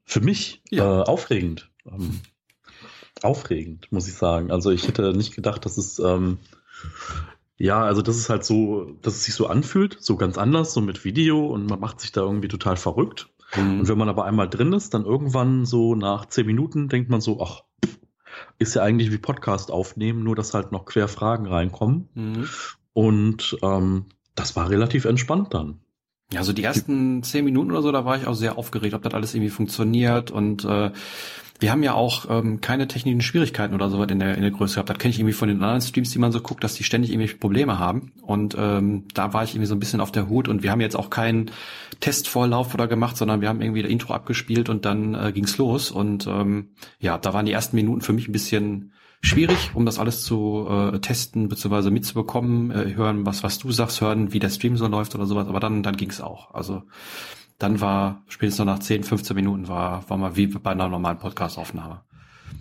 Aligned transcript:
Für 0.06 0.22
mich 0.22 0.62
ja. 0.70 1.02
äh, 1.02 1.04
aufregend. 1.04 1.70
Ähm, 1.86 2.20
aufregend, 3.22 3.92
muss 3.92 4.08
ich 4.08 4.16
sagen. 4.16 4.52
Also 4.52 4.72
ich 4.72 4.88
hätte 4.88 5.14
nicht 5.14 5.36
gedacht, 5.36 5.66
dass 5.66 5.78
es 5.78 6.00
ähm, 6.00 6.40
ja, 7.62 7.84
also 7.84 8.02
das 8.02 8.18
ist 8.18 8.30
halt 8.30 8.44
so, 8.44 8.98
dass 9.04 9.14
es 9.14 9.26
sich 9.26 9.36
so 9.36 9.46
anfühlt, 9.46 9.98
so 10.00 10.18
ganz 10.18 10.40
anders, 10.40 10.74
so 10.74 10.82
mit 10.82 11.06
Video 11.06 11.46
und 11.46 11.68
man 11.68 11.80
macht 11.80 12.00
sich 12.00 12.12
da 12.12 12.22
irgendwie 12.22 12.48
total 12.48 12.76
verrückt. 12.76 13.30
Mhm. 13.56 13.82
Und 13.82 13.88
wenn 13.88 13.98
man 13.98 14.10
aber 14.10 14.26
einmal 14.26 14.50
drin 14.50 14.74
ist, 14.74 14.94
dann 14.94 15.06
irgendwann 15.06 15.66
so 15.66 15.96
nach 15.96 16.26
zehn 16.28 16.46
Minuten 16.46 16.90
denkt 16.90 17.10
man 17.10 17.22
so, 17.22 17.42
ach, 17.42 17.64
ist 18.60 18.76
ja 18.76 18.84
eigentlich 18.84 19.12
wie 19.12 19.18
Podcast 19.18 19.72
aufnehmen, 19.72 20.24
nur 20.24 20.36
dass 20.36 20.54
halt 20.54 20.72
noch 20.72 20.86
quer 20.86 21.08
Fragen 21.08 21.48
reinkommen. 21.48 22.10
Mhm. 22.14 22.50
Und 22.94 23.58
ähm, 23.62 24.06
das 24.36 24.56
war 24.56 24.70
relativ 24.70 25.06
entspannt 25.06 25.54
dann. 25.54 25.80
Ja, 26.32 26.40
also 26.40 26.54
die 26.54 26.64
ersten 26.64 27.24
zehn 27.24 27.44
Minuten 27.44 27.72
oder 27.72 27.82
so, 27.82 27.92
da 27.92 28.06
war 28.06 28.18
ich 28.18 28.26
auch 28.26 28.36
sehr 28.36 28.58
aufgeregt, 28.58 28.94
ob 28.94 29.02
das 29.02 29.14
alles 29.14 29.34
irgendwie 29.34 29.50
funktioniert 29.50 30.32
und 30.32 30.64
äh, 30.64 30.92
wir 31.62 31.72
haben 31.72 31.84
ja 31.84 31.94
auch 31.94 32.26
ähm, 32.28 32.60
keine 32.60 32.88
technischen 32.88 33.22
Schwierigkeiten 33.22 33.76
oder 33.76 33.92
so 33.92 34.02
in 34.02 34.18
der, 34.18 34.36
in 34.36 34.42
der 34.42 34.50
Größe 34.50 34.74
gehabt. 34.76 34.90
Das 34.90 34.98
kenne 34.98 35.12
ich 35.12 35.20
irgendwie 35.20 35.34
von 35.34 35.48
den 35.48 35.62
anderen 35.62 35.82
Streams, 35.82 36.10
die 36.10 36.18
man 36.18 36.32
so 36.32 36.42
guckt, 36.42 36.64
dass 36.64 36.74
die 36.74 36.84
ständig 36.84 37.12
irgendwie 37.12 37.32
Probleme 37.36 37.78
haben. 37.78 38.12
Und 38.24 38.56
ähm, 38.58 39.06
da 39.14 39.34
war 39.34 39.44
ich 39.44 39.52
irgendwie 39.52 39.68
so 39.68 39.76
ein 39.76 39.80
bisschen 39.80 40.02
auf 40.02 40.12
der 40.12 40.28
Hut 40.28 40.48
und 40.48 40.64
wir 40.64 40.72
haben 40.72 40.82
jetzt 40.82 40.96
auch 40.96 41.12
keinen 41.12 41.52
Testvorlauf 42.00 42.74
oder 42.74 42.88
gemacht, 42.88 43.16
sondern 43.16 43.42
wir 43.42 43.48
haben 43.48 43.62
irgendwie 43.62 43.84
das 43.84 43.92
Intro 43.92 44.14
abgespielt 44.14 44.70
und 44.70 44.86
dann 44.86 45.14
äh, 45.14 45.32
ging's 45.32 45.60
los. 45.60 45.92
Und 45.92 46.26
ähm, 46.26 46.70
ja, 47.00 47.20
da 47.20 47.32
waren 47.36 47.46
die 47.46 47.52
ersten 47.52 47.76
Minuten 47.76 48.02
für 48.02 48.14
mich 48.14 48.28
ein 48.28 48.34
bisschen 48.34 48.94
schwierig, 49.22 49.70
um 49.76 49.86
das 49.86 50.00
alles 50.00 50.24
zu 50.24 50.68
äh, 50.68 50.98
testen 50.98 51.48
bzw. 51.48 51.92
mitzubekommen, 51.92 52.72
äh, 52.72 52.96
hören, 52.96 53.24
was, 53.28 53.44
was 53.44 53.60
du 53.60 53.72
sagst, 53.72 54.02
hören, 54.02 54.34
wie 54.34 54.40
der 54.40 54.50
Stream 54.50 54.78
so 54.78 54.88
läuft 54.88 55.14
oder 55.14 55.28
sowas. 55.28 55.48
Aber 55.48 55.60
dann, 55.60 55.84
dann 55.84 55.96
ging's 55.96 56.22
auch. 56.22 56.56
Also 56.56 56.82
dann 57.62 57.80
war 57.80 58.24
spätestens 58.28 58.66
nach 58.66 58.80
10, 58.80 59.04
15 59.04 59.36
Minuten 59.36 59.68
war, 59.68 60.10
war 60.10 60.18
mal 60.18 60.36
wie 60.36 60.48
bei 60.48 60.72
einer 60.72 60.90
normalen 60.90 61.20
Podcast-Aufnahme. 61.20 62.02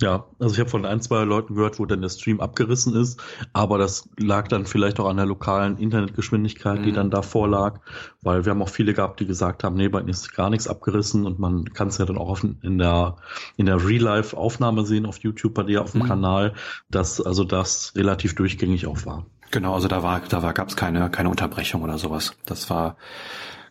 Ja, 0.01 0.25
also 0.39 0.55
ich 0.55 0.61
habe 0.61 0.71
von 0.71 0.87
ein, 0.87 1.01
zwei 1.01 1.25
Leuten 1.25 1.55
gehört, 1.55 1.79
wo 1.79 1.85
dann 1.85 2.01
der 2.01 2.09
Stream 2.09 2.41
abgerissen 2.41 2.95
ist, 2.95 3.21
aber 3.53 3.77
das 3.77 4.09
lag 4.19 4.49
dann 4.49 4.65
vielleicht 4.65 4.99
auch 4.99 5.09
an 5.09 5.17
der 5.17 5.27
lokalen 5.27 5.77
Internetgeschwindigkeit, 5.77 6.81
mhm. 6.81 6.85
die 6.85 6.93
dann 6.93 7.11
davor 7.11 7.49
lag, 7.49 7.81
weil 8.23 8.45
wir 8.45 8.51
haben 8.51 8.63
auch 8.63 8.69
viele 8.69 8.95
gehabt, 8.95 9.21
die 9.21 9.27
gesagt 9.27 9.65
haben, 9.65 9.77
nee, 9.77 9.89
bei 9.89 10.01
ihnen 10.01 10.09
ist 10.09 10.35
gar 10.35 10.49
nichts 10.49 10.69
abgerissen 10.69 11.27
und 11.27 11.39
man 11.39 11.65
kann 11.75 11.89
es 11.89 11.99
ja 11.99 12.07
dann 12.07 12.17
auch 12.17 12.43
in 12.43 12.79
der 12.79 13.17
in 13.57 13.67
der 13.67 13.85
Real-Life-Aufnahme 13.87 14.87
sehen 14.87 15.07
auf 15.07 15.19
YouTube 15.19 15.55
bei 15.55 15.65
dir 15.65 15.83
auf 15.83 15.93
dem 15.93 16.03
mhm. 16.03 16.07
Kanal, 16.07 16.55
dass 16.91 17.21
also 17.21 17.45
das 17.45 17.93
relativ 17.97 18.35
durchgängig 18.35 18.87
auch 18.87 19.05
war. 19.05 19.27
Genau, 19.51 19.75
also 19.75 19.89
da 19.89 20.03
war 20.03 20.21
da 20.21 20.43
war 20.43 20.55
gab's 20.55 20.77
keine 20.77 21.11
keine 21.11 21.29
Unterbrechung 21.29 21.83
oder 21.83 21.99
sowas. 21.99 22.35
Das 22.47 22.71
war 22.71 22.97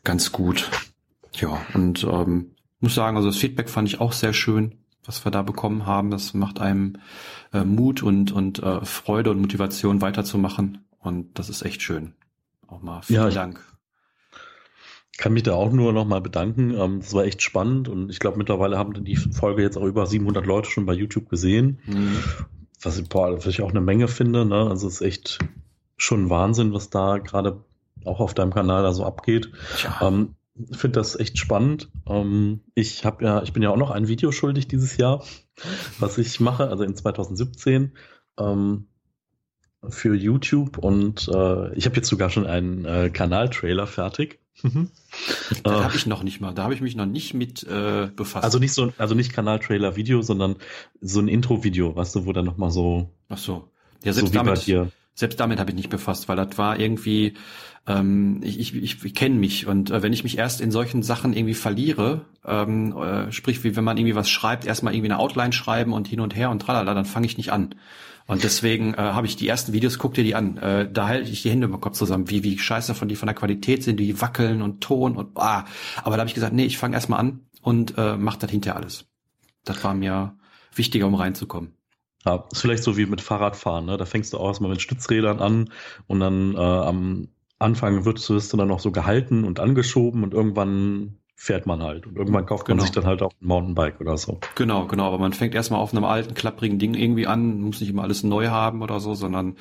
ganz 0.03 0.31
gut. 0.31 0.69
Ja, 1.33 1.61
und 1.73 2.03
ähm, 2.03 2.55
muss 2.79 2.95
sagen, 2.95 3.17
also 3.17 3.29
das 3.29 3.37
Feedback 3.37 3.69
fand 3.69 3.87
ich 3.87 3.99
auch 3.99 4.13
sehr 4.13 4.33
schön, 4.33 4.75
was 5.05 5.25
wir 5.25 5.31
da 5.31 5.41
bekommen 5.41 5.85
haben. 5.85 6.11
Das 6.11 6.33
macht 6.33 6.59
einem 6.59 6.97
äh, 7.53 7.63
Mut 7.63 8.03
und, 8.03 8.31
und 8.31 8.59
äh, 8.59 8.83
Freude 8.85 9.31
und 9.31 9.41
Motivation 9.41 10.01
weiterzumachen. 10.01 10.85
Und 10.99 11.37
das 11.39 11.49
ist 11.49 11.61
echt 11.61 11.81
schön. 11.81 12.13
Auch 12.67 12.81
mal 12.81 13.01
vielen 13.01 13.23
ja, 13.23 13.29
Dank. 13.29 13.63
Kann 15.17 15.33
mich 15.33 15.43
da 15.43 15.53
auch 15.53 15.71
nur 15.71 15.91
noch 15.91 16.05
mal 16.05 16.21
bedanken. 16.21 16.73
Ähm, 16.73 16.99
das 16.99 17.13
war 17.13 17.25
echt 17.25 17.41
spannend 17.41 17.89
und 17.89 18.09
ich 18.09 18.19
glaube 18.19 18.37
mittlerweile 18.37 18.77
haben 18.77 19.03
die 19.03 19.15
Folge 19.15 19.61
jetzt 19.61 19.77
auch 19.77 19.83
über 19.83 20.05
700 20.05 20.45
Leute 20.45 20.69
schon 20.69 20.85
bei 20.85 20.93
YouTube 20.93 21.29
gesehen, 21.29 21.79
mhm. 21.85 22.23
was, 22.81 22.97
ich, 22.97 23.09
boah, 23.09 23.35
was 23.35 23.45
ich 23.47 23.61
auch 23.61 23.71
eine 23.71 23.81
Menge 23.81 24.07
finde. 24.07 24.45
Ne? 24.45 24.67
Also 24.69 24.87
es 24.87 24.95
ist 24.95 25.01
echt 25.01 25.39
schon 25.97 26.29
Wahnsinn, 26.29 26.73
was 26.73 26.89
da 26.89 27.17
gerade 27.17 27.63
auch 28.05 28.21
auf 28.21 28.33
deinem 28.33 28.53
Kanal 28.53 28.83
da 28.83 28.93
so 28.93 29.03
abgeht. 29.03 29.51
Ja. 29.83 30.07
Ähm, 30.07 30.35
finde 30.71 30.99
das 30.99 31.19
echt 31.19 31.37
spannend. 31.37 31.89
Ähm, 32.07 32.61
ich 32.75 33.05
habe 33.05 33.23
ja, 33.23 33.43
ich 33.43 33.53
bin 33.53 33.63
ja 33.63 33.69
auch 33.69 33.77
noch 33.77 33.91
ein 33.91 34.07
Video 34.07 34.31
schuldig 34.31 34.67
dieses 34.67 34.97
Jahr, 34.97 35.23
was 35.99 36.17
ich 36.17 36.39
mache, 36.39 36.69
also 36.69 36.83
in 36.83 36.95
2017 36.95 37.93
ähm, 38.37 38.87
für 39.87 40.13
YouTube 40.13 40.77
und 40.77 41.29
äh, 41.33 41.73
ich 41.75 41.85
habe 41.85 41.95
jetzt 41.95 42.09
sogar 42.09 42.29
schon 42.29 42.45
einen 42.45 42.85
äh, 42.85 43.09
Kanaltrailer 43.09 43.87
fertig. 43.87 44.39
Mhm. 44.61 44.89
Da 45.63 45.83
habe 45.83 45.95
ich 45.95 46.05
noch 46.05 46.21
nicht 46.21 46.41
mal, 46.41 46.53
da 46.53 46.63
habe 46.63 46.73
ich 46.73 46.81
mich 46.81 46.95
noch 46.95 47.07
nicht 47.07 47.33
mit 47.33 47.63
äh, 47.63 48.09
befasst. 48.15 48.43
Also 48.43 48.59
nicht 48.59 48.73
so, 48.73 48.93
also 48.97 49.15
nicht 49.15 49.33
Kanaltrailer 49.33 49.95
Video, 49.95 50.21
sondern 50.21 50.57
so 51.01 51.19
ein 51.19 51.27
Intro-Video, 51.27 51.95
weißt 51.95 52.15
du, 52.15 52.25
wo 52.25 52.33
dann 52.33 52.45
noch 52.45 52.57
mal 52.57 52.69
so. 52.69 53.09
Ach 53.29 53.37
so. 53.37 53.69
Ja, 54.03 54.13
selbst 54.13 54.33
so 54.33 54.39
damit, 54.39 54.65
selbst 55.19 55.39
damit 55.39 55.59
habe 55.59 55.71
ich 55.71 55.75
nicht 55.75 55.89
befasst, 55.89 56.29
weil 56.29 56.37
das 56.37 56.57
war 56.57 56.79
irgendwie 56.79 57.33
ähm, 57.87 58.41
ich, 58.43 58.59
ich, 58.59 58.75
ich, 58.75 59.03
ich 59.03 59.13
kenne 59.13 59.35
mich 59.35 59.67
und 59.67 59.89
äh, 59.89 60.01
wenn 60.03 60.13
ich 60.13 60.23
mich 60.23 60.37
erst 60.37 60.61
in 60.61 60.71
solchen 60.71 61.03
Sachen 61.03 61.33
irgendwie 61.33 61.53
verliere, 61.53 62.25
ähm, 62.45 62.95
äh, 62.95 63.31
sprich 63.31 63.63
wie 63.63 63.75
wenn 63.75 63.83
man 63.83 63.97
irgendwie 63.97 64.15
was 64.15 64.29
schreibt, 64.29 64.65
erstmal 64.65 64.93
irgendwie 64.93 65.11
eine 65.11 65.19
Outline 65.19 65.53
schreiben 65.53 65.93
und 65.93 66.07
hin 66.07 66.21
und 66.21 66.35
her 66.35 66.49
und 66.49 66.61
tralala, 66.61 66.93
dann 66.93 67.05
fange 67.05 67.25
ich 67.25 67.37
nicht 67.37 67.51
an. 67.51 67.75
Und 68.27 68.43
deswegen 68.43 68.93
äh, 68.93 68.97
habe 68.97 69.25
ich 69.25 69.37
die 69.37 69.47
ersten 69.47 69.73
Videos, 69.73 69.97
guck 69.97 70.13
dir 70.13 70.23
die 70.23 70.35
an. 70.35 70.57
Äh, 70.57 70.91
da 70.91 71.07
halte 71.07 71.31
ich 71.31 71.41
die 71.41 71.49
Hände 71.49 71.65
im 71.65 71.81
Kopf 71.81 71.97
zusammen, 71.97 72.29
wie, 72.29 72.43
wie 72.43 72.59
scheiße 72.59 72.93
von 72.93 73.07
die 73.07 73.15
von 73.15 73.25
der 73.25 73.35
Qualität 73.35 73.83
sind, 73.83 73.99
die 73.99 74.21
wackeln 74.21 74.61
und 74.61 74.81
Ton 74.81 75.17
und 75.17 75.35
ah. 75.35 75.65
Aber 76.03 76.15
da 76.15 76.19
habe 76.19 76.27
ich 76.27 76.35
gesagt, 76.35 76.53
nee, 76.53 76.65
ich 76.65 76.77
fange 76.77 76.93
erstmal 76.93 77.19
an 77.19 77.47
und 77.63 77.97
äh, 77.97 78.17
mach 78.17 78.35
das 78.35 78.51
hinterher 78.51 78.77
alles. 78.77 79.05
Das 79.65 79.83
war 79.83 79.95
mir 79.95 80.37
wichtiger, 80.75 81.07
um 81.07 81.15
reinzukommen. 81.15 81.78
Ja, 82.25 82.45
ist 82.51 82.61
vielleicht 82.61 82.83
so 82.83 82.97
wie 82.97 83.05
mit 83.05 83.21
Fahrradfahren, 83.21 83.85
ne? 83.85 83.97
Da 83.97 84.05
fängst 84.05 84.33
du 84.33 84.37
auch 84.37 84.47
erstmal 84.47 84.71
mit 84.71 84.81
Stützrädern 84.81 85.39
an 85.39 85.71
und 86.07 86.19
dann 86.19 86.53
äh, 86.55 86.57
am 86.57 87.29
Anfang 87.59 88.05
wird 88.05 88.29
es 88.29 88.49
dann 88.49 88.67
noch 88.67 88.79
so 88.79 88.91
gehalten 88.91 89.43
und 89.43 89.59
angeschoben 89.59 90.23
und 90.23 90.33
irgendwann 90.33 91.19
fährt 91.41 91.65
man 91.65 91.81
halt. 91.81 92.05
Und 92.05 92.17
irgendwann 92.17 92.45
kauft 92.45 92.67
man 92.67 92.75
genau. 92.75 92.83
sich 92.83 92.91
dann 92.91 93.05
halt 93.05 93.21
auch 93.21 93.31
ein 93.31 93.47
Mountainbike 93.47 94.01
oder 94.01 94.17
so. 94.17 94.39
Genau, 94.55 94.87
genau. 94.87 95.05
Aber 95.05 95.19
man 95.19 95.31
fängt 95.31 95.55
erstmal 95.55 95.79
auf 95.79 95.93
einem 95.93 96.03
alten, 96.03 96.33
klapprigen 96.33 96.79
Ding 96.79 96.95
irgendwie 96.95 97.27
an, 97.27 97.61
muss 97.61 97.79
nicht 97.79 97.89
immer 97.89 98.03
alles 98.03 98.23
neu 98.23 98.47
haben 98.47 98.81
oder 98.81 98.99
so, 98.99 99.15
sondern 99.15 99.55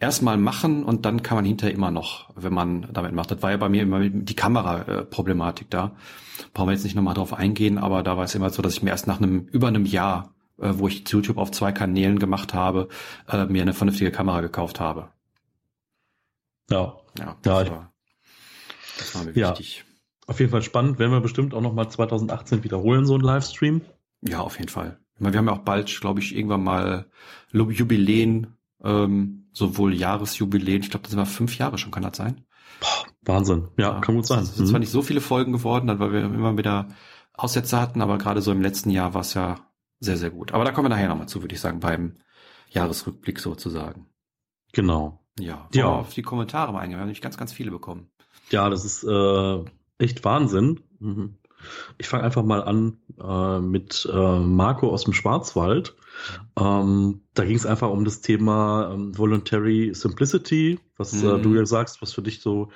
erstmal 0.00 0.38
machen 0.38 0.82
und 0.82 1.06
dann 1.06 1.22
kann 1.22 1.36
man 1.36 1.44
hinterher 1.44 1.72
immer 1.72 1.92
noch, 1.92 2.30
wenn 2.34 2.52
man 2.52 2.88
damit 2.92 3.12
macht. 3.12 3.30
Das 3.30 3.44
war 3.44 3.52
ja 3.52 3.58
bei 3.58 3.68
mir 3.68 3.82
immer 3.82 4.08
die 4.08 4.34
Kamera-Problematik 4.34 5.70
da. 5.70 5.92
Brauchen 6.52 6.68
wir 6.68 6.72
jetzt 6.72 6.82
nicht 6.82 6.96
nochmal 6.96 7.14
drauf 7.14 7.32
eingehen, 7.32 7.78
aber 7.78 8.02
da 8.02 8.16
war 8.16 8.24
es 8.24 8.34
immer 8.34 8.50
so, 8.50 8.60
dass 8.60 8.72
ich 8.72 8.82
mir 8.82 8.90
erst 8.90 9.06
nach 9.06 9.18
einem, 9.18 9.46
über 9.52 9.68
einem 9.68 9.86
Jahr, 9.86 10.34
äh, 10.60 10.78
wo 10.78 10.88
ich 10.88 11.08
YouTube 11.08 11.38
auf 11.38 11.50
zwei 11.50 11.72
Kanälen 11.72 12.18
gemacht 12.18 12.54
habe, 12.54 12.88
äh, 13.28 13.46
mir 13.46 13.62
eine 13.62 13.72
vernünftige 13.72 14.10
Kamera 14.10 14.40
gekauft 14.40 14.80
habe. 14.80 15.08
Ja. 16.70 16.96
Ja, 17.18 17.36
das, 17.42 17.66
ja, 17.66 17.70
war, 17.70 17.92
das 18.98 19.14
war 19.14 19.24
mir 19.24 19.32
ja, 19.32 19.50
wichtig. 19.50 19.84
Auf 20.26 20.38
jeden 20.38 20.52
Fall 20.52 20.62
spannend. 20.62 20.98
Werden 20.98 21.10
wir 21.10 21.20
bestimmt 21.20 21.54
auch 21.54 21.60
nochmal 21.60 21.90
2018 21.90 22.62
wiederholen, 22.62 23.04
so 23.04 23.16
ein 23.16 23.20
Livestream. 23.20 23.80
Ja, 24.22 24.40
auf 24.40 24.58
jeden 24.58 24.68
Fall. 24.68 25.00
Meine, 25.18 25.34
wir 25.34 25.38
haben 25.38 25.48
ja 25.48 25.54
auch 25.54 25.64
bald, 25.64 26.00
glaube 26.00 26.20
ich, 26.20 26.36
irgendwann 26.36 26.62
mal 26.62 27.06
Jubiläen, 27.52 28.56
ähm, 28.82 29.48
sowohl 29.52 29.92
Jahresjubiläen. 29.92 30.82
Ich 30.82 30.90
glaube, 30.90 31.02
das 31.02 31.10
sind 31.10 31.18
wir 31.18 31.26
fünf 31.26 31.58
Jahre 31.58 31.78
schon, 31.78 31.90
kann 31.90 32.04
das 32.04 32.16
sein? 32.16 32.44
Boah, 32.80 33.06
Wahnsinn. 33.22 33.68
Ja, 33.76 33.94
ja, 33.94 34.00
kann 34.00 34.14
gut 34.14 34.26
sein. 34.26 34.44
Es 34.44 34.54
sind 34.54 34.66
mhm. 34.66 34.70
zwar 34.70 34.80
nicht 34.80 34.92
so 34.92 35.02
viele 35.02 35.20
Folgen 35.20 35.52
geworden, 35.52 35.98
weil 35.98 36.12
wir 36.12 36.24
immer 36.24 36.56
wieder 36.56 36.88
Aussätze 37.34 37.80
hatten, 37.80 38.00
aber 38.00 38.18
gerade 38.18 38.40
so 38.40 38.52
im 38.52 38.62
letzten 38.62 38.90
Jahr 38.90 39.14
war 39.14 39.22
es 39.22 39.34
ja 39.34 39.56
sehr, 40.00 40.16
sehr 40.16 40.30
gut. 40.30 40.52
Aber 40.52 40.64
da 40.64 40.72
kommen 40.72 40.86
wir 40.86 40.96
nachher 40.96 41.08
nochmal 41.08 41.28
zu, 41.28 41.42
würde 41.42 41.54
ich 41.54 41.60
sagen, 41.60 41.80
beim 41.80 42.16
Jahresrückblick 42.70 43.38
sozusagen. 43.38 44.06
Genau. 44.72 45.24
Ja, 45.38 45.68
ja. 45.74 45.86
auf 45.86 46.14
die 46.14 46.22
Kommentare 46.22 46.72
mal 46.72 46.80
eingehen. 46.80 46.96
Wir 46.96 47.00
haben 47.00 47.08
nämlich 47.08 47.22
ganz, 47.22 47.36
ganz 47.36 47.52
viele 47.52 47.70
bekommen. 47.70 48.10
Ja, 48.50 48.68
das 48.68 48.84
ist 48.84 49.04
äh, 49.04 49.64
echt 49.98 50.24
Wahnsinn. 50.24 50.80
Mhm. 50.98 51.36
Ich 51.98 52.08
fange 52.08 52.24
einfach 52.24 52.42
mal 52.42 52.62
an 52.62 52.98
äh, 53.22 53.60
mit 53.60 54.08
äh, 54.10 54.38
Marco 54.38 54.90
aus 54.90 55.04
dem 55.04 55.12
Schwarzwald. 55.12 55.94
Ähm, 56.58 57.22
da 57.34 57.44
ging 57.44 57.56
es 57.56 57.66
einfach 57.66 57.90
um 57.90 58.04
das 58.04 58.22
Thema 58.22 58.92
ähm, 58.92 59.16
Voluntary 59.16 59.92
Simplicity, 59.94 60.78
was 60.96 61.12
mhm. 61.12 61.28
äh, 61.28 61.38
du 61.40 61.54
ja 61.54 61.66
sagst, 61.66 62.02
was 62.02 62.12
für 62.12 62.22
dich 62.22 62.40
so 62.40 62.70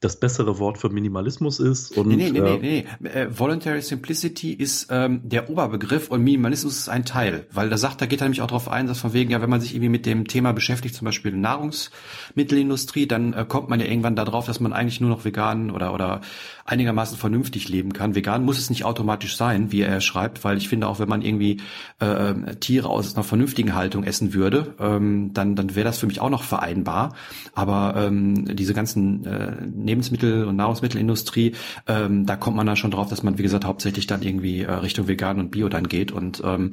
das 0.00 0.20
bessere 0.20 0.60
Wort 0.60 0.78
für 0.78 0.90
Minimalismus 0.90 1.58
ist. 1.58 1.96
Und, 1.96 2.08
nee, 2.08 2.16
nee, 2.16 2.30
nee, 2.30 2.38
äh, 2.38 2.58
nee, 2.58 2.86
nee. 3.00 3.08
Äh, 3.08 3.36
Voluntary 3.36 3.82
Simplicity 3.82 4.52
ist 4.52 4.88
ähm, 4.90 5.22
der 5.24 5.50
Oberbegriff 5.50 6.08
und 6.08 6.22
Minimalismus 6.22 6.76
ist 6.76 6.88
ein 6.88 7.04
Teil, 7.04 7.46
weil 7.50 7.68
da 7.68 7.76
sagt, 7.76 8.00
da 8.00 8.06
geht 8.06 8.20
er 8.20 8.26
nämlich 8.26 8.40
auch 8.40 8.46
darauf 8.46 8.68
ein, 8.68 8.86
dass 8.86 9.00
von 9.00 9.12
wegen, 9.12 9.30
ja, 9.30 9.42
wenn 9.42 9.50
man 9.50 9.60
sich 9.60 9.74
irgendwie 9.74 9.88
mit 9.88 10.06
dem 10.06 10.28
Thema 10.28 10.52
beschäftigt, 10.52 10.94
zum 10.94 11.04
Beispiel 11.04 11.32
Nahrungsmittelindustrie, 11.32 13.08
dann 13.08 13.32
äh, 13.32 13.44
kommt 13.48 13.68
man 13.70 13.80
ja 13.80 13.86
irgendwann 13.86 14.14
darauf, 14.14 14.46
dass 14.46 14.60
man 14.60 14.72
eigentlich 14.72 15.00
nur 15.00 15.10
noch 15.10 15.24
vegan 15.24 15.72
oder 15.72 15.92
oder 15.92 16.20
einigermaßen 16.64 17.18
vernünftig 17.18 17.68
leben 17.68 17.92
kann. 17.92 18.14
Vegan 18.14 18.44
muss 18.44 18.58
es 18.58 18.70
nicht 18.70 18.84
automatisch 18.84 19.36
sein, 19.36 19.72
wie 19.72 19.80
er 19.80 20.00
schreibt, 20.00 20.44
weil 20.44 20.58
ich 20.58 20.68
finde 20.68 20.86
auch, 20.86 21.00
wenn 21.00 21.08
man 21.08 21.22
irgendwie 21.22 21.60
äh, 21.98 22.54
Tiere 22.56 22.88
aus 22.88 23.16
einer 23.16 23.24
vernünftigen 23.24 23.74
Haltung 23.74 24.04
essen 24.04 24.32
würde, 24.32 24.74
ähm, 24.78 25.32
dann 25.32 25.56
dann 25.56 25.74
wäre 25.74 25.86
das 25.86 25.98
für 25.98 26.06
mich 26.06 26.20
auch 26.20 26.30
noch 26.30 26.44
vereinbar. 26.44 27.14
Aber 27.54 27.94
ähm, 27.96 28.54
diese 28.54 28.74
ganzen 28.74 29.24
äh, 29.24 29.56
Lebensmittel- 29.88 30.44
und 30.44 30.56
Nahrungsmittelindustrie, 30.56 31.54
ähm, 31.86 32.26
da 32.26 32.36
kommt 32.36 32.56
man 32.56 32.66
dann 32.66 32.76
schon 32.76 32.90
drauf, 32.90 33.08
dass 33.08 33.22
man, 33.22 33.38
wie 33.38 33.42
gesagt, 33.42 33.64
hauptsächlich 33.64 34.06
dann 34.06 34.22
irgendwie 34.22 34.62
äh, 34.62 34.70
Richtung 34.70 35.08
Vegan 35.08 35.40
und 35.40 35.50
Bio 35.50 35.68
dann 35.68 35.88
geht. 35.88 36.12
Und 36.12 36.42
ähm, 36.44 36.72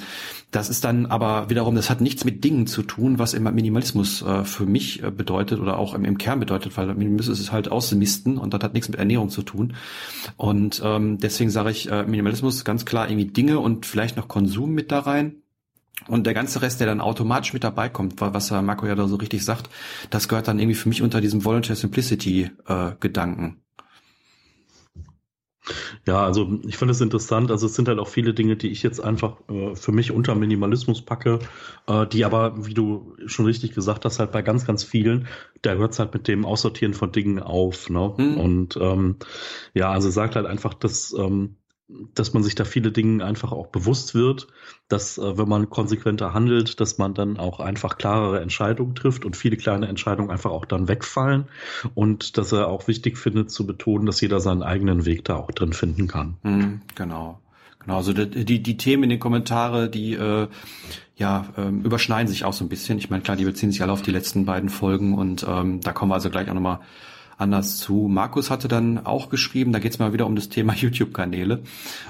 das 0.52 0.70
ist 0.70 0.84
dann 0.84 1.06
aber 1.06 1.50
wiederum, 1.50 1.76
das 1.76 1.90
hat 1.90 2.02
nichts 2.02 2.26
mit 2.26 2.44
Dingen 2.44 2.68
zu 2.68 2.84
tun, 2.84 3.20
was 3.20 3.34
immer 3.34 3.52
Minimalismus 3.52 4.22
äh, 4.22 4.44
für 4.44 4.66
mich 4.66 5.04
äh, 5.04 5.12
bedeutet 5.12 5.60
oder 5.60 5.78
auch 5.80 5.94
im, 5.94 6.06
im 6.06 6.18
Kern 6.18 6.40
bedeutet, 6.40 6.76
weil 6.78 6.88
Minimalismus 6.94 7.40
ist 7.40 7.52
halt 7.52 7.72
auszumisten 7.72 8.38
und 8.38 8.54
das 8.54 8.62
hat 8.62 8.74
nichts 8.74 8.90
mit 8.90 9.00
Ernährung 9.00 9.30
zu 9.30 9.42
tun. 9.42 9.76
Und 10.38 10.82
ähm, 10.84 11.18
deswegen 11.18 11.50
sage 11.50 11.72
ich, 11.72 11.90
äh, 11.90 12.04
Minimalismus 12.04 12.64
ganz 12.66 12.86
klar 12.86 13.10
irgendwie 13.10 13.32
Dinge 13.32 13.60
und 13.60 13.86
vielleicht 13.86 14.18
noch 14.18 14.28
Konsum 14.28 14.72
mit 14.72 14.92
da 14.92 15.00
rein. 15.00 15.36
Und 16.08 16.26
der 16.26 16.34
ganze 16.34 16.62
Rest, 16.62 16.80
der 16.80 16.88
dann 16.88 17.02
automatisch 17.02 17.54
mit 17.54 17.64
dabei 17.64 17.90
kommt, 17.90 18.22
was 18.22 18.52
Marco 18.52 18.86
ja 18.86 18.96
da 18.96 19.08
so 19.08 19.16
richtig 19.16 19.44
sagt, 19.44 19.70
das 20.10 20.28
gehört 20.28 20.48
dann 20.48 20.60
irgendwie 20.60 20.76
für 20.76 20.90
mich 20.90 21.02
unter 21.02 21.22
diesem 21.22 21.46
Volunteer 21.46 21.76
Simplicity 21.76 22.52
äh, 22.68 22.92
Gedanken. 23.00 23.62
Ja, 26.06 26.24
also 26.24 26.60
ich 26.68 26.78
finde 26.78 26.92
es 26.92 27.02
interessant. 27.02 27.50
Also 27.50 27.66
es 27.66 27.74
sind 27.74 27.88
halt 27.88 28.00
auch 28.00 28.08
viele 28.08 28.34
Dinge, 28.34 28.56
die 28.56 28.70
ich 28.70 28.84
jetzt 28.84 29.00
einfach 29.00 29.38
äh, 29.50 29.76
für 29.76 29.92
mich 29.92 30.12
unter 30.12 30.36
Minimalismus 30.36 31.04
packe, 31.04 31.40
äh, 31.88 32.06
die 32.06 32.24
aber, 32.24 32.68
wie 32.68 32.74
du 32.74 33.16
schon 33.26 33.46
richtig 33.46 33.74
gesagt 33.74 34.06
hast, 34.06 34.20
halt 34.20 34.32
bei 34.32 34.42
ganz, 34.42 34.66
ganz 34.66 34.84
vielen, 34.84 35.28
da 35.64 35.74
hört 35.74 35.94
es 35.94 36.00
halt 36.00 36.14
mit 36.14 36.28
dem 36.28 36.46
Aussortieren 36.46 36.94
von 36.94 37.12
Dingen 37.12 37.40
auf. 37.40 37.90
Ne? 37.90 38.14
Mhm. 38.18 38.38
Und 38.38 38.78
ähm, 38.80 39.16
ja, 39.74 39.90
also 39.90 40.10
sagt 40.10 40.36
halt 40.36 40.46
einfach, 40.46 40.74
dass 40.76 41.16
ähm, 41.18 41.58
dass 41.88 42.34
man 42.34 42.44
sich 42.44 42.56
da 42.56 42.66
viele 42.66 42.92
Dinge 42.92 43.24
einfach 43.24 43.52
auch 43.52 43.68
bewusst 43.68 44.16
wird, 44.16 44.48
dass 44.88 45.18
äh, 45.18 45.38
wenn 45.38 45.50
man 45.50 45.70
konsequenter 45.70 46.34
handelt, 46.34 46.80
dass 46.80 46.98
man 46.98 47.14
dann 47.14 47.38
auch 47.38 47.60
einfach 47.60 47.98
klarere 47.98 48.42
Entscheidungen 48.42 48.96
trifft 48.96 49.26
und 49.26 49.36
viele 49.36 49.58
kleine 49.58 49.88
Entscheidungen 49.88 50.30
einfach 50.30 50.52
auch 50.52 50.66
dann 50.66 50.88
wegfallen 50.88 51.48
und 51.96 52.38
dass 52.38 52.52
er 52.52 52.68
auch 52.68 52.88
wichtig 52.88 53.18
findet 53.18 53.52
zu 53.52 53.66
betonen, 53.66 54.06
dass 54.06 54.22
jeder 54.22 54.40
seinen 54.40 54.64
eigenen 54.64 55.06
Weg 55.06 55.26
da 55.26 55.38
auch 55.38 55.52
drin 55.52 55.74
finden 55.74 56.08
kann. 56.08 56.38
Mhm, 56.44 56.82
genau. 56.96 57.40
Genau, 57.80 57.98
also 57.98 58.14
die, 58.14 58.64
die, 58.64 58.78
Themen 58.78 59.04
in 59.04 59.10
den 59.12 59.20
Kommentare, 59.20 59.92
die 59.92 60.14
äh, 60.14 60.48
ja 61.18 61.46
ähm, 61.56 61.84
überschneiden 61.84 62.28
sich 62.28 62.44
auch 62.44 62.54
so 62.54 62.66
ein 62.66 62.70
bisschen. 62.70 62.98
Ich 62.98 63.12
meine, 63.12 63.22
klar, 63.22 63.38
die 63.38 63.46
beziehen 63.46 63.72
sich 63.72 63.84
alle 63.84 63.92
auf 63.92 64.02
die 64.02 64.10
letzten 64.10 64.46
beiden 64.46 64.70
Folgen 64.70 65.14
und 65.16 65.46
ähm, 65.48 65.82
da 65.82 65.94
kommen 65.94 66.10
wir 66.10 66.16
also 66.16 66.32
gleich 66.32 66.50
auch 66.50 66.56
nochmal 66.56 66.80
anders 67.38 67.78
zu. 67.78 68.08
Markus 68.10 68.50
hatte 68.50 68.68
dann 68.68 69.06
auch 69.06 69.30
geschrieben, 69.30 69.72
da 69.72 69.80
geht 69.80 69.94
es 69.94 70.00
mal 70.00 70.14
wieder 70.14 70.26
um 70.26 70.36
das 70.36 70.50
Thema 70.50 70.74
YouTube-Kanäle. 70.76 71.64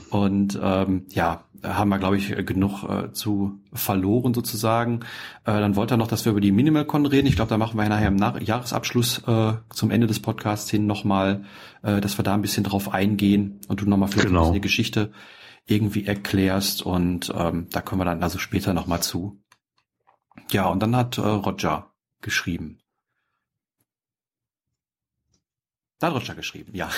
Und 0.09 0.59
ähm, 0.61 1.05
ja, 1.09 1.45
haben 1.63 1.89
wir, 1.89 1.97
glaube 1.97 2.17
ich, 2.17 2.35
genug 2.45 2.83
äh, 2.83 3.11
zu 3.11 3.59
verloren 3.73 4.33
sozusagen. 4.33 5.01
Äh, 5.45 5.59
dann 5.59 5.75
wollte 5.75 5.95
er 5.95 5.97
noch, 5.97 6.07
dass 6.07 6.25
wir 6.25 6.31
über 6.31 6.41
die 6.41 6.51
MinimalCon 6.51 7.05
reden. 7.05 7.27
Ich 7.27 7.35
glaube, 7.35 7.49
da 7.49 7.57
machen 7.57 7.77
wir 7.77 7.87
nachher 7.89 8.07
im 8.07 8.15
Nach 8.15 8.39
Jahresabschluss 8.39 9.23
äh, 9.27 9.53
zum 9.69 9.91
Ende 9.91 10.07
des 10.07 10.19
Podcasts 10.19 10.69
hin 10.69 10.85
nochmal, 10.85 11.45
äh, 11.81 12.01
dass 12.01 12.17
wir 12.17 12.23
da 12.23 12.33
ein 12.33 12.41
bisschen 12.41 12.63
drauf 12.63 12.93
eingehen 12.93 13.59
und 13.67 13.81
du 13.81 13.89
nochmal 13.89 14.09
vielleicht 14.09 14.27
genau. 14.27 14.41
ein 14.41 14.43
bisschen 14.43 14.53
die 14.53 14.61
Geschichte 14.61 15.11
irgendwie 15.65 16.05
erklärst. 16.05 16.83
Und 16.83 17.33
ähm, 17.35 17.67
da 17.71 17.81
kommen 17.81 18.01
wir 18.01 18.05
dann 18.05 18.23
also 18.23 18.37
später 18.37 18.73
nochmal 18.73 19.01
zu. 19.01 19.41
Ja, 20.51 20.67
und 20.67 20.81
dann 20.81 20.95
hat 20.95 21.17
äh, 21.17 21.21
Roger 21.21 21.91
geschrieben. 22.21 22.79
Darüber 25.99 26.35
geschrieben, 26.35 26.73
ja. 26.75 26.89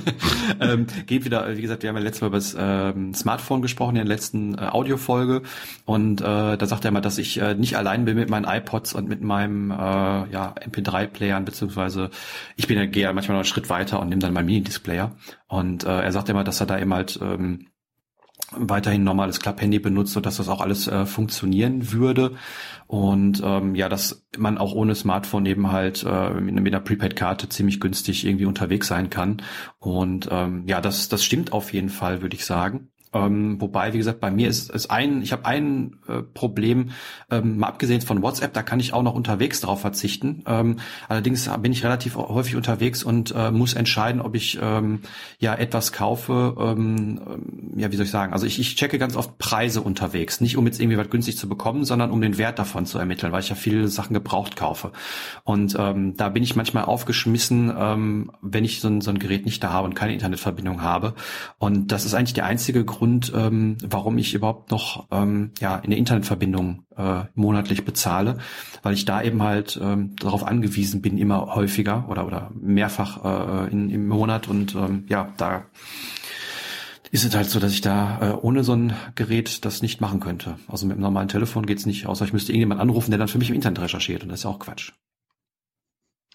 ähm, 0.60 0.86
geht 1.06 1.26
wieder, 1.26 1.54
wie 1.54 1.60
gesagt, 1.60 1.82
wir 1.82 1.90
haben 1.90 1.96
ja 1.96 2.02
letztes 2.02 2.22
Mal 2.22 2.28
über 2.28 2.38
das 2.38 2.56
ähm, 2.58 3.12
Smartphone 3.12 3.60
gesprochen 3.60 3.90
in 3.96 4.06
der 4.06 4.16
letzten 4.16 4.54
äh, 4.54 4.62
Audiofolge 4.62 5.42
und 5.84 6.22
äh, 6.22 6.56
da 6.56 6.66
sagt 6.66 6.86
er 6.86 6.90
mal, 6.90 7.02
dass 7.02 7.18
ich 7.18 7.38
äh, 7.38 7.54
nicht 7.54 7.76
allein 7.76 8.06
bin 8.06 8.16
mit 8.16 8.30
meinen 8.30 8.46
iPods 8.46 8.94
und 8.94 9.06
mit 9.06 9.20
meinem 9.20 9.70
äh, 9.70 9.74
ja, 9.74 10.54
MP3-Playern, 10.66 11.44
beziehungsweise 11.44 12.08
ich 12.56 12.66
bin 12.66 12.78
ja, 12.78 12.86
gehe 12.86 13.02
ja 13.02 13.12
manchmal 13.12 13.34
noch 13.34 13.40
einen 13.40 13.52
Schritt 13.52 13.68
weiter 13.68 14.00
und 14.00 14.08
nehme 14.08 14.22
dann 14.22 14.32
meinen 14.32 14.46
Mini-Displayer 14.46 15.14
und 15.48 15.84
äh, 15.84 16.00
er 16.00 16.12
sagt 16.12 16.30
immer, 16.30 16.42
dass 16.42 16.60
er 16.60 16.66
da 16.66 16.78
eben 16.78 16.94
halt 16.94 17.18
ähm, 17.20 17.66
weiterhin 18.52 19.04
normales 19.04 19.40
Klapphandy 19.40 19.78
benutzt, 19.78 20.12
so 20.12 20.20
dass 20.20 20.38
das 20.38 20.48
auch 20.48 20.60
alles 20.60 20.86
äh, 20.88 21.06
funktionieren 21.06 21.92
würde. 21.92 22.36
Und 22.86 23.42
ähm, 23.44 23.74
ja, 23.74 23.88
dass 23.88 24.24
man 24.38 24.58
auch 24.58 24.72
ohne 24.72 24.94
Smartphone 24.94 25.46
eben 25.46 25.70
halt 25.70 26.04
äh, 26.08 26.30
mit, 26.34 26.54
mit 26.54 26.74
einer 26.74 26.82
Prepaid-Karte 26.82 27.48
ziemlich 27.48 27.80
günstig 27.80 28.26
irgendwie 28.26 28.46
unterwegs 28.46 28.88
sein 28.88 29.10
kann. 29.10 29.42
Und 29.78 30.28
ähm, 30.30 30.64
ja, 30.66 30.80
das, 30.80 31.08
das 31.08 31.24
stimmt 31.24 31.52
auf 31.52 31.72
jeden 31.72 31.90
Fall, 31.90 32.22
würde 32.22 32.36
ich 32.36 32.46
sagen. 32.46 32.90
Ähm, 33.12 33.60
wobei, 33.60 33.92
wie 33.92 33.98
gesagt, 33.98 34.20
bei 34.20 34.30
mir 34.30 34.48
ist 34.48 34.70
es 34.70 34.90
ein, 34.90 35.22
ich 35.22 35.32
habe 35.32 35.46
ein 35.46 35.96
äh, 36.08 36.22
Problem, 36.22 36.90
ähm, 37.30 37.58
mal 37.58 37.68
abgesehen 37.68 38.00
von 38.00 38.22
WhatsApp, 38.22 38.52
da 38.52 38.62
kann 38.62 38.80
ich 38.80 38.92
auch 38.92 39.02
noch 39.02 39.14
unterwegs 39.14 39.60
darauf 39.60 39.80
verzichten. 39.80 40.42
Ähm, 40.46 40.76
allerdings 41.08 41.50
bin 41.60 41.72
ich 41.72 41.84
relativ 41.84 42.16
häufig 42.16 42.56
unterwegs 42.56 43.02
und 43.02 43.34
äh, 43.34 43.50
muss 43.50 43.74
entscheiden, 43.74 44.20
ob 44.20 44.34
ich 44.34 44.58
ähm, 44.60 45.00
ja 45.38 45.54
etwas 45.54 45.92
kaufe. 45.92 46.56
Ähm, 46.58 47.20
ähm, 47.26 47.78
ja, 47.78 47.90
wie 47.92 47.96
soll 47.96 48.04
ich 48.04 48.10
sagen? 48.10 48.32
Also 48.32 48.46
ich, 48.46 48.58
ich 48.58 48.76
checke 48.76 48.98
ganz 48.98 49.16
oft 49.16 49.38
Preise 49.38 49.80
unterwegs, 49.80 50.40
nicht 50.40 50.56
um 50.56 50.66
jetzt 50.66 50.80
irgendwie 50.80 50.98
was 50.98 51.10
günstig 51.10 51.38
zu 51.38 51.48
bekommen, 51.48 51.84
sondern 51.84 52.10
um 52.10 52.20
den 52.20 52.38
Wert 52.38 52.58
davon 52.58 52.86
zu 52.86 52.98
ermitteln, 52.98 53.32
weil 53.32 53.40
ich 53.40 53.48
ja 53.48 53.54
viele 53.54 53.88
Sachen 53.88 54.14
gebraucht 54.14 54.56
kaufe. 54.56 54.92
Und 55.44 55.76
ähm, 55.78 56.16
da 56.16 56.28
bin 56.28 56.42
ich 56.42 56.56
manchmal 56.56 56.84
aufgeschmissen, 56.84 57.72
ähm, 57.76 58.30
wenn 58.42 58.64
ich 58.64 58.80
so 58.80 58.88
ein, 58.88 59.00
so 59.00 59.10
ein 59.10 59.18
Gerät 59.18 59.44
nicht 59.44 59.62
da 59.62 59.72
habe 59.72 59.86
und 59.86 59.94
keine 59.94 60.12
Internetverbindung 60.12 60.82
habe. 60.82 61.14
Und 61.58 61.92
das 61.92 62.04
ist 62.04 62.14
eigentlich 62.14 62.34
der 62.34 62.46
einzige 62.46 62.84
Grund, 62.84 62.97
Grund, 62.98 63.32
ähm, 63.32 63.76
warum 63.84 64.18
ich 64.18 64.34
überhaupt 64.34 64.72
noch 64.72 65.06
ähm, 65.12 65.52
ja 65.60 65.76
eine 65.76 65.96
Internetverbindung 65.96 66.82
äh, 66.96 67.20
monatlich 67.36 67.84
bezahle, 67.84 68.38
weil 68.82 68.94
ich 68.94 69.04
da 69.04 69.22
eben 69.22 69.40
halt 69.40 69.78
ähm, 69.80 70.16
darauf 70.16 70.44
angewiesen 70.44 71.00
bin, 71.00 71.16
immer 71.16 71.54
häufiger 71.54 72.06
oder 72.08 72.26
oder 72.26 72.50
mehrfach 72.60 73.68
äh, 73.68 73.70
in, 73.70 73.88
im 73.88 74.08
Monat 74.08 74.48
und 74.48 74.74
ähm, 74.74 75.04
ja, 75.08 75.32
da 75.36 75.66
ist 77.12 77.24
es 77.24 77.36
halt 77.36 77.48
so, 77.48 77.60
dass 77.60 77.72
ich 77.72 77.82
da 77.82 78.18
äh, 78.20 78.32
ohne 78.32 78.64
so 78.64 78.74
ein 78.74 78.94
Gerät 79.14 79.64
das 79.64 79.80
nicht 79.80 80.00
machen 80.00 80.18
könnte. 80.18 80.56
Also 80.66 80.84
mit 80.84 80.94
einem 80.94 81.02
normalen 81.02 81.28
Telefon 81.28 81.66
geht's 81.66 81.86
nicht, 81.86 82.06
außer 82.06 82.24
ich 82.24 82.32
müsste 82.32 82.50
irgendjemand 82.50 82.80
anrufen, 82.80 83.12
der 83.12 83.18
dann 83.18 83.28
für 83.28 83.38
mich 83.38 83.48
im 83.48 83.54
Internet 83.54 83.80
recherchiert 83.80 84.24
und 84.24 84.30
das 84.30 84.40
ist 84.40 84.46
auch 84.46 84.58
Quatsch. 84.58 84.92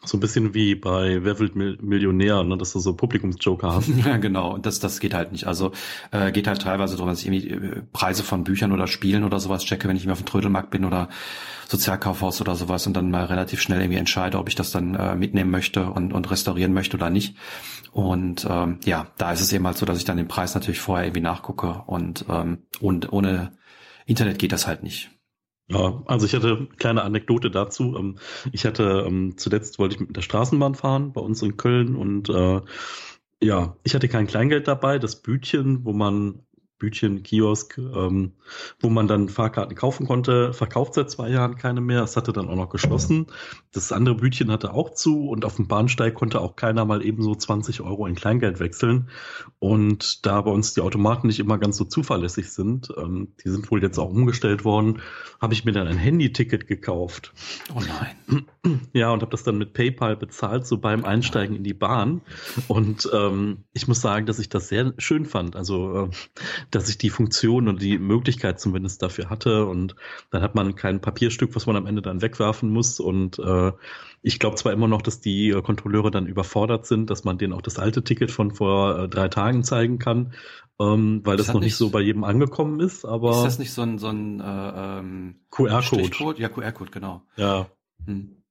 So 0.06 0.18
ein 0.18 0.20
bisschen 0.20 0.54
wie 0.54 0.76
bei 0.76 1.24
Wer 1.24 1.40
wird 1.40 1.56
Millionär, 1.56 2.44
ne, 2.44 2.58
dass 2.58 2.74
du 2.74 2.80
so 2.80 2.94
Publikumsjoker 2.94 3.76
hast. 3.76 3.90
Ja, 4.06 4.18
genau. 4.18 4.58
Das, 4.58 4.80
das 4.80 5.00
geht 5.00 5.14
halt 5.14 5.32
nicht. 5.32 5.48
Also 5.48 5.72
äh, 6.12 6.32
geht 6.32 6.48
halt 6.48 6.62
teilweise 6.62 6.96
darum, 6.96 7.10
dass 7.10 7.22
ich 7.22 7.28
irgendwie 7.28 7.50
äh, 7.50 7.82
Preise 7.94 8.24
von 8.24 8.44
Büchern 8.44 8.74
oder 8.74 8.88
Spielen 8.88 9.24
oder 9.24 9.40
sowas 9.40 9.64
checke, 9.64 9.88
wenn 9.88 9.96
ich 9.96 10.06
mir 10.06 10.12
auf 10.12 10.22
dem 10.22 10.26
Trödelmarkt 10.26 10.72
bin 10.72 10.84
oder 10.84 11.10
Sozialkaufhaus 11.70 12.42
oder 12.42 12.56
sowas 12.56 12.86
und 12.86 12.94
dann 12.94 13.12
mal 13.12 13.26
relativ 13.26 13.62
schnell 13.62 13.80
irgendwie 13.80 14.00
entscheide, 14.00 14.38
ob 14.40 14.50
ich 14.50 14.56
das 14.56 14.72
dann 14.72 14.96
äh, 14.96 15.16
mitnehmen 15.16 15.52
möchte 15.52 15.90
und, 15.90 16.12
und 16.12 16.30
restaurieren 16.30 16.74
möchte 16.74 16.98
oder 16.98 17.10
nicht. 17.10 17.38
Und 17.92 18.46
ähm, 18.50 18.80
ja, 18.86 19.08
da 19.18 19.32
ist 19.32 19.42
es 19.42 19.54
eben 19.54 19.66
halt 19.66 19.78
so, 19.78 19.86
dass 19.86 19.98
ich 19.98 20.06
dann 20.06 20.18
den 20.18 20.28
Preis 20.28 20.56
natürlich 20.56 20.82
vorher 20.82 21.06
irgendwie 21.06 21.22
nachgucke 21.22 21.84
und, 21.86 22.26
ähm, 22.30 22.64
und 22.82 23.14
ohne 23.14 23.54
Internet 24.06 24.40
geht 24.40 24.52
das 24.52 24.68
halt 24.68 24.84
nicht. 24.84 25.12
Ja, 25.70 26.04
also 26.06 26.26
ich 26.26 26.34
hatte 26.36 26.58
eine 26.58 26.68
kleine 26.68 27.04
Anekdote 27.04 27.50
dazu. 27.50 27.96
Ähm, 27.98 28.18
ich 28.52 28.66
hatte 28.66 29.06
ähm, 29.08 29.38
zuletzt 29.38 29.80
wollte 29.80 29.96
ich 29.96 30.02
mit 30.02 30.16
der 30.16 30.22
Straßenbahn 30.22 30.76
fahren 30.76 31.14
bei 31.14 31.22
uns 31.22 31.42
in 31.42 31.58
Köln 31.58 31.96
und 31.96 32.30
äh, 32.30 32.62
ja, 33.42 33.78
ich 33.84 33.96
hatte 33.96 34.08
kein 34.08 34.28
Kleingeld 34.28 34.68
dabei. 34.68 35.00
Das 35.00 35.22
Bütchen, 35.22 35.86
wo 35.86 35.94
man 35.94 36.46
Bütchen, 36.84 37.24
Kiosk, 37.24 37.78
ähm, 37.78 38.34
wo 38.82 38.90
man 38.90 39.08
dann 39.08 39.30
Fahrkarten 39.30 39.74
kaufen 39.74 40.06
konnte, 40.06 40.52
verkauft 40.52 40.96
seit 40.96 41.10
zwei 41.10 41.30
Jahren 41.30 41.56
keine 41.56 41.80
mehr. 41.80 42.04
Es 42.04 42.18
hatte 42.18 42.34
dann 42.34 42.50
auch 42.50 42.58
noch 42.58 42.68
geschlossen. 42.68 43.28
Das 43.72 43.94
andere 43.94 44.16
Bütchen 44.16 44.52
hatte 44.52 44.74
auch 44.74 44.90
zu 44.90 45.30
und 45.30 45.46
auf 45.46 45.56
dem 45.56 45.70
Bahnsteig 45.70 46.14
konnte 46.14 46.42
auch 46.42 46.58
keiner 46.58 46.84
mal 46.84 47.02
ebenso 47.02 47.36
20 47.36 47.80
Euro 47.80 48.06
in 48.06 48.16
Kleingeld 48.16 48.60
wechseln. 48.60 49.08
Und 49.60 50.26
da 50.26 50.42
bei 50.42 50.52
uns 50.52 50.74
die 50.74 50.82
Automaten 50.82 51.28
nicht 51.28 51.40
immer 51.40 51.58
ganz 51.58 51.78
so 51.78 51.86
zuverlässig 51.86 52.52
sind, 52.52 52.94
ähm, 52.98 53.30
die 53.46 53.50
sind 53.50 53.72
wohl 53.72 53.82
jetzt 53.82 53.98
auch 53.98 54.10
umgestellt 54.10 54.66
worden, 54.66 55.02
habe 55.40 55.54
ich 55.54 55.64
mir 55.64 55.72
dann 55.72 55.88
ein 55.88 55.98
Handy-Ticket 55.98 56.68
gekauft. 56.68 57.32
Oh 57.74 57.80
nein. 57.80 58.46
Ja, 58.94 59.12
und 59.12 59.22
habe 59.22 59.32
das 59.32 59.44
dann 59.44 59.58
mit 59.58 59.74
PayPal 59.74 60.16
bezahlt, 60.16 60.66
so 60.66 60.78
beim 60.78 61.04
Einsteigen 61.04 61.56
in 61.56 61.64
die 61.64 61.74
Bahn. 61.74 62.22
Und 62.70 63.10
ähm, 63.14 63.66
ich 63.74 63.90
muss 63.90 64.00
sagen, 64.00 64.26
dass 64.26 64.40
ich 64.40 64.48
das 64.48 64.70
sehr 64.70 64.94
schön 64.98 65.26
fand. 65.26 65.58
Also 65.58 66.06
äh, 66.06 66.10
dass 66.72 66.88
ich 66.88 66.98
die 66.98 67.10
Funktion 67.10 67.68
und 67.68 67.82
die 67.82 67.98
Möglichkeit 67.98 68.60
zumindest 68.60 69.02
dafür 69.02 69.30
hatte 69.30 69.66
und 69.66 69.96
dann 70.32 70.42
hat 70.42 70.56
man 70.56 70.76
kein 70.76 71.02
Papierstück, 71.02 71.56
was 71.56 71.66
man 71.66 71.76
am 71.76 71.88
Ende 71.88 72.02
dann 72.02 72.22
wegwerfen 72.22 72.70
muss 72.70 73.00
und 73.00 73.38
äh, 73.40 73.72
ich 74.22 74.40
glaube 74.40 74.56
zwar 74.56 74.72
immer 74.72 74.88
noch, 74.88 75.02
dass 75.02 75.20
die 75.20 75.50
äh, 75.50 75.62
Kontrolleure 75.62 76.10
dann 76.10 76.28
überfordert 76.28 76.86
sind, 76.86 77.10
dass 77.10 77.26
man 77.26 77.38
denen 77.38 77.52
auch 77.52 77.62
das 77.62 77.78
alte 77.78 78.04
Ticket 78.04 78.32
von 78.32 78.52
vor 78.52 78.98
äh, 78.98 79.10
drei 79.10 79.28
Tagen 79.28 79.64
zeigen 79.64 80.00
kann, 80.00 80.34
ähm, 80.80 81.22
weil 81.26 81.36
das, 81.36 81.48
das 81.48 81.56
noch 81.56 81.62
nicht 81.62 81.76
so 81.76 81.90
bei 81.90 82.00
jedem 82.00 82.24
angekommen 82.24 82.80
ist, 82.80 83.04
aber. 83.04 83.32
Ist 83.32 83.44
das 83.44 83.60
nicht 83.60 83.74
so 83.74 83.82
ein, 83.82 83.98
so 83.98 84.08
ein 84.08 84.40
äh, 84.40 85.00
ähm, 85.00 85.36
QR-Code? 85.52 86.42
Ja, 86.42 86.48
QR-Code, 86.48 86.92
genau. 86.92 87.24
Ja. 87.36 87.68
Hm. 88.06 88.43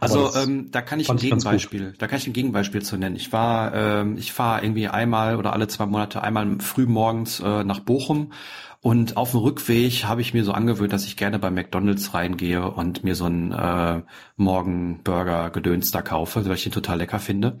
Also 0.00 0.34
ähm, 0.34 0.70
da 0.70 0.82
kann 0.82 1.00
ich 1.00 1.08
ein 1.08 1.16
Gegenbeispiel, 1.16 1.94
da 1.98 2.08
kann 2.08 2.18
ich 2.18 2.26
ein 2.26 2.32
Gegenbeispiel 2.32 2.82
zu 2.82 2.96
nennen. 2.96 3.16
Ich 3.16 3.32
war, 3.32 3.74
ähm, 3.74 4.16
ich 4.16 4.32
fahre 4.32 4.62
irgendwie 4.62 4.88
einmal 4.88 5.36
oder 5.36 5.52
alle 5.52 5.68
zwei 5.68 5.86
Monate 5.86 6.22
einmal 6.22 6.58
früh 6.60 6.86
morgens 6.86 7.40
äh, 7.40 7.64
nach 7.64 7.80
Bochum 7.80 8.32
und 8.80 9.16
auf 9.16 9.32
dem 9.32 9.40
Rückweg 9.40 10.04
habe 10.04 10.20
ich 10.20 10.34
mir 10.34 10.44
so 10.44 10.52
angewöhnt, 10.52 10.92
dass 10.92 11.06
ich 11.06 11.16
gerne 11.16 11.38
bei 11.38 11.50
McDonald's 11.50 12.14
reingehe 12.14 12.70
und 12.70 13.04
mir 13.04 13.14
so 13.14 13.24
einen 13.24 13.52
äh, 13.52 14.02
Morgenburger 14.36 15.50
Gedöns 15.50 15.90
da 15.90 16.02
kaufe, 16.02 16.44
weil 16.44 16.54
ich 16.54 16.62
den 16.62 16.72
total 16.72 16.98
lecker 16.98 17.18
finde. 17.18 17.58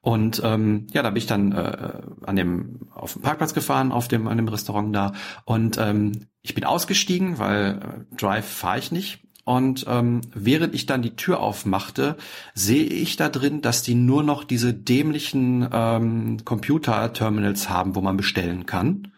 Und 0.00 0.42
ähm, 0.44 0.86
ja, 0.92 1.02
da 1.02 1.10
bin 1.10 1.16
ich 1.16 1.26
dann 1.26 1.52
äh, 1.52 2.02
an 2.26 2.36
dem 2.36 2.88
auf 2.94 3.14
dem 3.14 3.22
Parkplatz 3.22 3.54
gefahren, 3.54 3.90
auf 3.90 4.08
dem 4.08 4.28
an 4.28 4.36
dem 4.36 4.48
Restaurant 4.48 4.94
da 4.94 5.12
und 5.44 5.78
ähm, 5.78 6.26
ich 6.42 6.54
bin 6.54 6.64
ausgestiegen, 6.64 7.38
weil 7.38 7.80
äh, 8.12 8.16
Drive 8.16 8.46
fahre 8.46 8.78
ich 8.78 8.92
nicht 8.92 9.24
und 9.44 9.84
ähm, 9.88 10.22
während 10.34 10.74
ich 10.74 10.86
dann 10.86 11.02
die 11.02 11.16
Tür 11.16 11.40
aufmachte, 11.40 12.16
sehe 12.54 12.84
ich 12.84 13.16
da 13.16 13.28
drin, 13.28 13.60
dass 13.60 13.82
die 13.82 13.94
nur 13.94 14.22
noch 14.22 14.42
diese 14.42 14.72
dämlichen 14.72 15.68
ähm, 15.70 16.44
Computer-Terminals 16.44 17.68
haben, 17.68 17.94
wo 17.94 18.00
man 18.00 18.16
bestellen 18.16 18.64
kann. 18.64 19.12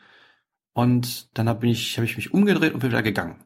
Und 0.73 1.37
dann 1.39 1.49
habe 1.49 1.69
ich, 1.69 1.97
hab 1.97 2.05
ich 2.05 2.17
mich 2.17 2.35
umgedreht 2.35 2.75
und 2.75 2.81
bin 2.81 2.91
wieder 2.91 3.03
gegangen. 3.03 3.37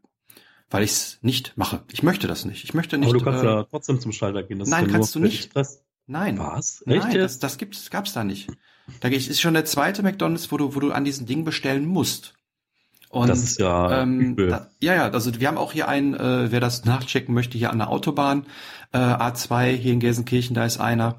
Weil 0.70 0.84
ich 0.84 0.90
es 0.90 1.18
nicht 1.20 1.52
mache. 1.56 1.82
Ich 1.92 2.02
möchte 2.02 2.26
das 2.26 2.44
nicht. 2.44 2.64
Ich 2.64 2.74
möchte 2.74 2.96
nicht. 2.96 3.10
Aber 3.10 3.18
du 3.18 3.24
kannst 3.24 3.42
äh, 3.42 3.46
ja 3.46 3.64
trotzdem 3.64 4.00
zum 4.00 4.12
Schalter 4.12 4.42
gehen. 4.42 4.58
Das 4.58 4.68
nein, 4.68 4.88
kannst 4.88 5.14
du 5.14 5.18
nicht. 5.18 5.46
Express. 5.46 5.84
Nein. 6.06 6.38
Was? 6.38 6.82
Echt 6.86 7.04
nein, 7.04 7.18
das, 7.18 7.38
das 7.38 7.58
gibt's, 7.58 7.90
gab's 7.90 8.12
da 8.12 8.24
nicht. 8.24 8.48
Da 9.00 9.08
ist 9.08 9.40
schon 9.40 9.54
der 9.54 9.64
zweite 9.64 10.02
McDonalds, 10.02 10.50
wo 10.50 10.56
du, 10.56 10.74
wo 10.74 10.80
du 10.80 10.92
an 10.92 11.04
diesen 11.04 11.26
Ding 11.26 11.44
bestellen 11.44 11.86
musst. 11.86 12.34
Und, 13.10 13.28
das 13.28 13.42
ist 13.42 13.58
ja 13.58 14.02
ähm, 14.02 14.36
da, 14.36 14.68
ja, 14.80 14.94
ja, 14.94 15.10
also 15.10 15.40
wir 15.40 15.48
haben 15.48 15.58
auch 15.58 15.72
hier 15.72 15.88
einen, 15.88 16.14
äh, 16.14 16.52
wer 16.52 16.60
das 16.60 16.84
nachchecken 16.84 17.34
möchte, 17.34 17.58
hier 17.58 17.70
an 17.70 17.78
der 17.78 17.90
Autobahn, 17.90 18.46
äh, 18.92 18.98
A2 18.98 19.72
hier 19.72 19.92
in 19.92 19.98
Gelsenkirchen, 19.98 20.54
da 20.54 20.64
ist 20.64 20.78
einer 20.78 21.16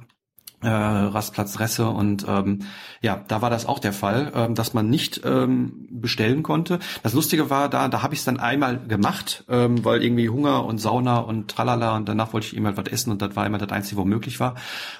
äh, 0.61 0.67
Rastplatz 0.67 1.79
und 1.79 2.25
ähm, 2.27 2.59
ja, 3.01 3.23
da 3.27 3.41
war 3.41 3.49
das 3.49 3.65
auch 3.65 3.79
der 3.79 3.93
Fall, 3.93 4.31
ähm, 4.35 4.55
dass 4.55 4.73
man 4.73 4.89
nicht 4.89 5.21
ähm, 5.25 5.87
bestellen 5.89 6.43
konnte. 6.43 6.79
Das 7.03 7.13
Lustige 7.13 7.49
war, 7.49 7.69
da 7.69 7.87
da 7.87 8.01
habe 8.03 8.13
ich 8.13 8.21
es 8.21 8.25
dann 8.25 8.39
einmal 8.39 8.79
gemacht, 8.79 9.43
ähm, 9.49 9.83
weil 9.83 10.03
irgendwie 10.03 10.29
Hunger 10.29 10.65
und 10.65 10.79
Sauna 10.79 11.17
und 11.17 11.49
tralala 11.49 11.95
und 11.95 12.07
danach 12.07 12.33
wollte 12.33 12.47
ich 12.47 12.55
immer 12.55 12.75
was 12.77 12.87
essen 12.87 13.11
und 13.11 13.21
das 13.21 13.35
war 13.35 13.45
immer 13.45 13.57
das 13.57 13.69
Einzige, 13.69 13.97
wo 13.97 14.05
möglich 14.05 14.39
war. 14.39 14.55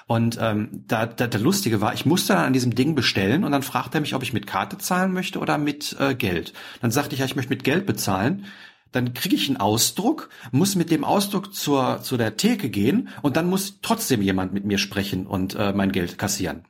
Und 0.06 0.38
ähm, 0.40 0.84
da, 0.88 1.06
da 1.06 1.26
der 1.26 1.40
Lustige 1.40 1.80
war, 1.80 1.94
ich 1.94 2.06
musste 2.06 2.34
dann 2.34 2.46
an 2.46 2.52
diesem 2.52 2.74
Ding 2.74 2.94
bestellen 2.94 3.44
und 3.44 3.52
dann 3.52 3.62
fragte 3.62 3.98
er 3.98 4.00
mich, 4.00 4.14
ob 4.14 4.22
ich 4.22 4.32
mit 4.32 4.46
Karte 4.46 4.78
zahlen 4.78 5.12
möchte 5.12 5.38
oder 5.38 5.58
mit 5.58 5.96
äh, 5.98 6.14
Geld. 6.14 6.52
Dann 6.80 6.90
sagte 6.90 7.14
ich, 7.14 7.20
ja, 7.20 7.26
ich 7.26 7.36
möchte 7.36 7.50
mit 7.50 7.64
Geld 7.64 7.86
bezahlen 7.86 8.46
dann 8.92 9.14
kriege 9.14 9.34
ich 9.34 9.48
einen 9.48 9.56
Ausdruck, 9.56 10.28
muss 10.52 10.76
mit 10.76 10.90
dem 10.90 11.04
Ausdruck 11.04 11.54
zur, 11.54 12.00
zu 12.02 12.16
der 12.16 12.36
Theke 12.36 12.70
gehen 12.70 13.08
und 13.22 13.36
dann 13.36 13.48
muss 13.48 13.78
trotzdem 13.82 14.22
jemand 14.22 14.52
mit 14.52 14.64
mir 14.64 14.78
sprechen 14.78 15.26
und 15.26 15.54
äh, 15.54 15.72
mein 15.72 15.92
Geld 15.92 16.18
kassieren. 16.18 16.64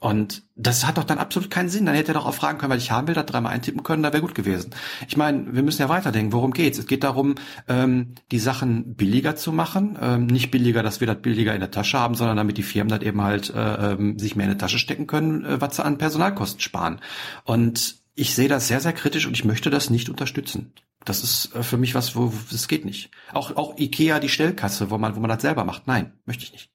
Und 0.00 0.44
das 0.54 0.86
hat 0.86 0.96
doch 0.96 1.02
dann 1.02 1.18
absolut 1.18 1.50
keinen 1.50 1.68
Sinn. 1.68 1.84
Dann 1.84 1.96
hätte 1.96 2.12
er 2.12 2.14
doch 2.14 2.26
auch 2.26 2.34
fragen 2.34 2.58
können, 2.58 2.70
weil 2.70 2.78
ich 2.78 2.92
haben 2.92 3.08
will, 3.08 3.16
da 3.16 3.24
dreimal 3.24 3.52
eintippen 3.52 3.82
können, 3.82 4.04
da 4.04 4.12
wäre 4.12 4.22
gut 4.22 4.34
gewesen. 4.34 4.70
Ich 5.08 5.16
meine, 5.16 5.52
wir 5.52 5.64
müssen 5.64 5.82
ja 5.82 5.88
weiterdenken. 5.88 6.32
Worum 6.32 6.52
geht's? 6.52 6.78
Es 6.78 6.86
geht 6.86 7.02
darum, 7.02 7.34
ähm, 7.66 8.14
die 8.30 8.38
Sachen 8.38 8.94
billiger 8.94 9.34
zu 9.34 9.50
machen. 9.50 9.98
Ähm, 10.00 10.26
nicht 10.26 10.52
billiger, 10.52 10.84
dass 10.84 11.00
wir 11.00 11.08
das 11.08 11.20
billiger 11.20 11.52
in 11.52 11.60
der 11.60 11.72
Tasche 11.72 11.98
haben, 11.98 12.14
sondern 12.14 12.36
damit 12.36 12.58
die 12.58 12.62
Firmen 12.62 12.90
das 12.90 13.02
eben 13.02 13.22
halt 13.22 13.50
äh, 13.50 13.92
ähm, 13.92 14.18
sich 14.20 14.36
mehr 14.36 14.46
in 14.46 14.52
die 14.52 14.58
Tasche 14.58 14.78
stecken 14.78 15.08
können, 15.08 15.44
äh, 15.44 15.60
was 15.60 15.74
sie 15.76 15.84
an 15.84 15.98
Personalkosten 15.98 16.60
sparen. 16.60 17.00
Und 17.42 17.97
ich 18.18 18.34
sehe 18.34 18.48
das 18.48 18.68
sehr, 18.68 18.80
sehr 18.80 18.92
kritisch 18.92 19.26
und 19.26 19.34
ich 19.34 19.44
möchte 19.44 19.70
das 19.70 19.90
nicht 19.90 20.08
unterstützen. 20.08 20.72
Das 21.04 21.22
ist 21.22 21.54
äh, 21.54 21.62
für 21.62 21.76
mich 21.76 21.94
was, 21.94 22.16
wo 22.16 22.32
das 22.50 22.66
geht 22.66 22.84
nicht. 22.84 23.10
Auch 23.32 23.56
auch 23.56 23.78
Ikea 23.78 24.18
die 24.18 24.28
Stellkasse, 24.28 24.90
wo 24.90 24.98
man 24.98 25.14
wo 25.14 25.20
man 25.20 25.30
das 25.30 25.42
selber 25.42 25.64
macht. 25.64 25.86
Nein, 25.86 26.12
möchte 26.26 26.44
ich 26.44 26.52
nicht. 26.52 26.70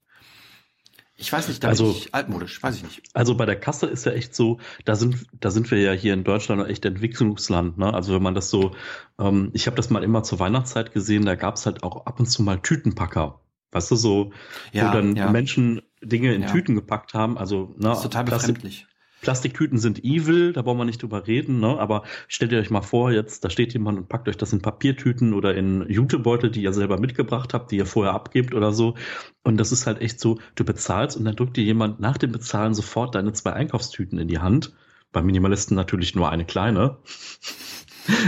Ich 1.16 1.32
weiß 1.32 1.48
nicht, 1.48 1.64
da 1.64 1.70
also, 1.70 1.86
bin 1.86 1.96
ich 1.96 2.16
altmodisch, 2.16 2.64
weiß 2.64 2.78
ich 2.78 2.84
nicht. 2.84 3.02
Also 3.14 3.36
bei 3.36 3.46
der 3.46 3.60
Kasse 3.60 3.86
ist 3.86 4.06
ja 4.06 4.14
echt 4.14 4.34
so, 4.34 4.60
da 4.84 4.96
sind, 4.96 5.28
da 5.40 5.52
sind 5.52 5.70
wir 5.70 5.80
ja 5.80 5.92
hier 5.92 6.14
in 6.14 6.24
Deutschland 6.24 6.68
echt 6.68 6.84
Entwicklungsland. 6.86 7.78
Ne? 7.78 7.94
Also 7.94 8.16
wenn 8.16 8.24
man 8.24 8.34
das 8.34 8.50
so, 8.50 8.72
ähm, 9.20 9.52
ich 9.54 9.68
habe 9.68 9.78
das 9.78 9.90
mal 9.90 10.04
immer 10.04 10.24
zur 10.24 10.40
Weihnachtszeit 10.40 10.92
gesehen, 10.92 11.26
da 11.26 11.36
gab 11.36 11.56
es 11.56 11.66
halt 11.66 11.84
auch 11.84 12.08
ab 12.08 12.20
und 12.20 12.26
zu 12.26 12.42
mal 12.42 12.60
Tütenpacker. 12.60 13.40
Weißt 13.72 13.92
du, 13.92 13.96
so, 13.96 14.34
ja, 14.72 14.90
wo 14.90 14.94
dann 14.94 15.16
ja. 15.16 15.30
Menschen 15.30 15.82
Dinge 16.02 16.34
in 16.34 16.42
ja. 16.42 16.48
Tüten 16.48 16.76
gepackt 16.76 17.14
haben. 17.14 17.38
Also, 17.38 17.74
ne, 17.78 17.90
das 17.90 18.00
ist 18.00 18.04
total 18.04 18.24
befremdlich. 18.26 18.88
Plastiktüten 19.24 19.78
sind 19.78 20.04
evil, 20.04 20.52
da 20.52 20.62
brauchen 20.62 20.80
wir 20.80 20.86
nicht 20.86 21.02
drüber 21.02 21.26
reden, 21.26 21.62
ne? 21.62 21.80
aber 21.80 22.04
stellt 22.28 22.52
ihr 22.52 22.60
euch 22.60 22.70
mal 22.70 22.82
vor, 22.82 23.10
jetzt, 23.10 23.46
da 23.46 23.50
steht 23.50 23.72
jemand 23.72 23.98
und 23.98 24.10
packt 24.10 24.28
euch 24.28 24.36
das 24.36 24.52
in 24.52 24.62
Papiertüten 24.62 25.34
oder 25.34 25.56
in 25.56 25.90
Jutebeutel, 25.90 26.52
die 26.52 26.62
ihr 26.62 26.74
selber 26.74 27.00
mitgebracht 27.00 27.54
habt, 27.54 27.72
die 27.72 27.78
ihr 27.78 27.86
vorher 27.86 28.14
abgebt 28.14 28.54
oder 28.54 28.74
so. 28.74 28.96
Und 29.42 29.58
das 29.58 29.72
ist 29.72 29.88
halt 29.88 30.02
echt 30.02 30.20
so, 30.20 30.40
du 30.56 30.66
bezahlst 30.66 31.16
und 31.16 31.24
dann 31.24 31.38
drückt 31.38 31.56
dir 31.56 31.64
jemand 31.64 32.02
nach 32.02 32.18
dem 32.18 32.34
Bezahlen 32.34 32.74
sofort 32.74 33.16
deine 33.16 33.32
zwei 33.32 33.54
Einkaufstüten 33.54 34.20
in 34.20 34.28
die 34.28 34.40
Hand. 34.40 34.74
Bei 35.14 35.22
Minimalisten 35.22 35.76
natürlich 35.76 36.16
nur 36.16 36.30
eine 36.30 36.46
kleine. 36.46 36.98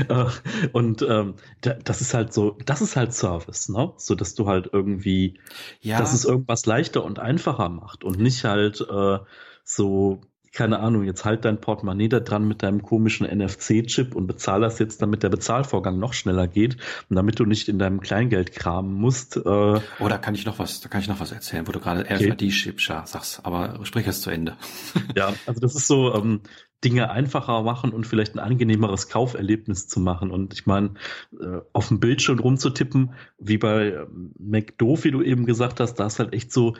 Äh, 0.07 0.27
und 0.71 1.01
ähm, 1.01 1.35
das 1.59 1.99
ist 1.99 2.13
halt 2.13 2.31
so, 2.31 2.57
das 2.65 2.79
ist 2.79 2.95
halt 2.95 3.13
Service, 3.13 3.67
ne? 3.67 3.91
So 3.97 4.15
dass 4.15 4.33
du 4.33 4.47
halt 4.47 4.69
irgendwie, 4.71 5.37
ja. 5.81 5.99
dass 5.99 6.13
es 6.13 6.23
irgendwas 6.23 6.65
leichter 6.65 7.03
und 7.03 7.19
einfacher 7.19 7.67
macht 7.67 8.05
und 8.05 8.17
nicht 8.17 8.45
halt 8.45 8.79
äh, 8.89 9.19
so 9.65 10.21
keine 10.55 10.79
Ahnung, 10.79 11.03
jetzt 11.03 11.25
halt 11.25 11.45
dein 11.45 11.59
Portemonnaie 11.59 12.07
da 12.07 12.19
dran 12.19 12.47
mit 12.47 12.63
deinem 12.63 12.81
komischen 12.81 13.27
NFC-Chip 13.27 14.15
und 14.15 14.25
bezahl 14.25 14.61
das 14.61 14.79
jetzt, 14.79 15.01
damit 15.01 15.21
der 15.21 15.29
Bezahlvorgang 15.29 15.99
noch 15.99 16.13
schneller 16.13 16.47
geht 16.47 16.77
und 17.09 17.17
damit 17.17 17.39
du 17.39 17.45
nicht 17.45 17.67
in 17.67 17.77
deinem 17.77 17.99
Kleingeld 17.99 18.53
kramen 18.53 18.93
musst. 18.93 19.37
Äh 19.37 19.39
oh, 19.39 19.81
da 19.99 20.17
kann 20.17 20.33
ich 20.33 20.45
noch 20.45 20.57
was, 20.57 20.79
da 20.79 20.89
kann 20.89 21.01
ich 21.01 21.07
noch 21.07 21.19
was 21.19 21.31
erzählen, 21.31 21.67
wo 21.67 21.71
du 21.71 21.79
gerade 21.79 22.01
okay. 22.01 22.31
RFID-Chip 22.31 22.81
sagst, 22.81 23.41
aber 23.43 23.79
sprich 23.83 24.07
es 24.07 24.21
zu 24.21 24.29
Ende. 24.29 24.55
ja, 25.15 25.33
also 25.45 25.59
das 25.59 25.75
ist 25.75 25.87
so, 25.87 26.15
ähm, 26.15 26.41
Dinge 26.83 27.09
einfacher 27.09 27.63
machen 27.63 27.91
und 27.91 28.05
vielleicht 28.05 28.35
ein 28.35 28.39
angenehmeres 28.39 29.09
Kauferlebnis 29.09 29.87
zu 29.87 29.99
machen. 29.99 30.29
Und 30.29 30.53
ich 30.53 30.67
meine, 30.67 30.91
äh, 31.39 31.61
auf 31.73 31.87
dem 31.87 31.99
Bildschirm 31.99 32.37
rumzutippen, 32.39 33.13
wie 33.39 33.57
bei 33.57 33.93
ähm, 33.93 34.33
McDo, 34.37 35.03
wie 35.03 35.09
du 35.09 35.23
eben 35.23 35.45
gesagt 35.47 35.79
hast, 35.79 35.95
da 35.95 36.05
ist 36.05 36.19
halt 36.19 36.33
echt 36.33 36.51
so, 36.51 36.75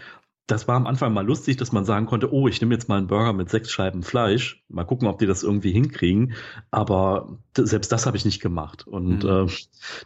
das 0.48 0.68
war 0.68 0.75
am 0.75 0.86
Anfang 0.86 1.12
mal 1.14 1.25
lustig, 1.25 1.58
dass 1.58 1.72
man 1.72 1.86
sagen 1.86 2.06
konnte, 2.06 2.32
oh, 2.32 2.48
ich 2.48 2.62
nehme 2.62 2.75
jetzt 2.75 2.88
mal 2.88 2.98
einen 2.98 3.08
Burger 3.08 3.34
mit 3.34 3.50
sechs 3.50 3.72
Scheiben 3.72 4.04
Fleisch. 4.04 4.64
Mal 4.70 4.84
gucken, 4.84 5.08
ob 5.08 5.18
die 5.18 5.25
das 5.25 5.42
irgendwie 5.42 5.72
hinkriegen. 5.72 6.34
Aber 6.70 7.40
selbst 7.58 7.92
das 7.92 8.06
habe 8.06 8.16
ich 8.16 8.25
nicht 8.25 8.42
gemacht. 8.42 8.88
Und 8.88 9.24
mhm. 9.24 9.48
äh, 9.48 9.52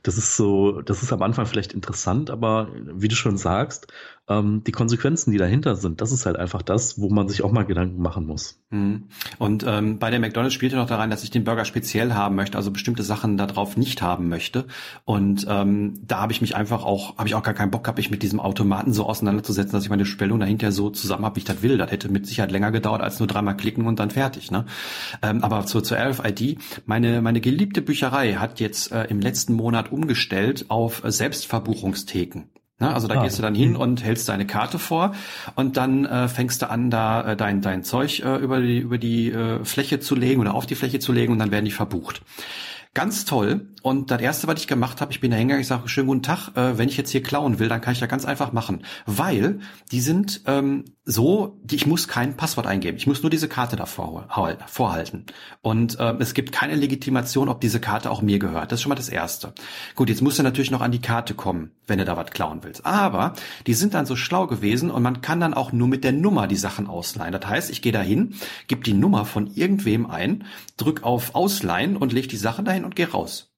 das 0.04 0.18
ist 0.18 0.38
so, 0.38 0.82
das 0.82 1.04
ist 1.04 1.12
am 1.12 1.24
Anfang 1.24 1.46
vielleicht 1.46 1.74
interessant, 1.74 2.30
aber 2.30 2.70
wie 2.74 3.10
du 3.10 3.16
schon 3.16 3.38
sagst, 3.38 3.88
die 4.30 4.72
Konsequenzen, 4.72 5.32
die 5.32 5.38
dahinter 5.38 5.76
sind, 5.76 6.02
das 6.02 6.12
ist 6.12 6.26
halt 6.26 6.38
einfach 6.38 6.62
das, 6.62 7.00
wo 7.02 7.10
man 7.10 7.28
sich 7.28 7.44
auch 7.44 7.52
mal 7.52 7.64
Gedanken 7.64 8.02
machen 8.02 8.28
muss. 8.28 8.62
Mhm. 8.70 9.06
Und 9.40 9.66
ähm, 9.68 9.98
bei 9.98 10.12
der 10.12 10.20
McDonald's 10.20 10.54
spielt 10.54 10.72
ja 10.72 10.78
noch 10.78 10.88
da 10.88 10.98
rein, 10.98 11.10
dass 11.10 11.24
ich 11.24 11.32
den 11.32 11.44
Burger 11.44 11.66
speziell 11.66 12.14
haben 12.14 12.36
möchte, 12.36 12.58
also 12.58 12.70
bestimmte 12.70 13.02
Sachen 13.02 13.38
darauf 13.38 13.76
nicht 13.76 14.04
haben 14.04 14.30
möchte. 14.30 14.66
Und 15.04 15.48
ähm, 15.50 15.96
da 16.06 16.22
habe 16.22 16.32
ich 16.32 16.42
mich 16.42 16.56
einfach 16.56 16.86
auch, 16.86 17.18
habe 17.18 17.28
ich 17.28 17.34
auch 17.34 17.42
gar 17.42 17.56
keinen 17.56 17.72
Bock 17.72 17.84
gehabt, 17.84 17.98
mich 17.98 18.12
mit 18.12 18.22
diesem 18.22 18.40
Automaten 18.40 18.94
so 18.94 19.06
auseinanderzusetzen, 19.06 19.72
dass 19.72 19.84
ich 19.84 19.90
meine 19.90 20.04
Bestellung 20.04 20.40
dahinter 20.40 20.72
so 20.72 20.92
zusammen 20.92 21.26
habe, 21.26 21.38
wie 21.38 21.40
ich 21.40 21.46
das 21.46 21.64
will. 21.64 21.78
Das 21.78 21.90
hätte 21.90 22.10
mit 22.10 22.28
Sicherheit 22.28 22.52
länger 22.52 22.72
gedauert, 22.72 23.02
als 23.02 23.20
nur 23.20 23.28
dreimal 23.28 23.58
klicken 23.58 23.88
und 23.88 24.00
dann 24.00 24.12
fertig. 24.12 24.52
Ne? 24.52 24.66
Ähm, 25.24 25.44
aber 25.44 25.66
zur, 25.66 25.84
zur 25.84 25.98
RFID, 25.98 26.60
meine, 26.86 27.24
meine 27.24 27.42
geliebte 27.42 27.82
Bücherei 27.82 28.34
hat 28.34 28.60
jetzt 28.60 28.92
äh, 28.92 29.06
im 29.06 29.22
letzten 29.22 29.54
Monat 29.54 29.92
umgestellt 29.92 30.66
auf 30.70 31.04
äh, 31.04 31.12
Selbstverbuchungstheken. 31.12 32.44
Ne? 32.80 32.94
Also 32.94 33.08
da 33.08 33.20
ah. 33.20 33.24
gehst 33.24 33.38
du 33.38 33.42
dann 33.42 33.56
hin 33.56 33.76
und 33.76 34.04
hältst 34.04 34.30
deine 34.30 34.48
Karte 34.48 34.80
vor 34.80 35.14
und 35.56 35.78
dann 35.78 36.06
äh, 36.06 36.28
fängst 36.28 36.62
du 36.62 36.70
an, 36.70 36.90
da 36.90 37.32
äh, 37.34 37.38
dein, 37.38 37.62
dein 37.62 37.84
Zeug 37.84 38.22
äh, 38.22 38.38
über 38.38 38.62
die, 38.62 38.80
über 38.80 38.98
die 38.98 39.32
äh, 39.32 39.64
Fläche 39.66 40.00
zu 40.00 40.16
legen 40.16 40.42
oder 40.42 40.54
auf 40.54 40.66
die 40.66 40.76
Fläche 40.76 41.00
zu 41.00 41.12
legen 41.12 41.34
und 41.34 41.40
dann 41.40 41.52
werden 41.52 41.66
die 41.66 41.72
verbucht. 41.72 42.22
Ganz 42.96 43.26
toll. 43.26 43.68
Und 43.82 44.12
das 44.12 44.22
erste, 44.22 44.48
was 44.48 44.60
ich 44.60 44.68
gemacht 44.68 45.02
habe, 45.02 45.12
ich 45.12 45.20
bin 45.20 45.32
da 45.32 45.38
hingegangen, 45.38 45.62
ich 45.62 45.68
sage, 45.68 45.88
schönen 45.88 46.08
guten 46.08 46.24
Tag, 46.24 46.50
äh, 46.56 46.78
wenn 46.78 46.90
ich 46.90 46.98
jetzt 46.98 47.12
hier 47.12 47.24
klauen 47.24 47.60
will, 47.60 47.70
dann 47.70 47.82
kann 47.82 47.94
ich 47.94 48.00
ja 48.00 48.08
ganz 48.08 48.26
einfach 48.26 48.52
machen. 48.52 48.84
Weil 49.06 49.60
die 49.92 50.02
sind 50.02 50.42
ähm, 50.46 50.86
so, 51.06 51.60
ich 51.70 51.88
muss 51.88 52.08
kein 52.08 52.38
Passwort 52.38 52.68
eingeben. 52.68 52.98
Ich 52.98 53.08
muss 53.08 53.24
nur 53.24 53.30
diese 53.30 53.48
Karte 53.48 53.76
davor 53.76 54.28
vorhalten. 54.68 55.26
Und 55.62 56.00
äh, 56.00 56.16
es 56.20 56.34
gibt 56.34 56.52
keine 56.52 56.76
Legitimation, 56.76 57.50
ob 57.50 57.62
diese 57.62 57.80
Karte 57.80 58.12
auch 58.12 58.22
mir 58.22 58.38
gehört. 58.38 58.72
Das 58.72 58.80
ist 58.80 58.84
schon 58.84 58.90
mal 58.90 58.96
das 58.96 59.10
Erste. 59.10 59.54
Gut, 59.96 60.10
jetzt 60.10 60.22
musst 60.22 60.38
du 60.38 60.44
natürlich 60.44 60.72
noch 60.72 60.82
an 60.82 60.92
die 60.92 61.02
Karte 61.02 61.34
kommen, 61.34 61.72
wenn 61.88 61.98
du 61.98 62.06
da 62.06 62.16
was 62.16 62.32
klauen 62.32 62.60
willst. 62.64 62.86
Aber 62.86 63.34
die 63.66 63.74
sind 63.74 63.94
dann 63.94 64.06
so 64.06 64.16
schlau 64.16 64.46
gewesen 64.46 64.92
und 64.92 65.02
man 65.02 65.22
kann 65.22 65.40
dann 65.40 65.54
auch 65.54 65.72
nur 65.72 65.88
mit 65.88 66.04
der 66.04 66.12
Nummer 66.12 66.48
die 66.48 66.58
Sachen 66.58 66.88
ausleihen. 66.88 67.34
Das 67.34 67.48
heißt, 67.48 67.70
ich 67.72 67.82
gehe 67.82 67.92
da 67.92 68.02
hin, 68.02 68.36
gebe 68.68 68.84
die 68.84 68.94
Nummer 68.94 69.26
von 69.26 69.48
irgendwem 69.48 70.06
ein, 70.10 70.46
drück 70.78 71.04
auf 71.04 71.34
Ausleihen 71.34 71.98
und 71.98 72.14
leg 72.14 72.30
die 72.30 72.38
Sachen 72.38 72.66
dahin 72.66 72.86
und 72.86 72.96
gehe 72.96 73.10
raus. 73.10 73.49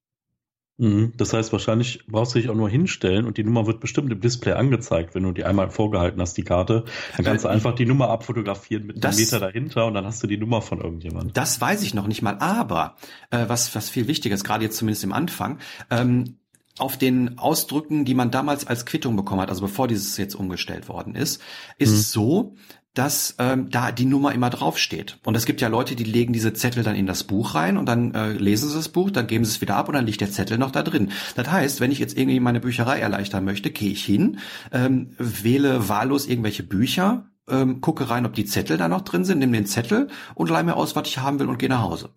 Mhm. 0.82 1.14
Das 1.16 1.32
heißt, 1.32 1.52
wahrscheinlich 1.52 2.08
brauchst 2.08 2.34
du 2.34 2.40
dich 2.40 2.50
auch 2.50 2.56
nur 2.56 2.68
hinstellen 2.68 3.26
und 3.26 3.38
die 3.38 3.44
Nummer 3.44 3.68
wird 3.68 3.80
bestimmt 3.82 4.12
im 4.12 4.20
Display 4.20 4.54
angezeigt, 4.54 5.14
wenn 5.14 5.22
du 5.22 5.32
die 5.32 5.44
einmal 5.44 5.70
vorgehalten 5.70 6.20
hast, 6.20 6.36
die 6.38 6.44
Karte. 6.44 6.86
Dann 7.16 7.26
kannst 7.26 7.46
du 7.46 7.50
äh, 7.50 7.52
einfach 7.52 7.76
die 7.76 7.86
Nummer 7.86 8.10
abfotografieren 8.10 8.88
mit 8.88 9.04
das, 9.04 9.16
einem 9.16 9.26
Meter 9.26 9.40
dahinter 9.40 9.86
und 9.86 9.94
dann 9.94 10.06
hast 10.08 10.24
du 10.24 10.28
die 10.28 10.38
Nummer 10.38 10.64
von 10.64 10.82
irgendjemandem. 10.82 11.34
Das 11.34 11.62
weiß 11.62 11.84
ich 11.84 11.94
noch 11.94 12.08
nicht 12.08 12.24
mal, 12.24 12.36
aber 12.40 12.96
äh, 13.30 13.46
was, 13.48 13.76
was 13.76 13.92
viel 13.92 14.08
wichtiger 14.08 14.34
ist, 14.34 14.44
gerade 14.44 14.64
jetzt 14.64 14.78
zumindest 14.78 15.04
im 15.04 15.14
Anfang, 15.14 15.60
ähm, 15.92 16.38
auf 16.78 16.98
den 16.98 17.38
Ausdrücken, 17.38 18.06
die 18.06 18.14
man 18.14 18.32
damals 18.32 18.66
als 18.66 18.86
Quittung 18.86 19.16
bekommen 19.16 19.42
hat, 19.42 19.50
also 19.50 19.62
bevor 19.62 19.88
dieses 19.88 20.18
jetzt 20.18 20.36
umgestellt 20.36 20.90
worden 20.90 21.16
ist, 21.16 21.42
ist 21.78 21.90
hm. 21.90 21.96
es 21.96 22.12
so, 22.12 22.56
dass 22.94 23.36
ähm, 23.40 23.70
da 23.70 23.92
die 23.92 24.06
Nummer 24.06 24.34
immer 24.34 24.50
draufsteht. 24.50 25.18
Und 25.24 25.36
es 25.36 25.46
gibt 25.46 25.62
ja 25.62 25.70
Leute, 25.70 25.96
die 25.96 26.04
legen 26.04 26.34
diese 26.34 26.54
Zettel 26.54 26.84
dann 26.84 26.96
in 26.96 27.06
das 27.06 27.24
Buch 27.24 27.56
rein 27.56 27.78
und 27.78 27.86
dann 27.86 28.14
äh, 28.14 28.34
lesen 28.34 28.68
sie 28.68 28.76
das 28.76 28.90
Buch, 28.90 29.12
dann 29.12 29.28
geben 29.28 29.46
sie 29.46 29.52
es 29.52 29.62
wieder 29.62 29.78
ab 29.78 29.88
und 29.88 29.94
dann 29.94 30.06
liegt 30.06 30.20
der 30.20 30.32
Zettel 30.32 30.58
noch 30.58 30.72
da 30.72 30.84
drin. 30.84 31.12
Das 31.36 31.50
heißt, 31.50 31.80
wenn 31.80 31.92
ich 31.92 32.00
jetzt 32.00 32.18
irgendwie 32.18 32.42
meine 32.42 32.60
Bücherei 32.60 33.00
erleichtern 33.00 33.46
möchte, 33.46 33.72
gehe 33.72 33.92
ich 33.92 34.04
hin, 34.04 34.40
ähm, 34.74 35.12
wähle 35.18 35.88
wahllos 35.88 36.28
irgendwelche 36.28 36.64
Bücher, 36.64 37.32
ähm, 37.50 37.80
gucke 37.80 38.10
rein, 38.10 38.26
ob 38.26 38.34
die 38.34 38.46
Zettel 38.46 38.78
da 38.78 38.90
noch 38.90 39.02
drin 39.02 39.24
sind, 39.24 39.40
nehme 39.40 39.54
den 39.54 39.66
Zettel 39.66 40.10
und 40.36 40.50
leih 40.50 40.64
mir 40.64 40.76
aus, 40.76 40.96
was 40.96 41.08
ich 41.08 41.20
haben 41.20 41.40
will 41.40 41.48
und 41.48 41.60
gehe 41.60 41.70
nach 41.70 41.82
Hause. 41.82 42.10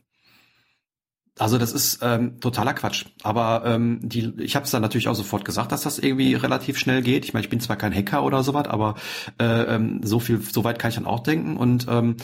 Also 1.39 1.59
das 1.59 1.73
ist 1.73 1.99
ähm, 2.03 2.41
totaler 2.41 2.75
Quatsch. 2.75 3.07
Aber 3.23 3.63
ähm, 3.67 3.99
die, 4.03 4.33
ich 4.39 4.55
habe 4.55 4.65
es 4.65 4.71
dann 4.71 4.83
natürlich 4.83 5.09
auch 5.09 5.15
sofort 5.15 5.45
gesagt, 5.45 5.73
dass 5.73 5.83
das 5.83 5.99
irgendwie 5.99 6.35
relativ 6.35 6.79
schnell 6.79 7.03
geht. 7.03 7.25
Ich 7.25 7.33
meine, 7.33 7.45
ich 7.45 7.51
bin 7.51 7.61
zwar 7.61 7.77
kein 7.77 7.93
Hacker 7.93 8.23
oder 8.23 8.43
sowas, 8.45 8.69
aber 8.69 8.95
äh, 9.41 9.45
ähm, 9.45 10.01
so 10.05 10.21
viel, 10.21 10.41
so 10.41 10.63
weit 10.63 10.79
kann 10.79 10.91
ich 10.91 10.95
dann 10.95 11.07
auch 11.07 11.21
denken. 11.21 11.57
Und 11.57 11.87
ähm, 11.89 12.17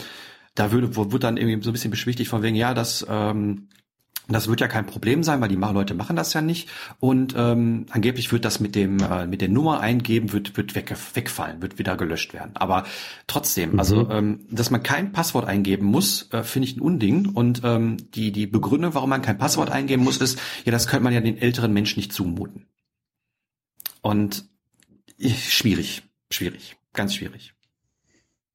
da 0.55 0.71
würde, 0.71 0.95
wird 0.95 1.23
dann 1.23 1.37
irgendwie 1.37 1.61
so 1.63 1.71
ein 1.71 1.73
bisschen 1.73 1.91
beschwichtigt 1.91 2.29
von 2.29 2.41
wegen, 2.41 2.55
ja, 2.55 2.73
das 2.73 3.05
ähm, 3.09 3.67
das 4.33 4.47
wird 4.47 4.61
ja 4.61 4.67
kein 4.67 4.85
Problem 4.85 5.23
sein, 5.23 5.41
weil 5.41 5.49
die 5.49 5.55
Leute 5.55 5.93
machen 5.93 6.15
das 6.15 6.33
ja 6.33 6.41
nicht. 6.41 6.69
Und 6.99 7.33
ähm, 7.37 7.85
angeblich 7.89 8.31
wird 8.31 8.45
das 8.45 8.59
mit 8.59 8.75
dem 8.75 8.99
äh, 8.99 9.27
mit 9.27 9.41
der 9.41 9.49
Nummer 9.49 9.79
eingeben 9.79 10.33
wird 10.33 10.57
wird 10.57 10.75
weg, 10.75 10.95
wegfallen, 11.13 11.61
wird 11.61 11.79
wieder 11.79 11.97
gelöscht 11.97 12.33
werden. 12.33 12.51
Aber 12.55 12.85
trotzdem, 13.27 13.79
also, 13.79 13.95
mhm. 13.95 14.01
also 14.01 14.13
ähm, 14.13 14.39
dass 14.51 14.71
man 14.71 14.83
kein 14.83 15.11
Passwort 15.11 15.47
eingeben 15.47 15.85
muss, 15.85 16.29
äh, 16.31 16.43
finde 16.43 16.67
ich 16.67 16.77
ein 16.77 16.81
Unding. 16.81 17.27
Und 17.27 17.61
ähm, 17.63 17.97
die 18.13 18.31
die 18.31 18.47
Begründung, 18.47 18.93
warum 18.93 19.09
man 19.09 19.21
kein 19.21 19.37
Passwort 19.37 19.71
eingeben 19.71 20.03
muss, 20.03 20.17
ist, 20.17 20.39
ja, 20.65 20.71
das 20.71 20.87
könnte 20.87 21.03
man 21.03 21.13
ja 21.13 21.21
den 21.21 21.37
älteren 21.37 21.73
Menschen 21.73 21.99
nicht 21.99 22.13
zumuten. 22.13 22.67
Und 24.01 24.45
äh, 25.19 25.29
schwierig, 25.29 26.03
schwierig, 26.29 26.75
ganz 26.93 27.15
schwierig. 27.15 27.53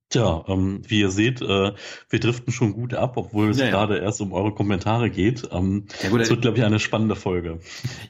Tja, 0.09 0.45
ähm, 0.47 0.83
wie 0.87 1.01
ihr 1.01 1.11
seht, 1.11 1.43
äh, 1.43 1.73
wir 2.09 2.21
driften 2.21 2.53
schon 2.53 2.73
gut 2.73 2.95
ab, 2.95 3.17
obwohl 3.17 3.51
es 3.51 3.59
ja, 3.59 3.71
gerade 3.71 3.97
ja. 3.97 4.05
erst 4.05 4.21
um 4.21 4.33
eure 4.33 4.55
Kommentare 4.55 5.11
geht. 5.11 5.49
Ähm, 5.51 5.87
ja, 6.03 6.11
gut, 6.11 6.21
es 6.21 6.31
wird, 6.31 6.43
glaube 6.43 6.59
ich, 6.59 6.65
eine 6.65 6.79
spannende 6.79 7.17
Folge. 7.17 7.59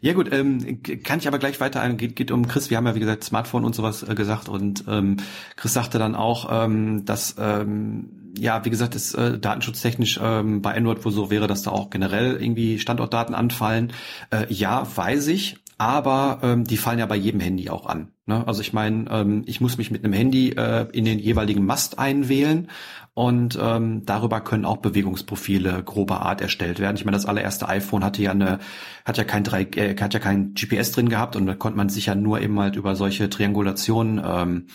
Ja 0.02 0.12
gut, 0.12 0.30
ähm, 0.32 0.82
kann 1.02 1.20
ich 1.20 1.28
aber 1.28 1.38
gleich 1.38 1.58
weiter 1.58 1.80
ein. 1.80 1.96
Geht, 1.96 2.14
geht 2.16 2.30
um 2.30 2.46
Chris. 2.48 2.68
Wir 2.68 2.76
haben 2.76 2.86
ja 2.86 2.94
wie 2.94 3.00
gesagt 3.00 3.24
Smartphone 3.24 3.64
und 3.64 3.74
sowas 3.74 4.02
äh, 4.02 4.14
gesagt 4.14 4.48
und 4.48 4.84
ähm, 4.88 5.16
Chris 5.56 5.72
sagte 5.72 5.98
dann 5.98 6.14
auch, 6.14 6.48
ähm, 6.50 7.04
dass 7.06 7.36
ähm, 7.38 8.32
ja, 8.38 8.62
wie 8.66 8.70
gesagt, 8.70 8.94
ist 8.94 9.14
äh, 9.14 9.38
datenschutztechnisch 9.38 10.20
ähm, 10.22 10.60
bei 10.60 10.74
Android 10.74 11.02
wohl 11.04 11.12
so 11.12 11.30
wäre, 11.30 11.46
dass 11.46 11.62
da 11.62 11.70
auch 11.70 11.88
generell 11.88 12.36
irgendwie 12.36 12.78
Standortdaten 12.78 13.34
anfallen. 13.34 13.94
Äh, 14.30 14.52
ja, 14.52 14.86
weiß 14.94 15.28
ich 15.28 15.56
aber 15.78 16.40
ähm, 16.42 16.64
die 16.64 16.76
fallen 16.76 16.98
ja 16.98 17.06
bei 17.06 17.16
jedem 17.16 17.40
Handy 17.40 17.68
auch 17.68 17.86
an. 17.86 18.12
Ne? 18.26 18.46
Also 18.46 18.60
ich 18.60 18.72
meine, 18.72 19.06
ähm, 19.10 19.42
ich 19.46 19.60
muss 19.60 19.78
mich 19.78 19.90
mit 19.90 20.04
einem 20.04 20.12
Handy 20.12 20.50
äh, 20.50 20.86
in 20.92 21.04
den 21.04 21.18
jeweiligen 21.18 21.64
Mast 21.64 21.98
einwählen 21.98 22.68
und 23.14 23.56
ähm, 23.60 24.04
darüber 24.04 24.40
können 24.40 24.64
auch 24.64 24.78
Bewegungsprofile 24.78 25.82
grober 25.84 26.22
Art 26.22 26.40
erstellt 26.40 26.80
werden. 26.80 26.96
Ich 26.96 27.04
meine, 27.04 27.16
das 27.16 27.26
allererste 27.26 27.68
iPhone 27.68 28.04
hatte 28.04 28.22
ja 28.22 28.32
eine, 28.32 28.58
hat 29.04 29.16
ja 29.16 29.24
kein 29.24 29.44
drei, 29.44 29.62
äh, 29.62 29.96
hat 29.96 30.12
ja 30.12 30.20
kein 30.20 30.54
GPS 30.54 30.90
drin 30.90 31.08
gehabt 31.08 31.36
und 31.36 31.46
da 31.46 31.54
konnte 31.54 31.76
man 31.76 31.88
sich 31.88 32.06
ja 32.06 32.16
nur 32.16 32.40
eben 32.40 32.58
halt 32.58 32.74
über 32.74 32.96
solche 32.96 33.30
Triangulationen 33.30 34.20
ähm, 34.24 34.66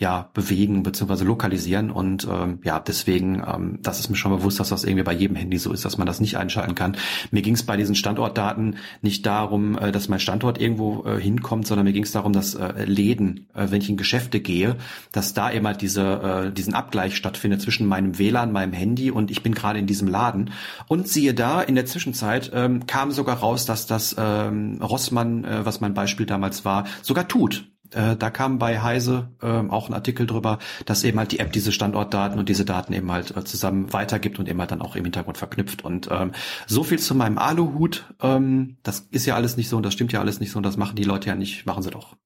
ja 0.00 0.30
bewegen 0.32 0.82
bzw. 0.82 1.24
lokalisieren 1.24 1.90
und 1.90 2.26
ähm, 2.28 2.58
ja 2.64 2.80
deswegen 2.80 3.44
ähm, 3.46 3.78
das 3.82 4.00
ist 4.00 4.08
mir 4.08 4.16
schon 4.16 4.32
bewusst, 4.32 4.58
dass 4.58 4.70
das 4.70 4.84
irgendwie 4.84 5.04
bei 5.04 5.12
jedem 5.12 5.36
Handy 5.36 5.58
so 5.58 5.72
ist, 5.72 5.84
dass 5.84 5.98
man 5.98 6.06
das 6.06 6.20
nicht 6.20 6.38
einschalten 6.38 6.74
kann. 6.74 6.96
Mir 7.30 7.42
ging 7.42 7.52
es 7.52 7.62
bei 7.64 7.76
diesen 7.76 7.94
Standortdaten 7.94 8.76
nicht 9.02 9.26
darum, 9.26 9.76
äh, 9.76 9.92
dass 9.92 10.08
mein 10.08 10.18
Standort 10.18 10.58
irgendwo 10.58 11.04
äh, 11.04 11.20
hinkommt, 11.20 11.66
sondern 11.66 11.84
mir 11.84 11.92
ging 11.92 12.04
es 12.04 12.12
darum, 12.12 12.32
dass 12.32 12.54
äh, 12.54 12.84
Läden, 12.86 13.46
äh, 13.54 13.66
wenn 13.70 13.82
ich 13.82 13.90
in 13.90 13.98
Geschäfte 13.98 14.40
gehe, 14.40 14.76
dass 15.12 15.34
da 15.34 15.50
immer 15.50 15.74
diese 15.74 16.46
äh, 16.48 16.52
diesen 16.52 16.72
Abgleich 16.72 17.14
stattfindet 17.14 17.60
zwischen 17.60 17.86
meinem 17.86 18.18
WLAN, 18.18 18.52
meinem 18.52 18.72
Handy 18.72 19.10
und 19.10 19.30
ich 19.30 19.42
bin 19.42 19.54
gerade 19.54 19.78
in 19.78 19.86
diesem 19.86 20.08
Laden 20.08 20.50
und 20.88 21.08
siehe 21.08 21.34
da 21.34 21.60
in 21.60 21.74
der 21.74 21.84
Zwischenzeit 21.84 22.50
ähm, 22.54 22.86
kam 22.86 23.10
sogar 23.10 23.36
raus, 23.36 23.66
dass 23.66 23.86
das 23.86 24.16
ähm, 24.18 24.80
Rossmann, 24.80 25.44
äh, 25.44 25.66
was 25.66 25.82
mein 25.82 25.92
Beispiel 25.92 26.24
damals 26.24 26.64
war, 26.64 26.86
sogar 27.02 27.28
tut 27.28 27.70
äh, 27.92 28.16
da 28.16 28.30
kam 28.30 28.58
bei 28.58 28.80
Heise 28.80 29.30
äh, 29.42 29.46
auch 29.46 29.88
ein 29.88 29.94
Artikel 29.94 30.26
drüber, 30.26 30.58
dass 30.86 31.04
eben 31.04 31.18
halt 31.18 31.32
die 31.32 31.38
App 31.38 31.52
diese 31.52 31.72
Standortdaten 31.72 32.38
und 32.38 32.48
diese 32.48 32.64
Daten 32.64 32.92
eben 32.92 33.10
halt 33.10 33.36
äh, 33.36 33.44
zusammen 33.44 33.92
weitergibt 33.92 34.38
und 34.38 34.48
eben 34.48 34.58
halt 34.60 34.70
dann 34.70 34.82
auch 34.82 34.96
im 34.96 35.04
Hintergrund 35.04 35.38
verknüpft. 35.38 35.84
Und 35.84 36.08
ähm, 36.10 36.32
so 36.66 36.82
viel 36.82 36.98
zu 36.98 37.14
meinem 37.14 37.38
Aluhut. 37.38 38.12
Ähm, 38.20 38.76
das 38.82 39.00
ist 39.10 39.26
ja 39.26 39.34
alles 39.34 39.56
nicht 39.56 39.68
so 39.68 39.76
und 39.76 39.84
das 39.84 39.94
stimmt 39.94 40.12
ja 40.12 40.20
alles 40.20 40.40
nicht 40.40 40.50
so 40.50 40.58
und 40.58 40.64
das 40.64 40.76
machen 40.76 40.96
die 40.96 41.04
Leute 41.04 41.28
ja 41.28 41.34
nicht, 41.34 41.66
machen 41.66 41.82
sie 41.82 41.90
doch. 41.90 42.16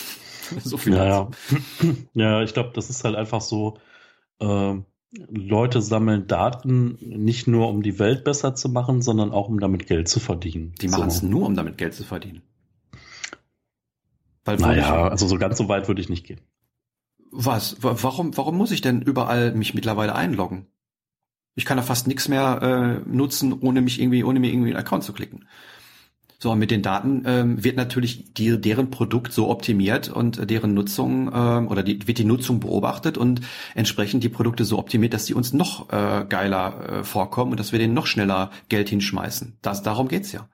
so 0.64 0.76
viel. 0.76 0.94
Ja, 0.94 1.04
ja. 1.04 1.30
ja 2.14 2.42
ich 2.42 2.52
glaube, 2.54 2.70
das 2.74 2.90
ist 2.90 3.04
halt 3.04 3.16
einfach 3.16 3.40
so. 3.40 3.78
Äh, 4.40 4.74
Leute 5.28 5.80
sammeln 5.80 6.26
Daten 6.26 6.98
nicht 7.00 7.46
nur, 7.46 7.68
um 7.68 7.82
die 7.82 8.00
Welt 8.00 8.24
besser 8.24 8.56
zu 8.56 8.68
machen, 8.68 9.00
sondern 9.00 9.30
auch, 9.30 9.48
um 9.48 9.60
damit 9.60 9.86
Geld 9.86 10.08
zu 10.08 10.18
verdienen. 10.18 10.74
Die 10.80 10.88
machen 10.88 11.06
es 11.06 11.20
so. 11.20 11.26
nur, 11.26 11.46
um 11.46 11.54
damit 11.54 11.78
Geld 11.78 11.94
zu 11.94 12.02
verdienen. 12.02 12.42
Weil 14.44 14.56
naja, 14.56 15.08
also 15.08 15.26
so 15.26 15.38
ganz 15.38 15.58
so 15.58 15.68
weit 15.68 15.88
würde 15.88 16.00
ich 16.00 16.08
nicht 16.08 16.26
gehen. 16.26 16.40
Was? 17.30 17.76
Warum, 17.80 18.36
warum 18.36 18.56
muss 18.56 18.70
ich 18.70 18.80
denn 18.80 19.02
überall 19.02 19.54
mich 19.54 19.74
mittlerweile 19.74 20.14
einloggen? 20.14 20.66
Ich 21.56 21.64
kann 21.64 21.76
da 21.76 21.82
fast 21.82 22.06
nichts 22.06 22.28
mehr 22.28 23.02
äh, 23.06 23.08
nutzen, 23.08 23.52
ohne 23.52 23.80
mich 23.80 24.00
irgendwie, 24.00 24.24
ohne 24.24 24.40
mir 24.40 24.50
irgendwie 24.50 24.70
einen 24.70 24.78
Account 24.78 25.04
zu 25.04 25.12
klicken. 25.12 25.46
So, 26.38 26.50
und 26.50 26.58
mit 26.58 26.70
den 26.70 26.82
Daten 26.82 27.22
ähm, 27.24 27.64
wird 27.64 27.76
natürlich 27.76 28.34
die, 28.34 28.60
deren 28.60 28.90
Produkt 28.90 29.32
so 29.32 29.48
optimiert 29.48 30.10
und 30.10 30.50
deren 30.50 30.74
Nutzung 30.74 31.30
ähm, 31.32 31.68
oder 31.68 31.82
die, 31.82 32.06
wird 32.06 32.18
die 32.18 32.24
Nutzung 32.24 32.60
beobachtet 32.60 33.16
und 33.16 33.40
entsprechend 33.74 34.22
die 34.24 34.28
Produkte 34.28 34.64
so 34.64 34.78
optimiert, 34.78 35.14
dass 35.14 35.24
die 35.24 35.34
uns 35.34 35.54
noch 35.54 35.90
äh, 35.90 36.26
geiler 36.28 36.88
äh, 37.00 37.04
vorkommen 37.04 37.52
und 37.52 37.60
dass 37.60 37.72
wir 37.72 37.78
denen 37.78 37.94
noch 37.94 38.06
schneller 38.06 38.50
Geld 38.68 38.90
hinschmeißen. 38.90 39.56
Das, 39.62 39.82
darum 39.82 40.08
geht's 40.08 40.32
ja. 40.32 40.48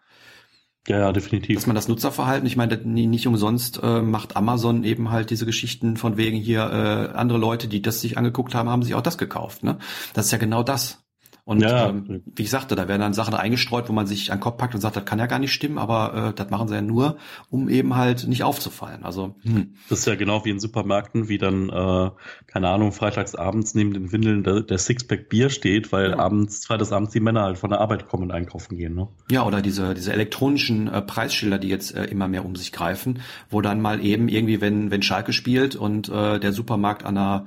Ja, 0.88 0.98
ja, 0.98 1.12
definitiv. 1.12 1.56
Dass 1.56 1.66
man 1.66 1.76
das 1.76 1.88
Nutzerverhalten, 1.88 2.46
ich 2.46 2.56
meine, 2.56 2.76
nicht 2.76 3.26
umsonst 3.26 3.80
äh, 3.82 4.00
macht 4.00 4.36
Amazon 4.36 4.82
eben 4.82 5.10
halt 5.10 5.30
diese 5.30 5.44
Geschichten 5.44 5.96
von 5.96 6.16
wegen 6.16 6.38
hier 6.38 6.62
äh, 6.62 7.16
andere 7.16 7.38
Leute, 7.38 7.68
die 7.68 7.82
das 7.82 8.00
sich 8.00 8.16
angeguckt 8.16 8.54
haben, 8.54 8.68
haben 8.68 8.82
sich 8.82 8.94
auch 8.94 9.02
das 9.02 9.18
gekauft. 9.18 9.62
Ne? 9.62 9.78
Das 10.14 10.26
ist 10.26 10.32
ja 10.32 10.38
genau 10.38 10.62
das. 10.62 11.04
Und 11.50 11.62
ja. 11.62 11.88
ähm, 11.88 12.22
wie 12.36 12.42
ich 12.42 12.50
sagte, 12.50 12.76
da 12.76 12.86
werden 12.86 13.00
dann 13.00 13.12
Sachen 13.12 13.34
eingestreut, 13.34 13.88
wo 13.88 13.92
man 13.92 14.06
sich 14.06 14.30
an 14.30 14.38
den 14.38 14.42
Kopf 14.44 14.56
packt 14.56 14.72
und 14.76 14.80
sagt, 14.80 14.94
das 14.94 15.04
kann 15.04 15.18
ja 15.18 15.26
gar 15.26 15.40
nicht 15.40 15.52
stimmen, 15.52 15.78
aber 15.78 16.28
äh, 16.28 16.32
das 16.32 16.48
machen 16.48 16.68
sie 16.68 16.76
ja 16.76 16.80
nur, 16.80 17.16
um 17.50 17.68
eben 17.68 17.96
halt 17.96 18.28
nicht 18.28 18.44
aufzufallen. 18.44 19.02
Also 19.02 19.34
hm. 19.42 19.74
das 19.88 19.98
ist 19.98 20.06
ja 20.06 20.14
genau 20.14 20.44
wie 20.44 20.50
in 20.50 20.60
Supermärkten, 20.60 21.28
wie 21.28 21.38
dann 21.38 21.68
äh, 21.68 22.10
keine 22.46 22.68
Ahnung 22.68 22.92
freitags 22.92 23.34
abends 23.34 23.74
neben 23.74 23.92
den 23.92 24.12
Windeln 24.12 24.44
der, 24.44 24.60
der 24.60 24.78
Sixpack 24.78 25.28
Bier 25.28 25.50
steht, 25.50 25.90
weil 25.90 26.10
ja. 26.10 26.18
abends 26.20 26.66
freitags 26.66 26.92
abends 26.92 27.10
die 27.10 27.20
Männer 27.20 27.42
halt 27.42 27.58
von 27.58 27.70
der 27.70 27.80
Arbeit 27.80 28.06
kommen 28.06 28.22
und 28.22 28.30
einkaufen 28.30 28.78
gehen. 28.78 28.94
Ne? 28.94 29.08
Ja, 29.28 29.44
oder 29.44 29.60
diese 29.60 29.94
diese 29.94 30.12
elektronischen 30.12 30.86
äh, 30.86 31.02
Preisschilder, 31.02 31.58
die 31.58 31.66
jetzt 31.66 31.96
äh, 31.96 32.04
immer 32.04 32.28
mehr 32.28 32.44
um 32.44 32.54
sich 32.54 32.70
greifen, 32.70 33.22
wo 33.48 33.60
dann 33.60 33.80
mal 33.80 34.04
eben 34.04 34.28
irgendwie, 34.28 34.60
wenn 34.60 34.92
wenn 34.92 35.02
Schalke 35.02 35.32
spielt 35.32 35.74
und 35.74 36.08
äh, 36.10 36.38
der 36.38 36.52
Supermarkt 36.52 37.04
an 37.04 37.18
einer 37.18 37.46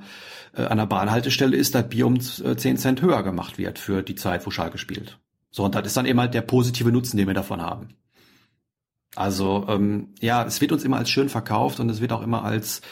an 0.62 0.78
der 0.78 0.86
Bahnhaltestelle 0.86 1.56
ist, 1.56 1.74
das 1.74 1.88
Bier 1.88 2.06
um 2.06 2.20
10 2.20 2.44
äh, 2.46 2.78
Cent 2.78 3.02
höher 3.02 3.22
gemacht 3.22 3.58
wird 3.58 3.78
für 3.78 4.02
die 4.02 4.14
Zeit, 4.14 4.46
wo 4.46 4.50
Schalke 4.50 4.78
spielt. 4.78 5.18
So, 5.50 5.64
und 5.64 5.74
das 5.74 5.86
ist 5.86 5.96
dann 5.96 6.06
immer 6.06 6.28
der 6.28 6.42
positive 6.42 6.90
Nutzen, 6.90 7.16
den 7.16 7.26
wir 7.26 7.34
davon 7.34 7.62
haben. 7.62 7.94
Also, 9.14 9.66
ähm, 9.68 10.14
ja, 10.20 10.44
es 10.44 10.60
wird 10.60 10.72
uns 10.72 10.84
immer 10.84 10.96
als 10.96 11.10
schön 11.10 11.28
verkauft 11.28 11.78
und 11.78 11.88
es 11.88 12.00
wird 12.00 12.12
auch 12.12 12.22
immer 12.22 12.44
als 12.44 12.82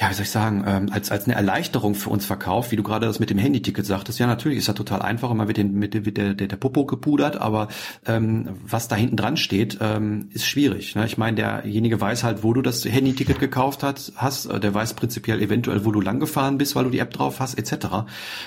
ja, 0.00 0.10
wie 0.10 0.14
soll 0.14 0.24
ich 0.24 0.30
sagen, 0.30 0.64
ähm, 0.64 0.90
als, 0.92 1.10
als 1.10 1.24
eine 1.24 1.34
Erleichterung 1.34 1.96
für 1.96 2.10
uns 2.10 2.24
verkauft, 2.24 2.70
wie 2.70 2.76
du 2.76 2.84
gerade 2.84 3.06
das 3.06 3.18
mit 3.18 3.30
dem 3.30 3.38
Handyticket 3.38 3.84
sagtest. 3.84 4.20
Ja, 4.20 4.28
natürlich 4.28 4.58
ist 4.58 4.68
das 4.68 4.76
total 4.76 5.02
einfach 5.02 5.32
man 5.34 5.48
wird 5.48 5.56
den, 5.56 5.72
mit, 5.72 5.94
mit 6.06 6.16
der, 6.16 6.34
der, 6.34 6.46
der 6.46 6.56
Popo 6.56 6.86
gepudert, 6.86 7.36
aber 7.36 7.66
ähm, 8.06 8.50
was 8.64 8.86
da 8.86 8.94
hinten 8.94 9.16
dran 9.16 9.36
steht, 9.36 9.78
ähm, 9.80 10.28
ist 10.32 10.46
schwierig. 10.46 10.94
Ne? 10.94 11.04
Ich 11.06 11.18
meine, 11.18 11.36
derjenige 11.36 12.00
weiß 12.00 12.22
halt, 12.22 12.44
wo 12.44 12.52
du 12.52 12.62
das 12.62 12.84
Handyticket 12.84 13.40
gekauft 13.40 13.82
hast, 13.82 14.12
hast, 14.16 14.46
äh, 14.46 14.60
der 14.60 14.72
weiß 14.72 14.94
prinzipiell 14.94 15.42
eventuell, 15.42 15.84
wo 15.84 15.90
du 15.90 16.00
langgefahren 16.00 16.58
bist, 16.58 16.76
weil 16.76 16.84
du 16.84 16.90
die 16.90 17.00
App 17.00 17.12
drauf 17.12 17.40
hast, 17.40 17.58
etc. 17.58 17.86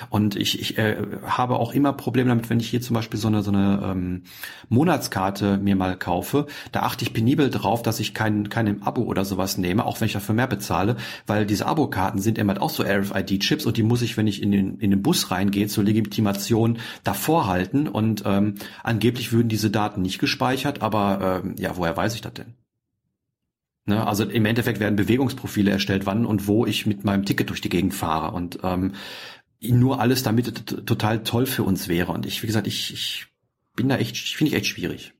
Und 0.08 0.36
ich, 0.36 0.58
ich 0.58 0.78
äh, 0.78 0.96
habe 1.26 1.56
auch 1.56 1.74
immer 1.74 1.92
Probleme 1.92 2.30
damit, 2.30 2.48
wenn 2.48 2.60
ich 2.60 2.70
hier 2.70 2.80
zum 2.80 2.94
Beispiel 2.94 3.20
so 3.20 3.28
eine, 3.28 3.42
so 3.42 3.50
eine 3.50 3.90
ähm, 3.92 4.22
Monatskarte 4.70 5.58
mir 5.58 5.76
mal 5.76 5.96
kaufe, 5.98 6.46
da 6.72 6.80
achte 6.80 7.04
ich 7.04 7.12
penibel 7.12 7.50
drauf, 7.50 7.82
dass 7.82 8.00
ich 8.00 8.14
kein, 8.14 8.48
kein 8.48 8.82
Abo 8.82 9.02
oder 9.02 9.26
sowas 9.26 9.58
nehme, 9.58 9.84
auch 9.84 10.00
wenn 10.00 10.06
ich 10.06 10.14
dafür 10.14 10.34
mehr 10.34 10.46
bezahle, 10.46 10.96
weil 11.26 11.41
weil 11.42 11.46
diese 11.48 11.66
Abokarten 11.66 12.20
sind 12.20 12.38
immer 12.38 12.62
auch 12.62 12.70
so 12.70 12.84
RFID-Chips 12.84 13.66
und 13.66 13.76
die 13.76 13.82
muss 13.82 14.00
ich, 14.00 14.16
wenn 14.16 14.28
ich 14.28 14.40
in 14.40 14.52
den, 14.52 14.78
in 14.78 14.92
den 14.92 15.02
Bus 15.02 15.32
reingehe, 15.32 15.66
zur 15.66 15.82
Legitimation 15.82 16.78
davor 17.02 17.48
halten 17.48 17.88
und 17.88 18.22
ähm, 18.24 18.54
angeblich 18.84 19.32
würden 19.32 19.48
diese 19.48 19.68
Daten 19.68 20.02
nicht 20.02 20.20
gespeichert, 20.20 20.82
aber 20.82 21.42
ähm, 21.44 21.56
ja, 21.58 21.76
woher 21.76 21.96
weiß 21.96 22.14
ich 22.14 22.20
das 22.20 22.34
denn? 22.34 22.54
Ne, 23.86 24.06
also 24.06 24.22
im 24.22 24.44
Endeffekt 24.44 24.78
werden 24.78 24.94
Bewegungsprofile 24.94 25.72
erstellt, 25.72 26.06
wann 26.06 26.26
und 26.26 26.46
wo 26.46 26.64
ich 26.64 26.86
mit 26.86 27.04
meinem 27.04 27.24
Ticket 27.24 27.50
durch 27.50 27.60
die 27.60 27.70
Gegend 27.70 27.92
fahre 27.92 28.30
und 28.30 28.60
ähm, 28.62 28.92
nur 29.60 30.00
alles 30.00 30.22
damit 30.22 30.86
total 30.86 31.24
toll 31.24 31.46
für 31.46 31.64
uns 31.64 31.88
wäre. 31.88 32.12
Und 32.12 32.24
ich, 32.24 32.40
wie 32.44 32.46
gesagt, 32.46 32.68
ich, 32.68 32.92
ich 32.92 33.26
bin 33.74 33.88
da 33.88 33.96
echt, 33.96 34.16
finde 34.16 34.52
ich 34.52 34.56
echt 34.56 34.66
schwierig. 34.66 35.12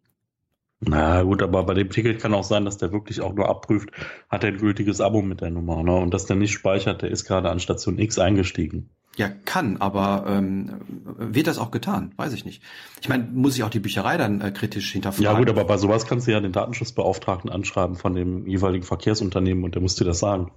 Na 0.84 1.22
gut, 1.22 1.42
aber 1.42 1.62
bei 1.62 1.74
dem 1.74 1.90
Ticket 1.90 2.20
kann 2.20 2.34
auch 2.34 2.42
sein, 2.42 2.64
dass 2.64 2.76
der 2.76 2.92
wirklich 2.92 3.20
auch 3.20 3.34
nur 3.34 3.48
abprüft, 3.48 3.90
hat 4.28 4.42
er 4.42 4.50
ein 4.50 4.58
gültiges 4.58 5.00
Abo 5.00 5.22
mit 5.22 5.40
der 5.40 5.50
Nummer, 5.50 5.82
ne? 5.84 5.94
Und 5.94 6.12
dass 6.12 6.26
der 6.26 6.34
nicht 6.34 6.52
speichert, 6.52 7.02
der 7.02 7.10
ist 7.10 7.24
gerade 7.24 7.50
an 7.50 7.60
Station 7.60 7.98
X 7.98 8.18
eingestiegen. 8.18 8.90
Ja, 9.16 9.28
kann, 9.28 9.76
aber 9.76 10.24
ähm, 10.26 10.80
wird 11.18 11.46
das 11.46 11.58
auch 11.58 11.70
getan? 11.70 12.12
Weiß 12.16 12.32
ich 12.32 12.44
nicht. 12.44 12.62
Ich 13.00 13.08
meine, 13.08 13.24
muss 13.24 13.54
ich 13.56 13.62
auch 13.62 13.70
die 13.70 13.78
Bücherei 13.78 14.16
dann 14.16 14.40
äh, 14.40 14.50
kritisch 14.50 14.90
hinterfragen? 14.90 15.24
Ja 15.24 15.38
gut, 15.38 15.50
aber 15.50 15.64
bei 15.64 15.76
sowas 15.76 16.06
kannst 16.06 16.26
du 16.26 16.32
ja 16.32 16.40
den 16.40 16.52
Datenschutzbeauftragten 16.52 17.50
anschreiben 17.50 17.94
von 17.94 18.14
dem 18.14 18.46
jeweiligen 18.46 18.84
Verkehrsunternehmen 18.84 19.64
und 19.64 19.74
der 19.74 19.82
muss 19.82 19.94
dir 19.96 20.04
das 20.04 20.18
sagen. 20.18 20.50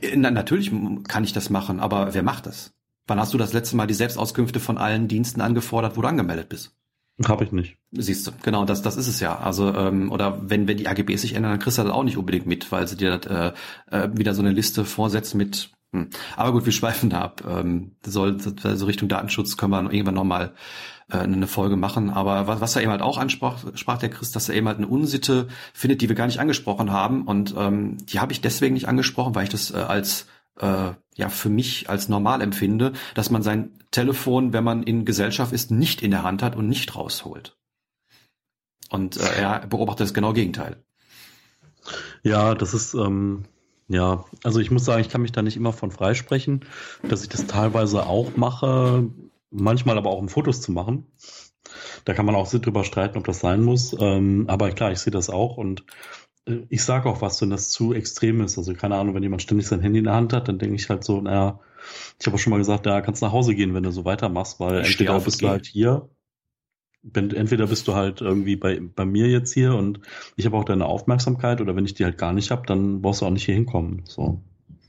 Äh, 0.00 0.14
na, 0.16 0.30
natürlich 0.30 0.70
kann 1.08 1.24
ich 1.24 1.32
das 1.32 1.50
machen, 1.50 1.80
aber 1.80 2.12
wer 2.12 2.22
macht 2.22 2.46
das? 2.46 2.70
Wann 3.08 3.18
hast 3.18 3.34
du 3.34 3.38
das 3.38 3.52
letzte 3.52 3.76
Mal 3.76 3.86
die 3.86 3.94
Selbstauskünfte 3.94 4.60
von 4.60 4.78
allen 4.78 5.08
Diensten 5.08 5.40
angefordert, 5.40 5.96
wo 5.96 6.02
du 6.02 6.08
angemeldet 6.08 6.50
bist? 6.50 6.76
Habe 7.28 7.44
ich 7.44 7.52
nicht. 7.52 7.76
Siehst 7.92 8.26
du, 8.26 8.32
genau, 8.42 8.64
das, 8.64 8.82
das 8.82 8.96
ist 8.96 9.08
es 9.08 9.20
ja. 9.20 9.38
Also, 9.38 9.74
ähm, 9.74 10.10
oder 10.10 10.38
wenn, 10.42 10.68
wenn 10.68 10.76
die 10.76 10.88
AGBs 10.88 11.22
sich 11.22 11.34
ändern, 11.34 11.52
dann 11.52 11.60
kriegst 11.60 11.78
du 11.78 11.82
das 11.82 11.92
auch 11.92 12.04
nicht 12.04 12.16
unbedingt 12.16 12.46
mit, 12.46 12.72
weil 12.72 12.86
sie 12.86 12.96
dir 12.96 13.20
äh, 13.90 13.96
äh, 13.96 14.08
wieder 14.12 14.34
so 14.34 14.42
eine 14.42 14.52
Liste 14.52 14.84
vorsetzen 14.84 15.38
mit. 15.38 15.70
Hm. 15.92 16.08
Aber 16.36 16.52
gut, 16.52 16.64
wir 16.64 16.72
schweifen 16.72 17.10
da 17.10 17.20
ab. 17.20 17.42
Ähm, 17.46 17.92
soll, 18.04 18.38
so 18.40 18.86
Richtung 18.86 19.08
Datenschutz 19.08 19.56
können 19.56 19.72
wir 19.72 19.92
irgendwann 19.92 20.14
nochmal 20.14 20.54
äh, 21.10 21.18
eine 21.18 21.46
Folge 21.46 21.76
machen. 21.76 22.10
Aber 22.10 22.46
was, 22.46 22.60
was 22.60 22.76
er 22.76 22.82
eben 22.82 22.90
halt 22.90 23.02
auch 23.02 23.18
ansprach, 23.18 23.58
sprach 23.74 23.98
der 23.98 24.10
Chris, 24.10 24.30
dass 24.32 24.48
er 24.48 24.54
eben 24.54 24.68
halt 24.68 24.78
eine 24.78 24.88
Unsitte 24.88 25.48
findet, 25.74 26.00
die 26.00 26.08
wir 26.08 26.16
gar 26.16 26.26
nicht 26.26 26.40
angesprochen 26.40 26.90
haben. 26.90 27.26
Und 27.26 27.54
ähm, 27.56 27.98
die 28.06 28.20
habe 28.20 28.32
ich 28.32 28.40
deswegen 28.40 28.74
nicht 28.74 28.88
angesprochen, 28.88 29.34
weil 29.34 29.44
ich 29.44 29.50
das 29.50 29.70
äh, 29.70 29.76
als 29.76 30.26
äh, 30.58 30.92
ja 31.14 31.28
für 31.28 31.48
mich 31.48 31.88
als 31.88 32.08
normal 32.08 32.40
empfinde, 32.40 32.92
dass 33.14 33.30
man 33.30 33.42
sein 33.42 33.78
Telefon, 33.90 34.52
wenn 34.52 34.64
man 34.64 34.82
in 34.82 35.04
Gesellschaft 35.04 35.52
ist, 35.52 35.70
nicht 35.70 36.02
in 36.02 36.10
der 36.10 36.22
Hand 36.22 36.42
hat 36.42 36.56
und 36.56 36.68
nicht 36.68 36.96
rausholt. 36.96 37.56
Und 38.90 39.16
äh, 39.16 39.40
er 39.40 39.66
beobachtet 39.66 40.06
das 40.06 40.14
genau 40.14 40.32
Gegenteil. 40.32 40.82
Ja, 42.22 42.54
das 42.54 42.74
ist 42.74 42.94
ähm, 42.94 43.44
ja, 43.92 44.24
also 44.42 44.58
ich 44.58 44.70
muss 44.70 44.86
sagen, 44.86 45.02
ich 45.02 45.10
kann 45.10 45.20
mich 45.20 45.32
da 45.32 45.42
nicht 45.42 45.56
immer 45.56 45.72
von 45.72 45.90
freisprechen, 45.90 46.64
dass 47.06 47.22
ich 47.22 47.28
das 47.28 47.46
teilweise 47.46 48.06
auch 48.06 48.36
mache, 48.36 49.10
manchmal 49.50 49.98
aber 49.98 50.10
auch 50.10 50.18
um 50.18 50.30
Fotos 50.30 50.62
zu 50.62 50.72
machen. 50.72 51.06
Da 52.06 52.14
kann 52.14 52.26
man 52.26 52.34
auch 52.34 52.50
drüber 52.50 52.84
streiten, 52.84 53.18
ob 53.18 53.24
das 53.24 53.40
sein 53.40 53.62
muss. 53.62 53.94
Ähm, 53.98 54.46
aber 54.48 54.70
klar, 54.70 54.92
ich 54.92 54.98
sehe 54.98 55.10
das 55.10 55.30
auch 55.30 55.58
und 55.58 55.84
ich 56.44 56.82
sage 56.82 57.08
auch 57.08 57.22
was, 57.22 57.40
wenn 57.40 57.50
das 57.50 57.70
zu 57.70 57.92
extrem 57.92 58.40
ist. 58.40 58.58
Also 58.58 58.74
keine 58.74 58.96
Ahnung, 58.96 59.14
wenn 59.14 59.22
jemand 59.22 59.42
ständig 59.42 59.66
sein 59.66 59.80
Handy 59.80 59.98
in 59.98 60.04
der 60.04 60.14
Hand 60.14 60.32
hat, 60.32 60.48
dann 60.48 60.58
denke 60.58 60.76
ich 60.76 60.88
halt 60.88 61.04
so, 61.04 61.20
naja, 61.20 61.60
ich 62.18 62.26
habe 62.26 62.36
auch 62.36 62.40
schon 62.40 62.50
mal 62.50 62.58
gesagt, 62.58 62.86
ja, 62.86 63.00
kannst 63.00 63.22
nach 63.22 63.32
Hause 63.32 63.54
gehen, 63.54 63.74
wenn 63.74 63.82
du 63.82 63.92
so 63.92 64.04
weitermachst, 64.04 64.60
weil 64.60 64.82
ich 64.82 64.92
entweder 64.92 65.20
bist 65.20 65.42
du 65.42 65.48
halt 65.48 65.66
hier, 65.66 66.08
wenn, 67.02 67.30
entweder 67.32 67.66
bist 67.66 67.88
du 67.88 67.94
halt 67.94 68.20
irgendwie 68.20 68.56
bei, 68.56 68.80
bei 68.80 69.04
mir 69.04 69.28
jetzt 69.28 69.52
hier 69.52 69.74
und 69.74 70.00
ich 70.36 70.46
habe 70.46 70.56
auch 70.56 70.64
deine 70.64 70.86
Aufmerksamkeit 70.86 71.60
oder 71.60 71.74
wenn 71.74 71.84
ich 71.84 71.94
die 71.94 72.04
halt 72.04 72.18
gar 72.18 72.32
nicht 72.32 72.50
habe, 72.50 72.66
dann 72.66 73.02
brauchst 73.02 73.22
du 73.22 73.26
auch 73.26 73.30
nicht 73.30 73.44
hier 73.44 73.54
hinkommen. 73.54 74.02
So. 74.04 74.40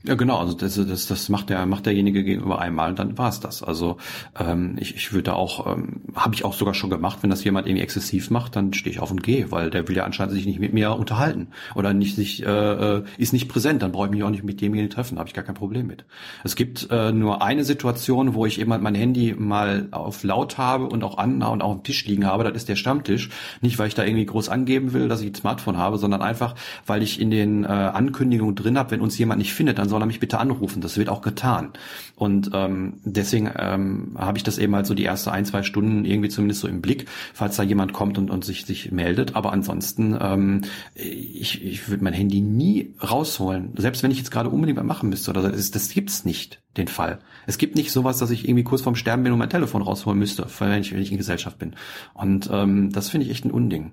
Ja, 0.06 0.16
genau, 0.16 0.38
also 0.38 0.52
das, 0.52 0.74
das, 0.74 1.06
das 1.06 1.28
macht 1.30 1.48
der 1.48 1.64
macht 1.64 1.86
derjenige 1.86 2.24
gegenüber 2.24 2.58
einmal 2.58 2.94
dann 2.94 3.16
war's 3.16 3.40
das. 3.40 3.62
Also 3.62 3.96
ähm, 4.38 4.76
ich, 4.78 4.94
ich 4.96 5.14
würde 5.14 5.34
auch, 5.34 5.66
ähm, 5.66 6.02
habe 6.14 6.34
ich 6.34 6.44
auch 6.44 6.52
sogar 6.52 6.74
schon 6.74 6.90
gemacht, 6.90 7.20
wenn 7.22 7.30
das 7.30 7.42
jemand 7.42 7.66
irgendwie 7.66 7.82
exzessiv 7.82 8.30
macht, 8.30 8.54
dann 8.54 8.74
stehe 8.74 8.94
ich 8.94 9.00
auf 9.00 9.10
und 9.10 9.22
gehe, 9.22 9.50
weil 9.50 9.70
der 9.70 9.88
will 9.88 9.96
ja 9.96 10.04
anscheinend 10.04 10.34
sich 10.34 10.44
nicht 10.44 10.60
mit 10.60 10.74
mir 10.74 10.94
unterhalten 10.94 11.48
oder 11.74 11.94
nicht 11.94 12.16
sich 12.16 12.44
äh, 12.44 12.48
äh 12.48 13.04
ist 13.16 13.32
nicht 13.32 13.48
präsent, 13.48 13.80
dann 13.80 13.92
brauche 13.92 14.06
ich 14.06 14.10
mich 14.10 14.22
auch 14.24 14.30
nicht 14.30 14.44
mit 14.44 14.60
demjenigen 14.60 14.90
treffen, 14.90 15.18
habe 15.18 15.28
ich 15.28 15.34
gar 15.34 15.44
kein 15.44 15.54
Problem 15.54 15.86
mit. 15.86 16.04
Es 16.42 16.54
gibt 16.54 16.88
äh, 16.90 17.10
nur 17.10 17.40
eine 17.40 17.64
Situation, 17.64 18.34
wo 18.34 18.44
ich 18.44 18.60
eben 18.60 18.72
halt 18.72 18.82
mein 18.82 18.94
Handy 18.94 19.34
mal 19.38 19.88
auf 19.90 20.22
laut 20.22 20.58
habe 20.58 20.84
und 20.86 21.02
auch 21.02 21.16
an 21.16 21.42
und 21.42 21.62
auch 21.62 21.72
am 21.72 21.82
Tisch 21.82 22.04
liegen 22.04 22.26
habe, 22.26 22.44
das 22.44 22.52
ist 22.54 22.68
der 22.68 22.76
Stammtisch. 22.76 23.30
Nicht, 23.62 23.78
weil 23.78 23.88
ich 23.88 23.94
da 23.94 24.04
irgendwie 24.04 24.26
groß 24.26 24.50
angeben 24.50 24.92
will, 24.92 25.08
dass 25.08 25.22
ich 25.22 25.28
ein 25.28 25.34
Smartphone 25.34 25.78
habe, 25.78 25.96
sondern 25.96 26.20
einfach, 26.20 26.54
weil 26.84 27.02
ich 27.02 27.18
in 27.20 27.30
den 27.30 27.64
äh, 27.64 27.68
Ankündigungen 27.68 28.54
drin 28.54 28.76
habe, 28.76 28.90
wenn 28.90 29.00
uns 29.00 29.16
jemand 29.16 29.38
nicht 29.38 29.54
findet, 29.54 29.78
dann 29.78 29.88
soll 29.94 30.02
er 30.02 30.06
mich 30.06 30.18
bitte 30.18 30.40
anrufen. 30.40 30.80
Das 30.80 30.98
wird 30.98 31.08
auch 31.08 31.22
getan. 31.22 31.70
Und 32.16 32.50
ähm, 32.52 32.94
deswegen 33.04 33.48
ähm, 33.56 34.16
habe 34.18 34.36
ich 34.36 34.42
das 34.42 34.58
eben 34.58 34.74
halt 34.74 34.86
so 34.86 34.94
die 34.94 35.04
erste 35.04 35.30
ein, 35.30 35.44
zwei 35.44 35.62
Stunden 35.62 36.04
irgendwie 36.04 36.28
zumindest 36.28 36.62
so 36.62 36.68
im 36.68 36.82
Blick, 36.82 37.06
falls 37.32 37.54
da 37.54 37.62
jemand 37.62 37.92
kommt 37.92 38.18
und, 38.18 38.28
und 38.28 38.44
sich, 38.44 38.66
sich 38.66 38.90
meldet. 38.90 39.36
Aber 39.36 39.52
ansonsten, 39.52 40.18
ähm, 40.20 40.62
ich, 40.96 41.64
ich 41.64 41.88
würde 41.88 42.02
mein 42.02 42.12
Handy 42.12 42.40
nie 42.40 42.92
rausholen. 43.00 43.70
Selbst 43.76 44.02
wenn 44.02 44.10
ich 44.10 44.18
jetzt 44.18 44.32
gerade 44.32 44.48
unbedingt 44.48 44.78
mal 44.78 44.82
machen 44.82 45.10
müsste 45.10 45.30
oder 45.30 45.42
so, 45.42 45.48
das, 45.48 45.70
das 45.70 45.88
gibt's 45.90 46.24
nicht, 46.24 46.60
den 46.76 46.88
Fall. 46.88 47.20
Es 47.46 47.56
gibt 47.56 47.76
nicht 47.76 47.92
sowas, 47.92 48.18
dass 48.18 48.30
ich 48.30 48.48
irgendwie 48.48 48.64
kurz 48.64 48.82
vorm 48.82 48.96
Sterben 48.96 49.22
bin 49.22 49.32
und 49.32 49.38
mein 49.38 49.48
Telefon 49.48 49.82
rausholen 49.82 50.18
müsste, 50.18 50.44
wenn 50.58 50.80
ich, 50.80 50.92
wenn 50.92 51.02
ich 51.02 51.12
in 51.12 51.18
Gesellschaft 51.18 51.60
bin. 51.60 51.76
Und 52.14 52.50
ähm, 52.52 52.90
das 52.90 53.10
finde 53.10 53.26
ich 53.26 53.30
echt 53.30 53.44
ein 53.44 53.52
Unding. 53.52 53.92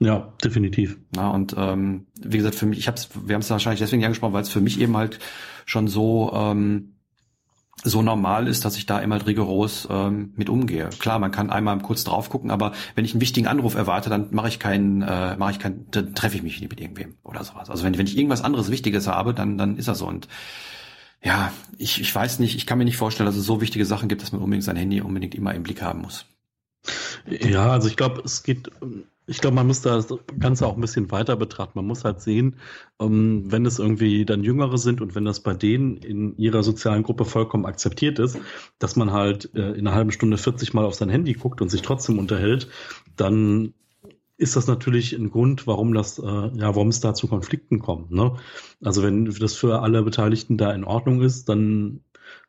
Ja, 0.00 0.32
definitiv. 0.44 0.98
Ja, 1.14 1.28
und 1.30 1.54
ähm, 1.56 2.06
wie 2.20 2.38
gesagt, 2.38 2.56
für 2.56 2.66
mich, 2.66 2.78
ich 2.78 2.88
hab's, 2.88 3.08
wir 3.24 3.34
haben 3.34 3.42
es 3.42 3.50
wahrscheinlich 3.50 3.80
deswegen 3.80 4.04
angesprochen, 4.04 4.32
weil 4.32 4.42
es 4.42 4.48
für 4.48 4.60
mich 4.60 4.80
eben 4.80 4.96
halt 4.96 5.18
schon 5.66 5.88
so 5.88 6.32
ähm, 6.34 6.94
so 7.82 8.02
normal 8.02 8.48
ist, 8.48 8.64
dass 8.64 8.76
ich 8.76 8.86
da 8.86 8.98
immer 8.98 9.24
rigoros 9.26 9.86
ähm, 9.90 10.32
mit 10.36 10.48
umgehe. 10.48 10.88
Klar, 10.98 11.18
man 11.18 11.30
kann 11.30 11.50
einmal 11.50 11.78
kurz 11.80 12.04
drauf 12.04 12.30
gucken, 12.30 12.50
aber 12.50 12.72
wenn 12.94 13.04
ich 13.04 13.12
einen 13.12 13.20
wichtigen 13.20 13.46
Anruf 13.46 13.74
erwarte, 13.74 14.08
dann 14.08 14.28
mache 14.30 14.48
ich 14.48 14.58
keinen, 14.58 15.02
äh, 15.02 15.36
mache 15.36 15.52
ich 15.52 15.58
keinen, 15.58 15.90
dann 15.90 16.14
treffe 16.14 16.36
ich 16.36 16.42
mich 16.42 16.60
nicht 16.60 16.70
mit 16.70 16.80
irgendwem 16.80 17.16
oder 17.22 17.44
sowas. 17.44 17.70
Also 17.70 17.84
wenn, 17.84 17.98
wenn 17.98 18.06
ich 18.06 18.16
irgendwas 18.16 18.42
anderes 18.42 18.70
Wichtiges 18.70 19.06
habe, 19.06 19.34
dann 19.34 19.58
dann 19.58 19.76
ist 19.76 19.88
das 19.88 19.98
so. 19.98 20.06
Und 20.06 20.28
ja, 21.22 21.52
ich, 21.76 22.00
ich 22.00 22.14
weiß 22.14 22.38
nicht, 22.38 22.56
ich 22.56 22.66
kann 22.66 22.78
mir 22.78 22.84
nicht 22.84 22.96
vorstellen, 22.96 23.26
dass 23.26 23.36
es 23.36 23.46
so 23.46 23.60
wichtige 23.60 23.86
Sachen 23.86 24.08
gibt, 24.08 24.22
dass 24.22 24.32
man 24.32 24.40
unbedingt 24.40 24.64
sein 24.64 24.76
Handy 24.76 25.00
unbedingt 25.00 25.34
immer 25.34 25.54
im 25.54 25.62
Blick 25.62 25.82
haben 25.82 26.02
muss. 26.02 26.26
Ja, 27.26 27.70
also 27.70 27.88
ich 27.88 27.96
glaube, 27.96 28.22
es 28.24 28.42
geht 28.42 28.70
ich 29.26 29.40
glaube, 29.40 29.56
man 29.56 29.66
muss 29.66 29.80
das 29.80 30.08
Ganze 30.38 30.66
auch 30.66 30.74
ein 30.74 30.80
bisschen 30.80 31.10
weiter 31.10 31.36
betrachten. 31.36 31.78
Man 31.78 31.86
muss 31.86 32.04
halt 32.04 32.20
sehen, 32.20 32.56
ähm, 33.00 33.44
wenn 33.50 33.64
es 33.64 33.78
irgendwie 33.78 34.24
dann 34.24 34.44
Jüngere 34.44 34.76
sind 34.76 35.00
und 35.00 35.14
wenn 35.14 35.24
das 35.24 35.40
bei 35.40 35.54
denen 35.54 35.96
in 35.96 36.36
ihrer 36.36 36.62
sozialen 36.62 37.02
Gruppe 37.02 37.24
vollkommen 37.24 37.64
akzeptiert 37.64 38.18
ist, 38.18 38.38
dass 38.78 38.96
man 38.96 39.12
halt 39.12 39.54
äh, 39.54 39.72
in 39.72 39.86
einer 39.86 39.96
halben 39.96 40.12
Stunde 40.12 40.36
40 40.36 40.74
Mal 40.74 40.84
auf 40.84 40.94
sein 40.94 41.08
Handy 41.08 41.32
guckt 41.32 41.62
und 41.62 41.70
sich 41.70 41.82
trotzdem 41.82 42.18
unterhält, 42.18 42.68
dann 43.16 43.72
ist 44.36 44.56
das 44.56 44.66
natürlich 44.66 45.12
ein 45.12 45.30
Grund, 45.30 45.66
warum 45.66 45.94
das, 45.94 46.18
äh, 46.18 46.22
ja, 46.22 46.74
warum 46.74 46.88
es 46.88 47.00
da 47.00 47.14
zu 47.14 47.28
Konflikten 47.28 47.78
kommt. 47.78 48.10
Ne? 48.10 48.36
Also 48.82 49.02
wenn 49.02 49.24
das 49.26 49.54
für 49.54 49.80
alle 49.80 50.02
Beteiligten 50.02 50.58
da 50.58 50.72
in 50.72 50.84
Ordnung 50.84 51.22
ist, 51.22 51.48
dann 51.48 52.00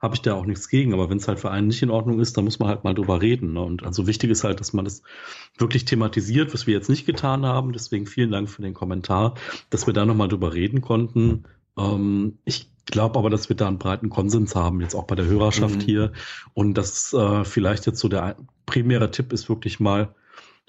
habe 0.01 0.15
ich 0.15 0.21
da 0.21 0.33
auch 0.33 0.45
nichts 0.45 0.69
gegen. 0.69 0.93
Aber 0.93 1.09
wenn 1.09 1.17
es 1.17 1.27
halt 1.27 1.39
für 1.39 1.51
einen 1.51 1.67
nicht 1.67 1.81
in 1.81 1.89
Ordnung 1.89 2.19
ist, 2.19 2.37
dann 2.37 2.45
muss 2.45 2.59
man 2.59 2.69
halt 2.69 2.83
mal 2.83 2.93
drüber 2.93 3.21
reden. 3.21 3.53
Ne? 3.53 3.61
Und 3.61 3.83
also 3.83 4.07
wichtig 4.07 4.29
ist 4.29 4.43
halt, 4.43 4.59
dass 4.59 4.73
man 4.73 4.85
das 4.85 5.01
wirklich 5.57 5.85
thematisiert, 5.85 6.53
was 6.53 6.67
wir 6.67 6.73
jetzt 6.73 6.89
nicht 6.89 7.05
getan 7.05 7.45
haben. 7.45 7.73
Deswegen 7.73 8.05
vielen 8.05 8.31
Dank 8.31 8.49
für 8.49 8.61
den 8.61 8.73
Kommentar, 8.73 9.35
dass 9.69 9.87
wir 9.87 9.93
da 9.93 10.05
nochmal 10.05 10.27
drüber 10.27 10.53
reden 10.53 10.81
konnten. 10.81 11.45
Ähm, 11.77 12.37
ich 12.45 12.69
glaube 12.85 13.17
aber, 13.17 13.29
dass 13.29 13.49
wir 13.49 13.55
da 13.55 13.67
einen 13.67 13.79
breiten 13.79 14.09
Konsens 14.09 14.55
haben, 14.55 14.81
jetzt 14.81 14.95
auch 14.95 15.05
bei 15.05 15.15
der 15.15 15.25
Hörerschaft 15.25 15.77
mhm. 15.77 15.81
hier. 15.81 16.11
Und 16.53 16.75
das 16.75 17.13
äh, 17.13 17.43
vielleicht 17.43 17.85
jetzt 17.85 17.99
so 17.99 18.07
der 18.07 18.35
primäre 18.65 19.11
Tipp 19.11 19.33
ist 19.33 19.49
wirklich 19.49 19.79
mal, 19.79 20.13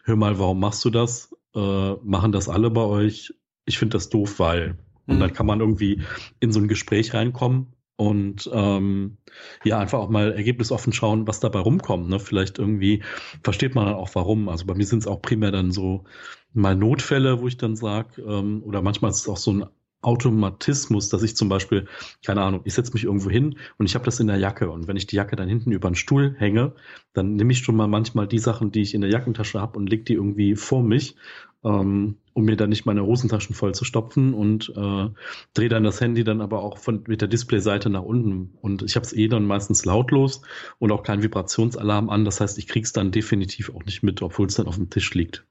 hör 0.04 0.16
mal, 0.16 0.38
warum 0.38 0.60
machst 0.60 0.84
du 0.84 0.90
das? 0.90 1.34
Äh, 1.54 1.92
machen 2.02 2.32
das 2.32 2.48
alle 2.48 2.70
bei 2.70 2.82
euch? 2.82 3.34
Ich 3.64 3.78
finde 3.78 3.96
das 3.96 4.08
doof, 4.08 4.38
weil. 4.38 4.78
Und 5.06 5.16
mhm. 5.16 5.20
dann 5.20 5.32
kann 5.32 5.46
man 5.46 5.60
irgendwie 5.60 6.02
in 6.40 6.52
so 6.52 6.60
ein 6.60 6.68
Gespräch 6.68 7.12
reinkommen 7.12 7.75
und 7.96 8.50
ähm, 8.52 9.16
ja, 9.64 9.78
einfach 9.78 9.98
auch 9.98 10.10
mal 10.10 10.32
ergebnisoffen 10.32 10.92
schauen, 10.92 11.26
was 11.26 11.40
dabei 11.40 11.60
rumkommt. 11.60 12.08
Ne? 12.08 12.20
Vielleicht 12.20 12.58
irgendwie 12.58 13.02
versteht 13.42 13.74
man 13.74 13.86
dann 13.86 13.94
auch 13.94 14.14
warum. 14.14 14.48
Also 14.48 14.66
bei 14.66 14.74
mir 14.74 14.86
sind 14.86 15.00
es 15.00 15.06
auch 15.06 15.22
primär 15.22 15.50
dann 15.50 15.72
so 15.72 16.04
mal 16.52 16.76
Notfälle, 16.76 17.40
wo 17.40 17.48
ich 17.48 17.56
dann 17.56 17.76
sage, 17.76 18.22
ähm, 18.22 18.62
oder 18.64 18.82
manchmal 18.82 19.10
ist 19.10 19.18
es 19.18 19.28
auch 19.28 19.36
so 19.36 19.52
ein 19.52 19.66
Automatismus, 20.02 21.08
dass 21.08 21.22
ich 21.22 21.36
zum 21.36 21.48
Beispiel, 21.48 21.86
keine 22.24 22.42
Ahnung, 22.42 22.60
ich 22.64 22.74
setze 22.74 22.92
mich 22.92 23.04
irgendwo 23.04 23.30
hin 23.30 23.58
und 23.78 23.86
ich 23.86 23.94
habe 23.94 24.04
das 24.04 24.20
in 24.20 24.28
der 24.28 24.36
Jacke. 24.36 24.70
Und 24.70 24.86
wenn 24.86 24.96
ich 24.96 25.06
die 25.06 25.16
Jacke 25.16 25.36
dann 25.36 25.48
hinten 25.48 25.72
über 25.72 25.90
den 25.90 25.96
Stuhl 25.96 26.34
hänge, 26.38 26.74
dann 27.12 27.34
nehme 27.34 27.52
ich 27.52 27.58
schon 27.58 27.76
mal 27.76 27.88
manchmal 27.88 28.28
die 28.28 28.38
Sachen, 28.38 28.70
die 28.70 28.82
ich 28.82 28.94
in 28.94 29.00
der 29.00 29.10
Jackentasche 29.10 29.60
habe 29.60 29.78
und 29.78 29.88
leg 29.88 30.04
die 30.06 30.14
irgendwie 30.14 30.54
vor 30.54 30.82
mich, 30.82 31.16
ähm, 31.64 32.18
um 32.34 32.44
mir 32.44 32.56
dann 32.56 32.68
nicht 32.68 32.86
meine 32.86 33.04
Hosentaschen 33.04 33.54
voll 33.54 33.74
zu 33.74 33.84
stopfen 33.84 34.34
und 34.34 34.72
äh, 34.76 35.08
drehe 35.54 35.68
dann 35.68 35.84
das 35.84 36.00
Handy 36.00 36.22
dann 36.22 36.40
aber 36.40 36.62
auch 36.62 36.78
von 36.78 37.02
mit 37.08 37.20
der 37.20 37.28
Displayseite 37.28 37.90
nach 37.90 38.02
unten. 38.02 38.56
Und 38.60 38.82
ich 38.82 38.94
habe 38.94 39.06
es 39.06 39.12
eh 39.12 39.28
dann 39.28 39.44
meistens 39.44 39.84
lautlos 39.84 40.42
und 40.78 40.92
auch 40.92 41.02
keinen 41.02 41.22
Vibrationsalarm 41.22 42.10
an, 42.10 42.24
das 42.24 42.40
heißt, 42.40 42.58
ich 42.58 42.68
krieg's 42.68 42.92
dann 42.92 43.10
definitiv 43.10 43.74
auch 43.74 43.84
nicht 43.84 44.02
mit, 44.02 44.22
obwohl 44.22 44.46
es 44.46 44.54
dann 44.54 44.66
auf 44.66 44.76
dem 44.76 44.90
Tisch 44.90 45.12
liegt. 45.14 45.46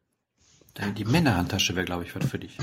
Die 0.98 1.06
Männerhandtasche 1.06 1.76
wäre, 1.76 1.86
glaube 1.86 2.04
ich, 2.04 2.14
was 2.16 2.30
für 2.30 2.38
dich. 2.38 2.58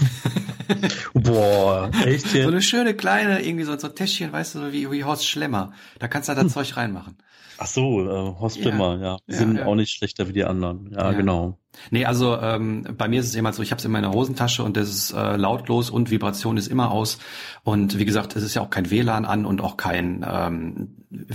Boah, 1.15 1.91
echt? 2.05 2.29
So 2.29 2.49
eine 2.49 2.61
schöne 2.61 2.95
kleine, 2.95 3.43
irgendwie 3.43 3.65
so, 3.65 3.79
so 3.79 3.89
ein 3.89 3.95
Täschchen, 3.95 4.33
weißt 4.33 4.57
du, 4.57 4.73
wie, 4.73 4.91
wie 4.91 5.05
Horst 5.05 5.27
Schlemmer. 5.27 5.73
Da 5.99 6.09
kannst 6.09 6.29
du 6.29 6.35
da 6.35 6.43
das 6.43 6.53
Zeug 6.55 6.77
reinmachen. 6.77 7.17
Ach 7.57 7.67
so, 7.67 8.03
äh, 8.03 8.39
Horst 8.39 8.59
Schlemmer, 8.59 8.99
ja. 8.99 9.03
ja. 9.03 9.17
Die 9.27 9.33
ja, 9.33 9.39
sind 9.39 9.57
ja. 9.57 9.67
auch 9.67 9.75
nicht 9.75 9.93
schlechter 9.93 10.29
wie 10.29 10.35
die 10.35 10.45
anderen. 10.45 10.91
Ja. 10.93 11.13
genau. 11.13 11.59
Nee, 11.91 12.05
also 12.05 12.39
ähm, 12.39 12.87
bei 12.97 13.09
mir 13.09 13.21
ist 13.21 13.27
es 13.27 13.35
immer 13.35 13.53
so, 13.53 13.63
ich 13.63 13.71
habe 13.71 13.79
es 13.79 13.85
in 13.85 13.93
meiner 13.93 14.13
Hosentasche 14.13 14.63
und 14.63 14.77
das 14.77 14.89
ist 14.89 15.13
äh, 15.13 15.37
lautlos 15.37 15.91
und 15.91 16.11
Vibration 16.11 16.57
ist 16.57 16.69
immer 16.69 16.91
aus. 16.91 17.19
Und 17.65 17.99
wie 17.99 18.05
gesagt, 18.05 18.37
es 18.37 18.43
ist 18.43 18.55
ja 18.55 18.63
auch 18.63 18.71
kein 18.71 18.91
WLAN 18.91 19.25
an 19.25 19.47
und 19.47 19.61
auch 19.61 19.77
kein 19.77 20.25
ähm, 20.29 20.89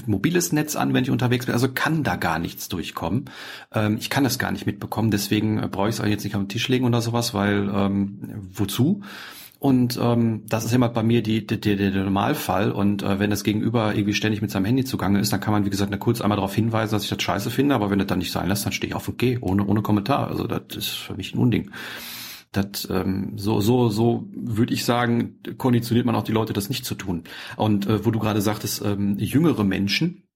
mobiles 0.06 0.52
Netz 0.52 0.76
an, 0.76 0.94
wenn 0.94 1.04
ich 1.04 1.12
unterwegs 1.12 1.46
bin. 1.46 1.54
Also 1.54 1.70
kann 1.70 2.04
da 2.04 2.16
gar 2.16 2.40
nichts 2.40 2.70
durchkommen. 2.70 3.26
Ähm, 3.74 3.98
ich 4.00 4.10
kann 4.10 4.24
das 4.24 4.40
gar 4.40 4.52
nicht 4.52 4.66
mitbekommen, 4.66 5.12
deswegen 5.12 5.62
äh, 5.62 5.68
brauche 5.68 5.90
ich 5.90 6.00
es 6.00 6.06
jetzt 6.06 6.24
nicht 6.24 6.36
auf 6.36 6.42
den 6.42 6.50
Tisch 6.50 6.68
legen 6.68 6.86
oder 6.86 7.02
sowas, 7.02 7.34
weil 7.34 7.70
ähm, 7.74 8.50
wozu? 8.54 9.02
Und 9.60 9.98
ähm, 10.02 10.44
das 10.48 10.66
ist 10.66 10.74
immer 10.74 10.90
bei 10.90 11.02
mir 11.02 11.24
die, 11.24 11.48
die, 11.48 11.60
die, 11.60 11.76
der 11.76 12.04
Normalfall. 12.04 12.72
Und 12.72 13.02
äh, 13.02 13.20
wenn 13.20 13.30
das 13.30 13.44
Gegenüber 13.44 13.96
irgendwie 13.96 14.14
ständig 14.14 14.42
mit 14.42 14.52
seinem 14.52 14.66
Handy 14.66 14.86
zugange 14.86 15.20
ist, 15.20 15.34
dann 15.34 15.40
kann 15.40 15.52
man, 15.52 15.66
wie 15.66 15.72
gesagt, 15.72 15.98
kurz 16.00 16.22
einmal 16.22 16.36
darauf 16.36 16.54
hinweisen, 16.54 16.94
dass 16.94 17.04
ich 17.04 17.10
das 17.10 17.22
scheiße 17.22 17.50
finde. 17.50 17.74
Aber 17.74 17.90
wenn 17.90 17.98
das 17.98 18.08
dann 18.08 18.20
nicht 18.20 18.32
sein 18.32 18.48
lässt, 18.48 18.66
dann 18.66 18.74
stehe 18.74 18.90
ich 18.90 18.96
auf 18.96 19.08
und 19.08 19.18
gehe, 19.18 19.40
ohne, 19.42 19.66
ohne 19.66 19.82
Kommentar. 19.82 20.28
Also 20.28 20.46
das 20.46 20.62
ist 20.76 20.90
für 20.90 21.16
mich 21.16 21.34
ein 21.34 21.40
Unding. 21.40 21.72
Das, 22.52 22.88
ähm, 22.90 23.34
so, 23.36 23.60
so, 23.60 23.90
so 23.90 24.28
würde 24.34 24.74
ich 24.74 24.86
sagen, 24.86 25.40
konditioniert 25.58 26.06
man 26.06 26.16
auch 26.16 26.24
die 26.24 26.32
Leute, 26.32 26.54
das 26.54 26.70
nicht 26.70 26.86
zu 26.86 26.96
tun. 26.96 27.24
Und 27.56 27.88
äh, 27.88 28.06
wo 28.06 28.12
du 28.12 28.20
gerade 28.20 28.42
sagtest, 28.42 28.84
ähm, 28.86 29.18
jüngere 29.18 29.64
Menschen, 29.64 30.27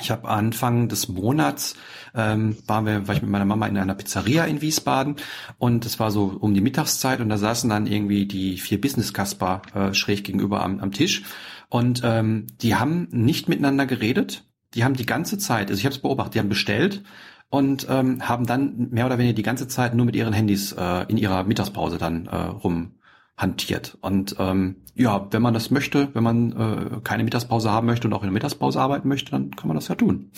ich 0.00 0.10
habe 0.10 0.28
Anfang 0.28 0.88
des 0.88 1.08
Monats 1.08 1.76
ähm, 2.14 2.56
waren 2.66 2.86
wir, 2.86 3.08
war 3.08 3.14
ich 3.14 3.22
mit 3.22 3.30
meiner 3.30 3.44
Mama 3.44 3.66
in 3.66 3.76
einer 3.76 3.94
Pizzeria 3.94 4.44
in 4.44 4.60
Wiesbaden 4.60 5.16
und 5.58 5.86
es 5.86 5.98
war 5.98 6.10
so 6.10 6.36
um 6.40 6.54
die 6.54 6.60
Mittagszeit 6.60 7.20
und 7.20 7.28
da 7.28 7.38
saßen 7.38 7.70
dann 7.70 7.86
irgendwie 7.86 8.26
die 8.26 8.56
vier 8.58 8.80
Business 8.80 9.12
Kasper 9.12 9.62
äh, 9.74 9.94
schräg 9.94 10.24
gegenüber 10.24 10.62
am, 10.62 10.80
am 10.80 10.92
Tisch 10.92 11.22
und 11.68 12.02
ähm, 12.04 12.46
die 12.60 12.74
haben 12.74 13.08
nicht 13.10 13.48
miteinander 13.48 13.86
geredet. 13.86 14.44
Die 14.74 14.84
haben 14.84 14.94
die 14.94 15.06
ganze 15.06 15.38
Zeit, 15.38 15.70
also 15.70 15.78
ich 15.78 15.84
habe 15.84 15.94
es 15.94 16.00
beobachtet, 16.00 16.34
die 16.34 16.38
haben 16.38 16.48
bestellt 16.48 17.02
und 17.48 17.86
ähm, 17.90 18.28
haben 18.28 18.46
dann 18.46 18.88
mehr 18.90 19.06
oder 19.06 19.18
weniger 19.18 19.34
die 19.34 19.42
ganze 19.42 19.68
Zeit 19.68 19.94
nur 19.94 20.06
mit 20.06 20.16
ihren 20.16 20.32
Handys 20.32 20.72
äh, 20.72 21.04
in 21.08 21.16
ihrer 21.16 21.44
Mittagspause 21.44 21.98
dann 21.98 22.26
äh, 22.26 22.36
rum 22.36 22.99
hantiert. 23.40 23.96
Und 24.00 24.36
ähm, 24.38 24.76
ja, 24.94 25.26
wenn 25.30 25.42
man 25.42 25.54
das 25.54 25.70
möchte, 25.70 26.14
wenn 26.14 26.22
man 26.22 26.52
äh, 26.52 27.00
keine 27.02 27.24
Mittagspause 27.24 27.70
haben 27.70 27.86
möchte 27.86 28.06
und 28.06 28.12
auch 28.12 28.22
in 28.22 28.26
der 28.26 28.32
Mittagspause 28.32 28.80
arbeiten 28.80 29.08
möchte, 29.08 29.30
dann 29.30 29.50
kann 29.56 29.68
man 29.68 29.76
das 29.76 29.88
ja 29.88 29.94
tun. 29.94 30.30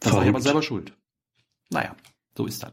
Das 0.00 0.12
ist 0.12 0.18
aber 0.18 0.40
selber 0.40 0.62
schuld. 0.62 0.92
Naja, 1.70 1.94
so 2.36 2.46
ist 2.46 2.62
das. 2.62 2.72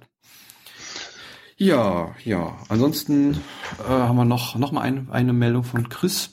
Ja, 1.57 2.15
ja. 2.23 2.57
Ansonsten 2.69 3.41
äh, 3.79 3.89
haben 3.89 4.17
wir 4.17 4.25
noch, 4.25 4.55
noch 4.55 4.71
mal 4.71 4.81
ein, 4.81 5.09
eine 5.09 5.33
Meldung 5.33 5.63
von 5.63 5.87
Chris. 5.89 6.31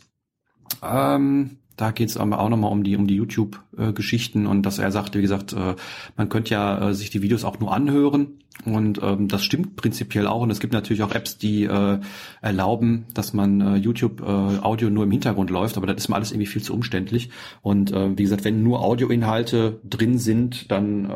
Ähm, 0.82 1.58
da 1.76 1.90
geht 1.90 2.10
es 2.10 2.16
aber 2.16 2.38
auch 2.38 2.48
nochmal 2.48 2.70
um 2.70 2.84
die 2.84 2.96
um 2.96 3.06
die 3.06 3.16
YouTube-Geschichten 3.16 4.46
und 4.46 4.62
dass 4.62 4.78
er 4.78 4.90
sagte, 4.92 5.18
wie 5.18 5.22
gesagt, 5.22 5.52
äh, 5.52 5.74
man 6.16 6.28
könnte 6.28 6.52
ja 6.54 6.90
äh, 6.90 6.94
sich 6.94 7.10
die 7.10 7.22
Videos 7.22 7.44
auch 7.44 7.58
nur 7.58 7.72
anhören. 7.72 8.38
Und 8.66 9.00
ähm, 9.02 9.28
das 9.28 9.42
stimmt 9.44 9.76
prinzipiell 9.76 10.26
auch. 10.26 10.42
Und 10.42 10.50
es 10.50 10.60
gibt 10.60 10.74
natürlich 10.74 11.02
auch 11.02 11.12
Apps, 11.12 11.38
die 11.38 11.64
äh, 11.64 11.98
erlauben, 12.42 13.06
dass 13.14 13.32
man 13.32 13.60
äh, 13.60 13.76
YouTube 13.76 14.20
äh, 14.20 14.24
Audio 14.24 14.90
nur 14.90 15.04
im 15.04 15.10
Hintergrund 15.10 15.50
läuft, 15.50 15.78
aber 15.78 15.86
das 15.86 15.96
ist 15.96 16.08
mal 16.08 16.16
alles 16.16 16.32
irgendwie 16.32 16.46
viel 16.46 16.62
zu 16.62 16.74
umständlich. 16.74 17.30
Und 17.62 17.92
wie 17.92 18.22
gesagt, 18.22 18.44
wenn 18.44 18.62
nur 18.62 18.82
Audioinhalte 18.82 19.80
drin 19.88 20.18
sind, 20.18 20.70
dann 20.70 21.08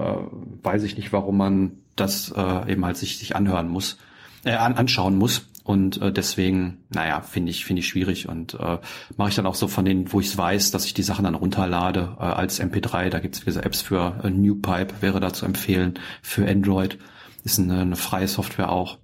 weiß 0.62 0.83
ich 0.83 0.97
nicht, 0.97 1.12
warum 1.12 1.37
man 1.37 1.73
das 1.95 2.33
eben 2.66 2.85
halt 2.85 2.97
sich 2.97 3.19
sich 3.19 3.37
anhören 3.37 3.69
muss, 3.69 3.99
äh, 4.45 4.53
an, 4.53 4.75
anschauen 4.75 5.16
muss 5.16 5.47
und 5.67 6.01
äh, 6.01 6.13
deswegen, 6.13 6.79
naja, 6.91 7.21
finde 7.23 7.51
ich, 7.51 7.65
finde 7.65 7.81
ich 7.81 7.89
schwierig 7.89 8.29
und 8.29 8.55
äh, 8.55 8.79
mache 9.17 9.31
ich 9.31 9.35
dann 9.35 9.47
auch 9.47 9.57
so 9.57 9.67
von 9.67 9.85
denen, 9.85 10.13
wo 10.13 10.21
ich 10.21 10.29
es 10.29 10.39
weiß, 10.39 10.71
dass 10.71 10.87
ich 10.87 10.95
die 10.95 11.03
Sachen 11.03 11.25
dann 11.25 11.35
runterlade 11.35 12.17
äh, 12.21 12.23
als 12.23 12.61
MP3. 12.61 13.09
Da 13.09 13.19
gibt 13.19 13.35
es 13.35 13.45
diese 13.45 13.65
Apps 13.65 13.81
für 13.81 14.21
äh, 14.23 14.31
NewPipe, 14.31 15.03
wäre 15.03 15.19
da 15.19 15.33
zu 15.33 15.45
empfehlen, 15.45 15.95
für 16.23 16.49
Android. 16.49 16.99
Ist 17.43 17.59
eine, 17.59 17.81
eine 17.81 17.97
freie 17.97 18.29
Software 18.29 18.71
auch. 18.71 18.99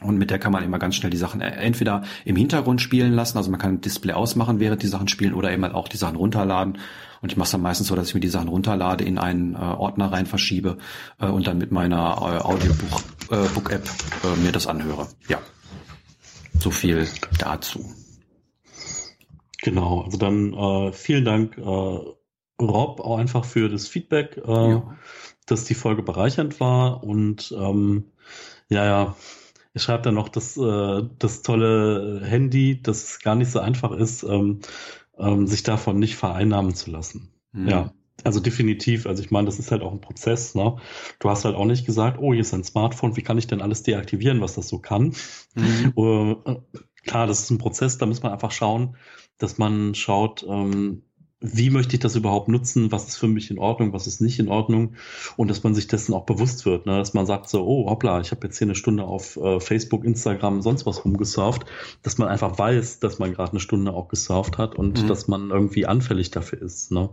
Und 0.00 0.18
mit 0.18 0.32
der 0.32 0.40
kann 0.40 0.50
man 0.50 0.64
immer 0.64 0.80
ganz 0.80 0.96
schnell 0.96 1.10
die 1.10 1.16
Sachen 1.16 1.40
äh, 1.40 1.50
entweder 1.50 2.02
im 2.24 2.34
Hintergrund 2.34 2.80
spielen 2.80 3.12
lassen, 3.12 3.38
also 3.38 3.52
man 3.52 3.60
kann 3.60 3.74
ein 3.74 3.80
Display 3.80 4.14
ausmachen, 4.14 4.58
während 4.58 4.82
die 4.82 4.88
Sachen 4.88 5.06
spielen, 5.06 5.32
oder 5.32 5.52
eben 5.52 5.62
halt 5.62 5.74
auch 5.74 5.86
die 5.86 5.96
Sachen 5.96 6.16
runterladen. 6.16 6.78
Und 7.22 7.30
ich 7.30 7.36
mache 7.36 7.46
es 7.46 7.52
dann 7.52 7.62
meistens 7.62 7.86
so, 7.86 7.94
dass 7.94 8.08
ich 8.08 8.14
mir 8.14 8.20
die 8.20 8.28
Sachen 8.28 8.48
runterlade, 8.48 9.04
in 9.04 9.16
einen 9.16 9.54
äh, 9.54 9.58
Ordner 9.58 10.10
rein 10.10 10.26
verschiebe 10.26 10.78
äh, 11.20 11.26
und 11.26 11.46
dann 11.46 11.58
mit 11.58 11.70
meiner 11.70 12.16
äh, 12.20 12.44
Audiobook-App 12.44 13.88
äh, 14.24 14.26
äh, 14.26 14.36
mir 14.42 14.50
das 14.50 14.66
anhöre. 14.66 15.06
Ja, 15.28 15.38
so 16.58 16.70
viel 16.70 17.08
dazu. 17.38 17.94
Genau, 19.62 20.02
also 20.02 20.18
dann 20.18 20.52
äh, 20.52 20.92
vielen 20.92 21.24
Dank, 21.24 21.56
äh, 21.56 22.14
Rob, 22.60 23.00
auch 23.00 23.18
einfach 23.18 23.44
für 23.44 23.68
das 23.68 23.88
Feedback, 23.88 24.36
äh, 24.36 24.70
ja. 24.70 24.96
dass 25.46 25.64
die 25.64 25.74
Folge 25.74 26.02
bereichernd 26.02 26.60
war. 26.60 27.02
Und 27.02 27.54
ähm, 27.58 28.04
ja, 28.68 28.84
ja, 28.84 29.16
er 29.72 29.80
schreibt 29.80 30.06
dann 30.06 30.14
noch 30.14 30.28
das, 30.28 30.56
äh, 30.56 31.02
das 31.18 31.42
tolle 31.42 32.20
Handy, 32.24 32.80
dass 32.80 33.04
es 33.04 33.18
gar 33.20 33.34
nicht 33.34 33.50
so 33.50 33.58
einfach 33.58 33.92
ist, 33.92 34.22
ähm, 34.22 34.60
ähm, 35.18 35.46
sich 35.46 35.62
davon 35.62 35.98
nicht 35.98 36.16
vereinnahmen 36.16 36.74
zu 36.74 36.90
lassen. 36.90 37.30
Mhm. 37.52 37.68
Ja. 37.68 37.92
Also 38.22 38.40
definitiv, 38.40 39.06
also 39.06 39.22
ich 39.22 39.30
meine, 39.30 39.46
das 39.46 39.58
ist 39.58 39.72
halt 39.72 39.82
auch 39.82 39.92
ein 39.92 40.00
Prozess, 40.00 40.54
ne? 40.54 40.76
Du 41.18 41.28
hast 41.28 41.44
halt 41.44 41.56
auch 41.56 41.64
nicht 41.64 41.84
gesagt, 41.84 42.18
oh, 42.20 42.32
hier 42.32 42.42
ist 42.42 42.54
ein 42.54 42.62
Smartphone, 42.62 43.16
wie 43.16 43.22
kann 43.22 43.38
ich 43.38 43.48
denn 43.48 43.60
alles 43.60 43.82
deaktivieren, 43.82 44.40
was 44.40 44.54
das 44.54 44.68
so 44.68 44.78
kann? 44.78 45.14
Mhm. 45.54 45.92
Uh, 45.96 46.36
klar, 47.04 47.26
das 47.26 47.40
ist 47.40 47.50
ein 47.50 47.58
Prozess, 47.58 47.98
da 47.98 48.06
muss 48.06 48.22
man 48.22 48.32
einfach 48.32 48.52
schauen, 48.52 48.96
dass 49.38 49.58
man 49.58 49.94
schaut, 49.94 50.44
ähm, 50.48 51.02
wie 51.46 51.68
möchte 51.68 51.94
ich 51.94 52.00
das 52.00 52.16
überhaupt 52.16 52.48
nutzen, 52.48 52.90
was 52.90 53.06
ist 53.06 53.16
für 53.18 53.28
mich 53.28 53.50
in 53.50 53.58
Ordnung, 53.58 53.92
was 53.92 54.06
ist 54.06 54.22
nicht 54.22 54.38
in 54.38 54.48
Ordnung 54.48 54.94
und 55.36 55.50
dass 55.50 55.62
man 55.62 55.74
sich 55.74 55.86
dessen 55.86 56.14
auch 56.14 56.24
bewusst 56.24 56.64
wird, 56.64 56.86
ne? 56.86 56.96
dass 56.96 57.12
man 57.12 57.26
sagt 57.26 57.50
so, 57.50 57.66
oh 57.66 57.90
hoppla, 57.90 58.20
ich 58.20 58.30
habe 58.30 58.46
jetzt 58.46 58.56
hier 58.56 58.66
eine 58.66 58.74
Stunde 58.74 59.04
auf 59.04 59.36
äh, 59.36 59.60
Facebook, 59.60 60.04
Instagram, 60.04 60.62
sonst 60.62 60.86
was 60.86 61.04
rumgesurft, 61.04 61.66
dass 62.02 62.16
man 62.16 62.28
einfach 62.28 62.58
weiß, 62.58 63.00
dass 63.00 63.18
man 63.18 63.34
gerade 63.34 63.52
eine 63.52 63.60
Stunde 63.60 63.92
auch 63.92 64.08
gesurft 64.08 64.56
hat 64.56 64.74
und 64.74 65.02
mhm. 65.02 65.06
dass 65.06 65.28
man 65.28 65.50
irgendwie 65.50 65.84
anfällig 65.84 66.30
dafür 66.30 66.62
ist. 66.62 66.90
Ne? 66.90 67.10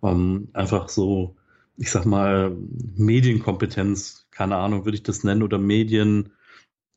Um, 0.00 0.48
einfach 0.52 0.90
so, 0.90 1.36
ich 1.78 1.90
sag 1.90 2.04
mal, 2.04 2.54
Medienkompetenz, 2.96 4.26
keine 4.30 4.56
Ahnung, 4.56 4.84
würde 4.84 4.96
ich 4.96 5.02
das 5.02 5.24
nennen, 5.24 5.42
oder 5.42 5.58
Medien, 5.58 6.32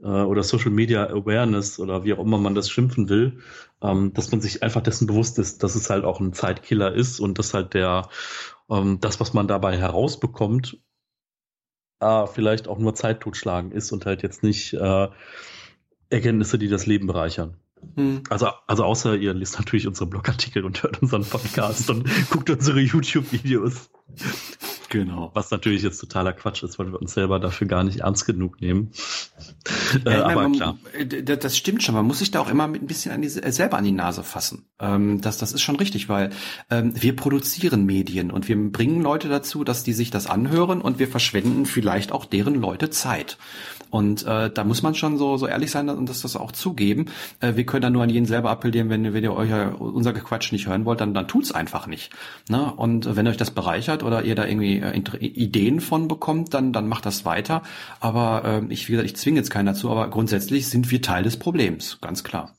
äh, 0.03 0.07
oder 0.07 0.43
Social 0.43 0.71
Media 0.71 1.07
Awareness 1.07 1.79
oder 1.79 2.03
wie 2.03 2.13
auch 2.13 2.19
immer 2.19 2.37
man 2.37 2.55
das 2.55 2.69
schimpfen 2.69 3.09
will, 3.09 3.39
ähm, 3.81 4.13
dass 4.13 4.31
man 4.31 4.41
sich 4.41 4.61
einfach 4.61 4.81
dessen 4.81 5.07
bewusst 5.07 5.39
ist, 5.39 5.63
dass 5.63 5.75
es 5.75 5.89
halt 5.89 6.03
auch 6.03 6.19
ein 6.19 6.33
Zeitkiller 6.33 6.93
ist 6.93 7.19
und 7.19 7.39
dass 7.39 7.53
halt 7.53 7.73
der 7.73 8.09
ähm, 8.69 8.99
das, 8.99 9.19
was 9.19 9.33
man 9.33 9.47
dabei 9.47 9.77
herausbekommt, 9.77 10.77
äh, 11.99 12.27
vielleicht 12.27 12.67
auch 12.67 12.79
nur 12.79 12.95
Zeit 12.95 13.21
totschlagen 13.21 13.71
ist 13.71 13.91
und 13.91 14.05
halt 14.05 14.23
jetzt 14.23 14.43
nicht 14.43 14.73
äh, 14.73 15.07
Erkenntnisse, 16.09 16.57
die 16.57 16.67
das 16.67 16.85
Leben 16.85 17.07
bereichern. 17.07 17.57
Hm. 17.95 18.23
Also, 18.29 18.47
also 18.67 18.83
außer 18.83 19.15
ihr 19.15 19.33
liest 19.33 19.57
natürlich 19.57 19.87
unsere 19.87 20.07
Blogartikel 20.07 20.63
und 20.63 20.83
hört 20.83 21.01
unseren 21.01 21.25
Podcast 21.25 21.89
und 21.89 22.07
guckt 22.29 22.49
unsere 22.49 22.79
YouTube-Videos. 22.79 23.89
Genau. 24.93 25.31
Was 25.33 25.49
natürlich 25.49 25.81
jetzt 25.81 25.97
totaler 25.97 26.33
Quatsch 26.33 26.61
ist, 26.61 26.77
weil 26.77 26.91
wir 26.91 27.01
uns 27.01 27.15
selber 27.15 27.39
dafür 27.39 27.65
gar 27.65 27.83
nicht 27.83 28.01
ernst 28.01 28.27
genug 28.27 28.61
nehmen. 28.61 28.91
Ja, 30.05 30.11
äh, 30.11 30.15
aber 30.17 30.43
man, 30.43 30.51
klar. 30.51 30.77
Äh, 30.95 31.23
das 31.23 31.57
stimmt 31.57 31.81
schon. 31.81 31.95
Man 31.95 32.05
muss 32.05 32.19
sich 32.19 32.29
da 32.29 32.39
auch 32.39 32.47
immer 32.47 32.67
mit 32.67 32.83
ein 32.83 32.85
bisschen 32.85 33.11
an 33.11 33.23
die, 33.23 33.27
äh, 33.27 33.51
selber 33.51 33.77
an 33.77 33.85
die 33.85 33.91
Nase 33.91 34.21
fassen. 34.23 34.67
Ähm, 34.79 35.19
das, 35.19 35.39
das 35.39 35.51
ist 35.51 35.63
schon 35.63 35.77
richtig, 35.77 36.09
weil 36.09 36.29
ähm, 36.69 36.93
wir 36.93 37.15
produzieren 37.15 37.87
Medien 37.87 38.29
und 38.29 38.47
wir 38.47 38.55
bringen 38.71 39.01
Leute 39.01 39.29
dazu, 39.29 39.63
dass 39.63 39.83
die 39.83 39.93
sich 39.93 40.11
das 40.11 40.27
anhören 40.27 40.79
und 40.79 40.99
wir 40.99 41.07
verschwenden 41.07 41.65
vielleicht 41.65 42.11
auch 42.11 42.25
deren 42.25 42.53
Leute 42.53 42.91
Zeit. 42.91 43.39
Und 43.93 44.25
äh, 44.25 44.49
da 44.49 44.63
muss 44.63 44.81
man 44.81 44.95
schon 44.95 45.19
so, 45.19 45.37
so 45.37 45.45
ehrlich 45.45 45.69
sein 45.69 45.87
und 45.87 46.09
das, 46.09 46.23
das 46.23 46.35
auch 46.35 46.51
zugeben. 46.51 47.05
Äh, 47.41 47.57
wir 47.57 47.63
können 47.63 47.83
dann 47.83 47.93
nur 47.93 48.01
an 48.01 48.09
jeden 48.09 48.25
selber 48.25 48.49
appellieren, 48.49 48.89
wenn, 48.89 49.13
wenn 49.13 49.23
ihr 49.23 49.35
euch 49.35 49.51
unser 49.77 50.13
Gequatsch 50.13 50.51
nicht 50.51 50.65
hören 50.65 50.85
wollt, 50.85 50.99
dann, 50.99 51.13
dann 51.13 51.27
tut's 51.27 51.51
einfach 51.51 51.85
nicht. 51.85 52.11
Ne? 52.49 52.73
Und 52.73 53.15
wenn 53.15 53.27
euch 53.27 53.37
das 53.37 53.51
bereichert 53.51 54.01
oder 54.01 54.23
ihr 54.23 54.33
da 54.33 54.47
irgendwie 54.47 54.79
äh, 54.79 54.97
Ideen 55.19 55.79
von 55.79 56.07
bekommt, 56.07 56.55
dann, 56.55 56.73
dann 56.73 56.87
macht 56.87 57.05
das 57.05 57.23
weiter. 57.23 57.61
Aber 57.99 58.63
äh, 58.67 58.73
ich, 58.73 58.87
wie 58.87 58.93
gesagt, 58.93 59.11
ich 59.11 59.15
zwinge 59.15 59.37
jetzt 59.37 59.51
keinen 59.51 59.67
dazu, 59.67 59.91
aber 59.91 60.09
grundsätzlich 60.09 60.69
sind 60.69 60.89
wir 60.89 61.03
Teil 61.03 61.21
des 61.21 61.37
Problems, 61.37 61.99
ganz 62.01 62.23
klar. 62.23 62.55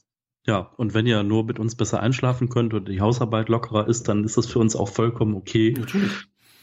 Ja, 0.46 0.70
und 0.76 0.94
wenn 0.94 1.06
ihr 1.06 1.24
nur 1.24 1.42
mit 1.42 1.58
uns 1.58 1.74
besser 1.74 1.98
einschlafen 1.98 2.48
könnt 2.48 2.74
und 2.74 2.86
die 2.86 3.00
Hausarbeit 3.00 3.48
lockerer 3.48 3.88
ist, 3.88 4.06
dann 4.06 4.22
ist 4.22 4.36
das 4.36 4.46
für 4.46 4.60
uns 4.60 4.76
auch 4.76 4.88
vollkommen 4.88 5.34
okay. 5.34 5.74
Natürlich. 5.76 6.12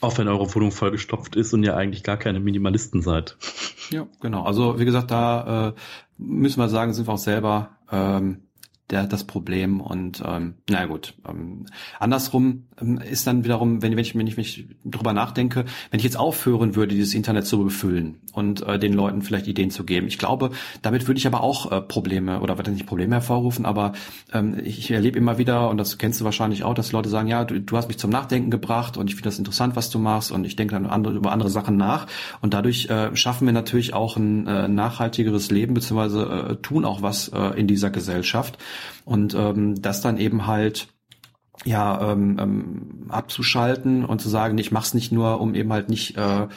Auch 0.01 0.17
wenn 0.17 0.27
eure 0.27 0.53
Wohnung 0.53 0.71
vollgestopft 0.71 1.35
ist 1.35 1.53
und 1.53 1.63
ihr 1.63 1.77
eigentlich 1.77 2.03
gar 2.03 2.17
keine 2.17 2.39
Minimalisten 2.39 3.01
seid. 3.01 3.37
Ja, 3.91 4.07
genau. 4.19 4.43
Also 4.43 4.79
wie 4.79 4.85
gesagt, 4.85 5.11
da 5.11 5.69
äh, 5.69 5.73
müssen 6.17 6.59
wir 6.59 6.69
sagen, 6.69 6.93
sind 6.93 7.07
wir 7.07 7.13
auch 7.13 7.17
selber 7.17 7.77
ähm, 7.91 8.47
der 8.91 9.07
das 9.07 9.23
Problem 9.23 9.81
und 9.81 10.21
ähm, 10.25 10.55
na 10.69 10.85
gut. 10.85 11.13
Ähm, 11.27 11.65
andersrum 11.99 12.65
ähm, 12.79 12.97
ist 12.97 13.25
dann 13.25 13.43
wiederum, 13.43 13.81
wenn, 13.81 13.91
wenn 13.93 13.99
ich 13.99 14.15
wenn 14.15 14.27
ich 14.27 14.37
mich 14.37 14.67
drüber 14.85 15.13
nachdenke, 15.13 15.65
wenn 15.89 15.99
ich 15.99 16.03
jetzt 16.03 16.17
aufhören 16.17 16.75
würde, 16.75 16.93
dieses 16.93 17.13
Internet 17.13 17.45
zu 17.45 17.63
befüllen 17.63 18.19
und 18.33 18.61
äh, 18.61 18.77
den 18.79 18.93
Leuten 18.93 19.21
vielleicht 19.21 19.47
Ideen 19.47 19.71
zu 19.71 19.85
geben. 19.85 20.07
Ich 20.07 20.17
glaube, 20.17 20.51
damit 20.81 21.07
würde 21.07 21.17
ich 21.17 21.27
aber 21.27 21.41
auch 21.41 21.71
äh, 21.71 21.81
Probleme 21.81 22.41
oder 22.41 22.55
nicht 22.69 22.85
Probleme 22.85 23.15
hervorrufen, 23.15 23.65
aber 23.65 23.93
ähm, 24.33 24.57
ich 24.63 24.91
erlebe 24.91 25.17
immer 25.17 25.37
wieder 25.37 25.69
und 25.69 25.77
das 25.77 25.97
kennst 25.97 26.21
du 26.21 26.25
wahrscheinlich 26.25 26.63
auch, 26.63 26.73
dass 26.73 26.91
Leute 26.91 27.09
sagen, 27.09 27.27
ja, 27.27 27.45
du, 27.45 27.59
du 27.59 27.77
hast 27.77 27.87
mich 27.87 27.97
zum 27.97 28.11
Nachdenken 28.11 28.51
gebracht 28.51 28.97
und 28.97 29.07
ich 29.07 29.15
finde 29.15 29.29
das 29.29 29.39
interessant, 29.39 29.75
was 29.75 29.89
du 29.89 29.99
machst 29.99 30.31
und 30.31 30.45
ich 30.45 30.55
denke 30.55 30.75
dann 30.75 30.85
andere, 30.85 31.15
über 31.15 31.31
andere 31.31 31.49
Sachen 31.49 31.77
nach 31.77 32.07
und 32.41 32.53
dadurch 32.53 32.89
äh, 32.89 33.15
schaffen 33.15 33.47
wir 33.47 33.53
natürlich 33.53 33.93
auch 33.93 34.17
ein 34.17 34.47
äh, 34.47 34.67
nachhaltigeres 34.67 35.49
Leben 35.51 35.73
beziehungsweise 35.73 36.47
äh, 36.51 36.55
tun 36.57 36.85
auch 36.85 37.01
was 37.01 37.29
äh, 37.29 37.59
in 37.59 37.67
dieser 37.67 37.89
Gesellschaft. 37.89 38.57
Und 39.05 39.33
ähm, 39.33 39.81
das 39.81 40.01
dann 40.01 40.17
eben 40.17 40.47
halt 40.47 40.87
ja 41.65 42.11
ähm, 42.11 42.37
ähm, 42.39 43.05
abzuschalten 43.09 44.05
und 44.05 44.21
zu 44.21 44.29
sagen, 44.29 44.57
ich 44.57 44.71
mach's 44.71 44.93
nicht 44.93 45.11
nur, 45.11 45.39
um 45.39 45.55
eben 45.55 45.71
halt 45.71 45.89
nicht 45.89 46.17
äh, 46.17 46.47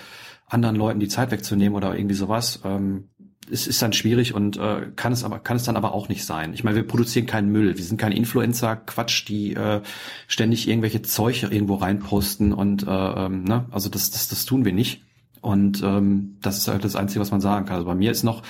anderen 0.46 0.76
Leuten 0.76 1.00
die 1.00 1.08
Zeit 1.08 1.30
wegzunehmen 1.30 1.76
oder 1.76 1.96
irgendwie 1.96 2.14
sowas. 2.14 2.60
Ähm, 2.64 3.08
es 3.50 3.66
ist 3.66 3.82
dann 3.82 3.92
schwierig 3.92 4.34
und 4.34 4.56
äh, 4.56 4.90
kann 4.96 5.12
es 5.12 5.22
aber 5.24 5.38
kann 5.38 5.56
es 5.56 5.64
dann 5.64 5.76
aber 5.76 5.92
auch 5.92 6.08
nicht 6.08 6.24
sein. 6.24 6.54
Ich 6.54 6.64
meine, 6.64 6.76
wir 6.76 6.86
produzieren 6.86 7.26
keinen 7.26 7.50
Müll, 7.50 7.76
wir 7.76 7.84
sind 7.84 8.00
keine 8.00 8.16
Influencer, 8.16 8.76
Quatsch, 8.76 9.28
die 9.28 9.54
äh, 9.54 9.82
ständig 10.26 10.68
irgendwelche 10.68 11.02
Zeug 11.02 11.42
irgendwo 11.42 11.74
reinposten 11.74 12.52
und 12.52 12.86
äh, 12.86 12.90
ähm, 12.90 13.44
ne, 13.44 13.66
also 13.70 13.88
das 13.90 14.10
das 14.10 14.28
das 14.28 14.46
tun 14.46 14.64
wir 14.64 14.72
nicht. 14.72 15.02
Und 15.40 15.82
ähm, 15.82 16.38
das 16.40 16.56
ist 16.56 16.68
halt 16.68 16.84
das 16.84 16.96
Einzige, 16.96 17.20
was 17.20 17.30
man 17.30 17.42
sagen 17.42 17.66
kann. 17.66 17.76
Also 17.76 17.86
bei 17.86 17.94
mir 17.94 18.10
ist 18.10 18.22
noch 18.22 18.42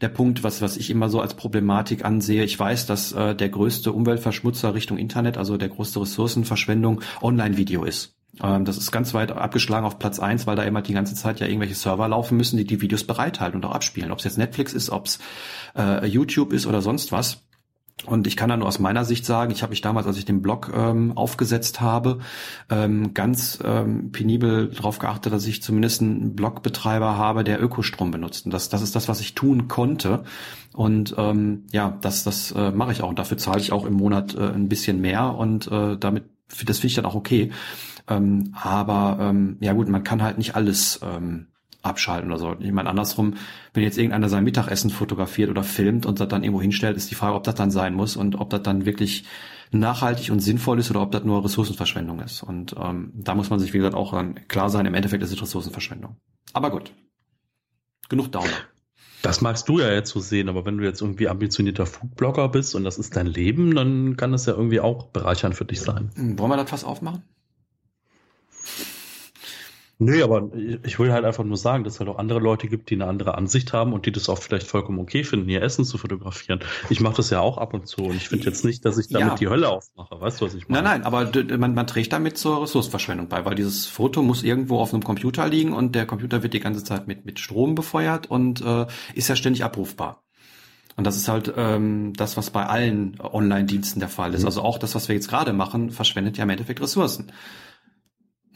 der 0.00 0.08
Punkt, 0.08 0.42
was, 0.42 0.62
was 0.62 0.76
ich 0.76 0.90
immer 0.90 1.08
so 1.08 1.20
als 1.20 1.34
Problematik 1.34 2.04
ansehe. 2.04 2.44
Ich 2.44 2.58
weiß, 2.58 2.86
dass 2.86 3.12
äh, 3.12 3.34
der 3.34 3.48
größte 3.48 3.92
Umweltverschmutzer 3.92 4.74
Richtung 4.74 4.98
Internet, 4.98 5.36
also 5.36 5.56
der 5.56 5.68
größte 5.68 6.00
Ressourcenverschwendung, 6.00 7.02
Online-Video 7.20 7.84
ist. 7.84 8.14
Ähm, 8.42 8.64
das 8.64 8.78
ist 8.78 8.92
ganz 8.92 9.12
weit 9.12 9.32
abgeschlagen 9.32 9.86
auf 9.86 9.98
Platz 9.98 10.18
eins, 10.18 10.46
weil 10.46 10.56
da 10.56 10.62
immer 10.62 10.82
die 10.82 10.94
ganze 10.94 11.14
Zeit 11.14 11.40
ja 11.40 11.46
irgendwelche 11.46 11.74
Server 11.74 12.08
laufen 12.08 12.36
müssen, 12.36 12.56
die 12.56 12.64
die 12.64 12.80
Videos 12.80 13.04
bereithalten 13.04 13.56
und 13.56 13.64
auch 13.64 13.74
abspielen. 13.74 14.12
Ob 14.12 14.18
es 14.18 14.24
jetzt 14.24 14.38
Netflix 14.38 14.72
ist, 14.72 14.90
ob 14.90 15.06
es 15.06 15.18
äh, 15.76 16.06
YouTube 16.06 16.52
ist 16.52 16.66
oder 16.66 16.80
sonst 16.80 17.12
was. 17.12 17.42
Und 18.06 18.26
ich 18.26 18.36
kann 18.36 18.48
da 18.48 18.56
nur 18.56 18.66
aus 18.66 18.78
meiner 18.78 19.04
Sicht 19.04 19.26
sagen, 19.26 19.52
ich 19.52 19.62
habe 19.62 19.70
mich 19.70 19.82
damals, 19.82 20.06
als 20.06 20.16
ich 20.16 20.24
den 20.24 20.40
Blog 20.40 20.72
ähm, 20.74 21.12
aufgesetzt 21.16 21.80
habe, 21.80 22.18
ähm, 22.70 23.12
ganz 23.12 23.58
ähm, 23.62 24.10
penibel 24.10 24.68
darauf 24.68 24.98
geachtet, 24.98 25.32
dass 25.32 25.46
ich 25.46 25.62
zumindest 25.62 26.00
einen 26.00 26.34
Blogbetreiber 26.34 27.16
habe, 27.16 27.44
der 27.44 27.62
Ökostrom 27.62 28.10
benutzt. 28.10 28.46
Und 28.46 28.52
das, 28.52 28.70
das 28.70 28.80
ist 28.80 28.96
das, 28.96 29.08
was 29.08 29.20
ich 29.20 29.34
tun 29.34 29.68
konnte. 29.68 30.24
Und 30.72 31.14
ähm, 31.18 31.64
ja, 31.72 31.98
das, 32.00 32.24
das 32.24 32.52
äh, 32.52 32.70
mache 32.70 32.92
ich 32.92 33.02
auch. 33.02 33.10
Und 33.10 33.18
dafür 33.18 33.36
zahle 33.36 33.60
ich 33.60 33.72
auch 33.72 33.84
im 33.84 33.94
Monat 33.94 34.34
äh, 34.34 34.50
ein 34.50 34.68
bisschen 34.68 35.00
mehr. 35.00 35.34
Und 35.34 35.70
äh, 35.70 35.98
damit, 35.98 36.24
das 36.48 36.78
finde 36.78 36.86
ich 36.86 36.94
dann 36.94 37.06
auch 37.06 37.14
okay. 37.14 37.52
Ähm, 38.08 38.54
aber 38.60 39.18
ähm, 39.20 39.58
ja 39.60 39.74
gut, 39.74 39.88
man 39.88 40.04
kann 40.04 40.22
halt 40.22 40.38
nicht 40.38 40.56
alles 40.56 41.00
ähm, 41.02 41.48
abschalten 41.82 42.30
oder 42.30 42.38
so. 42.38 42.56
Ich 42.58 42.72
meine, 42.72 42.88
andersrum, 42.88 43.34
wenn 43.74 43.82
jetzt 43.82 43.98
irgendeiner 43.98 44.28
sein 44.28 44.44
Mittagessen 44.44 44.90
fotografiert 44.90 45.50
oder 45.50 45.62
filmt 45.62 46.06
und 46.06 46.20
das 46.20 46.28
dann 46.28 46.42
irgendwo 46.42 46.60
hinstellt, 46.60 46.96
ist 46.96 47.10
die 47.10 47.14
Frage, 47.14 47.36
ob 47.36 47.44
das 47.44 47.54
dann 47.54 47.70
sein 47.70 47.94
muss 47.94 48.16
und 48.16 48.38
ob 48.38 48.50
das 48.50 48.62
dann 48.62 48.86
wirklich 48.86 49.24
nachhaltig 49.72 50.30
und 50.30 50.40
sinnvoll 50.40 50.78
ist 50.78 50.90
oder 50.90 51.00
ob 51.00 51.12
das 51.12 51.24
nur 51.24 51.44
Ressourcenverschwendung 51.44 52.20
ist. 52.20 52.42
Und 52.42 52.74
ähm, 52.78 53.12
da 53.14 53.34
muss 53.34 53.50
man 53.50 53.58
sich, 53.58 53.72
wie 53.72 53.78
gesagt, 53.78 53.94
auch 53.94 54.14
klar 54.48 54.68
sein, 54.70 54.86
im 54.86 54.94
Endeffekt 54.94 55.22
ist 55.22 55.32
es 55.32 55.40
Ressourcenverschwendung. 55.40 56.16
Aber 56.52 56.70
gut. 56.70 56.92
Genug 58.08 58.32
Downer. 58.32 58.48
Das 59.22 59.42
magst 59.42 59.68
du 59.68 59.78
ja 59.78 59.92
jetzt 59.92 60.10
so 60.10 60.20
sehen, 60.20 60.48
aber 60.48 60.64
wenn 60.64 60.78
du 60.78 60.84
jetzt 60.84 61.02
irgendwie 61.02 61.28
ambitionierter 61.28 61.86
Foodblogger 61.86 62.48
bist 62.48 62.74
und 62.74 62.84
das 62.84 62.98
ist 62.98 63.16
dein 63.16 63.26
Leben, 63.26 63.74
dann 63.74 64.16
kann 64.16 64.32
das 64.32 64.46
ja 64.46 64.54
irgendwie 64.54 64.80
auch 64.80 65.08
bereichernd 65.08 65.54
für 65.54 65.66
dich 65.66 65.80
sein. 65.82 66.10
Wollen 66.16 66.50
wir 66.50 66.56
das 66.56 66.70
fast 66.70 66.84
aufmachen? 66.84 67.22
Nö, 70.02 70.24
aber 70.24 70.48
ich 70.82 70.98
will 70.98 71.12
halt 71.12 71.26
einfach 71.26 71.44
nur 71.44 71.58
sagen, 71.58 71.84
dass 71.84 71.94
es 71.94 72.00
halt 72.00 72.08
auch 72.08 72.18
andere 72.18 72.38
Leute 72.38 72.68
gibt, 72.68 72.88
die 72.88 72.94
eine 72.94 73.06
andere 73.06 73.36
Ansicht 73.36 73.74
haben 73.74 73.92
und 73.92 74.06
die 74.06 74.12
das 74.12 74.30
auch 74.30 74.38
vielleicht 74.38 74.66
vollkommen 74.66 74.98
okay 74.98 75.24
finden, 75.24 75.46
ihr 75.50 75.60
Essen 75.60 75.84
zu 75.84 75.98
fotografieren. 75.98 76.60
Ich 76.88 77.00
mache 77.00 77.16
das 77.16 77.28
ja 77.28 77.40
auch 77.40 77.58
ab 77.58 77.74
und 77.74 77.86
zu 77.86 78.04
und 78.04 78.16
ich 78.16 78.30
finde 78.30 78.46
jetzt 78.46 78.64
nicht, 78.64 78.82
dass 78.86 78.96
ich 78.96 79.08
damit 79.08 79.28
ja. 79.28 79.34
die 79.34 79.48
Hölle 79.48 79.68
aufmache. 79.68 80.18
Weißt 80.18 80.40
du, 80.40 80.46
was 80.46 80.54
ich 80.54 80.66
meine? 80.70 80.82
Nein, 80.82 81.02
nein, 81.02 81.06
aber 81.06 81.30
man, 81.58 81.74
man 81.74 81.86
trägt 81.86 82.14
damit 82.14 82.38
zur 82.38 82.62
Ressourcenverschwendung 82.62 83.28
bei, 83.28 83.44
weil 83.44 83.54
dieses 83.54 83.88
Foto 83.88 84.22
muss 84.22 84.42
irgendwo 84.42 84.78
auf 84.78 84.94
einem 84.94 85.04
Computer 85.04 85.46
liegen 85.46 85.74
und 85.74 85.94
der 85.94 86.06
Computer 86.06 86.42
wird 86.42 86.54
die 86.54 86.60
ganze 86.60 86.82
Zeit 86.82 87.06
mit, 87.06 87.26
mit 87.26 87.38
Strom 87.38 87.74
befeuert 87.74 88.26
und 88.26 88.62
äh, 88.62 88.86
ist 89.14 89.28
ja 89.28 89.36
ständig 89.36 89.64
abrufbar. 89.64 90.24
Und 90.96 91.06
das 91.06 91.16
ist 91.16 91.28
halt 91.28 91.52
ähm, 91.56 92.14
das, 92.14 92.38
was 92.38 92.48
bei 92.48 92.64
allen 92.64 93.20
Online-Diensten 93.20 94.00
der 94.00 94.08
Fall 94.08 94.32
ist. 94.32 94.40
Mhm. 94.40 94.46
Also 94.46 94.62
auch 94.62 94.78
das, 94.78 94.94
was 94.94 95.08
wir 95.08 95.14
jetzt 95.14 95.28
gerade 95.28 95.52
machen, 95.52 95.90
verschwendet 95.90 96.38
ja 96.38 96.44
im 96.44 96.50
Endeffekt 96.50 96.80
Ressourcen. 96.80 97.32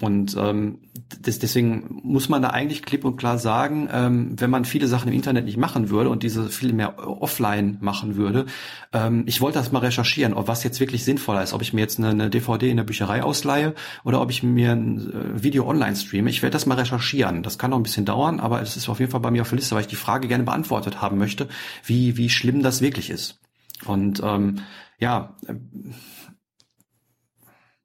Und 0.01 0.37
ähm, 0.37 0.81
das, 1.21 1.39
deswegen 1.39 2.01
muss 2.03 2.29
man 2.29 2.43
da 2.43 2.51
eigentlich 2.51 2.83
klipp 2.83 3.05
und 3.05 3.17
klar 3.17 3.39
sagen, 3.39 3.89
ähm, 3.93 4.41
wenn 4.41 4.51
man 4.51 4.65
viele 4.65 4.87
Sachen 4.87 5.09
im 5.09 5.15
Internet 5.15 5.45
nicht 5.45 5.57
machen 5.57 5.91
würde 5.91 6.11
und 6.11 6.23
diese 6.23 6.49
viel 6.49 6.73
mehr 6.73 7.07
offline 7.07 7.79
machen 7.81 8.17
würde, 8.17 8.47
ähm, 8.93 9.25
ich 9.27 9.41
wollte 9.41 9.59
das 9.59 9.73
mal 9.73 9.81
recherchieren, 9.81 10.35
ob 10.35 10.49
was 10.49 10.65
jetzt 10.65 10.81
wirklich 10.81 11.05
sinnvoller 11.05 11.43
ist, 11.43 11.53
ob 11.53 11.63
ich 11.63 11.73
mir 11.73 11.83
jetzt 11.83 11.99
eine, 11.99 12.09
eine 12.11 12.31
DVD 12.31 12.71
in 12.71 12.77
der 12.77 12.85
Bücherei 12.85 13.23
ausleihe 13.23 13.75
oder 14.05 14.21
ob 14.21 14.31
ich 14.31 14.43
mir 14.43 14.73
ein 14.73 15.13
äh, 15.13 15.43
Video 15.43 15.69
online 15.69 15.97
streame. 15.97 16.31
Ich 16.31 16.43
werde 16.43 16.53
das 16.53 16.67
mal 16.67 16.77
recherchieren. 16.77 17.43
Das 17.43 17.59
kann 17.59 17.71
noch 17.71 17.79
ein 17.79 17.83
bisschen 17.83 18.07
dauern, 18.07 18.41
aber 18.41 18.63
es 18.63 18.77
ist 18.77 18.89
auf 18.89 19.01
jeden 19.01 19.11
Fall 19.11 19.21
bei 19.21 19.31
mir 19.31 19.43
auf 19.43 19.51
der 19.51 19.59
Liste, 19.59 19.75
weil 19.75 19.83
ich 19.83 19.89
die 19.89 19.97
Frage 19.97 20.29
gerne 20.29 20.45
beantwortet 20.45 21.01
haben 21.01 21.19
möchte, 21.19 21.49
wie, 21.85 22.17
wie 22.17 22.31
schlimm 22.31 22.63
das 22.63 22.81
wirklich 22.81 23.11
ist. 23.11 23.41
Und 23.85 24.23
ähm, 24.25 24.61
ja, 24.99 25.37
äh, 25.47 25.55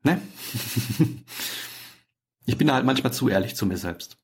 ne? 0.04 0.22
Ich 2.50 2.58
bin 2.58 2.74
halt 2.74 2.84
manchmal 2.84 3.14
zu 3.14 3.30
ehrlich 3.30 3.56
zu 3.56 3.68
mir 3.68 3.78
selbst. 3.78 4.18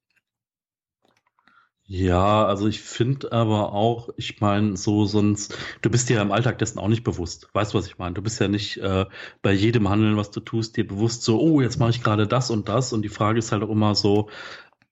Ja, 1.88 2.44
also 2.48 2.68
ich 2.68 2.82
finde 2.82 3.32
aber 3.32 3.72
auch, 3.72 4.10
ich 4.18 4.42
meine, 4.42 4.76
so 4.76 5.06
sonst, 5.06 5.56
du 5.84 5.92
bist 5.92 6.10
dir 6.10 6.16
ja 6.16 6.24
im 6.24 6.32
Alltag 6.32 6.58
dessen 6.58 6.80
auch 6.80 6.88
nicht 6.88 7.04
bewusst. 7.04 7.48
Weißt 7.54 7.74
du, 7.74 7.78
was 7.78 7.86
ich 7.86 8.00
meine? 8.00 8.16
Du 8.16 8.24
bist 8.24 8.40
ja 8.42 8.48
nicht 8.48 8.78
äh, 8.78 9.06
bei 9.44 9.52
jedem 9.54 9.90
Handeln, 9.90 10.18
was 10.18 10.32
du 10.32 10.40
tust, 10.40 10.76
dir 10.76 10.88
bewusst 10.88 11.22
so, 11.22 11.40
oh, 11.40 11.62
jetzt 11.62 11.78
mache 11.78 11.92
ich 11.92 12.02
gerade 12.02 12.26
das 12.26 12.50
und 12.50 12.68
das. 12.68 12.94
Und 12.94 13.04
die 13.04 13.10
Frage 13.10 13.38
ist 13.38 13.52
halt 13.52 13.62
auch 13.62 13.70
immer 13.70 13.94
so, 13.94 14.32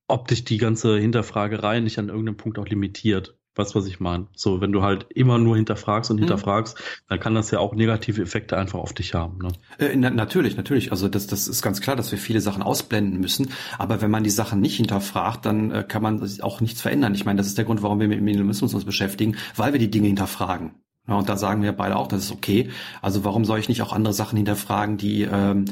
ob 0.08 0.28
dich 0.28 0.43
die 0.43 0.60
ganze 0.60 1.00
Hinterfragerei 1.00 1.80
nicht 1.80 1.98
an 1.98 2.10
irgendeinem 2.10 2.38
Punkt 2.38 2.60
auch 2.60 2.67
limitiert. 2.67 3.36
Weißt 3.56 3.76
du, 3.76 3.80
was 3.80 3.86
ich 3.86 4.00
meine? 4.00 4.28
So, 4.36 4.62
wenn 4.62 4.72
du 4.72 4.82
halt 4.82 5.06
immer 5.13 5.38
nur 5.38 5.56
hinterfragst 5.56 6.10
und 6.10 6.18
hm. 6.18 6.24
hinterfragst, 6.24 6.78
mhm. 6.78 6.84
dann 7.10 7.20
kann 7.20 7.36
das 7.36 7.52
ja 7.52 7.60
auch 7.60 7.76
negative 7.76 8.22
Effekte 8.22 8.58
einfach 8.58 8.80
auf 8.80 8.94
dich 8.94 9.13
haben. 9.13 9.38
Ne? 9.38 9.50
Äh, 9.78 9.96
na, 9.96 10.10
natürlich, 10.10 10.58
natürlich. 10.58 10.92
Also 10.92 11.08
das, 11.08 11.28
das 11.28 11.48
ist 11.48 11.62
ganz 11.62 11.82
klar, 11.82 11.96
dass 11.96 12.12
wir 12.12 12.18
viele 12.18 12.42
Sachen 12.42 12.63
ausblenden 12.63 13.20
müssen. 13.20 13.52
Aber 13.78 14.02
wenn 14.02 14.12
man 14.12 14.24
die 14.24 14.32
Sachen 14.32 14.60
nicht 14.60 14.78
hinterfragt, 14.78 15.46
dann 15.46 15.72
äh, 15.72 15.84
kann 15.88 16.02
man 16.02 16.28
auch 16.42 16.62
nichts 16.62 16.82
verändern. 16.82 17.13
Ich 17.13 17.26
meine, 17.26 17.38
das 17.38 17.48
ist 17.48 17.58
der 17.58 17.66
Grund, 17.66 17.84
warum 17.84 18.00
wir 18.00 18.08
mit 18.08 18.22
Minimalismus 18.22 18.74
uns 18.74 18.86
beschäftigen, 18.86 19.36
weil 19.56 19.74
wir 19.74 19.80
die 19.80 19.92
Dinge 19.92 20.08
hinterfragen. 20.08 20.76
Ja, 21.08 21.16
und 21.16 21.28
da 21.28 21.36
sagen 21.36 21.62
wir 21.62 21.74
beide 21.74 21.98
auch, 21.98 22.08
das 22.08 22.24
ist 22.24 22.32
okay. 22.32 22.70
Also 23.02 23.26
warum 23.26 23.46
soll 23.46 23.60
ich 23.60 23.70
nicht 23.70 23.82
auch 23.82 23.94
andere 23.94 24.13
Sachen 24.13 24.38
hinterfragen, 24.38 24.98
die 24.98 25.24
ähm, 25.24 25.66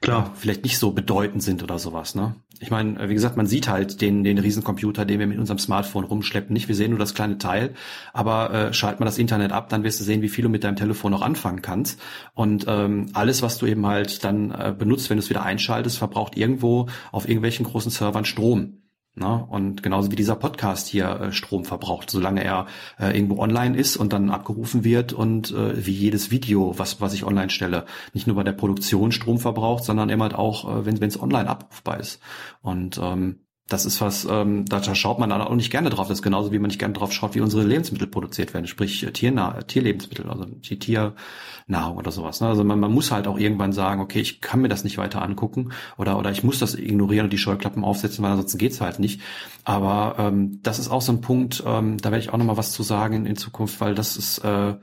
Klar. 0.00 0.32
vielleicht 0.34 0.64
nicht 0.64 0.78
so 0.78 0.92
bedeutend 0.92 1.42
sind 1.42 1.62
oder 1.62 1.78
sowas, 1.78 2.14
ne? 2.14 2.34
Ich 2.58 2.70
meine, 2.70 3.08
wie 3.08 3.14
gesagt, 3.14 3.36
man 3.36 3.46
sieht 3.46 3.68
halt 3.68 4.00
den, 4.00 4.24
den 4.24 4.38
Riesencomputer, 4.38 5.04
den 5.04 5.18
wir 5.18 5.26
mit 5.26 5.38
unserem 5.38 5.58
Smartphone 5.58 6.04
rumschleppen. 6.04 6.54
Nicht, 6.54 6.68
wir 6.68 6.74
sehen 6.74 6.90
nur 6.90 6.98
das 6.98 7.14
kleine 7.14 7.36
Teil, 7.36 7.74
aber 8.14 8.50
äh, 8.52 8.72
schalt 8.72 8.98
mal 8.98 9.06
das 9.06 9.18
Internet 9.18 9.52
ab, 9.52 9.68
dann 9.68 9.82
wirst 9.84 10.00
du 10.00 10.04
sehen, 10.04 10.22
wie 10.22 10.30
viel 10.30 10.42
du 10.42 10.48
mit 10.48 10.64
deinem 10.64 10.76
Telefon 10.76 11.12
noch 11.12 11.22
anfangen 11.22 11.60
kannst. 11.60 12.00
Und 12.34 12.64
ähm, 12.66 13.10
alles, 13.12 13.42
was 13.42 13.58
du 13.58 13.66
eben 13.66 13.86
halt 13.86 14.24
dann 14.24 14.50
äh, 14.52 14.74
benutzt, 14.76 15.10
wenn 15.10 15.18
du 15.18 15.22
es 15.22 15.30
wieder 15.30 15.42
einschaltest, 15.42 15.98
verbraucht 15.98 16.36
irgendwo 16.36 16.88
auf 17.12 17.28
irgendwelchen 17.28 17.66
großen 17.66 17.90
Servern 17.90 18.24
Strom. 18.24 18.85
Ne? 19.18 19.46
Und 19.48 19.82
genauso 19.82 20.10
wie 20.10 20.16
dieser 20.16 20.36
Podcast 20.36 20.88
hier 20.88 21.08
äh, 21.08 21.32
Strom 21.32 21.64
verbraucht, 21.64 22.10
solange 22.10 22.44
er 22.44 22.66
äh, 22.98 23.16
irgendwo 23.16 23.38
online 23.40 23.74
ist 23.76 23.96
und 23.96 24.12
dann 24.12 24.30
abgerufen 24.30 24.84
wird 24.84 25.14
und 25.14 25.52
äh, 25.52 25.86
wie 25.86 25.92
jedes 25.92 26.30
Video, 26.30 26.78
was, 26.78 27.00
was 27.00 27.14
ich 27.14 27.24
online 27.24 27.48
stelle, 27.48 27.86
nicht 28.12 28.26
nur 28.26 28.36
bei 28.36 28.42
der 28.42 28.52
Produktion 28.52 29.12
Strom 29.12 29.38
verbraucht, 29.38 29.84
sondern 29.84 30.10
eben 30.10 30.20
halt 30.20 30.34
auch, 30.34 30.68
äh, 30.68 30.84
wenn 30.84 31.02
es 31.02 31.18
online 31.20 31.48
abrufbar 31.48 31.98
ist. 31.98 32.20
Und 32.60 33.00
ähm, 33.02 33.45
Das 33.68 33.84
ist 33.84 34.00
was, 34.00 34.24
ähm, 34.30 34.64
da, 34.64 34.82
schaut 34.94 35.18
man 35.18 35.30
dann 35.30 35.40
auch 35.40 35.54
nicht 35.54 35.72
gerne 35.72 35.90
drauf. 35.90 36.06
Das 36.06 36.18
ist 36.18 36.22
genauso, 36.22 36.52
wie 36.52 36.58
man 36.60 36.68
nicht 36.68 36.78
gerne 36.78 36.94
drauf 36.94 37.12
schaut, 37.12 37.34
wie 37.34 37.40
unsere 37.40 37.64
Lebensmittel 37.64 38.06
produziert 38.06 38.54
werden, 38.54 38.68
sprich 38.68 39.02
äh, 39.02 39.10
Tiernah 39.10 39.62
Tierlebensmittel, 39.62 40.30
also 40.30 40.44
die 40.44 40.78
Tiernahrung 40.78 41.96
oder 41.96 42.12
sowas. 42.12 42.40
Ne? 42.40 42.46
Also 42.46 42.62
man, 42.62 42.78
man 42.78 42.92
muss 42.92 43.10
halt 43.10 43.26
auch 43.26 43.38
irgendwann 43.38 43.72
sagen, 43.72 44.00
okay, 44.00 44.20
ich 44.20 44.40
kann 44.40 44.60
mir 44.60 44.68
das 44.68 44.84
nicht 44.84 44.98
weiter 44.98 45.20
angucken 45.20 45.72
oder 45.98 46.16
oder 46.16 46.30
ich 46.30 46.44
muss 46.44 46.60
das 46.60 46.76
ignorieren 46.76 47.24
und 47.24 47.32
die 47.32 47.38
Scheuklappen 47.38 47.82
aufsetzen, 47.82 48.22
weil 48.22 48.30
ansonsten 48.30 48.58
geht's 48.58 48.80
halt 48.80 49.00
nicht. 49.00 49.20
Aber 49.64 50.14
ähm, 50.18 50.60
das 50.62 50.78
ist 50.78 50.88
auch 50.88 51.02
so 51.02 51.10
ein 51.10 51.20
Punkt, 51.20 51.64
ähm, 51.66 51.98
da 51.98 52.12
werde 52.12 52.22
ich 52.22 52.32
auch 52.32 52.38
noch 52.38 52.46
mal 52.46 52.56
was 52.56 52.70
zu 52.70 52.84
sagen 52.84 53.14
in, 53.14 53.26
in 53.26 53.36
Zukunft, 53.36 53.80
weil 53.80 53.96
das 53.96 54.16
ist 54.16 54.38
äh, 54.38 54.76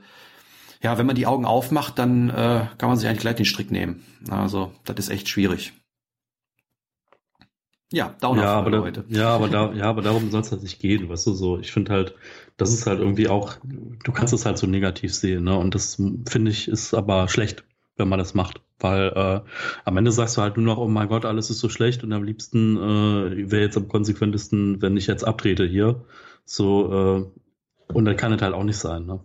ja, 0.84 0.98
wenn 0.98 1.06
man 1.06 1.16
die 1.16 1.26
Augen 1.26 1.46
aufmacht, 1.46 1.98
dann 1.98 2.28
äh, 2.28 2.66
kann 2.76 2.90
man 2.90 2.98
sich 2.98 3.08
eigentlich 3.08 3.20
gleich 3.20 3.36
den 3.36 3.46
Strick 3.46 3.70
nehmen. 3.70 4.04
Also 4.28 4.72
das 4.84 4.96
ist 4.98 5.08
echt 5.08 5.30
schwierig. 5.30 5.72
Ja, 7.94 8.12
Downer 8.20 8.42
ja, 8.42 8.54
aber 8.54 8.70
da, 8.72 8.80
heute. 8.80 9.04
Ja, 9.08 9.28
aber 9.28 9.48
da, 9.48 9.72
ja, 9.72 9.84
aber 9.84 10.02
darum 10.02 10.28
soll 10.32 10.40
es 10.40 10.50
halt 10.50 10.62
nicht 10.62 10.80
gehen, 10.80 11.08
weißt 11.08 11.28
du, 11.28 11.32
so. 11.32 11.60
Ich 11.60 11.70
finde 11.70 11.92
halt, 11.92 12.16
das 12.56 12.72
ist 12.72 12.86
halt 12.86 12.98
irgendwie 12.98 13.28
auch, 13.28 13.56
du 13.62 14.12
kannst 14.12 14.34
es 14.34 14.44
halt 14.44 14.58
so 14.58 14.66
negativ 14.66 15.14
sehen, 15.14 15.44
ne? 15.44 15.56
Und 15.56 15.76
das 15.76 16.02
finde 16.28 16.50
ich 16.50 16.66
ist 16.66 16.92
aber 16.92 17.28
schlecht, 17.28 17.64
wenn 17.96 18.08
man 18.08 18.18
das 18.18 18.34
macht. 18.34 18.62
Weil 18.80 19.12
äh, 19.14 19.40
am 19.84 19.96
Ende 19.96 20.10
sagst 20.10 20.36
du 20.36 20.42
halt 20.42 20.56
nur 20.56 20.66
noch, 20.66 20.78
oh 20.78 20.88
mein 20.88 21.06
Gott, 21.08 21.24
alles 21.24 21.50
ist 21.50 21.60
so 21.60 21.68
schlecht 21.68 22.02
und 22.02 22.12
am 22.12 22.24
liebsten 22.24 22.76
äh, 22.76 23.50
wäre 23.50 23.62
jetzt 23.62 23.76
am 23.76 23.86
konsequentesten, 23.86 24.82
wenn 24.82 24.96
ich 24.96 25.06
jetzt 25.06 25.22
abtrete 25.22 25.64
hier. 25.64 26.04
So, 26.44 27.30
äh, 27.88 27.92
und 27.92 28.04
dann 28.04 28.16
kann 28.16 28.32
es 28.32 28.42
halt 28.42 28.54
auch 28.54 28.64
nicht 28.64 28.78
sein, 28.78 29.06
ne? 29.06 29.20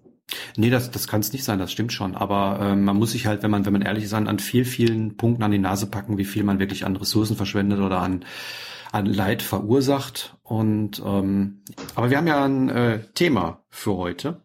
Nee, 0.58 0.70
das, 0.70 0.92
das 0.92 1.08
kann 1.08 1.22
es 1.22 1.34
nicht 1.34 1.44
sein, 1.44 1.60
das 1.60 1.72
stimmt 1.72 1.94
schon. 1.94 2.16
Aber 2.16 2.60
äh, 2.60 2.76
man 2.76 2.98
muss 2.98 3.12
sich 3.12 3.26
halt, 3.26 3.44
wenn 3.44 3.52
man, 3.52 3.66
wenn 3.66 3.74
man 3.74 3.82
ehrlich 3.82 4.04
ist, 4.04 4.14
an, 4.14 4.28
an 4.28 4.40
viel, 4.40 4.66
vielen 4.66 5.18
Punkten 5.18 5.44
an 5.44 5.52
die 5.52 5.60
Nase 5.60 5.88
packen, 5.88 6.18
wie 6.18 6.26
viel 6.26 6.44
man 6.44 6.60
wirklich 6.60 6.86
an 6.86 6.96
Ressourcen 6.96 7.36
verschwendet 7.36 7.80
oder 7.80 8.02
an, 8.02 8.26
an 8.92 9.06
Leid 9.06 9.42
verursacht. 9.42 10.38
Und 10.44 11.02
ähm, 11.06 11.62
aber 11.96 12.10
wir 12.10 12.18
haben 12.18 12.28
ja 12.28 12.44
ein 12.44 12.70
äh, 12.70 13.00
Thema 13.14 13.64
für 13.70 13.96
heute. 13.96 14.42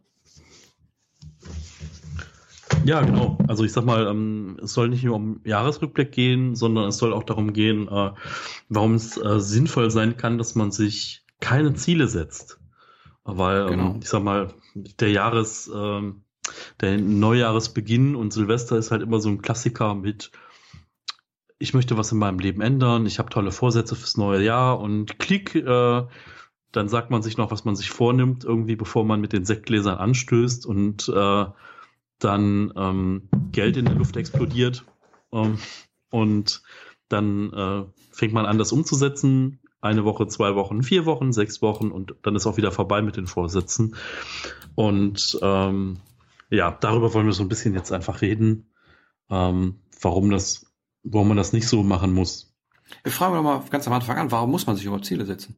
Ja, 2.85 3.01
genau. 3.01 3.39
Also 3.49 3.65
ich 3.65 3.73
sag 3.73 3.85
mal, 3.85 4.07
ähm, 4.07 4.59
es 4.63 4.75
soll 4.75 4.89
nicht 4.89 5.05
nur 5.05 5.17
um 5.17 5.41
Jahresrückblick 5.45 6.13
gehen, 6.13 6.55
sondern 6.55 6.89
es 6.89 6.99
soll 6.99 7.15
auch 7.15 7.23
darum 7.23 7.55
gehen, 7.55 7.89
äh, 7.89 8.11
warum 8.69 8.95
es 8.95 9.17
äh, 9.17 9.41
sinnvoll 9.41 9.91
sein 9.91 10.17
kann, 10.19 10.37
dass 10.37 10.55
man 10.55 10.71
sich 10.71 11.25
keine 11.41 11.75
Ziele 11.75 12.09
setzt. 12.09 12.59
Weil, 13.25 13.63
ähm, 13.63 13.69
genau. 13.69 13.99
ich 14.01 14.09
sag 14.09 14.23
mal, 14.23 14.53
der 14.75 15.11
Jahres, 15.11 15.71
ähm, 15.75 16.23
der 16.81 16.99
Neujahresbeginn 16.99 18.15
und 18.15 18.33
Silvester 18.33 18.77
ist 18.77 18.91
halt 18.91 19.03
immer 19.03 19.19
so 19.19 19.31
ein 19.31 19.41
Klassiker 19.41 19.95
mit, 19.95 20.31
ich 21.59 21.73
möchte 21.73 21.97
was 21.97 22.13
in 22.13 22.19
meinem 22.19 22.39
Leben 22.39 22.61
ändern, 22.61 23.07
ich 23.07 23.19
habe 23.19 23.31
tolle 23.31 23.51
Vorsätze 23.51 23.97
fürs 23.97 24.19
neue 24.19 24.45
Jahr 24.45 24.79
und 24.79 25.19
klick, 25.19 25.55
äh, 25.55 26.07
dann 26.73 26.89
sagt 26.89 27.11
man 27.11 27.23
sich 27.23 27.39
noch, 27.39 27.51
was 27.51 27.65
man 27.65 27.77
sich 27.77 27.91
vornimmt, 27.91 28.45
irgendwie, 28.45 28.77
bevor 28.77 29.05
man 29.05 29.21
mit 29.21 29.33
den 29.33 29.45
Sektgläsern 29.45 29.97
anstößt 29.97 30.67
und 30.67 31.09
äh, 31.09 31.47
dann 32.19 32.73
ähm, 32.77 33.29
Geld 33.53 33.77
in 33.77 33.87
der 33.87 33.95
Luft 33.95 34.17
explodiert 34.17 34.85
ähm, 35.33 35.59
und 36.11 36.63
dann 37.09 37.53
äh, 37.53 37.85
fängt 38.11 38.35
man 38.35 38.47
an, 38.47 38.59
das 38.59 38.73
umzusetzen 38.73 39.61
eine 39.85 40.05
Woche, 40.05 40.27
zwei 40.27 40.55
Wochen, 40.55 40.83
vier 40.83 41.05
Wochen, 41.07 41.33
sechs 41.33 41.63
Wochen 41.63 41.91
und 41.91 42.15
dann 42.23 42.35
ist 42.35 42.47
auch 42.47 42.57
wieder 42.57 42.73
vorbei 42.73 43.03
mit 43.03 43.17
den 43.17 43.27
Vorsätzen. 43.27 43.95
Und 44.75 45.39
ähm, 45.43 45.99
ja, 46.51 46.71
darüber 46.73 47.13
wollen 47.15 47.27
wir 47.27 47.33
so 47.33 47.43
ein 47.43 47.49
bisschen 47.49 47.75
jetzt 47.75 47.93
einfach 47.93 48.23
reden, 48.23 48.73
ähm, 49.31 49.81
warum 50.01 50.31
das, 50.31 50.67
warum 51.03 51.29
man 51.29 51.37
das 51.37 51.53
nicht 51.53 51.69
so 51.69 51.83
machen 51.83 52.13
muss. 52.13 52.55
Wir 53.03 53.13
fragen 53.13 53.35
doch 53.35 53.43
mal 53.43 53.63
ganz 53.71 53.87
am 53.87 53.93
Anfang 53.93 54.17
an, 54.19 54.31
warum 54.31 54.51
muss 54.51 54.67
man 54.67 54.77
sich 54.77 54.87
überhaupt 54.87 55.07
Ziele 55.07 55.27
setzen? 55.27 55.57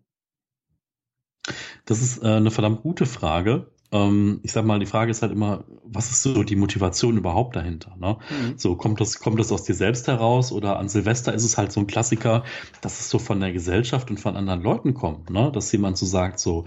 Das 1.85 2.03
ist 2.03 2.23
äh, 2.23 2.27
eine 2.27 2.51
verdammt 2.51 2.83
gute 2.83 3.07
Frage. 3.07 3.71
Ähm, 3.97 4.41
ich 4.43 4.53
sag 4.53 4.65
mal, 4.65 4.79
die 4.79 4.87
Frage 4.87 5.11
ist 5.11 5.23
halt 5.23 5.33
immer, 5.33 5.65
was 5.85 6.11
ist 6.11 6.23
so 6.23 6.43
die 6.43 6.57
Motivation 6.57 7.17
überhaupt 7.17 7.57
dahinter? 7.57 7.97
Ne? 7.99 8.19
Mhm. 8.31 8.59
So, 8.59 8.77
kommt 8.77 9.01
das, 9.01 9.19
kommt 9.19 9.41
das 9.41 9.53
aus 9.53 9.65
dir 9.65 9.75
selbst 9.75 10.07
heraus 10.09 10.53
oder 10.53 10.79
an 10.79 10.89
Silvester 10.89 11.33
ist 11.33 11.45
es 11.45 11.57
halt 11.57 11.73
so 11.73 11.81
ein 11.81 11.87
Klassiker, 11.87 12.45
dass 12.81 13.01
es 13.01 13.11
so 13.11 13.19
von 13.19 13.41
der 13.41 13.53
Gesellschaft 13.53 14.11
und 14.11 14.21
von 14.21 14.37
anderen 14.37 14.63
Leuten 14.63 14.95
kommt, 14.95 15.31
ne? 15.31 15.51
Dass 15.53 15.73
jemand 15.73 15.97
so 15.97 16.07
sagt, 16.07 16.39
so, 16.39 16.65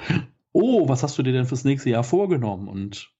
oh, 0.52 0.88
was 0.90 1.04
hast 1.04 1.18
du 1.18 1.24
dir 1.24 1.34
denn 1.34 1.46
fürs 1.46 1.64
nächste 1.64 1.90
Jahr 1.90 2.04
vorgenommen? 2.04 2.68
Und 2.68 3.12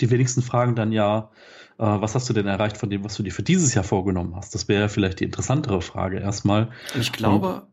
die 0.00 0.10
wenigsten 0.10 0.42
fragen 0.42 0.74
dann 0.74 0.92
ja, 0.92 1.30
äh, 1.78 1.84
was 1.84 2.14
hast 2.14 2.28
du 2.28 2.32
denn 2.32 2.46
erreicht 2.46 2.76
von 2.76 2.90
dem, 2.90 3.04
was 3.04 3.16
du 3.16 3.22
dir 3.22 3.32
für 3.32 3.42
dieses 3.42 3.74
Jahr 3.74 3.84
vorgenommen 3.84 4.36
hast? 4.36 4.54
Das 4.54 4.68
wäre 4.68 4.88
vielleicht 4.88 5.20
die 5.20 5.24
interessantere 5.24 5.80
Frage 5.82 6.18
erstmal. 6.18 6.70
Ich 6.98 7.12
glaube, 7.12 7.66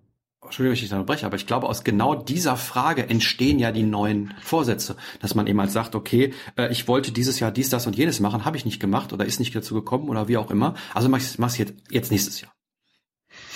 Entschuldigung, 0.45 0.73
ich 0.73 0.81
dich 0.81 0.91
unterbreche, 0.91 1.25
aber 1.25 1.35
ich 1.35 1.47
glaube, 1.47 1.67
aus 1.67 1.83
genau 1.83 2.15
dieser 2.15 2.57
Frage 2.57 3.09
entstehen 3.09 3.59
ja 3.59 3.71
die 3.71 3.83
neuen 3.83 4.33
Vorsätze, 4.41 4.95
dass 5.19 5.35
man 5.35 5.47
eben 5.47 5.59
halt 5.59 5.71
sagt, 5.71 5.95
okay, 5.95 6.33
äh, 6.57 6.71
ich 6.71 6.87
wollte 6.87 7.11
dieses 7.11 7.39
Jahr 7.39 7.51
dies, 7.51 7.69
das 7.69 7.87
und 7.87 7.95
jenes 7.95 8.19
machen, 8.19 8.45
habe 8.45 8.57
ich 8.57 8.65
nicht 8.65 8.79
gemacht 8.79 9.13
oder 9.13 9.25
ist 9.25 9.39
nicht 9.39 9.55
dazu 9.55 9.73
gekommen 9.73 10.09
oder 10.09 10.27
wie 10.27 10.37
auch 10.37 10.51
immer. 10.51 10.75
Also 10.93 11.09
mach 11.09 11.19
ich 11.19 11.39
es 11.39 11.57
jetzt, 11.57 11.73
jetzt 11.89 12.11
nächstes 12.11 12.41
Jahr. 12.41 12.53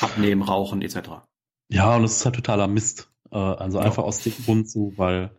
Abnehmen, 0.02 0.42
rauchen 0.42 0.82
etc. 0.82 0.98
Ja, 1.70 1.96
und 1.96 2.04
es 2.04 2.18
ist 2.18 2.26
halt 2.26 2.36
totaler 2.36 2.68
Mist. 2.68 3.10
Äh, 3.32 3.38
also 3.38 3.80
ja. 3.80 3.86
einfach 3.86 4.04
aus 4.04 4.24
dem 4.24 4.34
Grund 4.46 4.70
so, 4.70 4.94
weil 4.98 5.32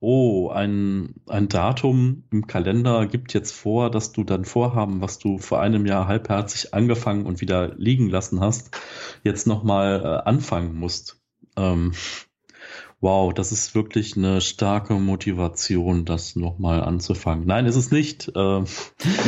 oh, 0.00 0.48
ein, 0.50 1.14
ein 1.28 1.48
Datum 1.48 2.24
im 2.30 2.46
Kalender 2.46 3.06
gibt 3.06 3.34
jetzt 3.34 3.52
vor, 3.52 3.90
dass 3.90 4.12
du 4.12 4.24
dann 4.24 4.44
Vorhaben, 4.44 5.00
was 5.00 5.18
du 5.18 5.38
vor 5.38 5.60
einem 5.60 5.86
Jahr 5.86 6.06
halbherzig 6.06 6.74
angefangen 6.74 7.26
und 7.26 7.40
wieder 7.40 7.74
liegen 7.76 8.08
lassen 8.08 8.40
hast, 8.40 8.78
jetzt 9.24 9.46
nochmal 9.46 10.02
äh, 10.02 10.28
anfangen 10.28 10.76
musst. 10.76 11.20
Ähm, 11.56 11.92
wow, 13.06 13.32
das 13.32 13.52
ist 13.52 13.76
wirklich 13.76 14.16
eine 14.16 14.40
starke 14.40 14.94
Motivation, 14.94 16.04
das 16.04 16.34
nochmal 16.34 16.82
anzufangen. 16.82 17.46
Nein, 17.46 17.64
ist 17.64 17.76
es 17.76 17.92
nicht. 17.92 18.26
Äh, 18.34 18.40
Mir 18.62 18.66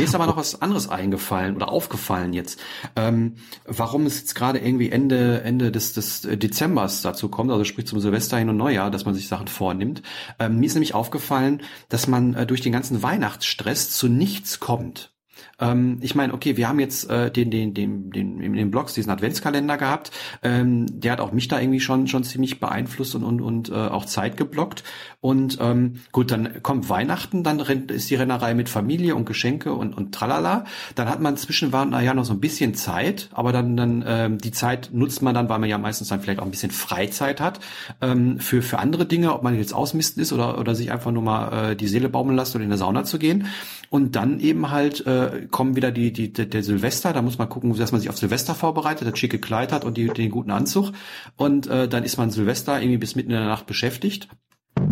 ist 0.03 0.13
aber 0.13 0.25
noch 0.25 0.35
was 0.35 0.61
anderes 0.61 0.89
eingefallen 0.89 1.55
oder 1.55 1.69
aufgefallen 1.69 2.33
jetzt. 2.33 2.59
Ähm, 2.97 3.35
warum 3.65 4.05
es 4.05 4.19
jetzt 4.19 4.35
gerade 4.35 4.59
irgendwie 4.59 4.89
Ende, 4.89 5.43
Ende 5.43 5.71
des, 5.71 5.93
des 5.93 6.23
Dezembers 6.23 7.03
dazu 7.03 7.29
kommt, 7.29 7.51
also 7.51 7.63
sprich 7.63 7.87
zum 7.87 8.01
Silvester 8.01 8.37
hin 8.37 8.49
und 8.49 8.57
Neujahr, 8.57 8.91
dass 8.91 9.05
man 9.05 9.15
sich 9.15 9.29
Sachen 9.29 9.47
vornimmt. 9.47 10.01
Ähm, 10.39 10.59
mir 10.59 10.65
ist 10.65 10.73
nämlich 10.73 10.93
aufgefallen, 10.93 11.61
dass 11.87 12.05
man 12.05 12.33
äh, 12.33 12.45
durch 12.45 12.59
den 12.59 12.73
ganzen 12.73 13.01
Weihnachtsstress 13.01 13.91
zu 13.91 14.09
nichts 14.09 14.59
kommt. 14.59 15.13
Ähm, 15.59 15.97
ich 16.01 16.15
meine, 16.15 16.33
okay, 16.33 16.57
wir 16.57 16.67
haben 16.67 16.79
jetzt 16.79 17.09
äh, 17.09 17.31
den, 17.31 17.51
den, 17.51 17.73
den, 17.73 18.11
den, 18.11 18.39
in 18.41 18.53
den 18.53 18.71
Blogs 18.71 18.93
diesen 18.93 19.11
Adventskalender 19.11 19.77
gehabt. 19.77 20.11
Ähm, 20.43 20.85
der 20.99 21.13
hat 21.13 21.19
auch 21.19 21.31
mich 21.31 21.47
da 21.47 21.59
irgendwie 21.59 21.79
schon, 21.79 22.07
schon 22.07 22.23
ziemlich 22.23 22.59
beeinflusst 22.59 23.15
und, 23.15 23.23
und, 23.23 23.41
und 23.41 23.69
äh, 23.69 23.73
auch 23.73 24.05
Zeit 24.05 24.37
geblockt. 24.37 24.83
Und 25.21 25.57
ähm, 25.61 26.01
gut, 26.11 26.31
dann 26.31 26.63
kommt 26.63 26.89
Weihnachten, 26.89 27.43
dann 27.43 27.59
rennt, 27.59 27.91
ist 27.91 28.09
die 28.09 28.15
Rennerei 28.15 28.53
mit 28.53 28.69
Familie 28.69 29.15
und 29.15 29.25
Geschenke 29.25 29.73
und, 29.73 29.95
und 29.95 30.13
tralala. 30.13 30.65
Dann 30.95 31.09
hat 31.09 31.19
man 31.19 31.37
zwischen 31.37 31.71
Weihnachten 31.71 32.03
ja 32.03 32.13
noch 32.13 32.25
so 32.25 32.33
ein 32.33 32.39
bisschen 32.39 32.73
Zeit, 32.73 33.29
aber 33.33 33.51
dann, 33.51 33.75
dann 33.75 34.03
ähm, 34.07 34.37
die 34.37 34.51
Zeit 34.51 34.89
nutzt 34.93 35.21
man 35.21 35.33
dann, 35.33 35.49
weil 35.49 35.59
man 35.59 35.69
ja 35.69 35.77
meistens 35.77 36.09
dann 36.09 36.21
vielleicht 36.21 36.39
auch 36.39 36.45
ein 36.45 36.51
bisschen 36.51 36.71
Freizeit 36.71 37.41
hat 37.41 37.59
ähm, 38.01 38.39
für, 38.39 38.61
für 38.61 38.79
andere 38.79 39.05
Dinge, 39.05 39.33
ob 39.33 39.43
man 39.43 39.57
jetzt 39.57 39.73
ausmisten 39.73 40.21
ist 40.21 40.31
oder, 40.31 40.57
oder 40.57 40.75
sich 40.75 40.91
einfach 40.91 41.11
nur 41.11 41.23
mal 41.23 41.71
äh, 41.71 41.75
die 41.75 41.87
Seele 41.87 42.09
baumeln 42.09 42.37
lässt 42.37 42.55
oder 42.55 42.63
in 42.63 42.69
der 42.69 42.77
Sauna 42.77 43.03
zu 43.03 43.19
gehen. 43.19 43.47
Und 43.89 44.15
dann 44.15 44.39
eben 44.39 44.69
halt 44.69 45.05
äh, 45.07 45.47
kommen 45.51 45.75
wieder 45.75 45.91
die, 45.91 46.13
die, 46.13 46.33
der, 46.33 46.45
der 46.45 46.63
Silvester, 46.63 47.13
da 47.13 47.21
muss 47.21 47.37
man 47.37 47.49
gucken, 47.49 47.75
dass 47.75 47.91
man 47.91 48.01
sich 48.01 48.09
auf 48.09 48.17
Silvester 48.17 48.55
vorbereitet, 48.55 49.07
das 49.07 49.17
schicke 49.17 49.39
Kleid 49.39 49.71
hat 49.71 49.83
und 49.83 49.97
die, 49.97 50.07
den 50.07 50.31
guten 50.31 50.51
Anzug. 50.51 50.91
Und 51.35 51.67
äh, 51.67 51.87
dann 51.87 52.03
ist 52.03 52.17
man 52.17 52.31
Silvester 52.31 52.79
irgendwie 52.81 52.97
bis 52.97 53.15
mitten 53.15 53.31
in 53.31 53.37
der 53.37 53.47
Nacht 53.47 53.65
beschäftigt 53.65 54.29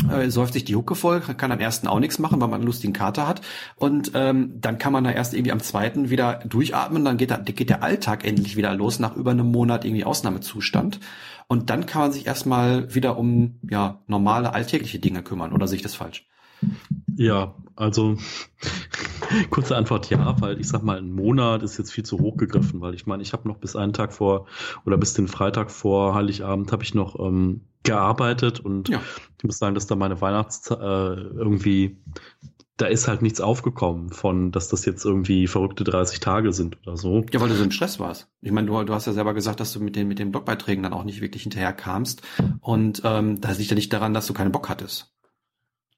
äh, 0.09 0.29
säuft 0.29 0.53
sich 0.53 0.65
die 0.65 0.75
Hucke 0.75 0.95
voll, 0.95 1.21
kann 1.21 1.51
am 1.51 1.59
ersten 1.59 1.87
auch 1.87 1.99
nichts 1.99 2.19
machen, 2.19 2.39
weil 2.41 2.47
man 2.47 2.59
einen 2.59 2.67
lustigen 2.67 2.93
Kater 2.93 3.27
hat. 3.27 3.41
Und 3.75 4.11
ähm, 4.13 4.53
dann 4.59 4.77
kann 4.77 4.93
man 4.93 5.03
da 5.03 5.11
erst 5.11 5.33
irgendwie 5.33 5.51
am 5.51 5.59
zweiten 5.59 6.09
wieder 6.09 6.39
durchatmen, 6.45 7.05
dann 7.05 7.17
geht, 7.17 7.31
da, 7.31 7.37
geht 7.37 7.69
der 7.69 7.83
Alltag 7.83 8.25
endlich 8.25 8.55
wieder 8.55 8.73
los 8.73 8.99
nach 8.99 9.15
über 9.15 9.31
einem 9.31 9.51
Monat 9.51 9.85
irgendwie 9.85 10.05
Ausnahmezustand. 10.05 10.99
Und 11.47 11.69
dann 11.69 11.85
kann 11.85 12.01
man 12.01 12.11
sich 12.11 12.27
erstmal 12.27 12.93
wieder 12.93 13.17
um 13.17 13.59
ja 13.69 14.01
normale 14.07 14.53
alltägliche 14.53 14.99
Dinge 14.99 15.23
kümmern. 15.23 15.53
Oder 15.53 15.67
sehe 15.67 15.77
ich 15.77 15.83
das 15.83 15.95
falsch? 15.95 16.27
Ja, 17.15 17.55
also 17.75 18.17
kurze 19.49 19.75
Antwort 19.75 20.09
ja, 20.09 20.35
weil 20.41 20.59
ich 20.59 20.67
sag 20.67 20.83
mal, 20.83 20.97
ein 20.97 21.11
Monat 21.11 21.63
ist 21.63 21.77
jetzt 21.77 21.91
viel 21.91 22.05
zu 22.05 22.19
hoch 22.19 22.37
gegriffen, 22.37 22.81
weil 22.81 22.93
ich 22.93 23.05
meine, 23.05 23.23
ich 23.23 23.33
habe 23.33 23.47
noch 23.47 23.57
bis 23.57 23.75
einen 23.75 23.93
Tag 23.93 24.13
vor 24.13 24.47
oder 24.85 24.97
bis 24.97 25.13
den 25.13 25.27
Freitag 25.27 25.71
vor 25.71 26.15
Heiligabend 26.15 26.71
habe 26.71 26.83
ich 26.83 26.93
noch 26.93 27.19
ähm, 27.19 27.61
gearbeitet 27.83 28.59
und 28.59 28.89
ja. 28.89 29.01
ich 29.37 29.43
muss 29.43 29.57
sagen, 29.57 29.75
dass 29.75 29.87
da 29.87 29.95
meine 29.95 30.19
Weihnachtszeit 30.19 30.79
äh, 30.79 31.21
irgendwie, 31.37 31.97
da 32.75 32.85
ist 32.85 33.07
halt 33.07 33.21
nichts 33.21 33.39
aufgekommen 33.41 34.09
von, 34.09 34.51
dass 34.51 34.67
das 34.69 34.85
jetzt 34.85 35.05
irgendwie 35.05 35.47
verrückte 35.47 35.83
30 35.83 36.19
Tage 36.19 36.51
sind 36.53 36.77
oder 36.85 36.97
so. 36.97 37.25
Ja, 37.31 37.39
weil 37.39 37.49
du 37.49 37.55
so 37.55 37.63
im 37.63 37.71
Stress 37.71 37.99
warst. 37.99 38.29
Ich 38.41 38.51
meine, 38.51 38.67
du, 38.67 38.83
du 38.83 38.93
hast 38.93 39.07
ja 39.07 39.13
selber 39.13 39.33
gesagt, 39.33 39.59
dass 39.59 39.73
du 39.73 39.79
mit 39.79 39.95
den, 39.95 40.07
mit 40.07 40.19
den 40.19 40.31
Blogbeiträgen 40.31 40.83
dann 40.83 40.93
auch 40.93 41.03
nicht 41.03 41.21
wirklich 41.21 41.43
hinterher 41.43 41.73
kamst 41.73 42.21
und 42.59 43.01
ähm, 43.05 43.39
da 43.39 43.51
liegt 43.51 43.69
ja 43.69 43.75
nicht 43.75 43.93
daran, 43.93 44.13
dass 44.13 44.27
du 44.27 44.33
keinen 44.33 44.51
Bock 44.51 44.69
hattest 44.69 45.13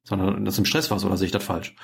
sondern 0.10 0.44
dass 0.44 0.56
du 0.56 0.62
im 0.62 0.66
Stress 0.66 0.90
warst, 0.92 1.06
oder 1.06 1.18
sehe 1.18 1.28
ich 1.28 1.32
das 1.32 1.44
falsch? 1.44 1.76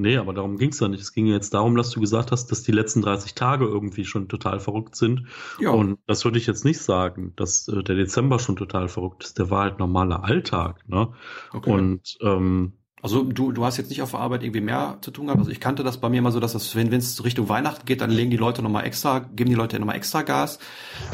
Nee, 0.00 0.16
aber 0.16 0.32
darum 0.32 0.56
ging 0.56 0.70
es 0.70 0.80
ja 0.80 0.88
nicht. 0.88 1.00
Es 1.00 1.12
ging 1.12 1.26
jetzt 1.26 1.54
darum, 1.54 1.76
dass 1.76 1.90
du 1.90 2.00
gesagt 2.00 2.32
hast, 2.32 2.50
dass 2.50 2.62
die 2.62 2.72
letzten 2.72 3.02
30 3.02 3.34
Tage 3.34 3.66
irgendwie 3.66 4.04
schon 4.04 4.28
total 4.28 4.60
verrückt 4.60 4.96
sind. 4.96 5.26
Ja. 5.58 5.70
Und 5.70 5.98
das 6.06 6.24
würde 6.24 6.38
ich 6.38 6.46
jetzt 6.46 6.64
nicht 6.64 6.80
sagen, 6.80 7.32
dass 7.36 7.68
äh, 7.68 7.82
der 7.82 7.96
Dezember 7.96 8.38
schon 8.38 8.56
total 8.56 8.88
verrückt 8.88 9.24
ist. 9.24 9.38
Der 9.38 9.50
war 9.50 9.62
halt 9.62 9.78
normaler 9.78 10.24
Alltag. 10.24 10.88
Ne? 10.88 11.12
Okay. 11.52 11.70
Und 11.70 12.18
ähm, 12.22 12.72
also 13.02 13.22
du, 13.22 13.52
du 13.52 13.64
hast 13.64 13.76
jetzt 13.76 13.88
nicht 13.90 14.02
auf 14.02 14.10
der 14.10 14.20
Arbeit 14.20 14.42
irgendwie 14.42 14.60
mehr 14.60 14.98
zu 15.00 15.10
tun 15.10 15.26
gehabt. 15.26 15.40
Also 15.40 15.50
ich 15.50 15.60
kannte 15.60 15.82
das 15.82 15.98
bei 15.98 16.08
mir 16.08 16.20
mal 16.22 16.32
so, 16.32 16.40
dass 16.40 16.52
das, 16.52 16.74
wenn 16.76 16.92
es 16.92 17.24
Richtung 17.24 17.48
Weihnachten 17.48 17.86
geht, 17.86 18.00
dann 18.00 18.10
legen 18.10 18.30
die 18.30 18.36
Leute 18.36 18.62
nochmal 18.62 18.84
extra, 18.84 19.20
geben 19.20 19.50
die 19.50 19.56
Leute 19.56 19.78
nochmal 19.78 19.96
extra 19.96 20.22
Gas. 20.22 20.58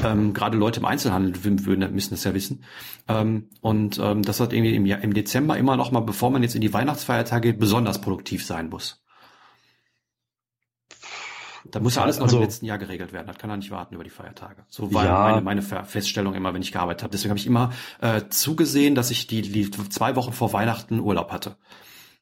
Ähm, 0.04 0.34
Gerade 0.34 0.56
Leute 0.56 0.80
im 0.80 0.86
Einzelhandel 0.86 1.44
würden, 1.44 1.94
müssen 1.94 2.10
das 2.10 2.24
ja 2.24 2.34
wissen. 2.34 2.64
Ähm, 3.08 3.48
und 3.60 4.00
ähm, 4.02 4.22
das 4.22 4.40
hat 4.40 4.52
irgendwie 4.52 4.74
im, 4.74 4.86
im 4.86 5.14
Dezember 5.14 5.56
immer 5.56 5.76
noch 5.76 5.92
mal, 5.92 6.00
bevor 6.00 6.30
man 6.30 6.42
jetzt 6.42 6.54
in 6.54 6.60
die 6.60 6.72
Weihnachtsfeiertage 6.72 7.52
geht, 7.52 7.60
besonders 7.60 8.00
produktiv 8.00 8.44
sein 8.44 8.68
muss. 8.68 9.05
Da 11.70 11.80
muss 11.80 11.94
ja 11.94 12.02
alles 12.02 12.18
noch 12.18 12.24
also, 12.24 12.36
im 12.36 12.42
letzten 12.42 12.66
Jahr 12.66 12.78
geregelt 12.78 13.12
werden. 13.12 13.26
Das 13.26 13.38
kann 13.38 13.50
er 13.50 13.56
nicht 13.56 13.70
warten 13.70 13.94
über 13.94 14.04
die 14.04 14.10
Feiertage. 14.10 14.64
So 14.68 14.92
war 14.92 15.04
ja. 15.04 15.22
meine, 15.22 15.40
meine 15.40 15.62
Feststellung 15.62 16.34
immer, 16.34 16.54
wenn 16.54 16.62
ich 16.62 16.72
gearbeitet 16.72 17.02
habe. 17.02 17.12
Deswegen 17.12 17.30
habe 17.30 17.38
ich 17.38 17.46
immer 17.46 17.72
äh, 18.00 18.22
zugesehen, 18.28 18.94
dass 18.94 19.10
ich 19.10 19.26
die, 19.26 19.42
die 19.42 19.70
zwei 19.70 20.16
Wochen 20.16 20.32
vor 20.32 20.52
Weihnachten 20.52 21.00
Urlaub 21.00 21.32
hatte. 21.32 21.56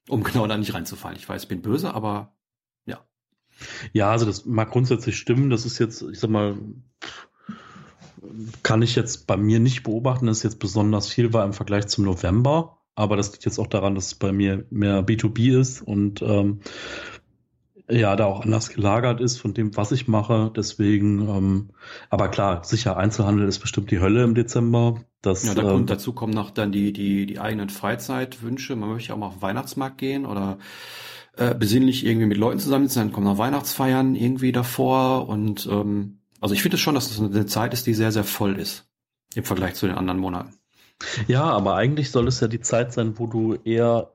Um 0.09 0.23
genau 0.25 0.47
da 0.47 0.57
nicht 0.57 0.75
reinzufallen. 0.75 1.19
Ich 1.19 1.29
weiß, 1.29 1.43
ich 1.43 1.49
bin 1.49 1.63
böse, 1.63 1.95
aber 1.95 2.35
ja. 2.87 3.05
Ja, 3.93 4.11
also 4.11 4.27
das 4.27 4.45
mag 4.45 4.71
grundsätzlich 4.71 5.17
stimmen. 5.17 5.51
Das 5.51 5.67
ist 5.67 5.79
jetzt, 5.79 6.03
ich 6.03 6.19
sag 6.19 6.31
mal, 6.31 6.57
kann 8.63 8.83
ich 8.83 8.95
jetzt 8.95 9.27
bei 9.27 9.37
mir 9.37 9.61
nicht 9.61 9.83
beobachten, 9.83 10.27
dass 10.27 10.39
es 10.39 10.43
jetzt 10.43 10.59
besonders 10.59 11.09
viel 11.09 11.33
war 11.33 11.45
im 11.45 11.53
Vergleich 11.53 11.87
zum 11.89 12.05
November. 12.05 12.79
Aber 12.95 13.17
das 13.17 13.33
liegt 13.33 13.45
jetzt 13.45 13.59
auch 13.59 13.67
daran, 13.67 13.95
dass 13.95 14.07
es 14.07 14.15
bei 14.15 14.33
mir 14.33 14.67
mehr 14.71 15.05
B2B 15.05 15.59
ist 15.59 15.83
und 15.83 16.23
ähm, 16.23 16.61
ja, 17.89 18.17
da 18.17 18.25
auch 18.25 18.43
anders 18.43 18.71
gelagert 18.71 19.21
ist 19.21 19.39
von 19.39 19.53
dem, 19.53 19.77
was 19.77 19.93
ich 19.93 20.09
mache. 20.09 20.51
Deswegen, 20.57 21.29
ähm, 21.29 21.71
aber 22.09 22.29
klar, 22.29 22.65
sicher, 22.65 22.97
Einzelhandel 22.97 23.47
ist 23.47 23.59
bestimmt 23.59 23.91
die 23.91 24.01
Hölle 24.01 24.25
im 24.25 24.35
Dezember. 24.35 25.01
Das, 25.21 25.45
ja, 25.45 25.55
da 25.55 25.63
kommt, 25.63 25.81
ähm, 25.81 25.87
dazu 25.87 26.13
kommen 26.13 26.33
noch 26.33 26.51
dann 26.51 26.73
die, 26.73 26.93
die, 26.93 27.27
die 27.27 27.41
eigenen 27.41 27.69
Freizeitwünsche. 27.69 28.75
Man 28.77 28.91
möchte 28.91 29.13
auch 29.13 29.19
mal 29.19 29.27
auf 29.27 29.35
den 29.35 29.43
Weihnachtsmarkt 29.43 29.99
gehen 29.99 30.25
oder 30.25 30.59
äh, 31.37 31.55
besinnlich 31.55 32.07
irgendwie 32.07 32.27
mit 32.27 32.39
Leuten 32.39 32.59
zusammensitzen, 32.59 33.03
dann 33.03 33.13
kommen 33.13 33.27
noch 33.27 33.39
Weihnachtsfeiern 33.39 34.15
irgendwie 34.15 34.53
davor. 34.53 35.29
Und 35.29 35.67
ähm, 35.71 36.21
also 36.41 36.55
ich 36.55 36.63
finde 36.63 36.77
es 36.77 36.81
schon, 36.81 36.95
dass 36.95 37.11
es 37.11 37.19
das 37.19 37.31
eine 37.31 37.47
Zeit 37.47 37.75
ist, 37.75 37.87
die 37.87 37.95
sehr, 37.95 38.13
sehr 38.13 38.25
voll 38.25 38.59
ist 38.59 38.89
im 39.35 39.45
Vergleich 39.45 39.75
zu 39.75 39.87
den 39.87 39.97
anderen 39.97 40.21
Monaten. 40.21 40.55
Ja, 41.27 41.45
aber 41.45 41.75
eigentlich 41.75 42.11
soll 42.11 42.29
es 42.29 42.41
ja 42.41 42.49
die 42.49 42.61
Zeit 42.61 42.93
sein, 42.93 43.19
wo 43.19 43.27
du 43.27 43.55
eher 43.65 44.15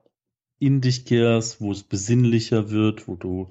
in 0.60 0.80
dich 0.80 1.04
kehrst, 1.04 1.60
wo 1.60 1.72
es 1.72 1.82
besinnlicher 1.82 2.70
wird, 2.70 3.08
wo 3.08 3.16
du 3.16 3.48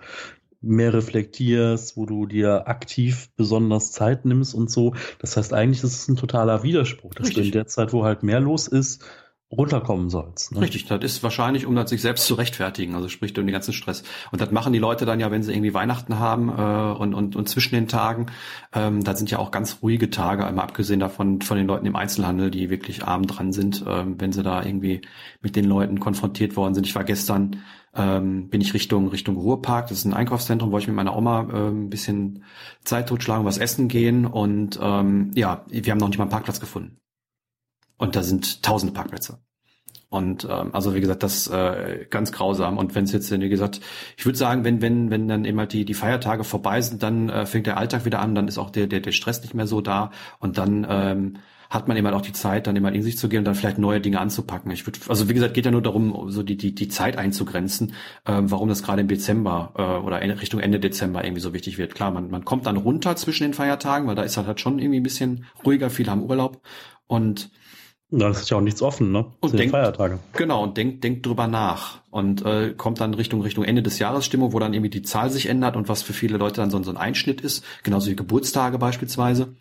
mehr 0.61 0.93
reflektierst, 0.93 1.97
wo 1.97 2.05
du 2.05 2.25
dir 2.25 2.67
aktiv 2.67 3.29
besonders 3.35 3.91
Zeit 3.91 4.25
nimmst 4.25 4.53
und 4.53 4.69
so. 4.69 4.93
Das 5.19 5.35
heißt, 5.37 5.53
eigentlich 5.53 5.83
ist 5.83 5.95
es 5.95 6.07
ein 6.07 6.15
totaler 6.15 6.63
Widerspruch, 6.63 7.13
dass 7.15 7.27
Richtig. 7.27 7.43
du 7.43 7.47
in 7.47 7.53
der 7.53 7.67
Zeit, 7.67 7.93
wo 7.93 8.03
halt 8.03 8.23
mehr 8.23 8.39
los 8.39 8.67
ist, 8.67 9.03
runterkommen 9.51 10.09
sollst. 10.09 10.51
Ne? 10.51 10.61
Richtig, 10.61 10.85
das 10.85 11.03
ist 11.03 11.23
wahrscheinlich, 11.23 11.65
um 11.65 11.75
das 11.75 11.89
sich 11.89 12.01
selbst 12.01 12.27
zu 12.27 12.35
rechtfertigen, 12.35 12.93
also 12.93 13.07
sprich 13.07 13.37
um 13.37 13.47
den 13.47 13.53
ganzen 13.53 13.73
Stress. 13.73 14.03
Und 14.31 14.41
das 14.41 14.51
machen 14.51 14.73
die 14.73 14.79
Leute 14.79 15.05
dann 15.05 15.19
ja, 15.19 15.31
wenn 15.31 15.41
sie 15.41 15.51
irgendwie 15.51 15.73
Weihnachten 15.73 16.19
haben 16.19 16.49
äh, 16.49 16.97
und, 16.99 17.15
und, 17.15 17.35
und 17.35 17.49
zwischen 17.49 17.73
den 17.73 17.87
Tagen, 17.87 18.27
ähm, 18.73 19.03
da 19.03 19.15
sind 19.15 19.31
ja 19.31 19.39
auch 19.39 19.49
ganz 19.49 19.79
ruhige 19.81 20.11
Tage, 20.11 20.45
einmal 20.45 20.65
abgesehen 20.65 20.99
davon 20.99 21.41
von 21.41 21.57
den 21.57 21.65
Leuten 21.65 21.87
im 21.87 21.95
Einzelhandel, 21.95 22.51
die 22.51 22.69
wirklich 22.69 23.05
arm 23.05 23.25
dran 23.25 23.51
sind, 23.51 23.83
ähm, 23.87 24.15
wenn 24.19 24.31
sie 24.31 24.43
da 24.43 24.63
irgendwie 24.63 25.01
mit 25.41 25.55
den 25.55 25.65
Leuten 25.65 25.99
konfrontiert 25.99 26.55
worden 26.55 26.75
sind. 26.75 26.85
Ich 26.85 26.93
war 26.93 27.03
gestern, 27.03 27.63
ähm, 27.95 28.49
bin 28.49 28.61
ich 28.61 28.75
Richtung 28.75 29.07
Richtung 29.07 29.35
Ruhrpark, 29.35 29.87
das 29.87 29.97
ist 29.99 30.05
ein 30.05 30.13
Einkaufszentrum, 30.13 30.71
wo 30.71 30.77
ich 30.77 30.85
mit 30.85 30.95
meiner 30.95 31.17
Oma 31.17 31.47
äh, 31.51 31.69
ein 31.69 31.89
bisschen 31.89 32.43
Zeit 32.83 33.09
totschlagen, 33.09 33.45
was 33.45 33.57
essen 33.57 33.87
gehen 33.87 34.27
und 34.27 34.79
ähm, 34.79 35.31
ja, 35.33 35.65
wir 35.69 35.91
haben 35.91 35.97
noch 35.97 36.09
nicht 36.09 36.19
mal 36.19 36.25
einen 36.25 36.31
Parkplatz 36.31 36.59
gefunden. 36.59 36.99
Und 37.99 38.15
da 38.15 38.23
sind 38.23 38.63
tausend 38.63 38.95
Parkplätze. 38.95 39.37
Und 40.09 40.47
ähm, 40.49 40.73
also 40.73 40.95
wie 40.95 41.01
gesagt, 41.01 41.21
das 41.21 41.47
äh, 41.47 42.07
ganz 42.09 42.31
grausam. 42.31 42.79
Und 42.79 42.95
wenn 42.95 43.03
es 43.03 43.11
jetzt, 43.11 43.31
wie 43.31 43.49
gesagt, 43.49 43.79
ich 44.17 44.25
würde 44.25 44.39
sagen, 44.39 44.63
wenn 44.63 44.81
wenn 44.81 45.11
wenn 45.11 45.27
dann 45.27 45.45
immer 45.45 45.67
die 45.67 45.85
die 45.85 45.93
Feiertage 45.93 46.43
vorbei 46.43 46.81
sind, 46.81 47.03
dann 47.03 47.29
äh, 47.29 47.45
fängt 47.45 47.67
der 47.67 47.77
Alltag 47.77 48.05
wieder 48.05 48.19
an, 48.19 48.33
dann 48.33 48.47
ist 48.47 48.57
auch 48.57 48.71
der 48.71 48.87
der 48.87 49.01
der 49.01 49.11
Stress 49.11 49.43
nicht 49.43 49.53
mehr 49.53 49.67
so 49.67 49.81
da 49.81 50.09
und 50.39 50.57
dann 50.57 50.85
ähm, 50.89 51.37
hat 51.69 51.87
man 51.87 51.95
immer 51.95 52.15
auch 52.15 52.21
die 52.21 52.33
Zeit, 52.33 52.65
dann 52.65 52.75
immer 52.75 52.91
in 52.91 53.03
sich 53.03 53.19
zu 53.19 53.29
gehen 53.29 53.39
und 53.39 53.45
dann 53.45 53.53
vielleicht 53.53 53.77
neue 53.77 54.01
Dinge 54.01 54.19
anzupacken. 54.19 54.71
Ich 54.71 54.87
würde, 54.87 54.99
also 55.07 55.29
wie 55.29 55.35
gesagt, 55.35 55.53
geht 55.53 55.65
ja 55.65 55.71
nur 55.71 55.83
darum, 55.83 56.31
so 56.31 56.41
die 56.41 56.57
die 56.57 56.73
die 56.73 56.87
Zeit 56.87 57.15
einzugrenzen, 57.15 57.93
ähm, 58.25 58.49
warum 58.49 58.67
das 58.67 58.81
gerade 58.81 59.01
im 59.01 59.07
Dezember 59.07 59.73
äh, 59.77 60.03
oder 60.03 60.23
in 60.23 60.31
Richtung 60.31 60.59
Ende 60.59 60.79
Dezember 60.79 61.23
irgendwie 61.23 61.41
so 61.41 61.53
wichtig 61.53 61.77
wird. 61.77 61.93
Klar, 61.93 62.09
man 62.09 62.31
man 62.31 62.45
kommt 62.45 62.65
dann 62.65 62.77
runter 62.77 63.15
zwischen 63.15 63.43
den 63.43 63.53
Feiertagen, 63.53 64.07
weil 64.07 64.15
da 64.15 64.23
ist 64.23 64.37
halt, 64.37 64.47
halt 64.47 64.59
schon 64.59 64.79
irgendwie 64.79 64.99
ein 64.99 65.03
bisschen 65.03 65.45
ruhiger, 65.63 65.91
viele 65.91 66.09
haben 66.09 66.23
Urlaub 66.23 66.63
und 67.05 67.51
da 68.11 68.29
ist 68.29 68.49
ja 68.49 68.57
auch 68.57 68.61
nichts 68.61 68.81
offen, 68.81 69.11
ne? 69.11 69.25
Und 69.39 69.57
denkt, 69.57 69.71
Feiertage. 69.71 70.19
Genau, 70.33 70.63
und 70.63 70.77
denkt, 70.77 71.03
denkt 71.03 71.25
drüber 71.25 71.47
nach. 71.47 72.01
Und 72.09 72.43
äh, 72.43 72.73
kommt 72.75 72.99
dann 73.01 73.13
Richtung 73.13 73.41
Richtung 73.41 73.63
Ende 73.63 73.83
des 73.83 73.99
Jahres 73.99 74.25
Stimmung, 74.25 74.53
wo 74.53 74.59
dann 74.59 74.73
irgendwie 74.73 74.89
die 74.89 75.03
Zahl 75.03 75.29
sich 75.29 75.47
ändert 75.47 75.75
und 75.75 75.89
was 75.89 76.01
für 76.01 76.13
viele 76.13 76.37
Leute 76.37 76.61
dann 76.61 76.71
so, 76.71 76.81
so 76.81 76.89
ein 76.89 76.97
Einschnitt 76.97 77.41
ist, 77.41 77.63
genauso 77.83 78.09
wie 78.09 78.15
Geburtstage 78.15 78.77
beispielsweise 78.77 79.55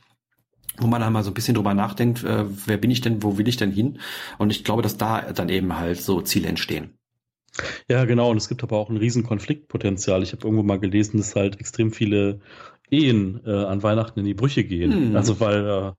wo 0.81 0.87
man 0.87 1.01
dann 1.01 1.13
mal 1.13 1.25
so 1.25 1.31
ein 1.31 1.35
bisschen 1.35 1.55
drüber 1.55 1.75
nachdenkt, 1.75 2.23
äh, 2.23 2.45
wer 2.67 2.77
bin 2.77 2.93
ich 2.93 3.01
denn, 3.01 3.23
wo 3.23 3.37
will 3.37 3.49
ich 3.49 3.57
denn 3.57 3.73
hin? 3.73 3.99
Und 4.39 4.51
ich 4.51 4.65
glaube, 4.65 4.83
dass 4.83 4.97
da 4.97 5.33
dann 5.33 5.49
eben 5.49 5.77
halt 5.77 6.01
so 6.01 6.21
Ziele 6.21 6.49
entstehen. 6.49 6.95
Ja, 7.89 8.05
genau. 8.05 8.31
Und 8.31 8.37
es 8.37 8.49
gibt 8.49 8.63
aber 8.63 8.77
auch 8.77 8.89
ein 8.89 8.97
riesen 8.97 9.25
Konfliktpotenzial. 9.25 10.23
Ich 10.23 10.33
habe 10.33 10.45
irgendwo 10.45 10.63
mal 10.63 10.79
gelesen, 10.79 11.19
dass 11.19 11.35
halt 11.35 11.59
extrem 11.59 11.91
viele 11.91 12.41
Ehen 12.91 13.41
äh, 13.45 13.51
an 13.51 13.83
Weihnachten 13.83 14.21
in 14.21 14.25
die 14.25 14.35
Brüche 14.35 14.65
gehen. 14.65 14.93
Hm. 14.93 15.17
Also 15.17 15.41
weil 15.41 15.67
äh, 15.67 15.93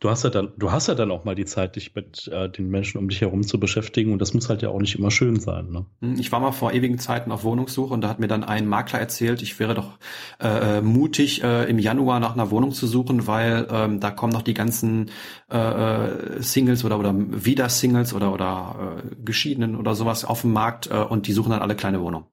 du 0.00 0.10
hast 0.10 0.24
ja 0.24 0.30
dann, 0.30 0.52
du 0.56 0.72
hast 0.72 0.88
ja 0.88 0.94
dann 0.94 1.10
auch 1.10 1.24
mal 1.24 1.34
die 1.34 1.46
Zeit, 1.46 1.76
dich 1.76 1.94
mit 1.94 2.28
äh, 2.28 2.50
den 2.50 2.68
Menschen 2.68 2.98
um 2.98 3.08
dich 3.08 3.20
herum 3.20 3.42
zu 3.42 3.58
beschäftigen 3.58 4.12
und 4.12 4.20
das 4.20 4.34
muss 4.34 4.48
halt 4.48 4.62
ja 4.62 4.68
auch 4.68 4.80
nicht 4.80 4.98
immer 4.98 5.10
schön 5.10 5.40
sein. 5.40 5.70
Ne? 5.70 5.86
Hm, 6.00 6.18
ich 6.18 6.32
war 6.32 6.40
mal 6.40 6.52
vor 6.52 6.72
ewigen 6.72 6.98
Zeiten 6.98 7.32
auf 7.32 7.44
Wohnungssuche 7.44 7.92
und 7.92 8.02
da 8.02 8.08
hat 8.08 8.20
mir 8.20 8.28
dann 8.28 8.44
ein 8.44 8.66
Makler 8.66 9.00
erzählt, 9.00 9.42
ich 9.42 9.58
wäre 9.58 9.74
doch 9.74 9.98
äh, 10.38 10.78
äh, 10.78 10.80
mutig, 10.82 11.42
äh, 11.42 11.64
im 11.64 11.78
Januar 11.78 12.20
nach 12.20 12.34
einer 12.34 12.50
Wohnung 12.50 12.72
zu 12.72 12.86
suchen, 12.86 13.26
weil 13.26 13.66
ähm, 13.70 14.00
da 14.00 14.10
kommen 14.10 14.32
noch 14.32 14.42
die 14.42 14.54
ganzen 14.54 15.10
äh, 15.50 15.56
äh 15.58 16.42
Singles 16.42 16.84
oder 16.84 16.98
oder 16.98 17.14
wieder 17.16 17.68
Singles 17.68 18.12
oder 18.12 18.32
oder 18.32 19.00
äh, 19.02 19.16
Geschiedenen 19.24 19.76
oder 19.76 19.94
sowas 19.94 20.24
auf 20.24 20.42
dem 20.42 20.52
Markt 20.52 20.90
äh, 20.90 20.94
und 20.96 21.26
die 21.26 21.32
suchen 21.32 21.50
dann 21.50 21.62
alle 21.62 21.76
kleine 21.76 22.00
Wohnungen. 22.00 22.26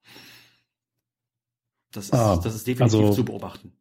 Das 1.94 2.06
ist, 2.06 2.14
ah, 2.14 2.40
das 2.44 2.56
ist 2.56 2.68
definitiv 2.68 3.00
also, 3.00 3.14
zu 3.14 3.24
beobachten. 3.24 3.72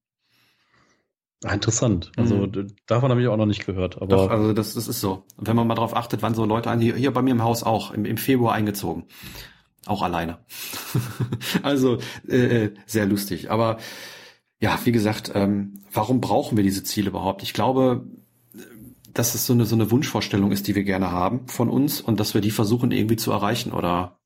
Ah, 1.45 1.55
interessant. 1.55 2.12
Also 2.16 2.36
mhm. 2.36 2.68
davon 2.86 3.11
habe 3.11 3.20
ich 3.20 3.28
auch 3.28 3.36
noch 3.36 3.47
nicht 3.47 3.66
gehört. 3.66 3.97
Aber 3.97 4.07
Doch, 4.07 4.30
also 4.30 4.53
das, 4.53 4.74
das 4.74 4.86
ist 4.86 5.01
so. 5.01 5.24
Und 5.36 5.49
wenn 5.49 5.57
man 5.57 5.66
mal 5.66 5.74
darauf 5.74 5.97
achtet, 5.97 6.22
wann 6.22 6.34
so 6.34 6.45
Leute 6.45 6.70
an, 6.70 6.80
hier, 6.80 6.95
hier 6.95 7.12
bei 7.12 7.22
mir 7.22 7.32
im 7.32 7.43
Haus 7.43 7.62
auch, 7.64 7.93
im, 7.93 8.05
im 8.05 8.16
Februar 8.16 8.55
eingezogen. 8.55 9.05
Auch 9.86 10.03
alleine. 10.03 10.38
also 11.62 11.99
äh, 12.28 12.64
äh, 12.64 12.74
sehr 12.86 13.07
lustig. 13.07 13.51
Aber 13.51 13.78
ja, 14.61 14.78
wie 14.84 14.93
gesagt, 14.93 15.32
ähm, 15.34 15.82
warum 15.93 16.20
brauchen 16.20 16.57
wir 16.57 16.62
diese 16.62 16.84
Ziele 16.84 17.09
überhaupt? 17.09 17.43
Ich 17.43 17.53
glaube, 17.53 18.07
dass 19.12 19.34
es 19.34 19.45
so 19.45 19.53
eine, 19.53 19.66
so 19.66 19.74
eine 19.74 19.90
Wunschvorstellung 19.90 20.53
ist, 20.53 20.68
die 20.68 20.76
wir 20.76 20.84
gerne 20.84 21.11
haben 21.11 21.49
von 21.49 21.68
uns 21.68 22.01
und 22.01 22.20
dass 22.20 22.34
wir 22.34 22.40
die 22.40 22.53
versuchen 22.53 22.93
irgendwie 22.93 23.16
zu 23.16 23.32
erreichen. 23.32 23.72
Oder 23.72 24.20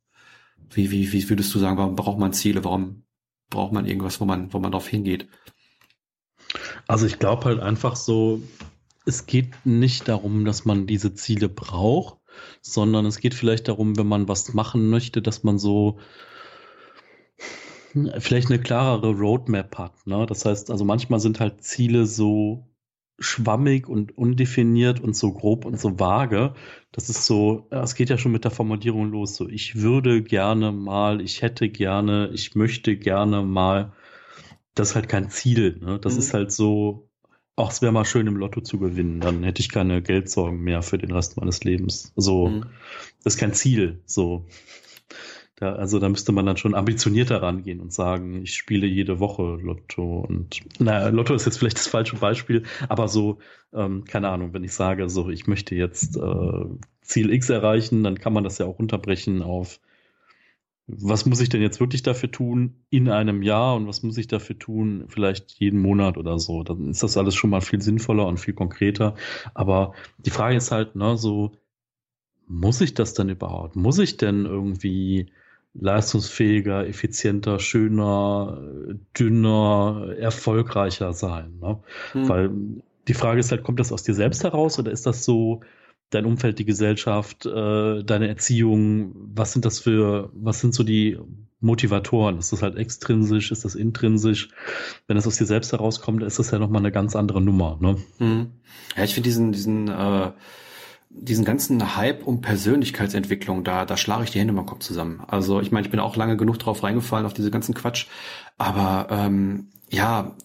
wie, 0.70 0.90
wie, 0.90 1.12
wie 1.12 1.28
würdest 1.30 1.54
du 1.54 1.58
sagen, 1.58 1.78
warum 1.78 1.96
braucht 1.96 2.18
man 2.18 2.34
Ziele? 2.34 2.62
Warum 2.64 3.04
braucht 3.48 3.72
man 3.72 3.86
irgendwas, 3.86 4.20
wo 4.20 4.26
man, 4.26 4.52
wo 4.52 4.58
man 4.58 4.72
drauf 4.72 4.86
hingeht? 4.86 5.28
Also 6.86 7.06
ich 7.06 7.18
glaube 7.18 7.44
halt 7.44 7.60
einfach 7.60 7.96
so, 7.96 8.42
es 9.04 9.26
geht 9.26 9.54
nicht 9.64 10.08
darum, 10.08 10.44
dass 10.44 10.64
man 10.64 10.86
diese 10.86 11.14
Ziele 11.14 11.48
braucht, 11.48 12.18
sondern 12.60 13.06
es 13.06 13.18
geht 13.18 13.34
vielleicht 13.34 13.68
darum, 13.68 13.96
wenn 13.96 14.06
man 14.06 14.28
was 14.28 14.52
machen 14.54 14.90
möchte, 14.90 15.22
dass 15.22 15.42
man 15.44 15.58
so 15.58 15.98
vielleicht 18.18 18.50
eine 18.50 18.60
klarere 18.60 19.12
Roadmap 19.12 19.78
hat. 19.78 20.06
Ne? 20.06 20.26
Das 20.26 20.44
heißt, 20.44 20.70
also 20.70 20.84
manchmal 20.84 21.20
sind 21.20 21.40
halt 21.40 21.62
Ziele 21.62 22.06
so 22.06 22.66
schwammig 23.18 23.88
und 23.88 24.16
undefiniert 24.18 25.00
und 25.00 25.16
so 25.16 25.32
grob 25.32 25.64
und 25.64 25.80
so 25.80 25.98
vage. 25.98 26.52
Das 26.92 27.08
ist 27.08 27.24
so, 27.24 27.66
es 27.70 27.94
geht 27.94 28.10
ja 28.10 28.18
schon 28.18 28.32
mit 28.32 28.44
der 28.44 28.50
Formulierung 28.50 29.10
los. 29.10 29.36
So, 29.36 29.48
ich 29.48 29.76
würde 29.76 30.22
gerne 30.22 30.72
mal, 30.72 31.22
ich 31.22 31.40
hätte 31.40 31.68
gerne, 31.70 32.30
ich 32.34 32.54
möchte 32.54 32.96
gerne 32.96 33.42
mal 33.42 33.92
das 34.76 34.90
ist 34.90 34.94
halt 34.94 35.08
kein 35.08 35.30
Ziel. 35.30 35.78
Ne? 35.80 35.98
Das 35.98 36.14
mhm. 36.14 36.18
ist 36.20 36.34
halt 36.34 36.52
so, 36.52 37.08
ach, 37.56 37.70
es 37.70 37.82
wäre 37.82 37.92
mal 37.92 38.04
schön 38.04 38.28
im 38.28 38.36
Lotto 38.36 38.60
zu 38.60 38.78
gewinnen, 38.78 39.20
dann 39.20 39.42
hätte 39.42 39.60
ich 39.60 39.70
keine 39.70 40.02
Geldsorgen 40.02 40.60
mehr 40.60 40.82
für 40.82 40.98
den 40.98 41.10
Rest 41.10 41.36
meines 41.36 41.64
Lebens. 41.64 42.12
So, 42.14 42.48
mhm. 42.48 42.66
das 43.24 43.34
ist 43.34 43.40
kein 43.40 43.54
Ziel. 43.54 44.02
So. 44.06 44.46
Da, 45.58 45.74
also 45.74 45.98
da 45.98 46.10
müsste 46.10 46.32
man 46.32 46.44
dann 46.44 46.58
schon 46.58 46.74
ambitionierter 46.74 47.40
rangehen 47.40 47.80
und 47.80 47.90
sagen, 47.90 48.42
ich 48.42 48.54
spiele 48.54 48.86
jede 48.86 49.20
Woche 49.20 49.58
Lotto 49.62 50.20
und 50.28 50.60
naja, 50.78 51.08
Lotto 51.08 51.32
ist 51.32 51.46
jetzt 51.46 51.58
vielleicht 51.58 51.78
das 51.78 51.86
falsche 51.86 52.16
Beispiel, 52.16 52.64
aber 52.90 53.08
so, 53.08 53.38
ähm, 53.72 54.04
keine 54.04 54.28
Ahnung, 54.28 54.52
wenn 54.52 54.64
ich 54.64 54.74
sage, 54.74 55.08
so 55.08 55.30
ich 55.30 55.46
möchte 55.46 55.74
jetzt 55.74 56.18
äh, 56.18 56.64
Ziel 57.00 57.30
X 57.32 57.48
erreichen, 57.48 58.04
dann 58.04 58.18
kann 58.18 58.34
man 58.34 58.44
das 58.44 58.58
ja 58.58 58.66
auch 58.66 58.78
unterbrechen 58.78 59.40
auf 59.40 59.80
was 60.88 61.26
muss 61.26 61.40
ich 61.40 61.48
denn 61.48 61.62
jetzt 61.62 61.80
wirklich 61.80 62.02
dafür 62.02 62.30
tun 62.30 62.74
in 62.90 63.08
einem 63.08 63.42
Jahr 63.42 63.74
und 63.74 63.88
was 63.88 64.02
muss 64.02 64.16
ich 64.18 64.28
dafür 64.28 64.58
tun 64.58 65.04
vielleicht 65.08 65.52
jeden 65.58 65.80
Monat 65.80 66.16
oder 66.16 66.38
so. 66.38 66.62
Dann 66.62 66.90
ist 66.90 67.02
das 67.02 67.16
alles 67.16 67.34
schon 67.34 67.50
mal 67.50 67.60
viel 67.60 67.82
sinnvoller 67.82 68.26
und 68.26 68.38
viel 68.38 68.54
konkreter. 68.54 69.16
Aber 69.54 69.94
die 70.18 70.30
Frage 70.30 70.56
ist 70.56 70.70
halt, 70.70 70.94
ne, 70.94 71.16
so, 71.16 71.52
muss 72.46 72.80
ich 72.80 72.94
das 72.94 73.14
denn 73.14 73.28
überhaupt? 73.28 73.74
Muss 73.74 73.98
ich 73.98 74.16
denn 74.16 74.46
irgendwie 74.46 75.26
leistungsfähiger, 75.74 76.86
effizienter, 76.86 77.58
schöner, 77.58 78.62
dünner, 79.18 80.14
erfolgreicher 80.18 81.12
sein? 81.12 81.58
Ne? 81.60 81.80
Hm. 82.12 82.28
Weil 82.28 82.50
die 83.08 83.14
Frage 83.14 83.40
ist 83.40 83.50
halt, 83.50 83.64
kommt 83.64 83.80
das 83.80 83.92
aus 83.92 84.04
dir 84.04 84.14
selbst 84.14 84.44
heraus 84.44 84.78
oder 84.78 84.92
ist 84.92 85.06
das 85.06 85.24
so, 85.24 85.62
dein 86.10 86.24
Umfeld, 86.24 86.58
die 86.58 86.64
Gesellschaft, 86.64 87.46
äh, 87.46 88.04
deine 88.04 88.28
Erziehung, 88.28 89.12
was 89.34 89.52
sind 89.52 89.64
das 89.64 89.80
für, 89.80 90.30
was 90.34 90.60
sind 90.60 90.74
so 90.74 90.82
die 90.82 91.18
Motivatoren? 91.60 92.38
Ist 92.38 92.52
das 92.52 92.62
halt 92.62 92.76
extrinsisch, 92.76 93.50
ist 93.50 93.64
das 93.64 93.74
intrinsisch? 93.74 94.50
Wenn 95.06 95.16
das 95.16 95.26
aus 95.26 95.36
dir 95.36 95.46
selbst 95.46 95.72
herauskommt, 95.72 96.22
ist 96.22 96.38
das 96.38 96.50
ja 96.50 96.58
nochmal 96.58 96.82
eine 96.82 96.92
ganz 96.92 97.16
andere 97.16 97.40
Nummer. 97.40 97.78
Ne? 97.80 97.96
Hm. 98.18 98.52
Ja, 98.96 99.04
ich 99.04 99.14
finde 99.14 99.28
diesen, 99.28 99.52
diesen, 99.52 99.88
äh, 99.88 100.32
diesen 101.10 101.44
ganzen 101.44 101.96
Hype 101.96 102.26
um 102.26 102.40
Persönlichkeitsentwicklung, 102.40 103.64
da, 103.64 103.84
da 103.84 103.96
schlage 103.96 104.24
ich 104.24 104.30
die 104.30 104.38
Hände 104.38 104.52
mal 104.52 104.66
Kopf 104.66 104.80
zusammen. 104.80 105.22
Also 105.26 105.60
ich 105.60 105.72
meine, 105.72 105.86
ich 105.86 105.90
bin 105.90 106.00
auch 106.00 106.16
lange 106.16 106.36
genug 106.36 106.58
drauf 106.58 106.82
reingefallen, 106.82 107.26
auf 107.26 107.34
diese 107.34 107.50
ganzen 107.50 107.74
Quatsch. 107.74 108.06
Aber 108.58 109.08
ähm, 109.10 109.70
ja, 109.90 110.36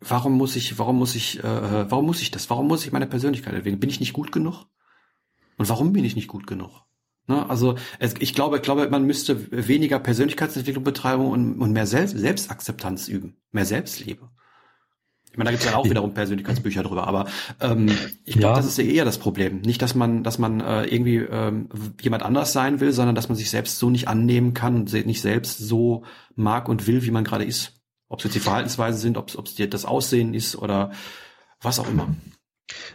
warum 0.00 0.32
muss 0.32 0.56
ich, 0.56 0.78
warum 0.78 0.96
muss 0.98 1.14
ich, 1.14 1.38
äh, 1.40 1.90
warum 1.90 2.06
muss 2.06 2.22
ich 2.22 2.30
das? 2.30 2.50
Warum 2.50 2.66
muss 2.66 2.84
ich 2.84 2.92
meine 2.92 3.06
Persönlichkeit 3.06 3.54
entwickeln? 3.54 3.80
Bin 3.80 3.90
ich 3.90 4.00
nicht 4.00 4.12
gut 4.12 4.32
genug? 4.32 4.66
Und 5.56 5.68
warum 5.68 5.92
bin 5.92 6.04
ich 6.04 6.16
nicht 6.16 6.28
gut 6.28 6.46
genug? 6.46 6.86
Ne? 7.26 7.48
Also 7.48 7.76
es, 7.98 8.14
ich 8.18 8.34
glaube, 8.34 8.56
ich 8.56 8.62
glaube, 8.62 8.88
man 8.90 9.06
müsste 9.06 9.50
weniger 9.50 9.98
Persönlichkeitsentwicklung 9.98 10.84
betreiben 10.84 11.26
und, 11.26 11.60
und 11.60 11.72
mehr 11.72 11.86
Selbst, 11.86 12.16
Selbstakzeptanz 12.16 13.08
üben, 13.08 13.36
mehr 13.52 13.66
Selbstliebe. 13.66 14.30
Ich 15.30 15.38
meine, 15.38 15.48
da 15.48 15.52
gibt 15.52 15.62
es 15.62 15.70
ja 15.70 15.76
auch 15.76 15.88
wiederum 15.88 16.12
Persönlichkeitsbücher 16.12 16.82
drüber, 16.82 17.06
aber 17.06 17.26
ähm, 17.60 17.88
ich 18.24 18.34
glaube, 18.34 18.54
ja. 18.54 18.56
das 18.56 18.66
ist 18.66 18.78
ja 18.78 18.84
eher 18.84 19.04
das 19.04 19.18
Problem. 19.18 19.60
Nicht, 19.60 19.80
dass 19.80 19.94
man, 19.94 20.24
dass 20.24 20.40
man 20.40 20.60
äh, 20.60 20.86
irgendwie 20.86 21.18
ähm, 21.18 21.68
jemand 22.00 22.24
anders 22.24 22.52
sein 22.52 22.80
will, 22.80 22.92
sondern 22.92 23.14
dass 23.14 23.28
man 23.28 23.36
sich 23.36 23.48
selbst 23.48 23.78
so 23.78 23.90
nicht 23.90 24.08
annehmen 24.08 24.54
kann 24.54 24.74
und 24.74 24.92
nicht 25.06 25.20
selbst 25.20 25.58
so 25.58 26.02
mag 26.34 26.68
und 26.68 26.88
will, 26.88 27.04
wie 27.04 27.12
man 27.12 27.22
gerade 27.22 27.44
ist. 27.44 27.79
Ob 28.10 28.18
es 28.18 28.24
jetzt 28.24 28.34
die 28.34 28.40
Verhaltensweisen 28.40 29.00
sind, 29.00 29.16
ob 29.16 29.28
es 29.28 29.54
das 29.70 29.84
Aussehen 29.86 30.34
ist 30.34 30.56
oder 30.56 30.90
was 31.62 31.78
auch 31.78 31.88
immer. 31.88 32.14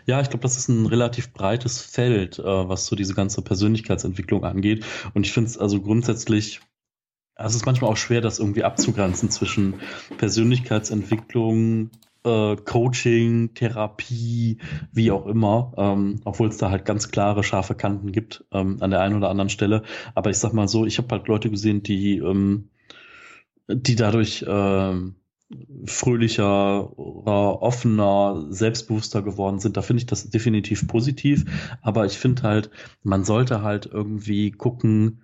Ja, 0.06 0.22
ich 0.22 0.30
glaube, 0.30 0.44
das 0.44 0.58
ist 0.58 0.68
ein 0.68 0.86
relativ 0.86 1.34
breites 1.34 1.82
Feld, 1.82 2.38
äh, 2.38 2.44
was 2.44 2.86
so 2.86 2.96
diese 2.96 3.14
ganze 3.14 3.42
Persönlichkeitsentwicklung 3.42 4.44
angeht. 4.44 4.86
Und 5.14 5.26
ich 5.26 5.32
finde 5.32 5.50
es 5.50 5.58
also 5.58 5.82
grundsätzlich, 5.82 6.60
es 7.36 7.56
ist 7.56 7.66
manchmal 7.66 7.92
auch 7.92 7.98
schwer, 7.98 8.22
das 8.22 8.40
irgendwie 8.40 8.64
abzugrenzen 8.64 9.30
zwischen 9.30 9.76
Persönlichkeitsentwicklung, 10.18 11.92
äh, 12.26 12.58
Coaching, 12.58 13.54
Therapie, 13.54 14.58
wie 14.92 15.12
auch 15.12 15.28
immer, 15.28 15.74
ähm, 15.78 16.20
obwohl 16.26 16.50
es 16.50 16.58
da 16.58 16.72
halt 16.72 16.84
ganz 16.84 17.10
klare, 17.10 17.44
scharfe 17.44 17.76
Kanten 17.76 18.12
gibt 18.12 18.44
ähm, 18.52 18.78
an 18.82 18.92
der 18.92 19.00
einen 19.00 19.16
oder 19.16 19.30
anderen 19.30 19.50
Stelle. 19.50 19.84
Aber 20.14 20.30
ich 20.30 20.38
sag 20.38 20.52
mal 20.54 20.68
so, 20.68 20.86
ich 20.86 20.98
habe 20.98 21.08
halt 21.10 21.28
Leute 21.28 21.50
gesehen, 21.50 21.84
die 21.84 22.18
ähm, 22.18 22.70
die 23.68 23.96
dadurch 23.96 24.44
äh, 24.44 24.94
fröhlicher, 25.86 26.98
offener, 26.98 28.48
selbstbewusster 28.50 29.22
geworden 29.22 29.60
sind. 29.60 29.78
Da 29.78 29.82
finde 29.82 30.02
ich 30.02 30.08
das 30.08 30.30
definitiv 30.30 30.88
positiv. 30.88 31.46
Aber 31.82 32.06
ich 32.06 32.18
finde 32.18 32.44
halt, 32.44 32.72
man 33.04 33.24
sollte 33.24 33.62
halt 33.62 33.86
irgendwie 33.86 34.52
gucken, 34.52 35.22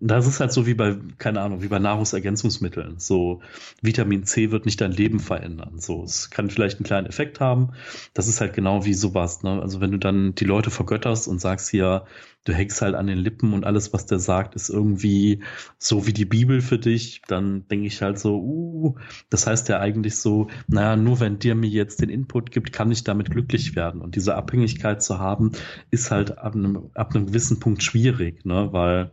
das 0.00 0.26
ist 0.26 0.38
halt 0.38 0.52
so 0.52 0.66
wie 0.66 0.74
bei, 0.74 0.96
keine 1.18 1.40
Ahnung, 1.40 1.62
wie 1.62 1.68
bei 1.68 1.78
Nahrungsergänzungsmitteln. 1.78 2.98
So, 2.98 3.40
Vitamin 3.80 4.24
C 4.24 4.50
wird 4.50 4.66
nicht 4.66 4.80
dein 4.80 4.92
Leben 4.92 5.18
verändern. 5.18 5.78
So, 5.78 6.04
es 6.04 6.30
kann 6.30 6.50
vielleicht 6.50 6.78
einen 6.78 6.84
kleinen 6.84 7.06
Effekt 7.06 7.40
haben. 7.40 7.72
Das 8.14 8.28
ist 8.28 8.40
halt 8.40 8.52
genau 8.52 8.84
wie 8.84 8.94
sowas, 8.94 9.42
ne? 9.42 9.60
Also 9.62 9.80
wenn 9.80 9.90
du 9.90 9.98
dann 9.98 10.34
die 10.34 10.44
Leute 10.44 10.70
vergötterst 10.70 11.26
und 11.26 11.40
sagst 11.40 11.70
hier, 11.70 12.04
du 12.44 12.52
hängst 12.52 12.82
halt 12.82 12.94
an 12.94 13.06
den 13.06 13.18
Lippen 13.18 13.52
und 13.52 13.64
alles, 13.64 13.92
was 13.92 14.06
der 14.06 14.18
sagt, 14.18 14.54
ist 14.54 14.68
irgendwie 14.68 15.42
so 15.78 16.06
wie 16.06 16.12
die 16.12 16.24
Bibel 16.24 16.60
für 16.60 16.78
dich, 16.78 17.22
dann 17.28 17.68
denke 17.68 17.86
ich 17.86 18.02
halt 18.02 18.18
so, 18.18 18.38
uh, 18.40 18.94
das 19.30 19.46
heißt 19.46 19.68
ja 19.68 19.78
eigentlich 19.78 20.16
so, 20.16 20.48
naja, 20.66 20.96
nur 20.96 21.20
wenn 21.20 21.38
dir 21.38 21.54
mir 21.54 21.68
jetzt 21.68 22.00
den 22.00 22.08
Input 22.08 22.50
gibt, 22.50 22.72
kann 22.72 22.90
ich 22.90 23.04
damit 23.04 23.30
glücklich 23.30 23.76
werden. 23.76 24.00
Und 24.00 24.16
diese 24.16 24.34
Abhängigkeit 24.34 25.02
zu 25.02 25.18
haben, 25.18 25.52
ist 25.90 26.10
halt 26.10 26.38
ab 26.38 26.54
einem, 26.54 26.90
ab 26.94 27.14
einem 27.14 27.26
gewissen 27.26 27.60
Punkt 27.60 27.82
schwierig, 27.82 28.44
ne? 28.44 28.72
Weil 28.72 29.12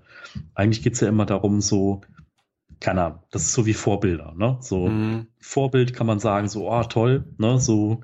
eigentlich 0.55 0.83
geht's 0.83 0.99
ja 0.99 1.07
immer 1.07 1.25
darum, 1.25 1.61
so, 1.61 2.01
keine 2.79 3.03
Ahnung, 3.03 3.19
das 3.31 3.43
ist 3.43 3.53
so 3.53 3.65
wie 3.65 3.73
Vorbilder, 3.73 4.33
ne? 4.35 4.57
So, 4.61 4.87
mhm. 4.87 5.27
Vorbild 5.39 5.93
kann 5.93 6.07
man 6.07 6.19
sagen, 6.19 6.47
so, 6.47 6.71
oh, 6.71 6.83
toll, 6.83 7.25
ne? 7.37 7.59
So, 7.59 8.01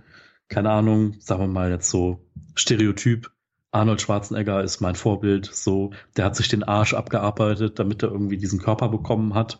keine 0.49 0.69
Ahnung, 0.69 1.15
sagen 1.19 1.41
wir 1.41 1.47
mal 1.47 1.71
jetzt 1.71 1.89
so 1.89 2.27
Stereotyp, 2.55 3.31
Arnold 3.75 4.01
Schwarzenegger 4.01 4.63
ist 4.63 4.79
mein 4.79 4.95
Vorbild, 4.95 5.49
so, 5.53 5.91
der 6.15 6.23
hat 6.23 6.37
sich 6.37 6.47
den 6.47 6.63
Arsch 6.63 6.93
abgearbeitet, 6.93 7.77
damit 7.77 8.03
er 8.03 8.11
irgendwie 8.11 8.37
diesen 8.37 8.59
Körper 8.59 8.87
bekommen 8.87 9.33
hat. 9.33 9.59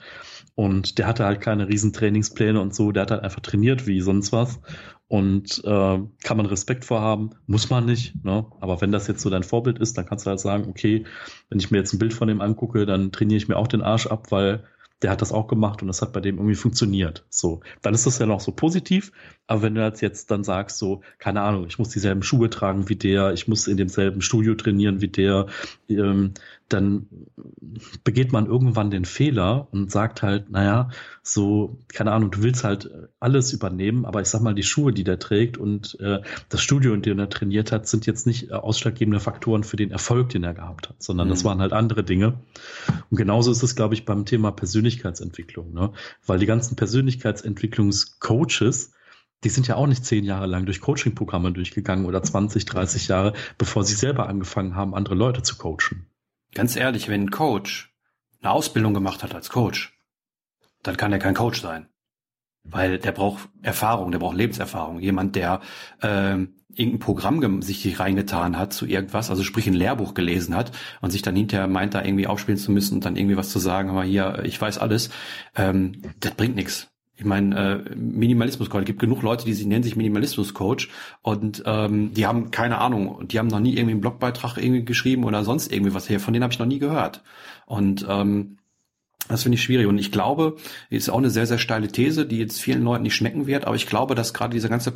Und 0.55 0.97
der 0.97 1.07
hatte 1.07 1.25
halt 1.25 1.41
keine 1.41 1.67
riesen 1.67 1.91
Trainingspläne 1.91 2.61
und 2.61 2.73
so, 2.73 2.93
der 2.93 3.01
hat 3.03 3.11
halt 3.11 3.23
einfach 3.23 3.41
trainiert 3.41 3.87
wie 3.87 3.99
sonst 3.99 4.31
was. 4.31 4.61
Und 5.07 5.61
äh, 5.65 5.99
kann 6.23 6.37
man 6.37 6.45
Respekt 6.45 6.85
vorhaben, 6.85 7.31
muss 7.45 7.69
man 7.69 7.85
nicht. 7.85 8.23
Ne? 8.23 8.45
Aber 8.61 8.79
wenn 8.79 8.93
das 8.93 9.07
jetzt 9.07 9.21
so 9.21 9.29
dein 9.29 9.43
Vorbild 9.43 9.79
ist, 9.79 9.97
dann 9.97 10.05
kannst 10.05 10.25
du 10.25 10.29
halt 10.29 10.39
sagen, 10.39 10.69
okay, 10.69 11.03
wenn 11.49 11.59
ich 11.59 11.69
mir 11.69 11.79
jetzt 11.79 11.93
ein 11.93 11.99
Bild 11.99 12.13
von 12.13 12.29
dem 12.29 12.39
angucke, 12.39 12.85
dann 12.85 13.11
trainiere 13.11 13.37
ich 13.37 13.49
mir 13.49 13.57
auch 13.57 13.67
den 13.67 13.81
Arsch 13.81 14.07
ab, 14.07 14.31
weil 14.31 14.63
der 15.01 15.11
hat 15.11 15.21
das 15.21 15.31
auch 15.31 15.47
gemacht 15.47 15.81
und 15.81 15.87
das 15.87 16.01
hat 16.01 16.13
bei 16.13 16.21
dem 16.21 16.37
irgendwie 16.37 16.55
funktioniert. 16.55 17.25
So, 17.29 17.61
dann 17.81 17.93
ist 17.93 18.05
das 18.05 18.19
ja 18.19 18.25
noch 18.25 18.39
so 18.39 18.51
positiv. 18.51 19.11
Aber 19.47 19.61
wenn 19.61 19.75
du 19.75 19.81
jetzt 19.99 20.31
dann 20.31 20.43
sagst, 20.43 20.77
so, 20.77 21.01
keine 21.19 21.41
Ahnung, 21.41 21.67
ich 21.67 21.77
muss 21.77 21.89
dieselben 21.89 22.23
Schuhe 22.23 22.49
tragen 22.49 22.89
wie 22.89 22.95
der, 22.95 23.33
ich 23.33 23.47
muss 23.47 23.67
in 23.67 23.77
demselben 23.77 24.21
Studio 24.21 24.55
trainieren 24.55 25.01
wie 25.01 25.07
der, 25.07 25.47
ähm, 25.89 26.33
dann 26.67 27.07
begeht 28.03 28.31
man 28.31 28.47
irgendwann 28.47 28.89
den 28.89 29.05
Fehler 29.05 29.67
und 29.69 29.91
sagt 29.91 30.23
halt, 30.23 30.49
naja, 30.49 30.89
so, 31.21 31.77
keine 31.89 32.11
Ahnung, 32.11 32.31
du 32.31 32.41
willst 32.41 32.63
halt 32.63 32.89
alles 33.19 33.53
übernehmen, 33.53 34.05
aber 34.05 34.21
ich 34.21 34.27
sag 34.27 34.41
mal, 34.41 34.55
die 34.55 34.63
Schuhe, 34.63 34.91
die 34.91 35.03
der 35.03 35.19
trägt 35.19 35.57
und 35.57 35.99
äh, 35.99 36.21
das 36.49 36.61
Studio, 36.61 36.93
in 36.93 37.03
dem 37.03 37.19
er 37.19 37.29
trainiert 37.29 37.71
hat, 37.71 37.87
sind 37.87 38.07
jetzt 38.07 38.25
nicht 38.25 38.49
äh, 38.49 38.53
ausschlaggebende 38.53 39.19
Faktoren 39.19 39.63
für 39.63 39.77
den 39.77 39.91
Erfolg, 39.91 40.29
den 40.29 40.43
er 40.43 40.55
gehabt 40.55 40.89
hat, 40.89 41.03
sondern 41.03 41.27
mhm. 41.27 41.31
das 41.31 41.43
waren 41.45 41.59
halt 41.59 41.71
andere 41.71 42.03
Dinge. 42.03 42.39
Und 43.11 43.17
genauso 43.17 43.51
ist 43.51 43.61
es, 43.61 43.75
glaube 43.75 43.93
ich, 43.93 44.05
beim 44.05 44.25
Thema 44.25 44.51
Persönlichkeitsentwicklung, 44.85 45.73
ne? 45.73 45.91
Weil 46.25 46.39
die 46.39 46.45
ganzen 46.45 46.75
Persönlichkeitsentwicklungscoaches, 46.75 48.91
die 49.43 49.49
sind 49.49 49.67
ja 49.67 49.75
auch 49.75 49.87
nicht 49.87 50.05
zehn 50.05 50.23
Jahre 50.23 50.45
lang 50.45 50.65
durch 50.65 50.79
Coaching-Programme 50.81 51.51
durchgegangen 51.51 52.05
oder 52.05 52.23
20, 52.23 52.65
30 52.65 53.07
Jahre, 53.07 53.33
bevor 53.57 53.83
sie 53.83 53.95
selber 53.95 54.29
angefangen 54.29 54.75
haben, 54.75 54.93
andere 54.95 55.15
Leute 55.15 55.41
zu 55.43 55.57
coachen. 55.57 56.07
Ganz 56.53 56.75
ehrlich, 56.75 57.07
wenn 57.09 57.23
ein 57.23 57.31
Coach 57.31 57.91
eine 58.41 58.51
Ausbildung 58.51 58.93
gemacht 58.93 59.23
hat 59.23 59.33
als 59.33 59.49
Coach, 59.49 59.97
dann 60.83 60.97
kann 60.97 61.11
er 61.11 61.17
kein 61.19 61.33
Coach 61.33 61.61
sein. 61.61 61.87
Weil 62.63 62.99
der 62.99 63.11
braucht 63.11 63.49
Erfahrung, 63.61 64.11
der 64.11 64.19
braucht 64.19 64.37
Lebenserfahrung. 64.37 64.99
Jemand, 64.99 65.35
der 65.35 65.61
ähm, 66.01 66.55
irgendein 66.75 66.99
Programm 66.99 67.61
sich 67.61 67.99
reingetan 67.99 68.57
hat 68.57 68.73
zu 68.73 68.85
irgendwas, 68.85 69.29
also 69.29 69.43
sprich 69.43 69.67
ein 69.67 69.73
Lehrbuch 69.73 70.13
gelesen 70.13 70.55
hat 70.55 70.71
und 71.01 71.11
sich 71.11 71.21
dann 71.21 71.35
hinterher 71.35 71.67
meint, 71.67 71.93
da 71.93 72.03
irgendwie 72.03 72.27
aufspielen 72.27 72.59
zu 72.59 72.71
müssen 72.71 72.95
und 72.95 73.05
dann 73.05 73.15
irgendwie 73.15 73.37
was 73.37 73.49
zu 73.49 73.59
sagen, 73.59 73.89
aber 73.89 74.03
hier, 74.03 74.43
ich 74.43 74.59
weiß 74.59 74.77
alles, 74.77 75.09
ähm, 75.55 76.01
das 76.19 76.33
bringt 76.33 76.55
nichts. 76.55 76.87
Ich 77.17 77.23
meine, 77.23 77.83
äh, 77.85 77.95
Minimalismus-Coach, 77.95 78.81
es 78.81 78.87
gibt 78.87 78.99
genug 78.99 79.21
Leute, 79.21 79.45
die 79.45 79.53
sich 79.53 79.65
nennen 79.65 79.83
sich 79.83 79.95
Minimalismus-Coach 79.95 80.89
und 81.21 81.63
ähm, 81.65 82.13
die 82.13 82.25
haben 82.25 82.51
keine 82.51 82.79
Ahnung, 82.79 83.25
die 83.27 83.39
haben 83.39 83.47
noch 83.47 83.61
nie 83.61 83.73
irgendwie 83.73 83.91
einen 83.91 84.01
Blogbeitrag 84.01 84.57
irgendwie 84.57 84.83
geschrieben 84.83 85.23
oder 85.23 85.45
sonst 85.45 85.71
irgendwie 85.71 85.93
was 85.93 86.09
her, 86.09 86.19
von 86.19 86.33
denen 86.33 86.43
habe 86.43 86.51
ich 86.51 86.59
noch 86.59 86.65
nie 86.65 86.79
gehört. 86.79 87.23
Und 87.65 88.05
ähm, 88.09 88.57
das 89.27 89.43
finde 89.43 89.55
ich 89.55 89.63
schwierig. 89.63 89.87
Und 89.87 89.97
ich 89.97 90.11
glaube, 90.11 90.57
ist 90.89 91.09
auch 91.09 91.17
eine 91.17 91.29
sehr, 91.29 91.47
sehr 91.47 91.57
steile 91.57 91.87
These, 91.87 92.25
die 92.25 92.37
jetzt 92.37 92.61
vielen 92.61 92.83
Leuten 92.83 93.03
nicht 93.03 93.15
schmecken 93.15 93.47
wird, 93.47 93.65
aber 93.65 93.75
ich 93.75 93.87
glaube, 93.87 94.13
dass 94.13 94.33
gerade 94.33 94.53
dieser 94.53 94.69
ganze 94.69 94.91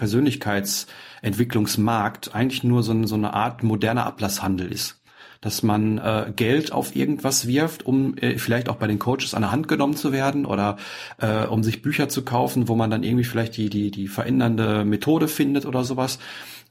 Persönlichkeitsentwicklungsmarkt 1.22 2.36
eigentlich 2.36 2.64
nur 2.64 2.84
so, 2.84 3.06
so 3.06 3.16
eine 3.16 3.34
Art 3.34 3.64
moderner 3.64 4.06
Ablasshandel 4.06 4.72
ist 4.72 4.96
dass 5.42 5.64
man 5.64 6.00
äh, 6.00 6.34
Geld 6.36 6.74
auf 6.74 6.98
irgendwas 6.98 7.48
wirft, 7.48 7.86
um 7.86 8.18
äh, 8.18 8.38
vielleicht 8.38 8.68
auch 8.68 8.76
bei 8.76 8.88
den 8.88 9.00
Coaches 9.00 9.34
an 9.34 9.44
der 9.44 9.54
Hand 9.54 9.70
genommen 9.70 9.96
zu 9.96 10.12
werden 10.12 10.46
oder 10.46 10.76
äh, 11.18 11.46
um 11.46 11.64
sich 11.64 11.82
Bücher 11.82 12.10
zu 12.10 12.26
kaufen, 12.26 12.68
wo 12.68 12.76
man 12.76 12.90
dann 12.90 13.04
irgendwie 13.04 13.24
vielleicht 13.24 13.56
die 13.56 13.70
die 13.70 13.90
die 13.90 14.10
verändernde 14.10 14.84
Methode 14.84 15.30
findet 15.30 15.66
oder 15.66 15.86
sowas. 15.86 16.20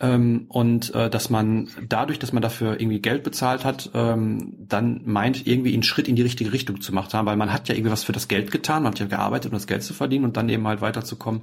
Ähm, 0.00 0.46
und 0.48 0.94
äh, 0.94 1.10
dass 1.10 1.28
man 1.28 1.68
dadurch, 1.88 2.18
dass 2.18 2.32
man 2.32 2.42
dafür 2.42 2.80
irgendwie 2.80 3.00
Geld 3.00 3.24
bezahlt 3.24 3.64
hat, 3.64 3.90
ähm, 3.94 4.54
dann 4.58 5.02
meint, 5.04 5.46
irgendwie 5.46 5.74
einen 5.74 5.82
Schritt 5.82 6.06
in 6.06 6.14
die 6.14 6.22
richtige 6.22 6.52
Richtung 6.52 6.80
zu 6.80 6.94
machen, 6.94 7.26
weil 7.26 7.36
man 7.36 7.52
hat 7.52 7.68
ja 7.68 7.74
irgendwie 7.74 7.90
was 7.90 8.04
für 8.04 8.12
das 8.12 8.28
Geld 8.28 8.50
getan, 8.50 8.84
man 8.84 8.92
hat 8.92 9.00
ja 9.00 9.06
gearbeitet, 9.06 9.50
um 9.50 9.56
das 9.56 9.66
Geld 9.66 9.82
zu 9.82 9.94
verdienen 9.94 10.24
und 10.24 10.36
dann 10.36 10.48
eben 10.48 10.66
halt 10.68 10.80
weiterzukommen. 10.80 11.42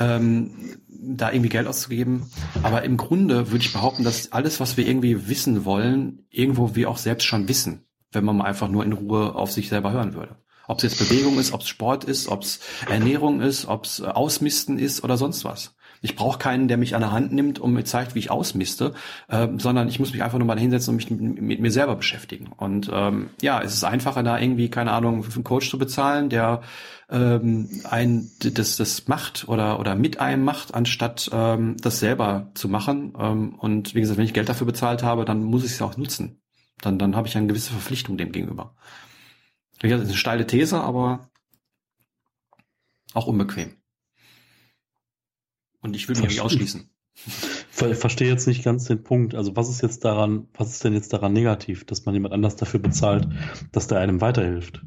Ähm, 0.00 0.50
da 0.88 1.32
irgendwie 1.32 1.48
Geld 1.48 1.66
auszugeben. 1.66 2.30
Aber 2.62 2.82
im 2.82 2.96
Grunde 2.96 3.50
würde 3.50 3.64
ich 3.64 3.72
behaupten, 3.72 4.04
dass 4.04 4.32
alles, 4.32 4.60
was 4.60 4.76
wir 4.76 4.86
irgendwie 4.86 5.28
wissen 5.28 5.64
wollen, 5.64 6.26
irgendwo 6.30 6.74
wir 6.74 6.88
auch 6.88 6.98
selbst 6.98 7.24
schon 7.24 7.48
wissen. 7.48 7.84
wenn 8.12 8.24
man 8.24 8.36
mal 8.36 8.44
einfach 8.44 8.68
nur 8.68 8.84
in 8.84 8.92
Ruhe 8.92 9.34
auf 9.34 9.50
sich 9.52 9.68
selber 9.68 9.92
hören 9.92 10.14
würde. 10.14 10.36
Ob 10.68 10.78
es 10.78 10.84
jetzt 10.84 10.98
Bewegung 10.98 11.38
ist, 11.38 11.52
ob 11.52 11.62
es 11.62 11.68
Sport 11.68 12.04
ist, 12.04 12.28
ob 12.28 12.42
es 12.42 12.60
Ernährung 12.88 13.40
ist, 13.40 13.66
ob 13.66 13.84
es 13.84 14.00
Ausmisten 14.00 14.78
ist 14.78 15.02
oder 15.02 15.16
sonst 15.16 15.44
was. 15.44 15.74
Ich 16.02 16.16
brauche 16.16 16.38
keinen, 16.38 16.66
der 16.68 16.76
mich 16.76 16.94
an 16.94 17.00
der 17.00 17.12
Hand 17.12 17.32
nimmt 17.32 17.60
und 17.60 17.72
mir 17.72 17.84
zeigt, 17.84 18.14
wie 18.14 18.18
ich 18.18 18.30
ausmiste, 18.30 18.92
äh, 19.28 19.48
sondern 19.56 19.88
ich 19.88 20.00
muss 20.00 20.12
mich 20.12 20.22
einfach 20.22 20.38
nur 20.38 20.46
mal 20.46 20.58
hinsetzen 20.58 20.90
und 20.90 20.96
mich 20.96 21.10
mit, 21.10 21.60
mir 21.60 21.70
selber 21.70 21.94
beschäftigen. 21.94 22.48
Und 22.56 22.90
ähm, 22.92 23.30
ja, 23.40 23.62
es 23.62 23.72
ist 23.74 23.84
einfacher, 23.84 24.22
da 24.22 24.38
irgendwie, 24.38 24.68
keine 24.68 24.90
Ahnung, 24.90 25.24
einen 25.24 25.44
Coach 25.44 25.70
zu 25.70 25.78
bezahlen, 25.78 26.28
der 26.28 26.62
ähm, 27.08 27.68
ein 27.88 28.30
das, 28.40 28.76
das 28.76 29.06
macht 29.06 29.46
oder, 29.46 29.78
oder 29.78 29.94
mit 29.94 30.18
einem 30.18 30.44
macht, 30.44 30.74
anstatt 30.74 31.30
ähm, 31.32 31.76
das 31.80 32.00
selber 32.00 32.50
zu 32.54 32.68
machen. 32.68 33.14
Ähm, 33.18 33.54
und 33.54 33.94
wie 33.94 34.00
gesagt, 34.00 34.18
wenn 34.18 34.24
ich 34.24 34.34
Geld 34.34 34.48
dafür 34.48 34.66
bezahlt 34.66 35.02
habe, 35.02 35.24
dann 35.24 35.44
muss 35.44 35.64
ich 35.64 35.72
es 35.72 35.82
auch 35.82 35.96
nutzen. 35.96 36.42
Dann, 36.80 36.98
dann 36.98 37.14
habe 37.14 37.28
ich 37.28 37.36
eine 37.36 37.46
gewisse 37.46 37.70
Verpflichtung 37.70 38.16
dem 38.16 38.32
gegenüber. 38.32 38.74
Das 39.80 39.90
ist 39.90 40.08
eine 40.08 40.14
steile 40.14 40.46
These, 40.46 40.80
aber 40.80 41.30
auch 43.14 43.26
unbequem. 43.26 43.81
Und 45.82 45.94
ich 45.94 46.08
will 46.08 46.16
mich 46.16 46.28
nicht 46.28 46.40
ausschließen. 46.40 46.88
Ich 47.14 47.98
verstehe 47.98 48.28
jetzt 48.28 48.46
nicht 48.46 48.64
ganz 48.64 48.84
den 48.84 49.02
Punkt. 49.02 49.34
Also 49.34 49.54
was 49.56 49.68
ist 49.68 49.82
jetzt 49.82 50.04
daran, 50.04 50.48
was 50.54 50.70
ist 50.70 50.84
denn 50.84 50.94
jetzt 50.94 51.12
daran 51.12 51.32
negativ, 51.32 51.84
dass 51.84 52.04
man 52.04 52.14
jemand 52.14 52.32
anders 52.32 52.56
dafür 52.56 52.80
bezahlt, 52.80 53.28
dass 53.72 53.88
der 53.88 53.98
einem 53.98 54.20
weiterhilft? 54.20 54.82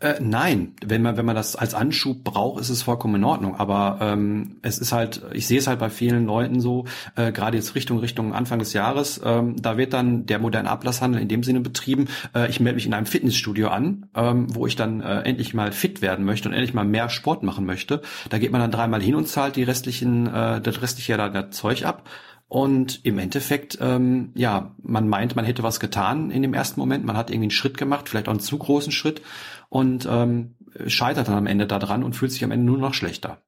Äh, 0.00 0.14
nein, 0.20 0.74
wenn 0.84 1.02
man 1.02 1.16
wenn 1.16 1.24
man 1.24 1.36
das 1.36 1.56
als 1.56 1.72
Anschub 1.72 2.24
braucht, 2.24 2.60
ist 2.60 2.68
es 2.68 2.82
vollkommen 2.82 3.16
in 3.16 3.24
Ordnung. 3.24 3.56
Aber 3.56 3.98
ähm, 4.00 4.56
es 4.62 4.78
ist 4.78 4.92
halt, 4.92 5.22
ich 5.32 5.46
sehe 5.46 5.58
es 5.58 5.66
halt 5.66 5.78
bei 5.78 5.88
vielen 5.88 6.26
Leuten 6.26 6.60
so, 6.60 6.84
äh, 7.16 7.32
gerade 7.32 7.56
jetzt 7.56 7.74
Richtung 7.74 7.98
Richtung 8.00 8.34
Anfang 8.34 8.58
des 8.58 8.72
Jahres, 8.72 9.20
ähm, 9.24 9.56
da 9.60 9.76
wird 9.76 9.92
dann 9.92 10.26
der 10.26 10.40
moderne 10.40 10.68
Ablasshandel 10.68 11.22
in 11.22 11.28
dem 11.28 11.42
Sinne 11.42 11.60
betrieben. 11.60 12.08
Äh, 12.34 12.50
ich 12.50 12.60
melde 12.60 12.74
mich 12.76 12.86
in 12.86 12.94
einem 12.94 13.06
Fitnessstudio 13.06 13.68
an, 13.68 14.06
ähm, 14.14 14.54
wo 14.54 14.66
ich 14.66 14.76
dann 14.76 15.00
äh, 15.00 15.20
endlich 15.22 15.54
mal 15.54 15.72
fit 15.72 16.02
werden 16.02 16.24
möchte 16.24 16.48
und 16.48 16.54
endlich 16.54 16.74
mal 16.74 16.84
mehr 16.84 17.08
Sport 17.08 17.42
machen 17.42 17.64
möchte. 17.64 18.02
Da 18.30 18.38
geht 18.38 18.52
man 18.52 18.60
dann 18.60 18.72
dreimal 18.72 19.00
hin 19.00 19.14
und 19.14 19.28
zahlt 19.28 19.56
die 19.56 19.62
restlichen, 19.62 20.26
äh, 20.26 20.60
das 20.60 20.82
restliche 20.82 21.12
ja 21.12 21.28
das 21.28 21.56
Zeug 21.56 21.84
ab. 21.86 22.08
Und 22.46 23.04
im 23.04 23.18
Endeffekt, 23.18 23.78
ähm, 23.80 24.30
ja, 24.34 24.74
man 24.82 25.08
meint, 25.08 25.34
man 25.34 25.44
hätte 25.44 25.62
was 25.62 25.80
getan 25.80 26.30
in 26.30 26.42
dem 26.42 26.54
ersten 26.54 26.78
Moment. 26.78 27.04
Man 27.04 27.16
hat 27.16 27.30
irgendwie 27.30 27.46
einen 27.46 27.50
Schritt 27.50 27.78
gemacht, 27.78 28.08
vielleicht 28.08 28.28
auch 28.28 28.32
einen 28.32 28.40
zu 28.40 28.58
großen 28.58 28.92
Schritt 28.92 29.22
und 29.68 30.06
ähm, 30.08 30.56
scheitert 30.86 31.28
dann 31.28 31.36
am 31.36 31.46
Ende 31.46 31.66
daran 31.66 32.02
und 32.02 32.14
fühlt 32.14 32.32
sich 32.32 32.44
am 32.44 32.50
Ende 32.50 32.66
nur 32.66 32.78
noch 32.78 32.94
schlechter. 32.94 33.42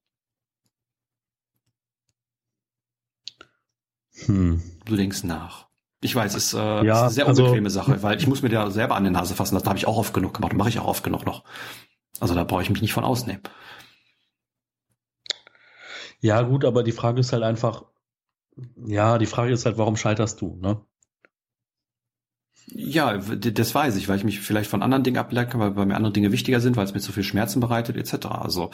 Hm. 4.24 4.62
Du 4.84 4.96
denkst 4.96 5.24
nach. 5.24 5.66
Ich 6.00 6.14
weiß, 6.14 6.34
es 6.34 6.48
ist, 6.48 6.54
äh, 6.54 6.58
ja, 6.58 6.80
ist 6.80 7.02
eine 7.02 7.10
sehr 7.10 7.26
also 7.26 7.42
unbequeme 7.44 7.66
also, 7.66 7.80
Sache, 7.80 8.02
weil 8.02 8.18
ich 8.18 8.26
muss 8.26 8.42
mir 8.42 8.48
da 8.48 8.70
selber 8.70 8.96
an 8.96 9.04
die 9.04 9.10
Nase 9.10 9.34
fassen. 9.34 9.54
Das 9.54 9.64
habe 9.64 9.78
ich 9.78 9.86
auch 9.86 9.96
oft 9.96 10.14
genug 10.14 10.34
gemacht 10.34 10.52
und 10.52 10.58
mache 10.58 10.68
ich 10.68 10.78
auch 10.78 10.86
oft 10.86 11.02
genug 11.02 11.26
noch. 11.26 11.44
Also 12.20 12.34
da 12.34 12.44
brauche 12.44 12.62
ich 12.62 12.70
mich 12.70 12.82
nicht 12.82 12.92
von 12.92 13.04
ausnehmen. 13.04 13.42
Ja, 16.20 16.42
gut, 16.42 16.64
aber 16.64 16.82
die 16.82 16.92
Frage 16.92 17.20
ist 17.20 17.32
halt 17.32 17.42
einfach, 17.42 17.84
ja, 18.76 19.18
die 19.18 19.26
Frage 19.26 19.52
ist 19.52 19.66
halt, 19.66 19.78
warum 19.78 19.96
scheiterst 19.96 20.40
du, 20.40 20.56
ne? 20.60 20.80
Ja, 22.68 23.16
das 23.16 23.74
weiß 23.74 23.96
ich, 23.96 24.08
weil 24.08 24.18
ich 24.18 24.24
mich 24.24 24.40
vielleicht 24.40 24.68
von 24.68 24.82
anderen 24.82 25.04
Dingen 25.04 25.18
ablenke, 25.18 25.58
weil 25.58 25.70
bei 25.70 25.86
mir 25.86 25.94
andere 25.94 26.12
Dinge 26.12 26.32
wichtiger 26.32 26.60
sind, 26.60 26.76
weil 26.76 26.84
es 26.84 26.94
mir 26.94 27.00
zu 27.00 27.12
viel 27.12 27.22
Schmerzen 27.22 27.60
bereitet, 27.60 27.96
etc. 27.96 28.26
Also 28.26 28.70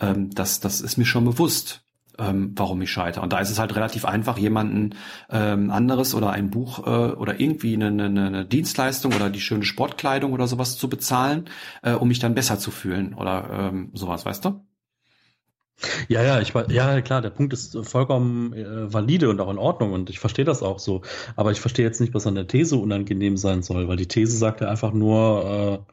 ähm, 0.00 0.30
das, 0.30 0.60
das 0.60 0.80
ist 0.80 0.96
mir 0.96 1.04
schon 1.04 1.26
bewusst, 1.26 1.84
ähm, 2.18 2.52
warum 2.56 2.80
ich 2.82 2.90
scheitere. 2.90 3.22
Und 3.22 3.32
da 3.32 3.38
ist 3.40 3.50
es 3.50 3.58
halt 3.58 3.76
relativ 3.76 4.06
einfach, 4.06 4.38
jemanden 4.38 4.94
ähm, 5.30 5.70
anderes 5.70 6.14
oder 6.14 6.30
ein 6.30 6.50
Buch 6.50 6.86
äh, 6.86 7.12
oder 7.14 7.38
irgendwie 7.38 7.74
eine, 7.74 7.88
eine, 7.88 8.26
eine 8.26 8.46
Dienstleistung 8.46 9.12
oder 9.14 9.28
die 9.30 9.40
schöne 9.40 9.64
Sportkleidung 9.64 10.32
oder 10.32 10.46
sowas 10.46 10.78
zu 10.78 10.88
bezahlen, 10.88 11.44
äh, 11.82 11.92
um 11.92 12.08
mich 12.08 12.18
dann 12.20 12.34
besser 12.34 12.58
zu 12.58 12.70
fühlen 12.70 13.14
oder 13.14 13.70
ähm, 13.72 13.90
sowas, 13.94 14.24
weißt 14.24 14.46
du? 14.46 14.65
Ja, 16.08 16.22
ja, 16.22 16.40
ich 16.40 16.54
war, 16.54 16.70
ja, 16.70 17.00
klar, 17.02 17.20
der 17.20 17.30
Punkt 17.30 17.52
ist 17.52 17.76
vollkommen 17.86 18.52
äh, 18.54 18.92
valide 18.92 19.28
und 19.28 19.40
auch 19.40 19.50
in 19.50 19.58
Ordnung 19.58 19.92
und 19.92 20.08
ich 20.10 20.18
verstehe 20.18 20.44
das 20.44 20.62
auch 20.62 20.78
so. 20.78 21.02
Aber 21.36 21.52
ich 21.52 21.60
verstehe 21.60 21.84
jetzt 21.84 22.00
nicht, 22.00 22.14
was 22.14 22.26
an 22.26 22.34
der 22.34 22.46
These 22.48 22.76
unangenehm 22.76 23.36
sein 23.36 23.62
soll, 23.62 23.86
weil 23.88 23.96
die 23.96 24.08
These 24.08 24.36
sagt 24.38 24.60
ja 24.62 24.68
einfach 24.70 24.92
nur, 24.92 25.86
äh, 25.86 25.92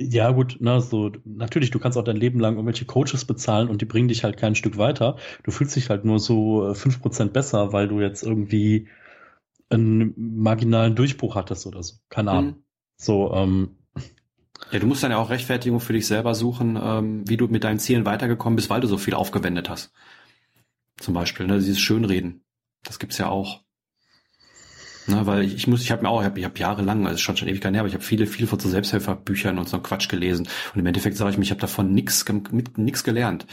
ja, 0.00 0.30
gut, 0.30 0.56
na, 0.60 0.80
so, 0.80 1.10
natürlich, 1.24 1.70
du 1.70 1.78
kannst 1.80 1.98
auch 1.98 2.04
dein 2.04 2.16
Leben 2.16 2.38
lang 2.38 2.54
irgendwelche 2.54 2.84
Coaches 2.84 3.24
bezahlen 3.24 3.68
und 3.68 3.80
die 3.82 3.86
bringen 3.86 4.08
dich 4.08 4.22
halt 4.22 4.36
kein 4.36 4.54
Stück 4.54 4.78
weiter. 4.78 5.16
Du 5.42 5.50
fühlst 5.50 5.74
dich 5.74 5.90
halt 5.90 6.04
nur 6.04 6.20
so 6.20 6.70
äh, 6.70 6.74
fünf 6.74 7.00
Prozent 7.02 7.32
besser, 7.32 7.72
weil 7.72 7.88
du 7.88 8.00
jetzt 8.00 8.22
irgendwie 8.22 8.88
einen 9.70 10.14
marginalen 10.16 10.96
Durchbruch 10.96 11.34
hattest 11.36 11.66
oder 11.66 11.82
so. 11.82 11.96
Keine 12.10 12.30
Ahnung. 12.32 12.50
Mhm. 12.52 12.64
So, 12.96 13.32
ähm, 13.34 13.77
ja, 14.70 14.78
du 14.78 14.86
musst 14.86 15.02
dann 15.02 15.10
ja 15.10 15.18
auch 15.18 15.30
Rechtfertigung 15.30 15.80
für 15.80 15.92
dich 15.92 16.06
selber 16.06 16.34
suchen, 16.34 16.78
ähm, 16.80 17.28
wie 17.28 17.36
du 17.36 17.48
mit 17.48 17.64
deinen 17.64 17.78
Zielen 17.78 18.04
weitergekommen 18.04 18.56
bist, 18.56 18.70
weil 18.70 18.80
du 18.80 18.86
so 18.86 18.98
viel 18.98 19.14
aufgewendet 19.14 19.68
hast. 19.68 19.92
Zum 20.98 21.14
Beispiel, 21.14 21.46
ne, 21.46 21.58
dieses 21.58 21.80
Schönreden. 21.80 22.42
Das 22.84 22.98
gibt's 22.98 23.18
ja 23.18 23.28
auch. 23.28 23.62
Ne, 25.06 25.26
weil 25.26 25.44
ich, 25.44 25.54
ich 25.54 25.66
muss, 25.66 25.82
ich 25.82 25.90
habe 25.90 26.02
mir 26.02 26.10
auch, 26.10 26.20
ich 26.20 26.26
habe 26.26 26.44
hab 26.44 26.58
jahrelang, 26.58 27.06
also 27.06 27.18
schon 27.18 27.36
schon 27.36 27.48
ewig 27.48 27.64
her, 27.64 27.78
aber 27.78 27.88
ich 27.88 27.94
habe 27.94 28.04
viele, 28.04 28.26
viele 28.26 28.46
von 28.46 28.60
so 28.60 28.68
Selbsthilferbüchern 28.68 29.58
und 29.58 29.68
so 29.68 29.78
Quatsch 29.78 30.08
gelesen. 30.08 30.48
Und 30.74 30.80
im 30.80 30.86
Endeffekt 30.86 31.16
sage 31.16 31.30
ich 31.30 31.38
mir, 31.38 31.44
ich 31.44 31.50
habe 31.50 31.60
davon 31.60 31.94
nix, 31.94 32.24
mit 32.50 32.76
nix 32.76 33.04
gelernt. 33.04 33.46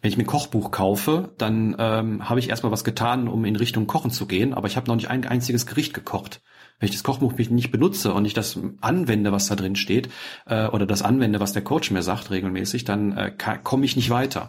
Wenn 0.00 0.10
ich 0.10 0.16
mir 0.16 0.22
ein 0.22 0.28
Kochbuch 0.28 0.70
kaufe, 0.70 1.34
dann 1.36 1.76
ähm, 1.78 2.28
habe 2.28 2.40
ich 2.40 2.48
erstmal 2.48 2.72
was 2.72 2.84
getan, 2.84 3.28
um 3.28 3.44
in 3.44 3.56
Richtung 3.56 3.86
Kochen 3.86 4.12
zu 4.12 4.26
gehen, 4.26 4.54
aber 4.54 4.68
ich 4.68 4.76
habe 4.76 4.86
noch 4.86 4.94
nicht 4.94 5.10
ein 5.10 5.26
einziges 5.26 5.66
Gericht 5.66 5.92
gekocht 5.92 6.40
wenn 6.78 6.88
ich 6.88 6.94
das 6.94 7.02
Kochbuch 7.02 7.32
nicht 7.36 7.70
benutze 7.70 8.12
und 8.12 8.24
ich 8.24 8.34
das 8.34 8.58
anwende, 8.80 9.32
was 9.32 9.48
da 9.48 9.56
drin 9.56 9.76
steht, 9.76 10.08
äh, 10.46 10.66
oder 10.68 10.86
das 10.86 11.02
anwende, 11.02 11.40
was 11.40 11.52
der 11.52 11.62
Coach 11.62 11.90
mir 11.90 12.02
sagt 12.02 12.30
regelmäßig, 12.30 12.84
dann 12.84 13.16
äh, 13.16 13.32
komme 13.62 13.84
ich 13.84 13.96
nicht 13.96 14.10
weiter. 14.10 14.48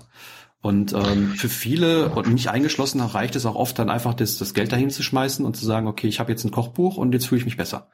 Und 0.61 0.93
ähm, 0.93 1.31
für 1.31 1.47
viele 1.47 2.09
und 2.09 2.33
mich 2.33 2.49
eingeschlossen 2.49 2.99
reicht 2.99 3.35
es 3.37 3.45
auch 3.45 3.55
oft 3.55 3.79
dann 3.79 3.89
einfach 3.89 4.13
das, 4.13 4.37
das 4.37 4.53
Geld 4.53 4.71
dahin 4.71 4.89
zu 4.89 5.03
schmeißen 5.03 5.45
und 5.45 5.55
zu 5.55 5.65
sagen, 5.65 5.87
okay, 5.87 6.07
ich 6.07 6.19
habe 6.19 6.31
jetzt 6.31 6.43
ein 6.43 6.51
Kochbuch 6.51 6.97
und 6.97 7.13
jetzt 7.13 7.27
fühle 7.27 7.39
ich 7.39 7.45
mich 7.45 7.55
besser. 7.57 7.87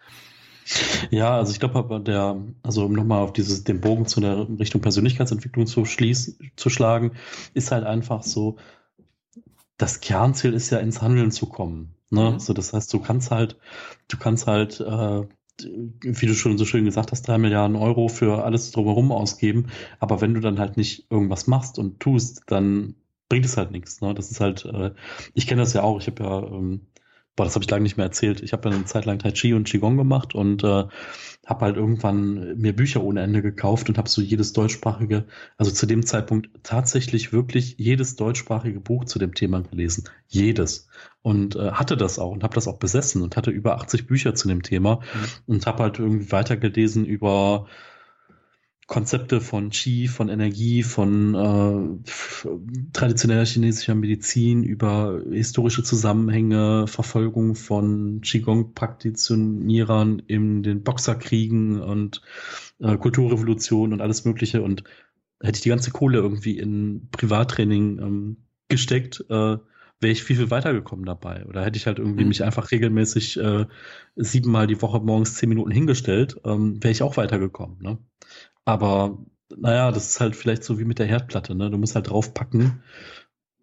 Ja, 1.11 1.37
also 1.37 1.51
ich 1.51 1.59
glaube, 1.59 2.01
der, 2.01 2.37
also 2.63 2.85
um 2.85 2.93
nochmal 2.93 3.21
auf 3.21 3.33
dieses, 3.33 3.63
den 3.63 3.81
Bogen 3.81 4.07
zu 4.07 4.19
der 4.19 4.47
Richtung 4.59 4.81
Persönlichkeitsentwicklung 4.81 5.67
zu 5.67 5.85
schließen, 5.85 6.51
zu 6.55 6.69
schlagen, 6.71 7.11
ist 7.53 7.71
halt 7.71 7.83
einfach 7.83 8.23
so, 8.23 8.57
das 9.77 9.99
Kernziel 9.99 10.53
ist 10.53 10.71
ja 10.71 10.79
ins 10.79 11.03
Handeln 11.03 11.29
zu 11.29 11.45
kommen. 11.45 11.94
Ne? 12.15 12.31
Mhm. 12.31 12.39
So, 12.39 12.53
das 12.53 12.73
heißt, 12.73 12.91
du 12.93 12.99
kannst 12.99 13.31
halt, 13.31 13.57
du 14.07 14.17
kannst 14.17 14.47
halt, 14.47 14.79
äh, 14.79 15.21
wie 16.01 16.25
du 16.25 16.33
schon 16.33 16.57
so 16.57 16.65
schön 16.65 16.85
gesagt 16.85 17.11
hast, 17.11 17.27
drei 17.27 17.37
Milliarden 17.37 17.75
Euro 17.75 18.07
für 18.07 18.43
alles 18.43 18.71
drumherum 18.71 19.11
ausgeben. 19.11 19.67
Aber 19.99 20.21
wenn 20.21 20.33
du 20.33 20.39
dann 20.39 20.59
halt 20.59 20.77
nicht 20.77 21.09
irgendwas 21.09 21.47
machst 21.47 21.79
und 21.79 21.99
tust, 21.99 22.43
dann 22.47 22.95
bringt 23.29 23.45
es 23.45 23.57
halt 23.57 23.71
nichts. 23.71 24.01
Ne? 24.01 24.13
Das 24.13 24.31
ist 24.31 24.39
halt, 24.39 24.65
äh, 24.65 24.91
ich 25.33 25.47
kenne 25.47 25.61
das 25.61 25.73
ja 25.73 25.83
auch. 25.83 25.99
Ich 25.99 26.07
habe 26.07 26.23
ja 26.23 26.43
ähm, 26.43 26.87
boah, 27.35 27.43
das 27.43 27.55
habe 27.55 27.63
ich 27.63 27.71
lange 27.71 27.83
nicht 27.83 27.97
mehr 27.97 28.05
erzählt. 28.05 28.41
Ich 28.41 28.53
habe 28.53 28.69
ja 28.69 28.75
eine 28.75 28.85
Zeit 28.85 29.05
lang 29.05 29.19
Tai 29.19 29.31
Chi 29.31 29.53
und 29.53 29.67
Qigong 29.67 29.97
gemacht 29.97 30.35
und 30.35 30.63
äh, 30.63 30.85
habe 31.45 31.65
halt 31.65 31.75
irgendwann 31.75 32.57
mir 32.57 32.75
Bücher 32.75 33.03
ohne 33.03 33.21
Ende 33.21 33.41
gekauft 33.41 33.89
und 33.89 33.97
habe 33.97 34.09
so 34.09 34.21
jedes 34.21 34.53
deutschsprachige, 34.53 35.25
also 35.57 35.71
zu 35.71 35.85
dem 35.85 36.05
Zeitpunkt 36.05 36.49
tatsächlich 36.63 37.33
wirklich 37.33 37.75
jedes 37.77 38.15
deutschsprachige 38.15 38.79
Buch 38.79 39.05
zu 39.05 39.19
dem 39.19 39.33
Thema 39.33 39.61
gelesen. 39.61 40.05
Jedes. 40.27 40.87
Und 41.25 41.55
äh, 41.55 41.71
hatte 41.71 41.97
das 41.97 42.19
auch 42.19 42.29
und 42.29 42.43
habe 42.43 42.53
das 42.53 42.67
auch 42.67 42.77
besessen 42.77 43.23
und 43.23 43.35
hatte 43.35 43.49
über 43.49 43.77
80 43.77 44.05
Bücher 44.05 44.35
zu 44.35 44.47
dem 44.47 44.61
Thema 44.61 44.97
mhm. 44.97 45.55
und 45.55 45.65
habe 45.65 45.81
halt 45.81 45.97
irgendwie 45.97 46.31
weitergelesen 46.31 47.03
über 47.03 47.65
Konzepte 48.85 49.41
von 49.41 49.71
Qi, 49.71 50.07
von 50.07 50.29
Energie, 50.29 50.83
von 50.83 51.33
äh, 51.33 52.11
traditioneller 52.93 53.43
chinesischer 53.43 53.95
Medizin 53.95 54.61
über 54.61 55.19
historische 55.31 55.81
Zusammenhänge, 55.81 56.85
Verfolgung 56.85 57.55
von 57.55 58.21
Qigong-Praktizionierern 58.21 60.19
in 60.27 60.61
den 60.61 60.83
Boxerkriegen 60.83 61.81
und 61.81 62.21
äh, 62.77 62.97
Kulturrevolution 62.97 63.93
und 63.93 64.01
alles 64.01 64.25
Mögliche. 64.25 64.61
Und 64.61 64.83
hätte 65.41 65.57
ich 65.57 65.63
die 65.63 65.69
ganze 65.69 65.89
Kohle 65.89 66.19
irgendwie 66.19 66.59
in 66.59 67.07
Privattraining 67.09 67.97
ähm, 67.97 68.37
gesteckt, 68.67 69.25
äh, 69.31 69.57
wäre 70.01 70.11
ich 70.11 70.23
viel, 70.23 70.35
viel 70.35 70.51
weitergekommen 70.51 71.05
dabei. 71.05 71.45
Oder 71.45 71.63
hätte 71.63 71.77
ich 71.77 71.87
halt 71.87 71.99
irgendwie 71.99 72.23
mhm. 72.23 72.29
mich 72.29 72.43
einfach 72.43 72.71
regelmäßig 72.71 73.39
äh, 73.39 73.65
siebenmal 74.15 74.67
die 74.67 74.81
Woche 74.81 74.99
morgens 74.99 75.35
zehn 75.35 75.49
Minuten 75.49 75.71
hingestellt, 75.71 76.39
ähm, 76.45 76.83
wäre 76.83 76.91
ich 76.91 77.03
auch 77.03 77.17
weitergekommen. 77.17 77.77
Ne? 77.81 77.97
Aber 78.65 79.17
naja, 79.55 79.91
das 79.91 80.09
ist 80.09 80.19
halt 80.19 80.35
vielleicht 80.35 80.63
so 80.63 80.79
wie 80.79 80.85
mit 80.85 80.99
der 80.99 81.05
Herdplatte, 81.05 81.55
ne? 81.55 81.69
Du 81.69 81.77
musst 81.77 81.95
halt 81.95 82.09
draufpacken 82.09 82.83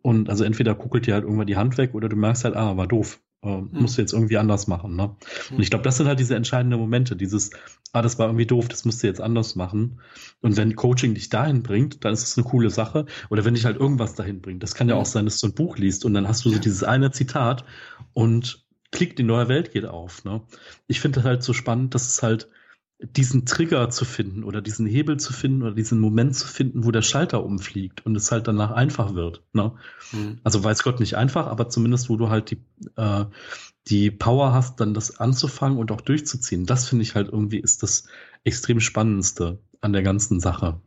und 0.03 0.31
also 0.31 0.45
entweder 0.45 0.75
kuckelt 0.75 1.07
dir 1.07 1.15
halt 1.15 1.25
irgendwann 1.25 1.47
die 1.47 1.57
Hand 1.57 1.79
weg 1.79 1.95
oder 1.95 2.09
du 2.09 2.17
merkst 2.17 2.45
halt, 2.45 2.57
ah, 2.57 2.77
war 2.77 2.87
doof. 2.87 3.21
Äh. 3.43 3.63
Musst 3.73 3.99
du 3.99 4.03
jetzt 4.03 4.13
irgendwie 4.13 4.39
anders 4.39 4.67
machen, 4.67 4.97
ne? 4.97 5.17
Und 5.51 5.61
ich 5.61 5.71
glaube, 5.71 5.85
das 5.85 5.97
sind 5.97 6.07
halt 6.07 6.21
diese 6.21 6.37
entscheidenden 6.37 6.79
Momente, 6.79 7.17
dieses, 7.17 7.51
ah, 7.93 8.03
das 8.03 8.19
war 8.19 8.27
irgendwie 8.27 8.47
doof, 8.47 8.69
das 8.69 8.85
musst 8.85 9.03
du 9.03 9.07
jetzt 9.07 9.21
anders 9.21 9.57
machen. 9.57 10.01
Und 10.41 10.57
wenn 10.57 10.77
Coaching 10.77 11.15
dich 11.15 11.29
dahin 11.29 11.63
bringt, 11.63 12.05
dann 12.05 12.13
ist 12.13 12.23
es 12.23 12.39
eine 12.39 12.47
coole 12.47 12.71
Sache. 12.71 13.07
Oder 13.31 13.45
wenn 13.45 13.55
dich 13.55 13.65
halt 13.65 13.77
irgendwas 13.79 14.15
dahin 14.15 14.41
bringt. 14.41 14.63
Das 14.63 14.75
kann 14.75 14.89
ja 14.89 14.95
mhm. 14.95 15.03
auch 15.03 15.07
sein, 15.07 15.25
dass 15.25 15.39
du 15.39 15.49
ein 15.49 15.55
Buch 15.55 15.77
liest 15.77 16.05
und 16.05 16.15
dann 16.15 16.29
hast 16.29 16.45
du 16.45 16.51
so 16.51 16.59
dieses 16.59 16.85
eine 16.85 17.11
Zitat 17.11 17.65
und 18.13 18.65
Klick, 18.93 19.17
die 19.17 19.23
neue 19.23 19.49
Welt 19.49 19.73
geht 19.73 19.87
auf. 19.87 20.25
Ne? 20.25 20.43
Ich 20.87 21.01
finde 21.01 21.17
das 21.17 21.25
halt 21.25 21.43
so 21.43 21.55
spannend, 21.55 21.95
dass 21.95 22.09
es 22.09 22.23
halt 22.23 22.49
diesen 23.03 23.47
Trigger 23.47 23.91
zu 23.91 24.05
finden 24.05 24.45
oder 24.45 24.63
diesen 24.63 24.87
Hebel 24.87 25.19
zu 25.19 25.33
finden 25.33 25.63
oder 25.63 25.73
diesen 25.73 25.99
Moment 25.99 26.37
zu 26.37 26.47
finden, 26.47 26.85
wo 26.85 26.91
der 26.91 27.03
Schalter 27.03 27.45
umfliegt 27.45 28.07
und 28.07 28.17
es 28.17 28.31
halt 28.31 28.47
danach 28.47 28.71
einfach 28.71 29.15
wird. 29.15 29.43
Ne? 29.53 29.73
Mhm. 30.13 30.39
Also 30.45 30.63
weiß 30.63 30.83
Gott 30.83 31.01
nicht 31.01 31.17
einfach, 31.17 31.47
aber 31.47 31.69
zumindest 31.69 32.09
wo 32.09 32.17
du 32.17 32.29
halt 32.29 32.51
die, 32.51 32.63
äh, 32.97 33.25
die 33.89 34.11
Power 34.11 34.53
hast, 34.53 34.81
dann 34.81 34.95
das 34.95 35.19
anzufangen 35.19 35.79
und 35.79 35.91
auch 35.91 36.01
durchzuziehen. 36.01 36.67
Das 36.67 36.89
finde 36.89 37.03
ich 37.03 37.15
halt 37.15 37.29
irgendwie 37.29 37.59
ist 37.59 37.83
das 37.83 38.05
extrem 38.45 38.81
Spannendste 38.81 39.59
an 39.81 39.93
der 39.93 40.03
ganzen 40.03 40.39
Sache. 40.39 40.81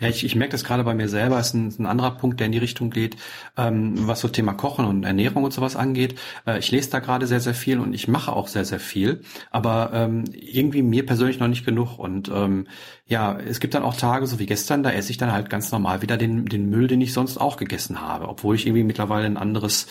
Ja, 0.00 0.08
ich, 0.08 0.24
ich 0.24 0.36
merke 0.36 0.52
das 0.52 0.64
gerade 0.64 0.84
bei 0.84 0.94
mir 0.94 1.08
selber, 1.08 1.38
ist 1.40 1.54
ein, 1.54 1.74
ein 1.78 1.86
anderer 1.86 2.12
Punkt, 2.12 2.40
der 2.40 2.46
in 2.46 2.52
die 2.52 2.58
Richtung 2.58 2.90
geht, 2.90 3.16
ähm, 3.56 4.06
was 4.06 4.20
so 4.20 4.28
Thema 4.28 4.52
Kochen 4.54 4.84
und 4.84 5.04
Ernährung 5.04 5.44
und 5.44 5.52
sowas 5.52 5.76
angeht. 5.76 6.18
Äh, 6.46 6.58
ich 6.58 6.70
lese 6.70 6.90
da 6.90 7.00
gerade 7.00 7.26
sehr, 7.26 7.40
sehr 7.40 7.54
viel 7.54 7.80
und 7.80 7.92
ich 7.92 8.08
mache 8.08 8.32
auch 8.32 8.48
sehr, 8.48 8.64
sehr 8.64 8.80
viel, 8.80 9.22
aber 9.50 9.90
ähm, 9.92 10.24
irgendwie 10.32 10.82
mir 10.82 11.04
persönlich 11.04 11.38
noch 11.40 11.48
nicht 11.48 11.64
genug. 11.64 11.98
Und 11.98 12.30
ähm, 12.32 12.68
ja, 13.06 13.38
es 13.38 13.60
gibt 13.60 13.74
dann 13.74 13.82
auch 13.82 13.96
Tage, 13.96 14.26
so 14.26 14.38
wie 14.38 14.46
gestern, 14.46 14.82
da 14.82 14.90
esse 14.90 15.10
ich 15.10 15.18
dann 15.18 15.32
halt 15.32 15.50
ganz 15.50 15.72
normal 15.72 16.02
wieder 16.02 16.16
den, 16.16 16.46
den 16.46 16.70
Müll, 16.70 16.86
den 16.86 17.00
ich 17.00 17.12
sonst 17.12 17.38
auch 17.38 17.56
gegessen 17.56 18.00
habe, 18.00 18.28
obwohl 18.28 18.54
ich 18.54 18.66
irgendwie 18.66 18.84
mittlerweile 18.84 19.26
ein 19.26 19.36
anderes 19.36 19.86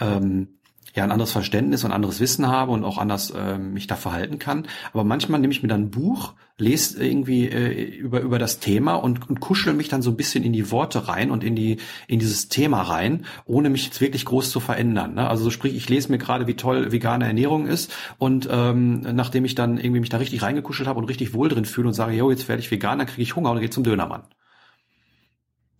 ähm, 0.00 0.59
ja 0.94 1.04
ein 1.04 1.12
anderes 1.12 1.32
Verständnis 1.32 1.84
und 1.84 1.92
anderes 1.92 2.20
Wissen 2.20 2.48
habe 2.48 2.72
und 2.72 2.84
auch 2.84 2.98
anders 2.98 3.30
äh, 3.30 3.58
mich 3.58 3.86
da 3.86 3.96
verhalten 3.96 4.38
kann. 4.38 4.66
Aber 4.92 5.04
manchmal 5.04 5.40
nehme 5.40 5.52
ich 5.52 5.62
mir 5.62 5.68
dann 5.68 5.82
ein 5.82 5.90
Buch, 5.90 6.34
lese 6.58 7.02
irgendwie 7.04 7.48
äh, 7.48 7.96
über 7.96 8.20
über 8.20 8.38
das 8.38 8.60
Thema 8.60 8.94
und, 8.94 9.28
und 9.28 9.40
kuschel 9.40 9.72
mich 9.72 9.88
dann 9.88 10.02
so 10.02 10.10
ein 10.10 10.16
bisschen 10.16 10.44
in 10.44 10.52
die 10.52 10.70
Worte 10.70 11.08
rein 11.08 11.30
und 11.30 11.42
in 11.42 11.56
die 11.56 11.78
in 12.06 12.18
dieses 12.18 12.48
Thema 12.48 12.82
rein, 12.82 13.24
ohne 13.46 13.70
mich 13.70 13.86
jetzt 13.86 14.00
wirklich 14.00 14.24
groß 14.24 14.50
zu 14.50 14.60
verändern. 14.60 15.14
Ne? 15.14 15.28
Also 15.28 15.44
so 15.44 15.50
sprich, 15.50 15.74
ich 15.74 15.88
lese 15.88 16.10
mir 16.10 16.18
gerade, 16.18 16.46
wie 16.46 16.54
toll 16.54 16.92
vegane 16.92 17.26
Ernährung 17.26 17.66
ist 17.66 17.92
und 18.18 18.48
ähm, 18.50 19.00
nachdem 19.00 19.44
ich 19.44 19.54
dann 19.54 19.78
irgendwie 19.78 20.00
mich 20.00 20.10
da 20.10 20.18
richtig 20.18 20.42
reingekuschelt 20.42 20.88
habe 20.88 20.98
und 20.98 21.06
richtig 21.06 21.34
wohl 21.34 21.48
drin 21.48 21.64
fühle 21.64 21.88
und 21.88 21.94
sage, 21.94 22.14
jo, 22.14 22.30
jetzt 22.30 22.48
werde 22.48 22.60
ich 22.60 22.70
vegan, 22.70 22.98
dann 22.98 23.06
kriege 23.06 23.22
ich 23.22 23.36
Hunger 23.36 23.50
und 23.50 23.60
gehe 23.60 23.70
zum 23.70 23.84
Dönermann. 23.84 24.22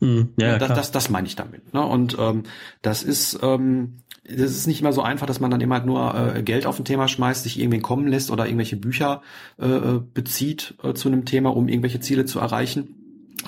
Hm, 0.00 0.32
ja, 0.38 0.56
das, 0.56 0.68
das, 0.68 0.92
das 0.92 1.10
meine 1.10 1.26
ich 1.26 1.36
damit. 1.36 1.74
Ne? 1.74 1.84
Und 1.84 2.16
ähm, 2.18 2.44
das 2.80 3.02
ist 3.02 3.38
ähm, 3.42 3.98
das 4.24 4.50
ist 4.50 4.66
nicht 4.66 4.80
immer 4.80 4.92
so 4.92 5.02
einfach, 5.02 5.26
dass 5.26 5.40
man 5.40 5.50
dann 5.50 5.60
immer 5.60 5.76
halt 5.76 5.86
nur 5.86 6.34
äh, 6.36 6.42
Geld 6.42 6.66
auf 6.66 6.78
ein 6.78 6.84
Thema 6.84 7.08
schmeißt, 7.08 7.42
sich 7.42 7.58
irgendwie 7.58 7.80
kommen 7.80 8.06
lässt 8.06 8.30
oder 8.30 8.46
irgendwelche 8.46 8.76
Bücher 8.76 9.22
äh, 9.58 9.66
äh, 9.66 10.00
bezieht 10.12 10.74
äh, 10.82 10.94
zu 10.94 11.08
einem 11.08 11.24
Thema, 11.24 11.56
um 11.56 11.68
irgendwelche 11.68 12.00
Ziele 12.00 12.24
zu 12.24 12.38
erreichen 12.38 12.96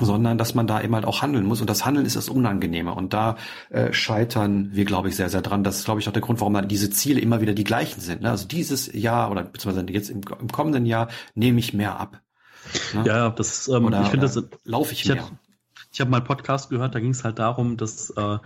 sondern 0.00 0.38
dass 0.38 0.54
man 0.54 0.66
da 0.66 0.80
eben 0.80 0.94
halt 0.94 1.04
auch 1.04 1.22
handeln 1.22 1.44
muss. 1.44 1.60
Und 1.60 1.68
das 1.68 1.84
Handeln 1.84 2.06
ist 2.06 2.16
das 2.16 2.28
Unangenehme. 2.28 2.94
Und 2.94 3.12
da 3.12 3.36
äh, 3.70 3.92
scheitern 3.92 4.70
wir, 4.72 4.84
glaube 4.84 5.08
ich, 5.08 5.16
sehr, 5.16 5.28
sehr 5.28 5.42
dran. 5.42 5.64
Das 5.64 5.78
ist, 5.78 5.84
glaube 5.84 6.00
ich, 6.00 6.08
auch 6.08 6.12
der 6.12 6.22
Grund, 6.22 6.40
warum 6.40 6.54
dann 6.54 6.68
diese 6.68 6.90
Ziele 6.90 7.20
immer 7.20 7.40
wieder 7.40 7.52
die 7.52 7.64
gleichen 7.64 8.00
sind. 8.00 8.22
Ne? 8.22 8.30
Also 8.30 8.48
dieses 8.48 8.92
Jahr 8.92 9.30
oder 9.30 9.44
beziehungsweise 9.44 9.86
jetzt 9.92 10.08
im, 10.08 10.22
im 10.40 10.48
kommenden 10.50 10.86
Jahr 10.86 11.08
nehme 11.34 11.58
ich 11.58 11.74
mehr 11.74 12.00
ab. 12.00 12.22
Ne? 12.94 13.04
Ja, 13.06 13.30
das, 13.30 13.68
ähm, 13.68 13.84
oder, 13.84 14.02
ich 14.02 14.08
finde 14.08 14.26
das 14.26 14.42
laufe 14.64 14.92
ich, 14.92 15.02
ich 15.02 15.08
mehr. 15.08 15.24
Hab, 15.24 15.32
ich 15.93 16.01
habe 16.01 16.11
mal 16.11 16.18
einen 16.18 16.26
Podcast 16.26 16.70
gehört, 16.70 16.95
da 16.95 17.01
ging 17.01 17.11
es 17.11 17.22
halt 17.22 17.38
darum, 17.38 17.76
dass 17.76 18.11
äh, 18.11 18.38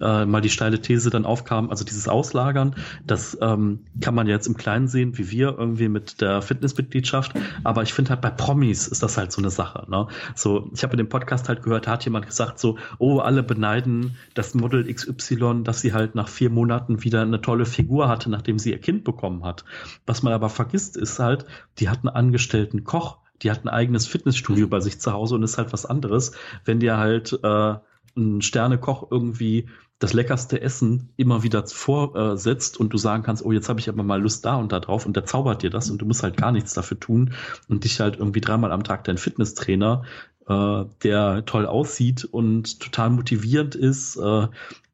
äh, 0.00 0.26
mal 0.26 0.40
die 0.40 0.50
steile 0.50 0.80
These 0.80 1.10
dann 1.10 1.24
aufkam, 1.24 1.70
also 1.70 1.84
dieses 1.84 2.08
Auslagern, 2.08 2.74
das 3.06 3.38
ähm, 3.40 3.80
kann 4.00 4.14
man 4.14 4.26
jetzt 4.26 4.48
im 4.48 4.56
Kleinen 4.56 4.88
sehen, 4.88 5.16
wie 5.16 5.30
wir 5.30 5.56
irgendwie 5.58 5.88
mit 5.88 6.20
der 6.20 6.42
Fitnessmitgliedschaft, 6.42 7.34
aber 7.62 7.82
ich 7.82 7.92
finde 7.92 8.10
halt 8.10 8.20
bei 8.20 8.30
Promis 8.30 8.88
ist 8.88 9.02
das 9.02 9.16
halt 9.16 9.30
so 9.30 9.40
eine 9.40 9.50
Sache. 9.50 9.86
Ne? 9.88 10.08
So, 10.34 10.70
ich 10.74 10.82
habe 10.82 10.94
in 10.94 10.98
dem 10.98 11.08
Podcast 11.08 11.48
halt 11.48 11.62
gehört, 11.62 11.86
da 11.86 11.92
hat 11.92 12.04
jemand 12.04 12.26
gesagt 12.26 12.58
so, 12.58 12.78
oh, 12.98 13.20
alle 13.20 13.44
beneiden 13.44 14.16
das 14.34 14.54
Model 14.54 14.92
XY, 14.92 15.62
dass 15.62 15.80
sie 15.80 15.92
halt 15.92 16.16
nach 16.16 16.28
vier 16.28 16.50
Monaten 16.50 17.04
wieder 17.04 17.22
eine 17.22 17.40
tolle 17.40 17.64
Figur 17.64 18.08
hatte, 18.08 18.28
nachdem 18.28 18.58
sie 18.58 18.72
ihr 18.72 18.80
Kind 18.80 19.04
bekommen 19.04 19.44
hat. 19.44 19.64
Was 20.06 20.22
man 20.22 20.32
aber 20.32 20.48
vergisst, 20.48 20.96
ist 20.96 21.20
halt, 21.20 21.46
die 21.78 21.88
hat 21.88 21.98
einen 21.98 22.08
angestellten 22.08 22.82
Koch, 22.82 23.18
die 23.42 23.50
hat 23.50 23.64
ein 23.64 23.68
eigenes 23.68 24.06
Fitnessstudio 24.06 24.68
bei 24.68 24.80
sich 24.80 25.00
zu 25.00 25.12
Hause 25.12 25.34
und 25.34 25.42
ist 25.42 25.58
halt 25.58 25.72
was 25.72 25.86
anderes, 25.86 26.32
wenn 26.64 26.80
dir 26.80 26.96
halt 26.96 27.38
äh, 27.42 27.74
ein 28.16 28.42
Sternekoch 28.42 29.08
irgendwie 29.10 29.68
das 29.98 30.12
leckerste 30.12 30.60
Essen 30.60 31.10
immer 31.16 31.42
wieder 31.42 31.66
vorsetzt 31.66 32.78
und 32.78 32.92
du 32.92 32.98
sagen 32.98 33.24
kannst, 33.24 33.44
oh, 33.44 33.50
jetzt 33.50 33.68
habe 33.68 33.80
ich 33.80 33.88
aber 33.88 34.04
mal 34.04 34.20
Lust 34.20 34.44
da 34.44 34.56
und 34.56 34.70
da 34.70 34.78
drauf 34.78 35.06
und 35.06 35.16
der 35.16 35.24
zaubert 35.24 35.62
dir 35.62 35.70
das 35.70 35.90
und 35.90 35.98
du 35.98 36.06
musst 36.06 36.22
halt 36.22 36.36
gar 36.36 36.52
nichts 36.52 36.72
dafür 36.74 37.00
tun 37.00 37.34
und 37.68 37.84
dich 37.84 37.98
halt 37.98 38.16
irgendwie 38.16 38.40
dreimal 38.40 38.70
am 38.70 38.84
Tag 38.84 39.04
dein 39.04 39.18
Fitnesstrainer, 39.18 40.04
äh, 40.48 40.84
der 41.02 41.44
toll 41.46 41.66
aussieht 41.66 42.24
und 42.24 42.78
total 42.78 43.10
motivierend 43.10 43.74
ist, 43.74 44.16
äh, 44.16 44.46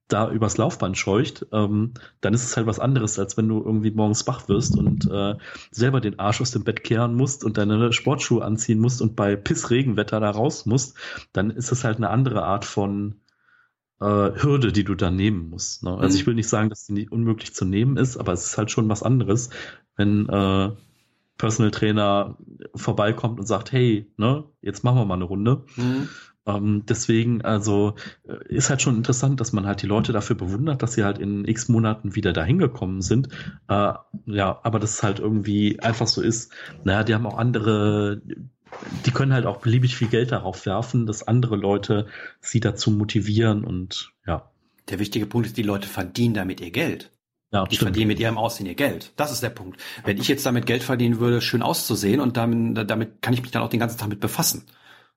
da 0.09 0.31
übers 0.31 0.59
Laufband 0.59 0.99
scheucht, 0.99 1.47
ähm, 1.53 1.95
dann 2.21 2.35
ist 2.35 2.45
es 2.45 2.57
halt 2.57 2.67
was 2.67 2.79
anderes, 2.79 3.19
als 3.19 3.37
wenn 3.37 3.49
du 3.49 3.63
irgendwie 3.63 3.91
morgens 3.91 4.27
wach 4.27 4.49
wirst 4.49 4.77
und 4.77 5.11
äh, 5.11 5.35
selber 5.71 6.01
den 6.01 6.19
Arsch 6.19 6.41
aus 6.41 6.51
dem 6.51 6.65
Bett 6.65 6.85
kehren 6.85 7.15
musst 7.15 7.45
und 7.45 7.57
deine 7.57 7.93
Sportschuhe 7.93 8.45
anziehen 8.45 8.81
musst 8.81 9.01
und 9.01 9.17
bei 9.17 9.35
Pissregenwetter 9.37 10.21
da 10.21 10.31
raus 10.31 10.67
musst, 10.67 10.97
dann 11.33 11.51
ist 11.51 11.73
es 11.73 11.85
halt 11.85 11.97
eine 11.97 12.11
andere 12.11 12.45
Art 12.45 12.65
von 12.67 13.17
äh, 14.01 14.05
Hürde, 14.05 14.73
die 14.73 14.85
du 14.85 14.95
da 14.95 15.11
nehmen 15.11 15.49
musst. 15.49 15.83
Ne? 15.83 15.97
Also 15.97 16.15
mhm. 16.15 16.21
ich 16.21 16.27
will 16.27 16.35
nicht 16.35 16.49
sagen, 16.49 16.69
dass 16.69 16.85
die 16.85 16.93
nicht 16.93 17.11
unmöglich 17.11 17.55
zu 17.55 17.65
nehmen 17.65 17.97
ist, 17.97 18.19
aber 18.19 18.33
es 18.33 18.47
ist 18.47 18.59
halt 18.59 18.71
schon 18.71 18.89
was 18.89 19.03
anderes, 19.03 19.51
wenn 19.97 20.29
äh, 20.29 20.71
Personal 21.39 21.71
Trainer 21.71 22.37
vorbeikommt 22.75 23.41
und 23.41 23.47
sagt, 23.47 23.73
hey, 23.73 24.11
ne, 24.17 24.45
jetzt 24.61 24.85
machen 24.85 24.99
wir 24.99 25.05
mal 25.05 25.15
eine 25.15 25.25
Runde. 25.25 25.65
Mhm. 25.77 26.09
Ähm, 26.47 26.85
deswegen, 26.87 27.43
also 27.43 27.95
äh, 28.29 28.55
ist 28.55 28.71
halt 28.71 28.83
schon 28.83 28.97
interessant, 28.97 29.41
dass 29.41 29.53
man 29.53 29.67
halt 29.67 29.83
die 29.83 29.87
Leute 29.87 30.13
dafür 30.13 30.37
bewundert, 30.37 30.83
dass 30.83 30.93
sie 30.93 31.05
halt 31.05 31.19
in 31.19 31.47
x 31.47 31.69
Monaten 31.69 32.15
wieder 32.15 32.33
dahin 32.33 32.59
gekommen 32.59 33.01
sind. 33.01 33.29
Äh, 33.69 33.95
ja, 34.27 34.61
aber 34.63 34.79
das 34.79 35.03
halt 35.03 35.21
irgendwie 35.21 35.81
einfach 35.81 36.07
so 36.07 36.21
ist. 36.21 36.53
Naja, 36.85 37.03
die 37.03 37.15
haben 37.15 37.27
auch 37.27 37.39
andere, 37.39 38.21
die 39.07 39.11
können 39.11 39.33
halt 39.33 39.47
auch 39.47 39.59
beliebig 39.59 39.97
viel 39.97 40.09
Geld 40.09 40.33
darauf 40.33 40.67
werfen, 40.67 41.07
dass 41.07 41.27
andere 41.27 41.57
Leute 41.57 42.07
sie 42.41 42.61
dazu 42.61 42.91
motivieren 42.91 43.65
und 43.65 44.13
ja. 44.27 44.51
Der 44.91 44.99
wichtige 44.99 45.25
Punkt 45.25 45.47
ist, 45.47 45.57
die 45.57 45.63
Leute 45.63 45.89
verdienen 45.89 46.35
damit 46.35 46.61
ihr 46.61 46.71
Geld. 46.71 47.11
Ja, 47.53 47.65
die 47.65 47.77
stimmt. 47.77 47.91
verdienen 47.91 48.09
mit 48.09 48.21
ihrem 48.21 48.37
Aussehen 48.37 48.67
ihr 48.67 48.75
Geld. 48.75 49.13
Das 49.17 49.33
ist 49.33 49.43
der 49.43 49.49
Punkt. 49.49 49.81
Wenn 50.05 50.19
ich 50.19 50.29
jetzt 50.29 50.45
damit 50.45 50.67
Geld 50.67 50.83
verdienen 50.83 51.21
würde, 51.21 51.41
schön 51.41 51.63
auszusehen 51.63 52.21
und 52.21 52.37
damit, 52.37 52.91
damit 52.91 53.23
kann 53.23 53.33
ich 53.33 53.43
mich 53.43 53.53
dann 53.53 53.63
auch 53.63 53.69
den 53.69 53.81
ganzen 53.81 53.97
Tag 53.97 54.09
mit 54.09 54.21
befassen. 54.21 54.65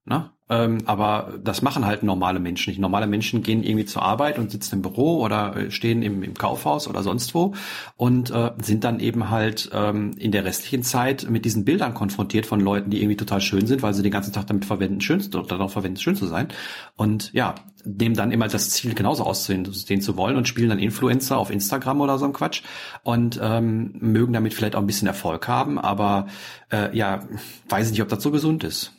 Ne? 0.08 0.32
Ähm, 0.50 0.78
aber 0.86 1.34
das 1.44 1.62
machen 1.62 1.86
halt 1.86 2.04
normale 2.04 2.40
Menschen 2.40 2.70
nicht. 2.70 2.80
Normale 2.80 3.08
Menschen 3.08 3.44
gehen 3.44 3.64
irgendwie 3.64 3.84
zur 3.84 4.04
Arbeit 4.04 4.40
und 4.40 4.50
sitzen 4.50 4.76
im 4.76 4.82
Büro 4.82 5.22
oder 5.22 5.58
äh, 5.58 5.72
stehen 5.72 6.02
im, 6.02 6.24
im 6.24 6.34
Kaufhaus 6.34 6.88
oder 6.88 7.04
sonst 7.04 7.36
wo 7.36 7.54
und 7.98 8.32
äh, 8.32 8.52
sind 8.62 8.86
dann 8.86 9.02
eben 9.02 9.30
halt 9.30 9.70
ähm, 9.74 10.14
in 10.18 10.32
der 10.32 10.46
restlichen 10.46 10.84
Zeit 10.84 11.30
mit 11.30 11.44
diesen 11.44 11.66
Bildern 11.66 11.94
konfrontiert 11.94 12.46
von 12.46 12.62
Leuten, 12.62 12.90
die 12.90 13.00
irgendwie 13.00 13.18
total 13.18 13.42
schön 13.42 13.68
sind, 13.68 13.84
weil 13.84 13.94
sie 13.94 14.04
den 14.04 14.12
ganzen 14.14 14.32
Tag 14.32 14.48
damit 14.48 14.64
verwenden, 14.64 15.02
schön, 15.02 15.22
darauf 15.30 15.74
verwenden, 15.74 16.00
schön 16.00 16.16
zu 16.16 16.28
sein. 16.28 16.48
Und 16.96 17.34
ja, 17.34 17.56
nehmen 17.84 18.16
dann 18.16 18.32
immer 18.32 18.48
das 18.48 18.70
Ziel, 18.70 18.94
genauso 18.94 19.24
auszusehen 19.24 20.02
zu 20.02 20.16
wollen 20.16 20.38
und 20.38 20.48
spielen 20.48 20.70
dann 20.70 20.80
Influencer 20.80 21.38
auf 21.38 21.52
Instagram 21.52 22.00
oder 22.00 22.18
so 22.18 22.26
ein 22.26 22.34
Quatsch 22.34 22.64
und 23.04 23.38
ähm, 23.42 23.96
mögen 24.00 24.32
damit 24.32 24.54
vielleicht 24.54 24.78
auch 24.78 24.82
ein 24.82 24.88
bisschen 24.88 25.08
Erfolg 25.08 25.50
haben, 25.50 25.78
aber 25.78 26.28
äh, 26.72 26.96
ja, 26.98 27.20
weiß 27.68 27.88
ich 27.88 27.92
nicht, 27.92 28.02
ob 28.02 28.10
das 28.10 28.24
so 28.24 28.32
gesund 28.32 28.64
ist. 28.64 28.94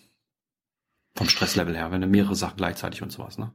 Vom 1.19 1.29
Stresslevel 1.29 1.77
her, 1.77 1.91
wenn 1.91 2.01
du 2.01 2.07
mehrere 2.07 2.37
Sachen 2.37 2.59
gleichzeitig 2.59 3.03
und 3.03 3.11
sowas, 3.11 3.39
ne? 3.39 3.51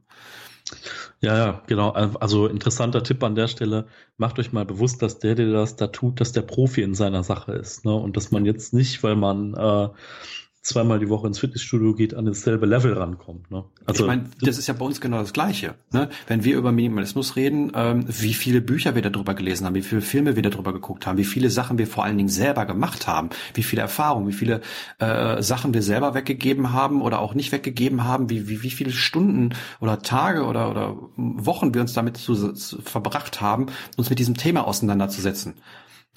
Ja, 1.22 1.36
ja, 1.38 1.62
genau. 1.66 1.92
Also 1.92 2.46
interessanter 2.46 3.02
Tipp 3.02 3.22
an 3.22 3.34
der 3.34 3.48
Stelle. 3.48 3.86
Macht 4.18 4.38
euch 4.38 4.52
mal 4.52 4.66
bewusst, 4.66 5.00
dass 5.00 5.18
der, 5.18 5.34
der 5.34 5.50
das 5.50 5.76
da 5.76 5.86
tut, 5.86 6.20
dass 6.20 6.32
der 6.32 6.42
Profi 6.42 6.82
in 6.82 6.94
seiner 6.94 7.22
Sache 7.22 7.52
ist. 7.52 7.86
Ne? 7.86 7.94
Und 7.94 8.18
dass 8.18 8.30
man 8.30 8.44
jetzt 8.44 8.74
nicht, 8.74 9.02
weil 9.02 9.16
man 9.16 9.54
äh, 9.54 9.88
zweimal 10.64 10.98
die 10.98 11.10
Woche 11.10 11.26
ins 11.26 11.38
Fitnessstudio 11.38 11.94
geht, 11.94 12.14
an 12.14 12.24
dasselbe 12.24 12.64
Level 12.64 12.94
rankommt. 12.94 13.50
Ne? 13.50 13.64
Also 13.84 14.04
ich 14.04 14.06
meine, 14.06 14.30
das 14.40 14.56
ist 14.56 14.66
ja 14.66 14.72
bei 14.72 14.86
uns 14.86 14.98
genau 14.98 15.18
das 15.18 15.34
Gleiche. 15.34 15.74
Ne? 15.92 16.08
Wenn 16.26 16.42
wir 16.42 16.56
über 16.56 16.72
Minimalismus 16.72 17.36
reden, 17.36 17.70
ähm, 17.74 18.06
wie 18.08 18.32
viele 18.32 18.62
Bücher 18.62 18.94
wir 18.94 19.02
darüber 19.02 19.34
gelesen 19.34 19.66
haben, 19.66 19.74
wie 19.74 19.82
viele 19.82 20.00
Filme 20.00 20.36
wir 20.36 20.42
darüber 20.42 20.72
geguckt 20.72 21.06
haben, 21.06 21.18
wie 21.18 21.26
viele 21.26 21.50
Sachen 21.50 21.76
wir 21.76 21.86
vor 21.86 22.04
allen 22.04 22.16
Dingen 22.16 22.30
selber 22.30 22.64
gemacht 22.64 23.06
haben, 23.06 23.28
wie 23.52 23.62
viele 23.62 23.82
Erfahrungen, 23.82 24.26
wie 24.26 24.32
viele 24.32 24.62
äh, 25.00 25.42
Sachen 25.42 25.74
wir 25.74 25.82
selber 25.82 26.14
weggegeben 26.14 26.72
haben 26.72 27.02
oder 27.02 27.20
auch 27.20 27.34
nicht 27.34 27.52
weggegeben 27.52 28.04
haben, 28.04 28.30
wie, 28.30 28.48
wie, 28.48 28.62
wie 28.62 28.70
viele 28.70 28.92
Stunden 28.92 29.50
oder 29.80 30.00
Tage 30.00 30.44
oder, 30.44 30.70
oder 30.70 30.96
Wochen 31.16 31.74
wir 31.74 31.82
uns 31.82 31.92
damit 31.92 32.16
zu, 32.16 32.52
zu 32.54 32.80
verbracht 32.80 33.42
haben, 33.42 33.66
uns 33.98 34.08
mit 34.08 34.18
diesem 34.18 34.38
Thema 34.38 34.66
auseinanderzusetzen. 34.66 35.56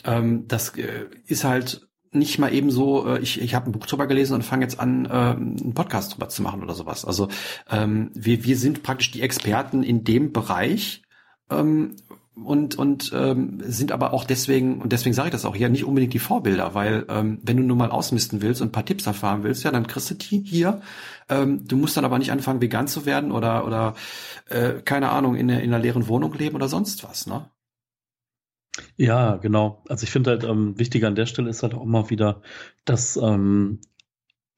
Ähm, 0.05 0.47
das 0.47 0.69
äh, 0.77 1.07
ist 1.25 1.43
halt 1.43 1.86
nicht 2.18 2.39
mal 2.39 2.53
eben 2.53 2.72
so, 2.72 3.07
äh, 3.07 3.20
ich, 3.20 3.41
ich 3.41 3.55
habe 3.55 3.70
ein 3.70 3.72
Buch 3.72 3.86
drüber 3.86 4.07
gelesen 4.07 4.34
und 4.34 4.43
fange 4.43 4.63
jetzt 4.63 4.80
an, 4.80 5.05
äh, 5.05 5.09
einen 5.09 5.74
Podcast 5.74 6.13
drüber 6.13 6.30
zu 6.30 6.41
machen 6.41 6.63
oder 6.63 6.74
sowas. 6.74 7.05
Also 7.05 7.28
ähm, 7.70 8.11
wir, 8.13 8.43
wir 8.43 8.57
sind 8.57 8.84
praktisch 8.84 9.11
die 9.11 9.22
Experten 9.22 9.84
in 9.84 10.03
dem 10.03 10.32
Bereich 10.34 11.03
ähm, 11.49 11.95
und, 12.36 12.76
und 12.76 13.11
ähm, 13.15 13.61
sind 13.65 13.91
aber 13.91 14.13
auch 14.13 14.24
deswegen, 14.24 14.82
und 14.82 14.91
deswegen 14.91 15.13
sage 15.13 15.30
ich 15.30 15.32
das 15.32 15.45
auch 15.45 15.55
hier, 15.55 15.70
nicht 15.70 15.86
unbedingt 15.86 16.13
die 16.13 16.20
Vorbilder, 16.20 16.76
weil 16.76 17.05
ähm, 17.09 17.39
wenn 17.41 17.57
du 17.57 17.63
nur 17.63 17.78
mal 17.78 17.89
ausmisten 17.89 18.41
willst 18.41 18.61
und 18.61 18.70
ein 18.70 18.72
paar 18.72 18.86
Tipps 18.86 19.07
erfahren 19.07 19.43
willst, 19.43 19.63
ja, 19.63 19.72
dann 19.72 19.88
kriegst 19.88 20.11
du 20.11 20.15
die 20.15 20.43
hier. 20.45 20.82
Ähm, 21.30 21.68
du 21.68 21.78
musst 21.78 21.97
dann 21.97 22.05
aber 22.05 22.20
nicht 22.20 22.32
anfangen, 22.32 22.61
vegan 22.61 22.88
zu 22.88 23.05
werden 23.05 23.32
oder, 23.32 23.65
oder 23.65 23.95
äh, 24.49 24.74
keine 24.86 25.09
Ahnung, 25.09 25.36
in, 25.36 25.49
in 25.49 25.74
einer 25.74 25.80
leeren 25.80 26.07
Wohnung 26.07 26.34
leben 26.34 26.55
oder 26.55 26.70
sonst 26.70 27.03
was, 27.03 27.28
ne? 27.28 27.49
Ja, 28.97 29.38
genau. 29.38 29.84
Also 29.89 30.03
ich 30.03 30.11
finde 30.11 30.32
halt 30.32 30.43
ähm, 30.43 30.78
wichtig 30.78 31.03
an 31.05 31.15
der 31.15 31.25
Stelle 31.25 31.49
ist 31.49 31.63
halt 31.63 31.73
auch 31.73 31.86
mal 31.86 32.09
wieder, 32.09 32.41
dass 32.86 33.17
ähm, 33.17 33.80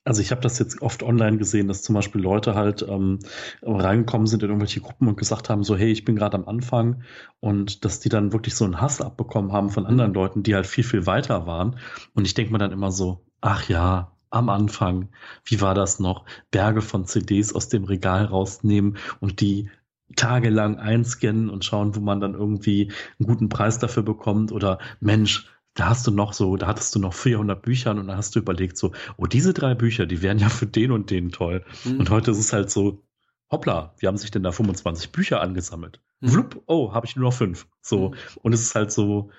also 0.05 0.21
ich 0.21 0.31
habe 0.31 0.41
das 0.41 0.59
jetzt 0.59 0.81
oft 0.81 1.03
online 1.03 1.37
gesehen, 1.37 1.67
dass 1.67 1.83
zum 1.83 1.95
Beispiel 1.95 2.21
Leute 2.21 2.55
halt 2.55 2.81
ähm, 2.87 3.19
reingekommen 3.61 4.27
sind 4.27 4.43
in 4.43 4.49
irgendwelche 4.49 4.81
Gruppen 4.81 5.07
und 5.07 5.17
gesagt 5.17 5.49
haben, 5.49 5.63
so 5.63 5.77
hey, 5.77 5.91
ich 5.91 6.05
bin 6.05 6.15
gerade 6.15 6.37
am 6.37 6.47
Anfang 6.47 7.03
und 7.41 7.85
dass 7.85 7.99
die 7.99 8.09
dann 8.09 8.33
wirklich 8.33 8.55
so 8.55 8.65
einen 8.65 8.81
Hass 8.81 9.01
abbekommen 9.01 9.51
haben 9.53 9.69
von 9.69 9.85
anderen 9.85 10.13
Leuten, 10.13 10.43
die 10.43 10.55
halt 10.55 10.67
viel, 10.67 10.83
viel 10.83 11.05
weiter 11.05 11.45
waren. 11.47 11.77
Und 12.15 12.25
ich 12.25 12.33
denke 12.33 12.51
mir 12.51 12.59
dann 12.59 12.71
immer 12.71 12.91
so, 12.91 13.25
ach 13.41 13.69
ja, 13.69 14.13
am 14.31 14.49
Anfang, 14.49 15.09
wie 15.45 15.61
war 15.61 15.75
das 15.75 15.99
noch? 15.99 16.25
Berge 16.51 16.81
von 16.81 17.05
CDs 17.05 17.53
aus 17.53 17.69
dem 17.69 17.83
Regal 17.83 18.25
rausnehmen 18.25 18.97
und 19.19 19.41
die 19.41 19.69
tagelang 20.15 20.77
einscannen 20.77 21.49
und 21.49 21.65
schauen, 21.65 21.95
wo 21.95 21.99
man 21.99 22.19
dann 22.19 22.33
irgendwie 22.33 22.91
einen 23.19 23.27
guten 23.27 23.49
Preis 23.49 23.79
dafür 23.79 24.03
bekommt 24.03 24.51
oder 24.51 24.79
Mensch, 24.99 25.47
da 25.75 25.89
hast 25.89 26.05
du 26.07 26.11
noch 26.11 26.33
so, 26.33 26.57
da 26.57 26.67
hattest 26.67 26.95
du 26.95 26.99
noch 26.99 27.13
400 27.13 27.61
Bücher 27.61 27.91
und 27.91 27.97
dann 27.97 28.17
hast 28.17 28.35
du 28.35 28.39
überlegt 28.39 28.77
so, 28.77 28.91
oh, 29.17 29.25
diese 29.25 29.53
drei 29.53 29.75
Bücher, 29.75 30.05
die 30.05 30.21
wären 30.21 30.39
ja 30.39 30.49
für 30.49 30.65
den 30.65 30.91
und 30.91 31.09
den 31.11 31.31
toll. 31.31 31.63
Mhm. 31.85 31.99
Und 31.99 32.09
heute 32.09 32.31
ist 32.31 32.39
es 32.39 32.53
halt 32.53 32.69
so, 32.69 33.03
hoppla, 33.51 33.93
wie 33.97 34.07
haben 34.07 34.17
sich 34.17 34.31
denn 34.31 34.43
da 34.43 34.51
25 34.51 35.11
Bücher 35.11 35.41
angesammelt? 35.41 36.01
Mhm. 36.19 36.33
Wlupp, 36.33 36.63
oh, 36.65 36.93
habe 36.93 37.05
ich 37.05 37.15
nur 37.15 37.25
noch 37.25 37.33
fünf. 37.33 37.67
So, 37.81 38.09
mhm. 38.09 38.15
und 38.41 38.53
es 38.53 38.61
ist 38.61 38.75
halt 38.75 38.91
so, 38.91 39.29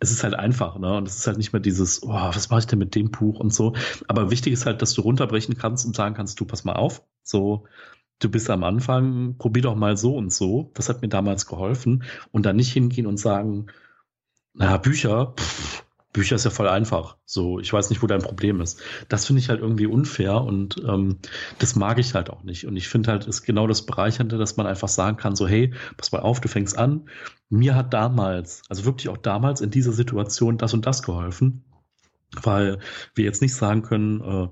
es 0.00 0.10
ist 0.10 0.24
halt 0.24 0.34
einfach, 0.34 0.78
ne? 0.78 0.96
Und 0.96 1.06
es 1.06 1.16
ist 1.16 1.26
halt 1.26 1.36
nicht 1.36 1.52
mehr 1.52 1.60
dieses, 1.60 2.02
oh, 2.02 2.08
was 2.08 2.48
mache 2.48 2.60
ich 2.60 2.66
denn 2.66 2.78
mit 2.78 2.94
dem 2.94 3.10
Buch 3.10 3.38
und 3.38 3.52
so. 3.52 3.74
Aber 4.08 4.30
wichtig 4.30 4.52
ist 4.52 4.64
halt, 4.64 4.80
dass 4.80 4.94
du 4.94 5.02
runterbrechen 5.02 5.58
kannst 5.58 5.84
und 5.84 5.94
sagen 5.94 6.14
kannst, 6.14 6.40
du 6.40 6.46
pass 6.46 6.64
mal 6.64 6.72
auf, 6.72 7.02
so, 7.22 7.66
du 8.20 8.28
bist 8.28 8.48
am 8.50 8.62
Anfang, 8.62 9.36
probier 9.38 9.64
doch 9.64 9.74
mal 9.74 9.96
so 9.96 10.16
und 10.16 10.32
so. 10.32 10.70
Das 10.74 10.88
hat 10.88 11.02
mir 11.02 11.08
damals 11.08 11.46
geholfen. 11.46 12.04
Und 12.30 12.46
dann 12.46 12.56
nicht 12.56 12.72
hingehen 12.72 13.06
und 13.06 13.18
sagen, 13.18 13.66
naja, 14.54 14.76
Bücher, 14.76 15.34
pff, 15.36 15.84
Bücher 16.12 16.36
ist 16.36 16.44
ja 16.44 16.50
voll 16.50 16.68
einfach. 16.68 17.16
So, 17.24 17.60
ich 17.60 17.72
weiß 17.72 17.90
nicht, 17.90 18.02
wo 18.02 18.06
dein 18.06 18.22
Problem 18.22 18.60
ist. 18.60 18.80
Das 19.08 19.26
finde 19.26 19.40
ich 19.40 19.48
halt 19.48 19.60
irgendwie 19.60 19.86
unfair 19.86 20.42
und 20.42 20.76
ähm, 20.86 21.18
das 21.58 21.76
mag 21.76 21.98
ich 21.98 22.14
halt 22.14 22.30
auch 22.30 22.42
nicht. 22.42 22.66
Und 22.66 22.76
ich 22.76 22.88
finde 22.88 23.12
halt, 23.12 23.26
ist 23.26 23.42
genau 23.42 23.66
das 23.66 23.86
Bereichernde, 23.86 24.36
dass 24.36 24.56
man 24.56 24.66
einfach 24.66 24.88
sagen 24.88 25.16
kann, 25.16 25.36
so, 25.36 25.46
hey, 25.46 25.72
pass 25.96 26.12
mal 26.12 26.20
auf, 26.20 26.40
du 26.40 26.48
fängst 26.48 26.76
an. 26.76 27.08
Mir 27.48 27.76
hat 27.76 27.94
damals, 27.94 28.62
also 28.68 28.84
wirklich 28.84 29.08
auch 29.08 29.18
damals 29.18 29.60
in 29.60 29.70
dieser 29.70 29.92
Situation 29.92 30.58
das 30.58 30.74
und 30.74 30.84
das 30.84 31.02
geholfen, 31.02 31.64
weil 32.42 32.80
wir 33.14 33.24
jetzt 33.24 33.42
nicht 33.42 33.54
sagen 33.54 33.82
können, 33.82 34.20
äh, 34.20 34.48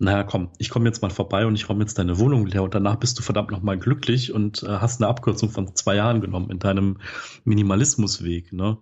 naja, 0.00 0.24
komm, 0.24 0.48
ich 0.56 0.70
komme 0.70 0.86
jetzt 0.86 1.02
mal 1.02 1.10
vorbei 1.10 1.44
und 1.44 1.54
ich 1.54 1.68
räume 1.68 1.82
jetzt 1.82 1.98
deine 1.98 2.18
Wohnung 2.18 2.46
leer 2.46 2.62
und 2.62 2.74
danach 2.74 2.96
bist 2.96 3.18
du 3.18 3.22
verdammt 3.22 3.50
nochmal 3.50 3.78
glücklich 3.78 4.32
und 4.32 4.62
äh, 4.62 4.78
hast 4.78 5.00
eine 5.00 5.08
Abkürzung 5.08 5.50
von 5.50 5.76
zwei 5.76 5.96
Jahren 5.96 6.22
genommen 6.22 6.50
in 6.50 6.58
deinem 6.58 6.98
Minimalismusweg, 7.44 8.52
ne? 8.52 8.78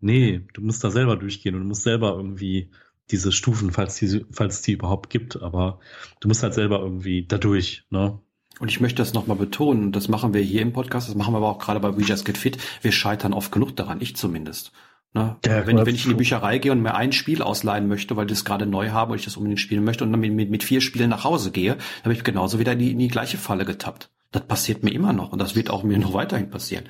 Nee, 0.00 0.46
du 0.52 0.60
musst 0.60 0.84
da 0.84 0.90
selber 0.90 1.16
durchgehen 1.16 1.54
und 1.54 1.62
du 1.62 1.66
musst 1.66 1.82
selber 1.82 2.14
irgendwie 2.14 2.70
diese 3.10 3.32
Stufen, 3.32 3.72
falls 3.72 3.96
die, 3.96 4.26
falls 4.30 4.60
die 4.60 4.72
überhaupt 4.72 5.08
gibt, 5.08 5.40
aber 5.42 5.80
du 6.20 6.28
musst 6.28 6.42
halt 6.42 6.52
selber 6.52 6.80
irgendwie 6.80 7.26
dadurch, 7.26 7.84
ne? 7.88 8.20
Und 8.60 8.70
ich 8.70 8.80
möchte 8.80 9.00
das 9.00 9.14
nochmal 9.14 9.38
betonen, 9.38 9.92
das 9.92 10.08
machen 10.08 10.34
wir 10.34 10.42
hier 10.42 10.60
im 10.60 10.74
Podcast, 10.74 11.08
das 11.08 11.14
machen 11.14 11.32
wir 11.32 11.38
aber 11.38 11.48
auch 11.48 11.58
gerade 11.58 11.80
bei 11.80 11.96
We 11.96 12.02
Just 12.02 12.26
Get 12.26 12.36
Fit. 12.36 12.58
Wir 12.82 12.92
scheitern 12.92 13.32
oft 13.32 13.52
genug 13.52 13.74
daran, 13.76 14.02
ich 14.02 14.16
zumindest. 14.16 14.72
Ne? 15.14 15.36
Ja, 15.46 15.66
wenn, 15.66 15.84
wenn 15.84 15.94
ich 15.94 16.04
in 16.04 16.10
die 16.10 16.16
Bücherei 16.16 16.58
gehe 16.58 16.70
und 16.72 16.82
mir 16.82 16.94
ein 16.94 17.12
Spiel 17.12 17.42
ausleihen 17.42 17.88
möchte, 17.88 18.16
weil 18.16 18.26
ich 18.26 18.32
das 18.32 18.44
gerade 18.44 18.66
neu 18.66 18.90
habe 18.90 19.12
und 19.12 19.18
ich 19.18 19.24
das 19.24 19.36
unbedingt 19.36 19.60
spielen 19.60 19.84
möchte 19.84 20.04
und 20.04 20.12
dann 20.12 20.20
mit, 20.20 20.32
mit, 20.32 20.50
mit 20.50 20.62
vier 20.62 20.80
Spielen 20.80 21.10
nach 21.10 21.24
Hause 21.24 21.50
gehe, 21.50 21.74
dann 21.74 22.04
habe 22.04 22.12
ich 22.12 22.24
genauso 22.24 22.58
wieder 22.58 22.72
in 22.72 22.78
die, 22.78 22.92
in 22.92 22.98
die 22.98 23.08
gleiche 23.08 23.38
Falle 23.38 23.64
getappt. 23.64 24.10
Das 24.30 24.46
passiert 24.46 24.84
mir 24.84 24.90
immer 24.90 25.14
noch 25.14 25.32
und 25.32 25.38
das 25.38 25.56
wird 25.56 25.70
auch 25.70 25.82
mir 25.82 25.98
noch 25.98 26.12
weiterhin 26.12 26.50
passieren. 26.50 26.84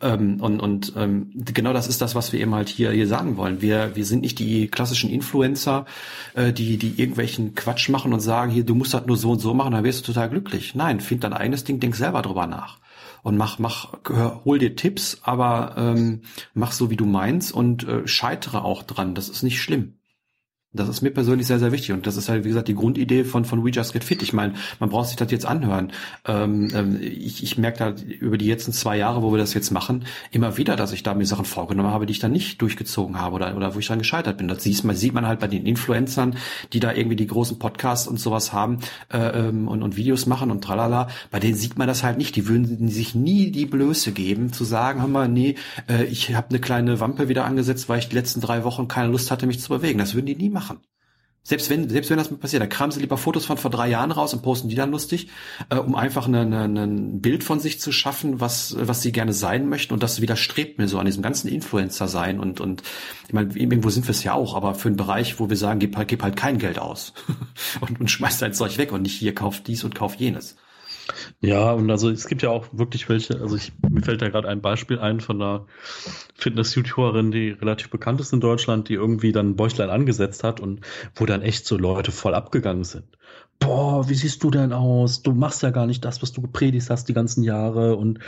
Ähm, 0.00 0.40
und 0.40 0.60
und 0.60 0.92
ähm, 0.96 1.32
genau 1.34 1.72
das 1.72 1.88
ist 1.88 2.00
das, 2.00 2.14
was 2.14 2.32
wir 2.32 2.38
eben 2.38 2.54
halt 2.54 2.68
hier 2.68 2.92
hier 2.92 3.08
sagen 3.08 3.36
wollen. 3.36 3.60
Wir 3.60 3.96
wir 3.96 4.04
sind 4.04 4.20
nicht 4.20 4.38
die 4.38 4.68
klassischen 4.68 5.10
Influencer, 5.10 5.86
äh, 6.34 6.52
die 6.52 6.76
die 6.76 7.00
irgendwelchen 7.00 7.56
Quatsch 7.56 7.88
machen 7.88 8.12
und 8.12 8.20
sagen, 8.20 8.52
hier 8.52 8.64
du 8.64 8.76
musst 8.76 8.94
das 8.94 9.06
nur 9.06 9.16
so 9.16 9.32
und 9.32 9.40
so 9.40 9.54
machen, 9.54 9.72
dann 9.72 9.82
wirst 9.82 10.06
du 10.06 10.12
total 10.12 10.30
glücklich. 10.30 10.76
Nein, 10.76 11.00
find 11.00 11.24
dein 11.24 11.32
eigenes 11.32 11.64
Ding, 11.64 11.80
denk 11.80 11.96
selber 11.96 12.22
drüber 12.22 12.46
nach 12.46 12.78
und 13.24 13.38
mach 13.38 13.58
mach 13.58 13.94
hol 14.44 14.58
dir 14.58 14.76
Tipps, 14.76 15.20
aber 15.22 15.74
ähm, 15.78 16.22
mach 16.52 16.72
so 16.72 16.90
wie 16.90 16.96
du 16.96 17.06
meinst 17.06 17.52
und 17.52 17.82
äh, 17.88 18.06
scheitere 18.06 18.62
auch 18.62 18.82
dran. 18.82 19.14
Das 19.14 19.30
ist 19.30 19.42
nicht 19.42 19.60
schlimm. 19.60 19.98
Das 20.74 20.88
ist 20.88 21.02
mir 21.02 21.10
persönlich 21.10 21.46
sehr, 21.46 21.60
sehr 21.60 21.72
wichtig. 21.72 21.92
Und 21.92 22.06
das 22.06 22.16
ist 22.16 22.28
halt, 22.28 22.44
wie 22.44 22.48
gesagt, 22.48 22.68
die 22.68 22.74
Grundidee 22.74 23.24
von, 23.24 23.44
von 23.44 23.64
We 23.64 23.70
Just 23.70 23.92
Get 23.92 24.02
Fit. 24.02 24.22
Ich 24.22 24.32
meine, 24.32 24.54
man 24.80 24.90
braucht 24.90 25.08
sich 25.08 25.16
das 25.16 25.30
jetzt 25.30 25.46
anhören. 25.46 25.92
Ähm, 26.26 26.68
ähm, 26.74 26.98
ich, 27.00 27.42
ich 27.42 27.56
merke 27.56 27.84
halt 27.84 28.02
über 28.02 28.36
die 28.36 28.50
letzten 28.50 28.72
zwei 28.72 28.96
Jahre, 28.96 29.22
wo 29.22 29.32
wir 29.32 29.38
das 29.38 29.54
jetzt 29.54 29.70
machen, 29.70 30.04
immer 30.32 30.56
wieder, 30.56 30.74
dass 30.74 30.92
ich 30.92 31.04
da 31.04 31.14
mir 31.14 31.26
Sachen 31.26 31.44
vorgenommen 31.44 31.90
habe, 31.90 32.06
die 32.06 32.12
ich 32.12 32.18
dann 32.18 32.32
nicht 32.32 32.60
durchgezogen 32.60 33.20
habe 33.20 33.36
oder, 33.36 33.56
oder 33.56 33.74
wo 33.74 33.78
ich 33.78 33.86
dann 33.86 34.00
gescheitert 34.00 34.38
bin. 34.38 34.48
Das 34.48 34.62
sieht 34.62 34.82
man, 34.82 34.96
sieht 34.96 35.14
man 35.14 35.26
halt 35.26 35.38
bei 35.38 35.46
den 35.46 35.64
Influencern, 35.64 36.36
die 36.72 36.80
da 36.80 36.92
irgendwie 36.92 37.16
die 37.16 37.28
großen 37.28 37.58
Podcasts 37.58 38.08
und 38.08 38.18
sowas 38.18 38.52
haben 38.52 38.80
äh, 39.12 39.18
ähm, 39.18 39.68
und, 39.68 39.82
und 39.82 39.96
Videos 39.96 40.26
machen 40.26 40.50
und 40.50 40.64
tralala. 40.64 41.08
Bei 41.30 41.38
denen 41.38 41.54
sieht 41.54 41.78
man 41.78 41.86
das 41.86 42.02
halt 42.02 42.18
nicht. 42.18 42.34
Die 42.34 42.48
würden 42.48 42.88
sich 42.88 43.14
nie 43.14 43.52
die 43.52 43.66
Blöße 43.66 44.10
geben, 44.10 44.52
zu 44.52 44.64
sagen, 44.64 45.00
hör 45.00 45.08
mal, 45.08 45.28
nee, 45.28 45.54
äh, 45.88 46.04
ich 46.04 46.34
habe 46.34 46.48
eine 46.50 46.58
kleine 46.58 46.98
Wampe 46.98 47.28
wieder 47.28 47.44
angesetzt, 47.44 47.88
weil 47.88 48.00
ich 48.00 48.08
die 48.08 48.16
letzten 48.16 48.40
drei 48.40 48.64
Wochen 48.64 48.88
keine 48.88 49.08
Lust 49.08 49.30
hatte, 49.30 49.46
mich 49.46 49.60
zu 49.60 49.68
bewegen. 49.68 49.98
Das 49.98 50.14
würden 50.14 50.26
die 50.26 50.34
nie 50.34 50.50
machen. 50.50 50.63
Selbst 51.46 51.68
wenn, 51.68 51.90
selbst 51.90 52.08
wenn 52.08 52.16
das 52.16 52.34
passiert, 52.38 52.62
dann 52.62 52.70
kramen 52.70 52.90
sie 52.90 53.00
lieber 53.00 53.18
Fotos 53.18 53.44
von 53.44 53.58
vor 53.58 53.70
drei 53.70 53.88
Jahren 53.88 54.12
raus 54.12 54.32
und 54.32 54.40
posten 54.40 54.70
die 54.70 54.76
dann 54.76 54.90
lustig, 54.90 55.28
äh, 55.68 55.76
um 55.76 55.94
einfach 55.94 56.26
eine, 56.26 56.40
eine, 56.40 56.84
ein 56.84 57.20
Bild 57.20 57.44
von 57.44 57.60
sich 57.60 57.78
zu 57.80 57.92
schaffen, 57.92 58.40
was, 58.40 58.74
was 58.80 59.02
sie 59.02 59.12
gerne 59.12 59.34
sein 59.34 59.68
möchten. 59.68 59.92
Und 59.92 60.02
das 60.02 60.22
widerstrebt 60.22 60.78
mir 60.78 60.88
so 60.88 60.98
an 60.98 61.04
diesem 61.04 61.22
ganzen 61.22 61.48
Influencer 61.48 62.08
sein. 62.08 62.40
Und, 62.40 62.62
und 62.62 62.82
ich 63.26 63.34
meine, 63.34 63.54
irgendwo 63.54 63.90
sind 63.90 64.06
wir 64.06 64.12
es 64.12 64.24
ja 64.24 64.32
auch, 64.32 64.54
aber 64.56 64.74
für 64.74 64.88
einen 64.88 64.96
Bereich, 64.96 65.38
wo 65.38 65.50
wir 65.50 65.58
sagen, 65.58 65.80
gib 65.80 65.98
halt, 65.98 66.08
gib 66.08 66.22
halt 66.22 66.36
kein 66.36 66.56
Geld 66.56 66.78
aus 66.78 67.12
und, 67.82 68.00
und 68.00 68.10
schmeiß 68.10 68.38
dein 68.38 68.54
Zeug 68.54 68.78
weg 68.78 68.90
und 68.92 69.02
nicht 69.02 69.18
hier 69.18 69.34
kauf 69.34 69.60
dies 69.60 69.84
und 69.84 69.94
kauf 69.94 70.14
jenes. 70.14 70.56
Ja, 71.40 71.72
und 71.72 71.90
also 71.90 72.10
es 72.10 72.26
gibt 72.26 72.42
ja 72.42 72.50
auch 72.50 72.66
wirklich 72.72 73.08
welche, 73.08 73.40
also 73.40 73.56
ich, 73.56 73.72
mir 73.88 74.02
fällt 74.02 74.22
da 74.22 74.28
gerade 74.28 74.48
ein 74.48 74.62
Beispiel 74.62 74.98
ein 74.98 75.20
von 75.20 75.40
einer 75.40 75.66
Fitness-YouTuberin, 76.36 77.30
die 77.30 77.50
relativ 77.50 77.90
bekannt 77.90 78.20
ist 78.20 78.32
in 78.32 78.40
Deutschland, 78.40 78.88
die 78.88 78.94
irgendwie 78.94 79.32
dann 79.32 79.56
Bäuchlein 79.56 79.90
angesetzt 79.90 80.44
hat 80.44 80.60
und 80.60 80.80
wo 81.14 81.26
dann 81.26 81.42
echt 81.42 81.66
so 81.66 81.76
Leute 81.76 82.12
voll 82.12 82.34
abgegangen 82.34 82.84
sind. 82.84 83.04
Boah, 83.60 84.08
wie 84.08 84.14
siehst 84.14 84.42
du 84.42 84.50
denn 84.50 84.72
aus? 84.72 85.22
Du 85.22 85.32
machst 85.32 85.62
ja 85.62 85.70
gar 85.70 85.86
nicht 85.86 86.04
das, 86.04 86.22
was 86.22 86.32
du 86.32 86.42
gepredigt 86.42 86.90
hast 86.90 87.08
die 87.08 87.14
ganzen 87.14 87.42
Jahre 87.44 87.96
und 87.96 88.18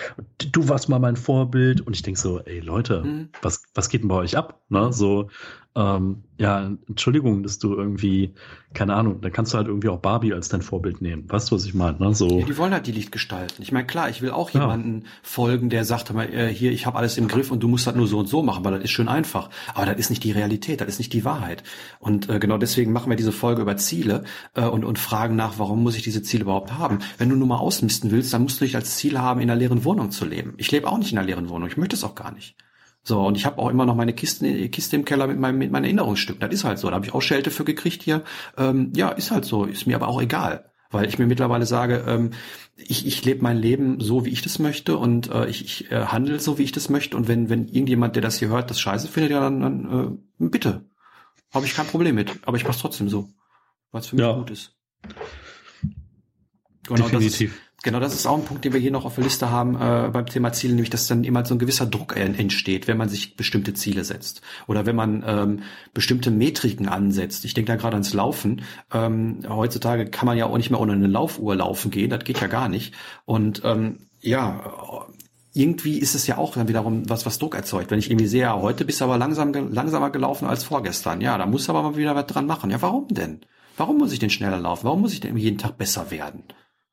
du 0.53 0.69
warst 0.69 0.89
mal 0.89 0.99
mein 0.99 1.17
Vorbild. 1.17 1.81
Und 1.81 1.95
ich 1.95 2.03
denk 2.03 2.17
so, 2.17 2.41
ey 2.41 2.61
Leute, 2.61 3.03
mhm. 3.03 3.29
was, 3.43 3.63
was 3.75 3.89
geht 3.89 4.03
denn 4.03 4.09
bei 4.09 4.17
euch 4.17 4.37
ab? 4.37 4.61
Ne? 4.69 4.93
So, 4.93 5.29
ähm, 5.77 6.23
ja, 6.39 6.71
Entschuldigung, 6.89 7.43
dass 7.43 7.59
du 7.59 7.75
irgendwie, 7.75 8.33
keine 8.73 8.95
Ahnung, 8.95 9.21
dann 9.21 9.33
kannst 9.33 9.53
du 9.53 9.59
halt 9.59 9.69
irgendwie 9.69 9.91
auch 9.91 9.99
Barbie 9.99 10.33
als 10.33 10.49
dein 10.49 10.63
Vorbild 10.63 11.03
nehmen. 11.03 11.25
Weißt 11.29 11.51
du, 11.51 11.55
was 11.55 11.67
ich 11.67 11.75
meine? 11.75 11.99
Ne? 11.99 12.15
So. 12.15 12.41
Ja, 12.41 12.47
die 12.47 12.57
wollen 12.57 12.73
halt 12.73 12.87
die 12.87 12.93
Licht 12.93 13.13
gestalten. 13.13 13.61
Ich 13.61 13.73
meine, 13.73 13.87
klar, 13.87 14.09
ich 14.09 14.23
will 14.23 14.31
auch 14.31 14.49
jemanden 14.51 15.03
ja. 15.03 15.09
folgen, 15.23 15.69
der 15.69 15.85
sagt, 15.85 16.13
mal, 16.15 16.33
äh, 16.33 16.49
hier, 16.49 16.73
ich 16.73 16.87
habe 16.87 16.97
alles 16.97 17.19
im 17.19 17.29
Griff 17.29 17.51
und 17.51 17.63
du 17.63 17.69
musst 17.69 17.87
halt 17.87 17.97
nur 17.97 18.07
so 18.07 18.19
und 18.19 18.27
so 18.27 18.43
machen, 18.43 18.65
weil 18.65 18.73
das 18.73 18.85
ist 18.85 18.91
schön 18.91 19.09
einfach. 19.09 19.51
Aber 19.75 19.85
das 19.85 19.97
ist 19.99 20.09
nicht 20.09 20.25
die 20.25 20.33
Realität, 20.33 20.81
das 20.81 20.89
ist 20.89 20.99
nicht 20.99 21.13
die 21.13 21.25
Wahrheit. 21.27 21.63
Und 21.99 22.31
äh, 22.31 22.39
genau 22.39 22.57
deswegen 22.57 22.93
machen 22.93 23.11
wir 23.11 23.17
diese 23.17 23.33
Folge 23.33 23.61
über 23.61 23.77
Ziele 23.77 24.25
äh, 24.55 24.65
und, 24.65 24.85
und 24.85 24.99
fragen 24.99 25.37
nach, 25.37 25.59
warum 25.59 25.83
muss 25.83 25.97
ich 25.97 26.03
diese 26.03 26.23
Ziele 26.23 26.45
überhaupt 26.45 26.73
haben? 26.73 27.01
Wenn 27.19 27.29
du 27.29 27.37
nur 27.37 27.49
mal 27.49 27.59
ausmisten 27.59 28.11
willst, 28.11 28.33
dann 28.33 28.43
musst 28.43 28.61
du 28.61 28.65
dich 28.65 28.77
als 28.77 28.97
Ziel 28.97 29.19
haben, 29.19 29.41
in 29.41 29.51
einer 29.51 29.59
leeren 29.59 29.85
Wohnung 29.85 30.11
zu 30.11 30.25
leben. 30.25 30.55
Ich 30.57 30.71
lebe 30.71 30.89
auch 30.89 30.97
nicht 30.97 31.13
in 31.13 31.19
einer 31.19 31.27
leeren 31.27 31.51
Wohnung. 31.51 31.69
Ich 31.69 31.77
möchte 31.77 31.97
es 31.97 32.05
auch 32.05 32.15
gar 32.15 32.33
nicht. 32.33 32.57
So, 33.07 33.25
und 33.25 33.37
ich 33.37 33.47
habe 33.47 33.59
auch 33.59 33.71
immer 33.71 33.87
noch 33.87 33.95
meine 33.95 34.13
Kiste, 34.13 34.69
Kiste 34.69 34.97
im 34.97 35.05
Keller 35.05 35.29
mit, 35.29 35.39
meinem, 35.39 35.59
mit 35.59 35.71
meinen 35.71 35.85
Erinnerungsstücken. 35.85 36.41
Das 36.41 36.53
ist 36.53 36.65
halt 36.65 36.81
so. 36.81 36.89
Da 36.89 36.97
habe 36.97 37.07
ich 37.07 37.15
auch 37.15 37.23
Schelte 37.23 37.53
für 37.53 37.63
gekriegt 37.63 38.03
hier. 38.03 38.25
Ähm, 38.59 38.93
ja, 38.97 39.11
ist 39.11 39.31
halt 39.31 39.45
so. 39.45 39.65
Ist 39.65 39.87
mir 39.87 39.95
aber 39.95 40.09
auch 40.09 40.21
egal. 40.21 40.73
Weil 40.91 41.07
ich 41.07 41.17
mir 41.17 41.29
mittlerweile 41.29 41.67
sage, 41.67 42.05
ähm, 42.05 42.33
ich, 42.75 43.07
ich 43.07 43.25
lebe 43.25 43.45
mein 43.45 43.59
Leben 43.59 44.01
so, 44.01 44.25
wie 44.25 44.31
ich 44.31 44.43
das 44.43 44.59
möchte 44.59 44.97
und 44.97 45.31
äh, 45.31 45.47
ich, 45.47 45.65
ich 45.65 45.93
äh, 45.93 46.07
handle 46.07 46.41
so, 46.41 46.59
wie 46.59 46.65
ich 46.65 46.73
das 46.73 46.89
möchte. 46.89 47.17
Und 47.17 47.29
wenn, 47.29 47.49
wenn 47.49 47.69
irgendjemand, 47.69 48.17
der 48.17 48.23
das 48.23 48.41
hier 48.41 48.49
hört, 48.49 48.71
das 48.71 48.81
scheiße 48.81 49.07
findet, 49.07 49.31
ja, 49.31 49.39
dann, 49.39 49.61
dann 49.61 50.19
äh, 50.41 50.49
bitte. 50.49 50.85
Habe 51.55 51.65
ich 51.65 51.77
kein 51.77 51.87
Problem 51.87 52.17
mit. 52.17 52.33
Aber 52.45 52.57
ich 52.57 52.67
mache 52.67 52.81
trotzdem 52.81 53.09
so. 53.09 53.29
Weil 53.93 54.01
es 54.01 54.09
für 54.09 54.17
mich 54.17 54.25
ja. 54.25 54.33
gut 54.33 54.51
ist. 54.51 54.75
Genau, 56.89 57.05
Definitiv. 57.05 57.61
Genau, 57.87 58.01
das 58.01 58.15
ist 58.15 58.27
auch 58.27 58.37
ein 58.37 58.45
Punkt, 58.45 58.65
den 58.65 58.73
wir 58.73 58.81
hier 58.81 58.91
noch 58.91 59.05
auf 59.05 59.15
der 59.15 59.23
Liste 59.23 59.53
haben 59.53 59.77
äh, 59.77 60.11
beim 60.13 60.27
Thema 60.27 60.53
Ziele, 60.53 60.75
nämlich 60.75 60.91
dass 60.91 61.07
dann 61.07 61.23
immer 61.23 61.45
so 61.45 61.55
ein 61.55 61.61
gewisser 61.61 61.87
Druck 61.87 62.17
entsteht, 62.17 62.89
wenn 62.89 62.97
man 62.97 63.09
sich 63.09 63.37
bestimmte 63.37 63.75
Ziele 63.75 64.03
setzt 64.03 64.43
oder 64.67 64.87
wenn 64.87 64.97
man 64.97 65.23
ähm, 65.25 65.63
bestimmte 65.95 66.33
Metriken 66.33 66.89
ansetzt. 66.89 67.45
Ich 67.45 67.55
denke 67.55 67.71
da 67.71 67.77
gerade 67.77 67.95
ans 67.95 68.13
Laufen. 68.13 68.63
Ähm, 68.93 69.39
heutzutage 69.49 70.07
kann 70.07 70.27
man 70.27 70.37
ja 70.37 70.47
auch 70.47 70.57
nicht 70.57 70.71
mehr 70.71 70.81
ohne 70.81 70.95
eine 70.95 71.07
Laufuhr 71.07 71.55
laufen 71.55 71.93
gehen, 71.93 72.11
das 72.11 72.25
geht 72.25 72.41
ja 72.41 72.49
gar 72.49 72.69
nicht. 72.69 72.93
Und 73.25 73.63
ähm, 73.65 73.99
ja, 74.21 75.07
irgendwie 75.55 76.01
ist 76.01 76.17
es 76.17 76.27
ja 76.27 76.39
auch 76.39 76.55
dann 76.55 76.67
wiederum 76.67 77.09
was, 77.09 77.25
was 77.25 77.39
Druck 77.39 77.55
erzeugt. 77.55 77.93
Wenn 77.93 78.01
ich 78.01 78.11
irgendwie 78.11 78.27
sehe, 78.27 78.43
ja, 78.43 78.61
heute 78.61 78.85
bist 78.85 79.01
du 79.01 79.05
aber 79.05 79.17
langsam, 79.17 79.53
langsamer 79.53 80.11
gelaufen 80.11 80.49
als 80.49 80.65
vorgestern. 80.65 81.21
Ja, 81.21 81.39
da 81.39 81.47
musst 81.47 81.69
du 81.69 81.73
aber 81.73 81.85
mal 81.85 81.97
wieder 81.97 82.17
was 82.17 82.27
dran 82.27 82.47
machen. 82.47 82.69
Ja, 82.73 82.83
warum 82.83 83.07
denn? 83.07 83.43
Warum 83.77 83.99
muss 83.99 84.11
ich 84.11 84.19
denn 84.19 84.31
schneller 84.31 84.59
laufen? 84.59 84.87
Warum 84.87 85.03
muss 85.03 85.13
ich 85.13 85.21
denn 85.21 85.37
jeden 85.37 85.59
Tag 85.59 85.79
besser 85.79 86.11
werden? 86.11 86.43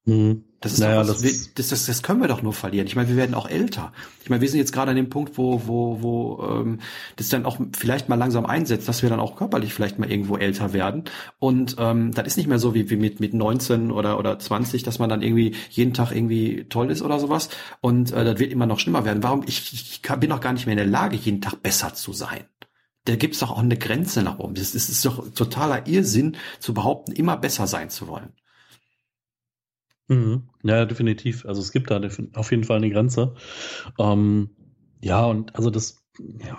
Mhm. 0.05 0.43
Das 0.59 0.73
ist 0.73 0.79
naja, 0.79 0.99
was, 0.99 1.21
das, 1.21 1.53
das, 1.55 1.67
das, 1.67 1.85
das 1.87 2.03
können 2.03 2.21
wir 2.21 2.29
doch 2.29 2.41
nur 2.41 2.53
verlieren. 2.53 2.87
Ich 2.87 2.95
meine, 2.95 3.09
wir 3.09 3.17
werden 3.17 3.35
auch 3.35 3.49
älter. 3.49 3.91
Ich 4.21 4.29
meine, 4.29 4.41
wir 4.41 4.47
sind 4.49 4.59
jetzt 4.59 4.71
gerade 4.71 4.91
an 4.91 4.95
dem 4.95 5.09
Punkt, 5.09 5.37
wo, 5.37 5.67
wo, 5.67 6.01
wo 6.01 6.41
ähm, 6.47 6.79
das 7.17 7.27
dann 7.27 7.45
auch 7.45 7.59
vielleicht 7.77 8.07
mal 8.07 8.15
langsam 8.15 8.45
einsetzt, 8.45 8.87
dass 8.87 9.01
wir 9.01 9.09
dann 9.09 9.19
auch 9.19 9.35
körperlich 9.35 9.73
vielleicht 9.73 9.99
mal 9.99 10.09
irgendwo 10.09 10.37
älter 10.37 10.71
werden. 10.71 11.03
Und 11.37 11.75
ähm, 11.79 12.13
das 12.13 12.27
ist 12.27 12.37
nicht 12.37 12.47
mehr 12.47 12.59
so 12.59 12.73
wie, 12.73 12.89
wie 12.89 12.95
mit, 12.95 13.19
mit 13.19 13.33
19 13.33 13.91
oder, 13.91 14.17
oder 14.17 14.39
20, 14.39 14.83
dass 14.83 14.99
man 14.99 15.09
dann 15.09 15.21
irgendwie 15.21 15.53
jeden 15.69 15.93
Tag 15.93 16.11
irgendwie 16.11 16.65
toll 16.69 16.91
ist 16.91 17.01
oder 17.01 17.19
sowas. 17.19 17.49
Und 17.81 18.13
äh, 18.13 18.23
das 18.23 18.39
wird 18.39 18.53
immer 18.53 18.65
noch 18.65 18.79
schlimmer 18.79 19.03
werden. 19.03 19.21
Warum? 19.21 19.43
Ich, 19.45 19.73
ich 19.73 20.01
bin 20.01 20.29
doch 20.29 20.39
gar 20.39 20.53
nicht 20.53 20.65
mehr 20.65 20.73
in 20.73 20.77
der 20.77 20.87
Lage, 20.87 21.17
jeden 21.17 21.41
Tag 21.41 21.61
besser 21.61 21.93
zu 21.93 22.13
sein 22.13 22.45
da 23.05 23.17
gibt's 23.17 23.39
doch 23.39 23.51
auch 23.51 23.59
eine 23.59 23.75
Grenze 23.75 24.23
nach 24.23 24.39
oben. 24.39 24.53
Das 24.55 24.73
ist 24.73 25.05
doch 25.05 25.29
totaler 25.33 25.87
Irrsinn, 25.87 26.37
zu 26.59 26.73
behaupten, 26.73 27.11
immer 27.11 27.35
besser 27.35 27.67
sein 27.67 27.89
zu 27.89 28.07
wollen. 28.07 28.31
Mhm. 30.07 30.43
Ja, 30.63 30.85
definitiv. 30.85 31.45
Also 31.45 31.61
es 31.61 31.71
gibt 31.71 31.89
da 31.91 32.01
auf 32.35 32.51
jeden 32.51 32.63
Fall 32.63 32.77
eine 32.77 32.89
Grenze. 32.89 33.35
Ähm, 33.99 34.49
ja, 35.01 35.25
und 35.25 35.55
also 35.55 35.69
das, 35.69 36.03
ja, 36.19 36.57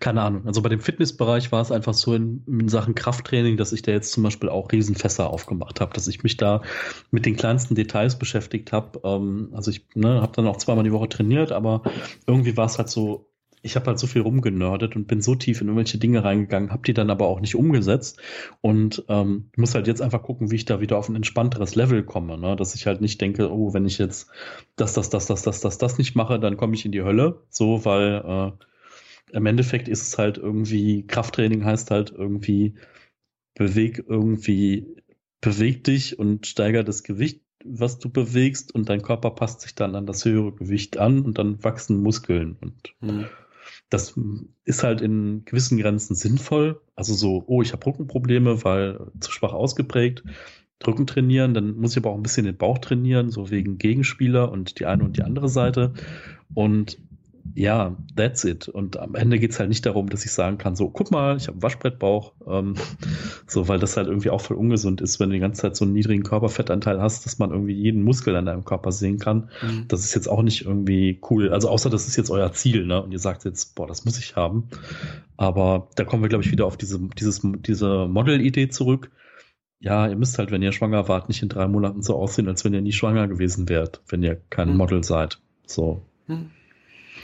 keine 0.00 0.22
Ahnung. 0.22 0.46
Also 0.46 0.62
bei 0.62 0.68
dem 0.68 0.80
Fitnessbereich 0.80 1.52
war 1.52 1.62
es 1.62 1.70
einfach 1.70 1.94
so 1.94 2.14
in, 2.14 2.44
in, 2.46 2.68
Sachen 2.68 2.94
Krafttraining, 2.94 3.56
dass 3.56 3.72
ich 3.72 3.82
da 3.82 3.92
jetzt 3.92 4.12
zum 4.12 4.22
Beispiel 4.22 4.48
auch 4.48 4.72
Riesenfässer 4.72 5.30
aufgemacht 5.30 5.80
habe, 5.80 5.94
dass 5.94 6.08
ich 6.08 6.22
mich 6.22 6.36
da 6.36 6.62
mit 7.10 7.26
den 7.26 7.36
kleinsten 7.36 7.74
Details 7.74 8.18
beschäftigt 8.18 8.72
habe. 8.72 9.00
Ähm, 9.04 9.50
also 9.54 9.70
ich 9.70 9.86
ne, 9.94 10.20
habe 10.20 10.32
dann 10.34 10.46
auch 10.46 10.56
zweimal 10.56 10.84
die 10.84 10.92
Woche 10.92 11.08
trainiert, 11.08 11.52
aber 11.52 11.82
irgendwie 12.26 12.56
war 12.56 12.66
es 12.66 12.78
halt 12.78 12.90
so 12.90 13.31
ich 13.62 13.76
habe 13.76 13.86
halt 13.86 13.98
so 13.98 14.06
viel 14.08 14.22
rumgenördet 14.22 14.96
und 14.96 15.06
bin 15.06 15.20
so 15.20 15.36
tief 15.36 15.60
in 15.60 15.68
irgendwelche 15.68 15.98
Dinge 15.98 16.24
reingegangen, 16.24 16.70
habe 16.70 16.82
die 16.82 16.94
dann 16.94 17.10
aber 17.10 17.28
auch 17.28 17.40
nicht 17.40 17.54
umgesetzt 17.54 18.20
und 18.60 19.04
ähm, 19.08 19.50
muss 19.56 19.74
halt 19.74 19.86
jetzt 19.86 20.02
einfach 20.02 20.22
gucken, 20.22 20.50
wie 20.50 20.56
ich 20.56 20.64
da 20.64 20.80
wieder 20.80 20.98
auf 20.98 21.08
ein 21.08 21.16
entspannteres 21.16 21.76
Level 21.76 22.02
komme, 22.02 22.36
ne? 22.38 22.56
dass 22.56 22.74
ich 22.74 22.86
halt 22.86 23.00
nicht 23.00 23.20
denke, 23.20 23.52
oh, 23.52 23.72
wenn 23.72 23.86
ich 23.86 23.98
jetzt 23.98 24.28
das, 24.76 24.94
das, 24.94 25.10
das, 25.10 25.26
das, 25.26 25.42
das, 25.42 25.60
das, 25.60 25.78
das 25.78 25.98
nicht 25.98 26.16
mache, 26.16 26.40
dann 26.40 26.56
komme 26.56 26.74
ich 26.74 26.84
in 26.84 26.92
die 26.92 27.02
Hölle, 27.02 27.42
so, 27.50 27.84
weil 27.84 28.22
äh, 28.26 29.36
im 29.36 29.46
Endeffekt 29.46 29.88
ist 29.88 30.02
es 30.02 30.18
halt 30.18 30.38
irgendwie, 30.38 31.06
Krafttraining 31.06 31.64
heißt 31.64 31.90
halt 31.92 32.10
irgendwie, 32.10 32.74
beweg 33.54 34.04
irgendwie, 34.08 34.96
beweg 35.40 35.84
dich 35.84 36.18
und 36.18 36.46
steiger 36.46 36.82
das 36.82 37.04
Gewicht 37.04 37.42
was 37.64 38.00
du 38.00 38.10
bewegst 38.10 38.74
und 38.74 38.88
dein 38.88 39.02
Körper 39.02 39.30
passt 39.30 39.60
sich 39.60 39.76
dann 39.76 39.94
an 39.94 40.04
das 40.04 40.24
höhere 40.24 40.52
Gewicht 40.52 40.98
an 40.98 41.22
und 41.22 41.38
dann 41.38 41.62
wachsen 41.62 42.02
Muskeln 42.02 42.56
und 42.60 42.94
mhm. 43.00 43.26
Das 43.92 44.18
ist 44.64 44.82
halt 44.82 45.02
in 45.02 45.44
gewissen 45.44 45.78
Grenzen 45.78 46.14
sinnvoll. 46.14 46.80
Also 46.96 47.14
so, 47.14 47.44
oh, 47.46 47.60
ich 47.60 47.72
habe 47.72 47.84
Rückenprobleme, 47.84 48.64
weil 48.64 48.98
zu 49.20 49.30
schwach 49.30 49.52
ausgeprägt. 49.52 50.24
Rücken 50.86 51.06
trainieren, 51.06 51.54
dann 51.54 51.76
muss 51.76 51.92
ich 51.92 51.98
aber 51.98 52.10
auch 52.10 52.16
ein 52.16 52.22
bisschen 52.22 52.46
den 52.46 52.56
Bauch 52.56 52.78
trainieren, 52.78 53.30
so 53.30 53.50
wegen 53.50 53.78
Gegenspieler 53.78 54.50
und 54.50 54.80
die 54.80 54.86
eine 54.86 55.04
und 55.04 55.16
die 55.16 55.22
andere 55.22 55.48
Seite. 55.48 55.92
Und 56.54 56.98
ja, 57.54 57.96
that's 58.16 58.44
it. 58.44 58.68
Und 58.68 58.96
am 58.98 59.14
Ende 59.14 59.38
geht's 59.38 59.58
halt 59.58 59.68
nicht 59.68 59.84
darum, 59.84 60.08
dass 60.08 60.24
ich 60.24 60.32
sagen 60.32 60.58
kann, 60.58 60.76
so, 60.76 60.88
guck 60.88 61.10
mal, 61.10 61.36
ich 61.36 61.48
habe 61.48 61.56
einen 61.56 61.62
Waschbrettbauch. 61.62 62.32
Ähm, 62.46 62.74
so, 63.46 63.68
weil 63.68 63.78
das 63.78 63.96
halt 63.96 64.06
irgendwie 64.06 64.30
auch 64.30 64.40
voll 64.40 64.56
ungesund 64.56 65.00
ist, 65.00 65.20
wenn 65.20 65.28
du 65.30 65.34
die 65.34 65.40
ganze 65.40 65.62
Zeit 65.62 65.76
so 65.76 65.84
einen 65.84 65.94
niedrigen 65.94 66.22
Körperfettanteil 66.22 67.00
hast, 67.00 67.26
dass 67.26 67.38
man 67.38 67.50
irgendwie 67.50 67.74
jeden 67.74 68.04
Muskel 68.04 68.36
an 68.36 68.46
deinem 68.46 68.64
Körper 68.64 68.92
sehen 68.92 69.18
kann. 69.18 69.50
Mhm. 69.62 69.86
Das 69.88 70.04
ist 70.04 70.14
jetzt 70.14 70.28
auch 70.28 70.42
nicht 70.42 70.64
irgendwie 70.64 71.20
cool. 71.30 71.50
Also 71.50 71.68
außer 71.68 71.90
das 71.90 72.06
ist 72.08 72.16
jetzt 72.16 72.30
euer 72.30 72.52
Ziel, 72.52 72.86
ne? 72.86 73.02
Und 73.02 73.12
ihr 73.12 73.18
sagt 73.18 73.44
jetzt, 73.44 73.74
boah, 73.74 73.86
das 73.86 74.04
muss 74.04 74.18
ich 74.18 74.36
haben. 74.36 74.68
Aber 75.36 75.88
da 75.96 76.04
kommen 76.04 76.22
wir, 76.22 76.28
glaube 76.28 76.44
ich, 76.44 76.52
wieder 76.52 76.66
auf 76.66 76.76
diese, 76.76 77.00
dieses, 77.18 77.42
diese 77.42 78.06
Model-Idee 78.06 78.68
zurück. 78.68 79.10
Ja, 79.80 80.06
ihr 80.06 80.16
müsst 80.16 80.38
halt, 80.38 80.52
wenn 80.52 80.62
ihr 80.62 80.70
schwanger 80.70 81.08
wart, 81.08 81.28
nicht 81.28 81.42
in 81.42 81.48
drei 81.48 81.66
Monaten 81.66 82.02
so 82.02 82.14
aussehen, 82.14 82.46
als 82.46 82.64
wenn 82.64 82.72
ihr 82.72 82.80
nie 82.80 82.92
schwanger 82.92 83.26
gewesen 83.26 83.68
wärt, 83.68 84.00
wenn 84.08 84.22
ihr 84.22 84.40
kein 84.48 84.70
mhm. 84.70 84.76
Model 84.76 85.02
seid. 85.02 85.40
So. 85.66 86.02
Mhm. 86.28 86.50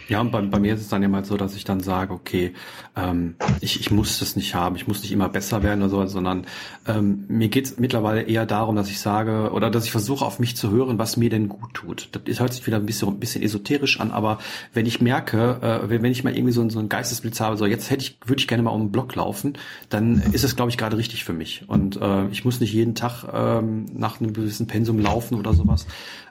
Ja, 0.09 0.23
und 0.23 0.33
bei, 0.33 0.41
bei 0.41 0.59
mir 0.59 0.75
ist 0.75 0.81
es 0.81 0.89
dann 0.89 1.03
immer 1.03 1.23
so, 1.23 1.37
dass 1.37 1.55
ich 1.55 1.65
dann 1.65 1.81
sage, 1.81 2.15
okay, 2.15 2.55
ähm, 2.97 3.35
ich, 3.61 3.79
ich 3.79 3.91
muss 3.91 4.19
das 4.21 4.37
nicht 4.37 4.55
haben, 4.55 4.75
ich 4.75 4.89
muss 4.89 5.03
nicht 5.03 5.13
immer 5.13 5.29
besser 5.29 5.63
werden 5.63 5.83
oder 5.83 5.91
so, 5.91 6.07
sondern 6.07 6.47
ähm, 6.87 7.27
mir 7.29 7.49
geht 7.49 7.67
es 7.67 7.79
mittlerweile 7.79 8.23
eher 8.23 8.47
darum, 8.47 8.75
dass 8.75 8.89
ich 8.89 9.01
sage 9.01 9.51
oder 9.53 9.71
dass 9.71 9.85
ich 9.85 9.91
versuche 9.91 10.25
auf 10.25 10.39
mich 10.39 10.57
zu 10.57 10.71
hören, 10.71 10.99
was 10.99 11.19
mir 11.19 11.29
denn 11.29 11.49
gut 11.49 11.75
tut. 11.75 12.09
Das 12.25 12.41
hört 12.41 12.55
sich 12.55 12.67
wieder 12.67 12.79
ein 12.79 12.87
bisschen, 12.87 13.09
ein 13.09 13.21
bisschen 13.21 13.43
esoterisch 13.43 14.01
an, 14.01 14.11
aber 14.11 14.39
wenn 14.73 14.87
ich 14.87 15.03
merke, 15.03 15.59
äh, 15.61 15.91
wenn, 15.91 16.03
wenn 16.03 16.13
ich 16.13 16.25
mal 16.25 16.35
irgendwie 16.35 16.53
so, 16.53 16.67
so 16.71 16.79
einen 16.79 16.89
Geistesblitz 16.89 17.41
habe, 17.41 17.59
so 17.59 17.67
jetzt 17.67 17.91
hätte 17.91 18.03
ich, 18.03 18.19
würde 18.25 18.41
ich 18.41 18.49
gerne 18.49 18.63
mal 18.63 18.71
um 18.71 18.87
den 18.87 18.93
Block 18.93 19.15
laufen, 19.15 19.59
dann 19.91 20.23
ist 20.33 20.43
es, 20.43 20.57
glaube 20.57 20.71
ich, 20.71 20.79
gerade 20.79 20.97
richtig 20.97 21.25
für 21.25 21.35
mich. 21.35 21.65
Und 21.69 22.01
äh, 22.01 22.29
ich 22.29 22.47
muss 22.47 22.61
nicht 22.61 22.73
jeden 22.73 22.95
Tag 22.95 23.25
ähm, 23.31 23.85
nach 23.93 24.21
einem 24.21 24.33
gewissen 24.33 24.67
Pensum 24.67 24.99
laufen 24.99 25.35
oder 25.35 25.53
sowas 25.53 25.87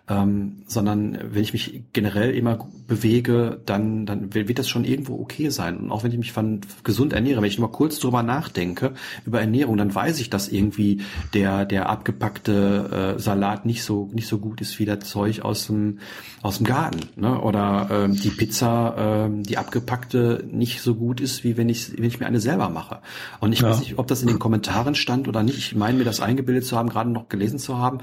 ähm, 0.10 0.64
sondern 0.68 1.18
wenn 1.22 1.43
ich 1.43 1.51
mich 1.51 1.84
generell 1.91 2.34
immer 2.34 2.68
bewege, 2.88 3.60
dann, 3.66 4.05
dann 4.05 4.34
wird 4.34 4.58
das 4.58 4.70
schon 4.70 4.86
irgendwo 4.86 5.20
okay 5.20 5.49
sein. 5.49 5.78
Und 5.78 5.91
auch 5.91 6.03
wenn 6.03 6.12
ich 6.12 6.18
mich 6.18 6.32
von 6.32 6.62
gesund 6.84 7.12
ernähre, 7.12 7.41
wenn 7.41 7.49
ich 7.49 7.60
nur 7.60 7.68
mal 7.68 7.74
kurz 7.74 7.99
drüber 7.99 8.24
nachdenke, 8.24 8.93
über 9.26 9.41
Ernährung, 9.41 9.76
dann 9.76 9.93
weiß 9.93 10.22
ich, 10.22 10.30
dass 10.30 10.47
irgendwie 10.47 11.01
der, 11.34 11.66
der 11.66 11.89
abgepackte 11.89 13.16
äh, 13.18 13.20
Salat 13.20 13.66
nicht 13.66 13.84
so, 13.84 14.10
nicht 14.14 14.28
so 14.28 14.38
gut 14.38 14.62
ist 14.62 14.80
wie 14.80 14.86
das 14.86 14.99
Zeug 14.99 15.41
aus 15.41 15.68
dem, 15.68 15.99
aus 16.41 16.58
dem 16.58 16.66
Garten. 16.66 17.01
Ne? 17.18 17.41
Oder 17.41 17.89
ähm, 17.91 18.16
die 18.16 18.30
Pizza, 18.30 18.95
ähm, 18.97 19.43
die 19.43 19.58
abgepackte, 19.58 20.45
nicht 20.49 20.82
so 20.82 20.95
gut 20.95 21.20
ist, 21.20 21.43
wie 21.43 21.58
wenn 21.58 21.68
ich, 21.68 21.97
wenn 21.97 22.05
ich 22.05 22.22
mir 22.22 22.28
eine 22.28 22.39
selber 22.39 22.70
mache. 22.70 22.99
Und 23.41 23.51
ich 23.51 23.60
ja. 23.60 23.70
weiß 23.70 23.82
nicht, 23.82 23.99
ob 23.99 24.08
das 24.08 24.22
in 24.22 24.30
den 24.30 24.39
Kommentaren 24.39 24.95
stand 24.95 25.28
oder 25.28 25.43
nicht. 25.43 25.58
Ich 25.58 25.76
meine 25.76 25.97
mir 25.97 26.05
das 26.05 26.22
eingebildet 26.22 26.66
zu 26.66 26.78
haben, 26.78 26.88
gerade 26.88 27.10
noch 27.10 27.28
gelesen 27.28 27.60
zu 27.60 27.78
haben 27.78 27.99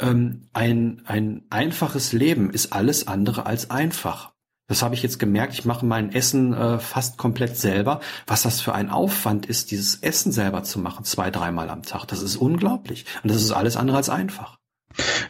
ähm, 0.00 0.48
ein, 0.52 1.02
ein 1.06 1.42
einfaches 1.50 2.12
Leben 2.12 2.50
ist 2.50 2.72
alles 2.72 3.06
andere 3.06 3.46
als 3.46 3.70
einfach. 3.70 4.32
Das 4.66 4.82
habe 4.82 4.94
ich 4.94 5.02
jetzt 5.02 5.18
gemerkt. 5.18 5.52
Ich 5.52 5.64
mache 5.64 5.84
mein 5.84 6.12
Essen 6.12 6.54
äh, 6.54 6.78
fast 6.78 7.18
komplett 7.18 7.56
selber. 7.56 8.00
Was 8.28 8.42
das 8.42 8.60
für 8.60 8.72
ein 8.72 8.88
Aufwand 8.88 9.46
ist, 9.46 9.72
dieses 9.72 9.96
Essen 9.96 10.30
selber 10.30 10.62
zu 10.62 10.78
machen, 10.78 11.04
zwei, 11.04 11.30
dreimal 11.32 11.68
am 11.70 11.82
Tag. 11.82 12.06
Das 12.06 12.22
ist 12.22 12.36
unglaublich. 12.36 13.04
Und 13.22 13.32
das 13.32 13.42
ist 13.42 13.50
alles 13.50 13.76
andere 13.76 13.96
als 13.96 14.08
einfach. 14.08 14.58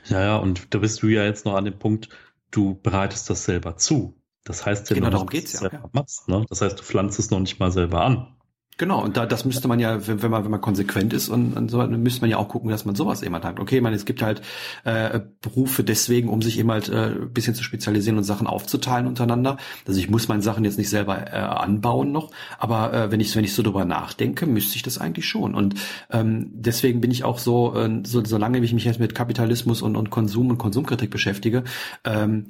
Ja, 0.08 0.20
ja, 0.20 0.36
und 0.36 0.74
da 0.74 0.78
bist 0.78 1.02
du 1.02 1.08
ja 1.08 1.24
jetzt 1.24 1.46
noch 1.46 1.54
an 1.54 1.64
dem 1.64 1.78
Punkt, 1.78 2.10
du 2.50 2.78
bereitest 2.82 3.30
das 3.30 3.44
selber 3.44 3.76
zu. 3.76 4.20
Das 4.44 4.66
heißt 4.66 4.90
ja, 4.90 4.94
genau 4.94 5.10
darum 5.10 5.28
geht's 5.28 5.58
ja. 5.60 5.70
Machst, 5.92 6.28
ne? 6.28 6.44
Das 6.48 6.60
heißt, 6.60 6.78
du 6.78 6.82
pflanzt 6.82 7.18
es 7.18 7.30
noch 7.30 7.40
nicht 7.40 7.60
mal 7.60 7.72
selber 7.72 8.04
an. 8.04 8.36
Genau, 8.80 9.04
und 9.04 9.18
da, 9.18 9.26
das 9.26 9.44
müsste 9.44 9.68
man 9.68 9.78
ja, 9.78 10.06
wenn, 10.06 10.22
wenn 10.22 10.30
man, 10.30 10.42
wenn 10.42 10.50
man 10.50 10.62
konsequent 10.62 11.12
ist 11.12 11.28
und, 11.28 11.54
und 11.54 11.70
so, 11.70 11.76
dann 11.76 12.02
müsste 12.02 12.22
man 12.22 12.30
ja 12.30 12.38
auch 12.38 12.48
gucken, 12.48 12.70
dass 12.70 12.86
man 12.86 12.94
sowas 12.94 13.20
immer 13.20 13.42
hat. 13.42 13.60
Okay, 13.60 13.82
man, 13.82 13.92
es 13.92 14.06
gibt 14.06 14.22
halt 14.22 14.40
äh, 14.84 15.20
Berufe 15.42 15.84
deswegen, 15.84 16.30
um 16.30 16.40
sich 16.40 16.58
eben 16.58 16.70
halt 16.70 16.88
äh, 16.88 17.10
bisschen 17.30 17.54
zu 17.54 17.62
spezialisieren 17.62 18.16
und 18.16 18.24
Sachen 18.24 18.46
aufzuteilen 18.46 19.06
untereinander. 19.06 19.58
Also 19.86 20.00
ich 20.00 20.08
muss 20.08 20.28
meine 20.28 20.40
Sachen 20.40 20.64
jetzt 20.64 20.78
nicht 20.78 20.88
selber 20.88 21.30
äh, 21.30 21.36
anbauen 21.36 22.10
noch, 22.10 22.30
aber 22.58 22.94
äh, 22.94 23.10
wenn 23.10 23.20
ich 23.20 23.36
wenn 23.36 23.44
ich 23.44 23.52
so 23.52 23.62
drüber 23.62 23.84
nachdenke, 23.84 24.46
müsste 24.46 24.76
ich 24.76 24.82
das 24.82 24.96
eigentlich 24.96 25.28
schon. 25.28 25.54
Und 25.54 25.74
ähm, 26.10 26.48
deswegen 26.54 27.02
bin 27.02 27.10
ich 27.10 27.22
auch 27.22 27.38
so, 27.38 27.74
äh, 27.76 28.00
so 28.06 28.24
solange 28.24 28.60
ich 28.60 28.72
mich 28.72 28.84
jetzt 28.84 28.98
mit 28.98 29.14
Kapitalismus 29.14 29.82
und, 29.82 29.94
und 29.94 30.08
Konsum 30.08 30.48
und 30.48 30.56
Konsumkritik 30.56 31.10
beschäftige, 31.10 31.64
ähm, 32.04 32.46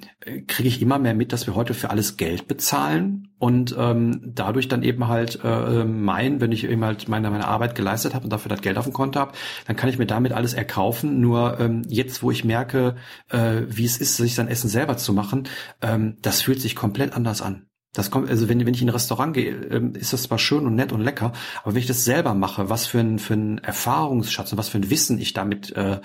kriege 0.46 0.68
ich 0.68 0.80
immer 0.80 1.00
mehr 1.00 1.14
mit, 1.14 1.32
dass 1.32 1.48
wir 1.48 1.56
heute 1.56 1.74
für 1.74 1.90
alles 1.90 2.16
Geld 2.16 2.46
bezahlen 2.46 3.29
und 3.41 3.74
ähm, 3.78 4.20
dadurch 4.22 4.68
dann 4.68 4.82
eben 4.82 5.09
halt 5.09 5.41
äh, 5.43 5.84
meinen, 5.84 6.43
wenn 6.43 6.53
ich 6.53 6.64
eben 6.64 6.84
halt 6.84 7.09
meine, 7.09 7.30
meine 7.30 7.49
Arbeit 7.49 7.74
geleistet 7.74 8.14
habe 8.14 8.24
und 8.24 8.30
dafür 8.30 8.51
das 8.51 8.61
Geld 8.61 8.76
auf 8.76 8.84
dem 8.84 8.93
Konto 8.93 9.18
habe, 9.18 9.32
dann 9.66 9.76
kann 9.76 9.88
ich 9.88 9.97
mir 9.97 10.07
damit 10.07 10.32
alles 10.32 10.53
erkaufen. 10.53 11.20
Nur 11.20 11.59
ähm, 11.59 11.82
jetzt, 11.88 12.22
wo 12.22 12.30
ich 12.30 12.45
merke, 12.45 12.97
äh, 13.30 13.62
wie 13.66 13.86
es 13.86 13.97
ist, 13.97 14.18
sich 14.18 14.34
sein 14.34 14.47
Essen 14.47 14.68
selber 14.68 14.99
zu 14.99 15.14
machen, 15.14 15.49
ähm, 15.80 16.18
das 16.20 16.43
fühlt 16.43 16.61
sich 16.61 16.76
komplett 16.76 17.14
anders 17.14 17.41
an. 17.41 17.66
Das 17.95 18.11
kommt, 18.11 18.28
also 18.28 18.49
wenn, 18.51 18.64
wenn 18.66 18.74
ich 18.74 18.82
in 18.82 18.88
ein 18.88 18.93
Restaurant 18.93 19.32
gehe, 19.32 19.53
ähm, 19.53 19.95
ist 19.95 20.12
das 20.12 20.24
zwar 20.24 20.38
schön 20.38 20.66
und 20.66 20.74
nett 20.74 20.93
und 20.93 21.01
lecker, 21.01 21.32
aber 21.62 21.74
wenn 21.74 21.80
ich 21.80 21.86
das 21.86 22.05
selber 22.05 22.34
mache, 22.34 22.68
was 22.68 22.86
für 22.86 23.01
ein, 23.01 23.18
für 23.18 23.34
ein 23.34 23.59
Erfahrungsschatz 23.59 24.53
und 24.53 24.59
was 24.59 24.68
für 24.68 24.78
ein 24.78 24.91
Wissen 24.91 25.18
ich 25.18 25.32
damit 25.32 25.74
äh, 25.76 26.01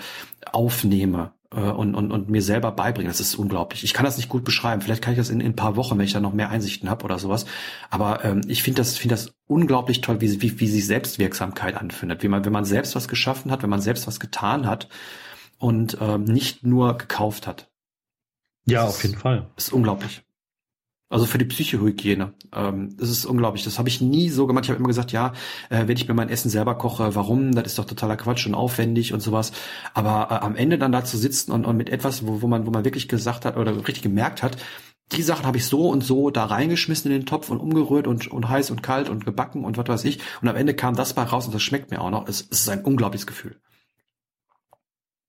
aufnehme, 0.50 1.35
und, 1.50 1.94
und, 1.94 2.10
und 2.10 2.28
mir 2.28 2.42
selber 2.42 2.72
beibringen. 2.72 3.10
Das 3.10 3.20
ist 3.20 3.34
unglaublich. 3.36 3.84
Ich 3.84 3.94
kann 3.94 4.04
das 4.04 4.16
nicht 4.16 4.28
gut 4.28 4.44
beschreiben. 4.44 4.82
Vielleicht 4.82 5.02
kann 5.02 5.12
ich 5.12 5.18
das 5.18 5.30
in, 5.30 5.40
in 5.40 5.52
ein 5.52 5.56
paar 5.56 5.76
Wochen, 5.76 5.96
wenn 5.98 6.04
ich 6.04 6.12
da 6.12 6.20
noch 6.20 6.32
mehr 6.32 6.50
Einsichten 6.50 6.90
habe 6.90 7.04
oder 7.04 7.18
sowas. 7.18 7.46
Aber 7.90 8.24
ähm, 8.24 8.42
ich 8.48 8.62
finde 8.62 8.80
das, 8.80 8.96
finde 8.96 9.14
das 9.14 9.34
unglaublich 9.46 10.00
toll, 10.00 10.20
wie, 10.20 10.42
wie, 10.42 10.60
wie 10.60 10.66
sich 10.66 10.86
Selbstwirksamkeit 10.86 11.76
anfindet. 11.76 12.22
Wie 12.22 12.28
man, 12.28 12.44
wenn 12.44 12.52
man 12.52 12.64
selbst 12.64 12.96
was 12.96 13.08
geschaffen 13.08 13.50
hat, 13.50 13.62
wenn 13.62 13.70
man 13.70 13.80
selbst 13.80 14.06
was 14.06 14.20
getan 14.20 14.66
hat 14.66 14.88
und 15.58 15.98
ähm, 16.00 16.24
nicht 16.24 16.64
nur 16.64 16.98
gekauft 16.98 17.46
hat. 17.46 17.70
Ja, 18.66 18.84
auf 18.84 19.02
jeden 19.04 19.16
Fall. 19.16 19.46
Ist 19.56 19.72
unglaublich. 19.72 20.25
Also 21.08 21.24
für 21.24 21.38
die 21.38 21.44
Psychohygiene. 21.44 22.34
Ähm, 22.52 22.96
das 22.98 23.10
ist 23.10 23.26
unglaublich. 23.26 23.62
Das 23.62 23.78
habe 23.78 23.88
ich 23.88 24.00
nie 24.00 24.28
so 24.28 24.46
gemacht. 24.46 24.64
Ich 24.64 24.70
habe 24.70 24.78
immer 24.78 24.88
gesagt, 24.88 25.12
ja, 25.12 25.32
äh, 25.70 25.86
wenn 25.86 25.96
ich 25.96 26.08
mir 26.08 26.14
mein 26.14 26.28
Essen 26.28 26.50
selber 26.50 26.76
koche, 26.76 27.14
warum? 27.14 27.52
Das 27.54 27.66
ist 27.66 27.78
doch 27.78 27.84
totaler 27.84 28.16
Quatsch 28.16 28.46
und 28.46 28.56
aufwendig 28.56 29.12
und 29.12 29.20
sowas. 29.20 29.52
Aber 29.94 30.28
äh, 30.30 30.44
am 30.44 30.56
Ende 30.56 30.78
dann 30.78 30.90
da 30.90 31.04
zu 31.04 31.16
sitzen 31.16 31.52
und, 31.52 31.64
und 31.64 31.76
mit 31.76 31.90
etwas, 31.90 32.26
wo, 32.26 32.42
wo 32.42 32.48
man, 32.48 32.66
wo 32.66 32.72
man 32.72 32.84
wirklich 32.84 33.06
gesagt 33.08 33.44
hat 33.44 33.56
oder 33.56 33.76
richtig 33.76 34.02
gemerkt 34.02 34.42
hat, 34.42 34.56
die 35.12 35.22
Sachen 35.22 35.46
habe 35.46 35.58
ich 35.58 35.66
so 35.66 35.88
und 35.88 36.02
so 36.02 36.30
da 36.30 36.46
reingeschmissen 36.46 37.12
in 37.12 37.20
den 37.20 37.26
Topf 37.26 37.50
und 37.50 37.60
umgerührt 37.60 38.08
und, 38.08 38.26
und 38.28 38.48
heiß 38.48 38.72
und 38.72 38.82
kalt 38.82 39.08
und 39.08 39.24
gebacken 39.24 39.64
und 39.64 39.78
was 39.78 39.86
weiß 39.86 40.04
ich. 40.04 40.18
Und 40.42 40.48
am 40.48 40.56
Ende 40.56 40.74
kam 40.74 40.96
das 40.96 41.14
bei 41.14 41.22
raus 41.22 41.46
und 41.46 41.54
das 41.54 41.62
schmeckt 41.62 41.92
mir 41.92 42.00
auch 42.00 42.10
noch. 42.10 42.26
Es, 42.26 42.40
es 42.50 42.60
ist 42.60 42.68
ein 42.68 42.82
unglaubliches 42.82 43.28
Gefühl. 43.28 43.60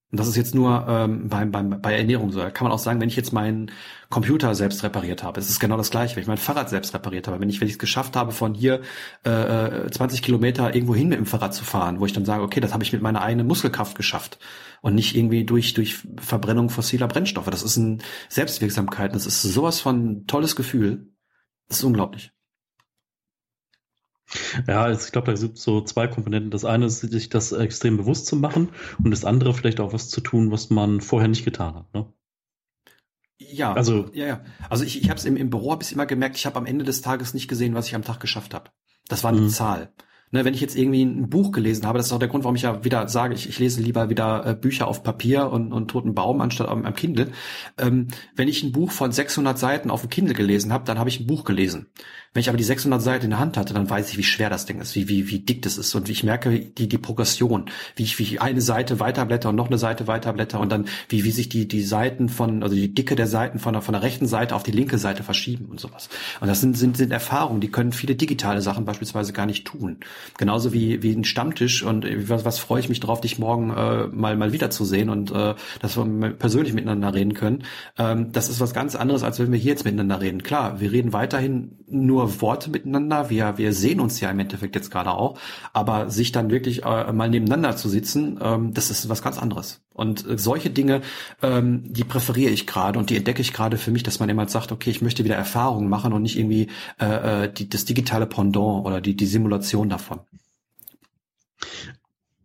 Und 0.09 0.21
das 0.21 0.27
ist 0.29 0.37
jetzt 0.37 0.55
nur 0.55 0.85
ähm, 0.87 1.27
beim, 1.27 1.51
beim, 1.51 1.81
bei 1.81 1.97
Ernährung 1.97 2.31
so. 2.31 2.39
Da 2.39 2.49
kann 2.49 2.65
man 2.65 2.71
auch 2.71 2.79
sagen, 2.79 3.01
wenn 3.01 3.09
ich 3.09 3.17
jetzt 3.17 3.33
meinen 3.33 3.71
Computer 4.09 4.55
selbst 4.55 4.81
repariert 4.83 5.21
habe, 5.21 5.37
es 5.37 5.49
ist 5.49 5.59
genau 5.59 5.75
das 5.75 5.91
gleiche, 5.91 6.15
wenn 6.15 6.21
ich 6.21 6.29
mein 6.29 6.37
Fahrrad 6.37 6.69
selbst 6.69 6.93
repariert 6.93 7.27
habe, 7.27 7.41
wenn 7.41 7.49
ich 7.49 7.59
wenn 7.59 7.67
ich 7.67 7.73
es 7.73 7.79
geschafft 7.79 8.15
habe, 8.15 8.31
von 8.31 8.53
hier 8.53 8.81
äh, 9.25 9.89
20 9.89 10.21
Kilometer 10.21 10.73
irgendwo 10.73 10.95
hin 10.95 11.09
mit 11.09 11.17
dem 11.17 11.25
Fahrrad 11.25 11.53
zu 11.53 11.65
fahren, 11.65 11.99
wo 11.99 12.05
ich 12.05 12.13
dann 12.13 12.23
sage, 12.23 12.41
okay, 12.43 12.61
das 12.61 12.73
habe 12.73 12.85
ich 12.85 12.93
mit 12.93 13.01
meiner 13.01 13.21
eigenen 13.21 13.47
Muskelkraft 13.47 13.97
geschafft 13.97 14.39
und 14.81 14.95
nicht 14.95 15.13
irgendwie 15.13 15.43
durch 15.43 15.73
durch 15.73 15.97
Verbrennung 16.17 16.69
fossiler 16.69 17.09
Brennstoffe. 17.09 17.49
Das 17.49 17.63
ist 17.63 17.77
eine 17.77 17.97
Selbstwirksamkeit, 18.29 19.13
das 19.13 19.25
ist 19.25 19.41
sowas 19.41 19.81
von 19.81 20.25
tolles 20.25 20.55
Gefühl. 20.55 21.11
Das 21.67 21.79
ist 21.79 21.83
unglaublich. 21.83 22.31
Ja, 24.67 24.83
also 24.83 25.05
ich 25.05 25.11
glaube, 25.11 25.31
da 25.31 25.37
sind 25.37 25.57
so 25.57 25.81
zwei 25.81 26.07
Komponenten. 26.07 26.51
Das 26.51 26.65
eine 26.65 26.85
ist, 26.85 26.99
sich 26.99 27.29
das 27.29 27.51
extrem 27.51 27.97
bewusst 27.97 28.25
zu 28.25 28.35
machen 28.35 28.69
und 29.03 29.11
das 29.11 29.25
andere 29.25 29.53
vielleicht 29.53 29.79
auch 29.79 29.93
was 29.93 30.09
zu 30.09 30.21
tun, 30.21 30.51
was 30.51 30.69
man 30.69 31.01
vorher 31.01 31.29
nicht 31.29 31.45
getan 31.45 31.75
hat. 31.75 31.93
Ne? 31.93 32.05
Ja, 33.37 33.73
also 33.73 34.09
ja, 34.13 34.25
ja. 34.25 34.45
Also 34.69 34.83
ich, 34.83 35.01
ich 35.01 35.09
habe 35.09 35.19
es 35.19 35.25
im, 35.25 35.37
im 35.37 35.49
Büro 35.49 35.71
habe 35.71 35.83
ich 35.83 35.93
immer 35.93 36.05
gemerkt, 36.05 36.37
ich 36.37 36.45
habe 36.45 36.57
am 36.57 36.65
Ende 36.65 36.83
des 36.83 37.01
Tages 37.01 37.33
nicht 37.33 37.47
gesehen, 37.47 37.75
was 37.75 37.87
ich 37.87 37.95
am 37.95 38.03
Tag 38.03 38.19
geschafft 38.19 38.53
habe. 38.53 38.71
Das 39.07 39.23
war 39.23 39.31
eine 39.31 39.41
mhm. 39.41 39.49
Zahl. 39.49 39.93
Ne, 40.31 40.43
wenn 40.43 40.53
ich 40.53 40.59
jetzt 40.59 40.75
irgendwie 40.75 41.03
ein 41.03 41.29
Buch 41.29 41.53
gelesen 41.53 41.85
habe, 41.85 41.97
das 41.97 42.07
ist 42.07 42.11
auch 42.11 42.19
der 42.19 42.27
Grund, 42.27 42.43
warum 42.43 42.57
ich 42.57 42.63
ja 42.63 42.83
wieder 42.83 43.07
sage, 43.07 43.33
ich, 43.33 43.47
ich 43.47 43.59
lese 43.59 43.81
lieber 43.81 44.09
wieder 44.09 44.45
äh, 44.45 44.55
Bücher 44.55 44.89
auf 44.89 45.01
Papier 45.01 45.49
und, 45.49 45.71
und 45.71 45.87
toten 45.87 46.15
Baum 46.15 46.41
anstatt 46.41 46.67
am, 46.67 46.85
am 46.85 46.93
Kindle. 46.93 47.31
Ähm, 47.77 48.07
wenn 48.35 48.49
ich 48.49 48.61
ein 48.61 48.73
Buch 48.73 48.91
von 48.91 49.13
600 49.13 49.57
Seiten 49.57 49.89
auf 49.89 50.01
dem 50.01 50.09
Kindle 50.09 50.33
gelesen 50.33 50.73
habe, 50.73 50.83
dann 50.83 50.99
habe 50.99 51.09
ich 51.09 51.21
ein 51.21 51.27
Buch 51.27 51.45
gelesen. 51.45 51.87
Wenn 52.37 52.41
ich 52.41 52.49
aber 52.49 52.57
die 52.59 52.63
600 52.65 53.01
Seiten 53.01 53.23
in 53.23 53.29
der 53.31 53.39
Hand 53.39 53.57
hatte, 53.57 53.73
dann 53.73 53.89
weiß 53.89 54.11
ich, 54.11 54.17
wie 54.19 54.23
schwer 54.23 54.51
das 54.51 54.67
Ding 54.67 54.79
ist, 54.79 54.93
wie, 54.93 55.09
wie, 55.09 55.31
wie 55.31 55.39
dick 55.39 55.63
das 55.63 55.79
ist 55.79 55.95
und 55.95 56.07
ich 56.07 56.23
merke 56.23 56.59
die, 56.59 56.87
die 56.87 56.99
Progression, 56.99 57.65
wie 57.95 58.03
ich, 58.03 58.19
wie 58.19 58.21
ich 58.21 58.41
eine 58.43 58.61
Seite 58.61 58.99
weiterblätter 58.99 59.49
und 59.49 59.55
noch 59.55 59.69
eine 59.69 59.79
Seite 59.79 60.05
weiterblätter 60.05 60.59
und 60.59 60.71
dann, 60.71 60.85
wie, 61.09 61.23
wie 61.23 61.31
sich 61.31 61.49
die, 61.49 61.67
die 61.67 61.81
Seiten 61.81 62.29
von, 62.29 62.61
also 62.61 62.75
die 62.75 62.93
Dicke 62.93 63.15
der 63.15 63.25
Seiten 63.25 63.57
von 63.57 63.73
der, 63.73 63.81
von 63.81 63.93
der 63.93 64.03
rechten 64.03 64.27
Seite 64.27 64.53
auf 64.53 64.61
die 64.61 64.69
linke 64.69 64.99
Seite 64.99 65.23
verschieben 65.23 65.65
und 65.65 65.79
sowas. 65.79 66.09
Und 66.39 66.47
das 66.47 66.61
sind, 66.61 66.77
sind, 66.77 66.95
sind 66.95 67.09
Erfahrungen, 67.11 67.59
die 67.59 67.71
können 67.71 67.91
viele 67.91 68.13
digitale 68.13 68.61
Sachen 68.61 68.85
beispielsweise 68.85 69.33
gar 69.33 69.47
nicht 69.47 69.65
tun. 69.65 69.97
Genauso 70.37 70.73
wie, 70.73 71.01
wie 71.01 71.13
ein 71.13 71.23
Stammtisch 71.23 71.81
und 71.81 72.05
was, 72.29 72.45
was 72.45 72.59
freue 72.59 72.81
ich 72.81 72.87
mich 72.87 72.99
drauf, 72.99 73.19
dich 73.19 73.39
morgen 73.39 73.71
äh, 73.71 74.05
mal, 74.15 74.37
mal 74.37 74.51
wiederzusehen 74.53 75.09
und 75.09 75.31
äh, 75.31 75.55
dass 75.81 75.97
wir 75.97 76.05
persönlich 76.33 76.75
miteinander 76.75 77.15
reden 77.15 77.33
können. 77.33 77.63
Ähm, 77.97 78.31
das 78.31 78.47
ist 78.47 78.59
was 78.59 78.75
ganz 78.75 78.95
anderes, 78.95 79.23
als 79.23 79.39
wenn 79.39 79.51
wir 79.51 79.57
hier 79.57 79.71
jetzt 79.71 79.85
miteinander 79.85 80.21
reden. 80.21 80.43
Klar, 80.43 80.79
wir 80.79 80.91
reden 80.91 81.13
weiterhin 81.13 81.71
nur 81.89 82.26
Worte 82.41 82.69
miteinander. 82.69 83.29
Wir, 83.29 83.57
wir 83.57 83.73
sehen 83.73 83.99
uns 83.99 84.19
ja 84.19 84.29
im 84.29 84.39
Endeffekt 84.39 84.75
jetzt 84.75 84.91
gerade 84.91 85.11
auch. 85.11 85.39
Aber 85.73 86.09
sich 86.09 86.31
dann 86.31 86.49
wirklich 86.49 86.83
äh, 86.85 87.11
mal 87.13 87.29
nebeneinander 87.29 87.75
zu 87.75 87.89
sitzen, 87.89 88.39
ähm, 88.41 88.73
das 88.73 88.91
ist 88.91 89.09
was 89.09 89.21
ganz 89.21 89.37
anderes. 89.37 89.81
Und 89.93 90.27
äh, 90.27 90.37
solche 90.37 90.69
Dinge, 90.69 91.01
ähm, 91.41 91.83
die 91.91 92.03
präferiere 92.03 92.51
ich 92.51 92.67
gerade 92.67 92.99
und 92.99 93.09
die 93.09 93.17
entdecke 93.17 93.41
ich 93.41 93.53
gerade 93.53 93.77
für 93.77 93.91
mich, 93.91 94.03
dass 94.03 94.19
man 94.19 94.29
immer 94.29 94.47
sagt, 94.47 94.71
okay, 94.71 94.89
ich 94.89 95.01
möchte 95.01 95.23
wieder 95.23 95.35
Erfahrungen 95.35 95.89
machen 95.89 96.13
und 96.13 96.21
nicht 96.21 96.37
irgendwie 96.37 96.67
äh, 96.99 97.45
äh, 97.45 97.53
die, 97.53 97.67
das 97.67 97.85
digitale 97.85 98.27
Pendant 98.27 98.85
oder 98.85 99.01
die, 99.01 99.15
die 99.15 99.25
Simulation 99.25 99.89
davon. 99.89 100.19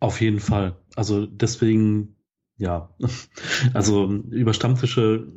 Auf 0.00 0.20
jeden 0.20 0.40
Fall. 0.40 0.76
Also 0.96 1.26
deswegen, 1.26 2.16
ja. 2.56 2.90
Also 3.74 4.10
über 4.10 4.52
Stammtische 4.54 5.28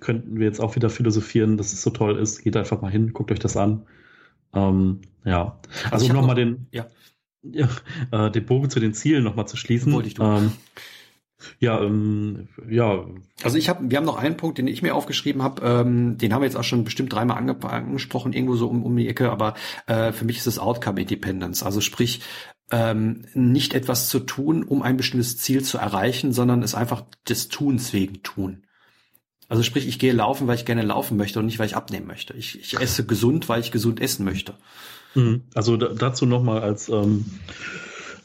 könnten 0.00 0.38
wir 0.38 0.46
jetzt 0.46 0.60
auch 0.60 0.76
wieder 0.76 0.90
philosophieren, 0.90 1.56
dass 1.56 1.72
es 1.72 1.82
so 1.82 1.90
toll 1.90 2.18
ist. 2.18 2.42
Geht 2.42 2.56
einfach 2.56 2.80
mal 2.80 2.90
hin, 2.90 3.12
guckt 3.12 3.32
euch 3.32 3.38
das 3.38 3.56
an. 3.56 3.86
Ähm, 4.54 5.00
ja. 5.24 5.58
Also, 5.90 6.06
also 6.06 6.12
nochmal 6.12 6.36
den, 6.36 6.66
ja. 6.70 6.86
Ja, 7.48 7.68
äh, 8.10 8.28
den 8.32 8.44
Bogen 8.44 8.70
zu 8.70 8.80
den 8.80 8.92
Zielen 8.92 9.22
nochmal 9.22 9.46
zu 9.46 9.56
schließen. 9.56 9.92
Wollte 9.92 10.08
ich 10.08 10.14
tun. 10.14 10.26
Ähm, 10.26 10.52
ja, 11.60 11.80
ähm, 11.80 12.48
ja. 12.68 13.04
Also 13.42 13.56
ich 13.56 13.68
habe, 13.68 13.88
wir 13.88 13.98
haben 13.98 14.04
noch 14.04 14.16
einen 14.16 14.36
Punkt, 14.36 14.58
den 14.58 14.66
ich 14.66 14.82
mir 14.82 14.96
aufgeschrieben 14.96 15.42
habe. 15.42 15.62
Ähm, 15.62 16.18
den 16.18 16.32
haben 16.32 16.40
wir 16.40 16.46
jetzt 16.46 16.56
auch 16.56 16.64
schon 16.64 16.82
bestimmt 16.82 17.12
dreimal 17.12 17.38
ange 17.38 17.62
angesprochen, 17.62 18.32
irgendwo 18.32 18.56
so 18.56 18.68
um, 18.68 18.82
um 18.82 18.96
die 18.96 19.08
Ecke. 19.08 19.30
Aber 19.30 19.54
äh, 19.86 20.12
für 20.12 20.24
mich 20.24 20.38
ist 20.38 20.46
es 20.46 20.58
Outcome 20.58 21.00
Independence. 21.00 21.62
Also 21.62 21.80
sprich, 21.80 22.22
ähm, 22.70 23.26
nicht 23.34 23.74
etwas 23.74 24.08
zu 24.08 24.20
tun, 24.20 24.64
um 24.64 24.82
ein 24.82 24.96
bestimmtes 24.96 25.38
Ziel 25.38 25.62
zu 25.62 25.78
erreichen, 25.78 26.32
sondern 26.32 26.62
es 26.62 26.74
einfach 26.74 27.04
des 27.28 27.48
Tuns 27.48 27.92
wegen 27.92 28.22
tun. 28.22 28.65
Also 29.48 29.62
sprich, 29.62 29.86
ich 29.86 29.98
gehe 29.98 30.12
laufen, 30.12 30.46
weil 30.46 30.56
ich 30.56 30.64
gerne 30.64 30.82
laufen 30.82 31.16
möchte 31.16 31.38
und 31.38 31.46
nicht, 31.46 31.58
weil 31.58 31.66
ich 31.66 31.76
abnehmen 31.76 32.06
möchte. 32.06 32.34
Ich, 32.34 32.58
ich 32.58 32.80
esse 32.80 33.06
gesund, 33.06 33.48
weil 33.48 33.60
ich 33.60 33.70
gesund 33.70 34.00
essen 34.00 34.24
möchte. 34.24 34.54
Mhm. 35.14 35.44
Also 35.54 35.76
dazu 35.76 36.26
nochmal 36.26 36.62
als 36.62 36.88
ähm, 36.88 37.24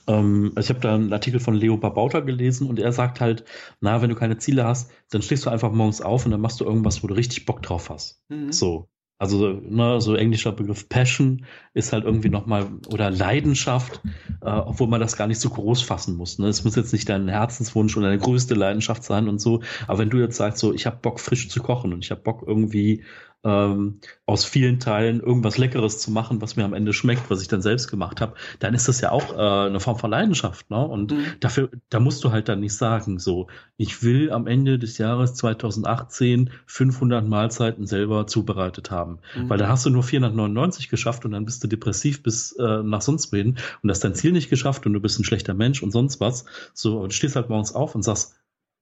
ähm, 0.08 0.54
ich 0.58 0.70
habe 0.70 0.80
da 0.80 0.96
einen 0.96 1.14
Artikel 1.14 1.40
von 1.40 1.54
Leo 1.54 1.78
Babauta 1.78 2.20
gelesen 2.22 2.68
und 2.68 2.80
er 2.80 2.92
sagt 2.92 3.22
halt, 3.22 3.46
na, 3.80 4.02
wenn 4.02 4.10
du 4.10 4.16
keine 4.16 4.38
Ziele 4.38 4.66
hast, 4.66 4.92
dann 5.10 5.22
stehst 5.22 5.46
du 5.46 5.50
einfach 5.50 5.72
morgens 5.72 6.02
auf 6.02 6.26
und 6.26 6.32
dann 6.32 6.42
machst 6.42 6.60
du 6.60 6.66
irgendwas, 6.66 7.04
wo 7.04 7.08
du 7.08 7.14
richtig 7.14 7.46
Bock 7.46 7.62
drauf 7.62 7.90
hast. 7.90 8.22
Mhm. 8.30 8.52
So. 8.52 8.90
Also 9.22 9.62
ne, 9.70 10.02
so 10.02 10.16
englischer 10.16 10.52
Begriff 10.52 10.90
Passion 10.90 11.46
ist 11.76 11.94
halt 11.94 12.06
irgendwie 12.06 12.30
nochmal 12.30 12.70
oder 12.88 13.12
Leidenschaft, 13.12 14.02
äh, 14.42 14.50
obwohl 14.50 14.88
man 14.88 15.00
das 15.00 15.16
gar 15.16 15.28
nicht 15.28 15.40
so 15.40 15.52
groß 15.52 15.84
fassen 15.84 16.18
muss. 16.18 16.40
Ne? 16.40 16.48
Es 16.48 16.64
muss 16.64 16.76
jetzt 16.76 16.92
nicht 16.92 17.08
dein 17.08 17.28
Herzenswunsch 17.28 17.96
oder 17.96 18.08
deine 18.08 18.18
größte 18.18 18.56
Leidenschaft 18.56 19.04
sein 19.04 19.30
und 19.30 19.40
so. 19.40 19.62
Aber 19.86 20.00
wenn 20.00 20.10
du 20.10 20.18
jetzt 20.18 20.38
sagst, 20.38 20.58
so 20.58 20.74
ich 20.74 20.88
habe 20.88 20.98
Bock 21.04 21.20
frisch 21.20 21.50
zu 21.50 21.62
kochen 21.62 21.94
und 21.94 22.04
ich 22.04 22.10
habe 22.10 22.22
Bock 22.22 22.44
irgendwie 22.48 23.04
ähm, 23.44 24.00
aus 24.26 24.46
vielen 24.46 24.80
Teilen 24.80 25.20
irgendwas 25.20 25.58
Leckeres 25.58 26.00
zu 26.00 26.12
machen, 26.12 26.42
was 26.42 26.56
mir 26.56 26.64
am 26.64 26.74
Ende 26.74 26.94
schmeckt, 26.94 27.30
was 27.30 27.42
ich 27.42 27.48
dann 27.48 27.62
selbst 27.62 27.90
gemacht 27.90 28.22
habe, 28.22 28.36
dann 28.60 28.74
ist 28.74 28.88
das 28.88 29.02
ja 29.02 29.12
auch 29.12 29.34
äh, 29.34 29.68
eine 29.68 29.80
Form 29.80 29.98
von 29.98 30.12
Leidenschaft. 30.12 30.70
Ne? 30.70 30.86
Und 30.86 31.12
mhm. 31.12 31.26
dafür, 31.40 31.70
da 31.90 32.00
musst 32.00 32.24
du 32.24 32.32
halt 32.32 32.50
dann 32.50 32.60
nicht 32.60 32.76
sagen, 32.76 33.20
so, 33.20 33.48
ich 33.78 34.04
will 34.04 34.32
am 34.32 34.48
Ende 34.48 34.78
des 34.78 34.98
Jahres 34.98 35.34
2018 35.36 36.52
500 36.68 37.28
Mahlzeiten 37.28 37.88
selber 37.88 38.28
zubereitet 38.28 38.92
haben. 38.92 39.20
Mhm. 39.36 39.50
Weil 39.50 39.58
da 39.58 39.68
hast 39.68 39.86
du 39.86 39.90
nur 39.90 40.04
499 40.04 40.90
geschafft 40.90 41.26
und 41.26 41.32
dann 41.32 41.46
bist 41.46 41.64
du 41.64 41.68
depressiv 41.68 42.22
bis 42.22 42.52
äh, 42.54 42.84
nach 42.84 43.02
sonst 43.02 43.32
wohin 43.34 43.58
und 43.82 43.90
hast 43.90 44.04
dein 44.04 44.16
Ziel 44.16 44.34
nicht 44.34 44.50
geschafft 44.50 44.86
und 44.86 44.94
du 44.94 45.00
bist 45.00 45.20
ein 45.20 45.24
schlechter 45.24 45.54
Mensch 45.54 45.82
und 45.82 45.92
sonst 45.92 46.20
was. 46.20 46.46
So, 46.74 47.00
und 47.00 47.14
stehst 47.14 47.36
halt 47.36 47.50
morgens 47.50 47.74
auf 47.74 47.96
und 47.96 48.04
sagst, 48.04 48.36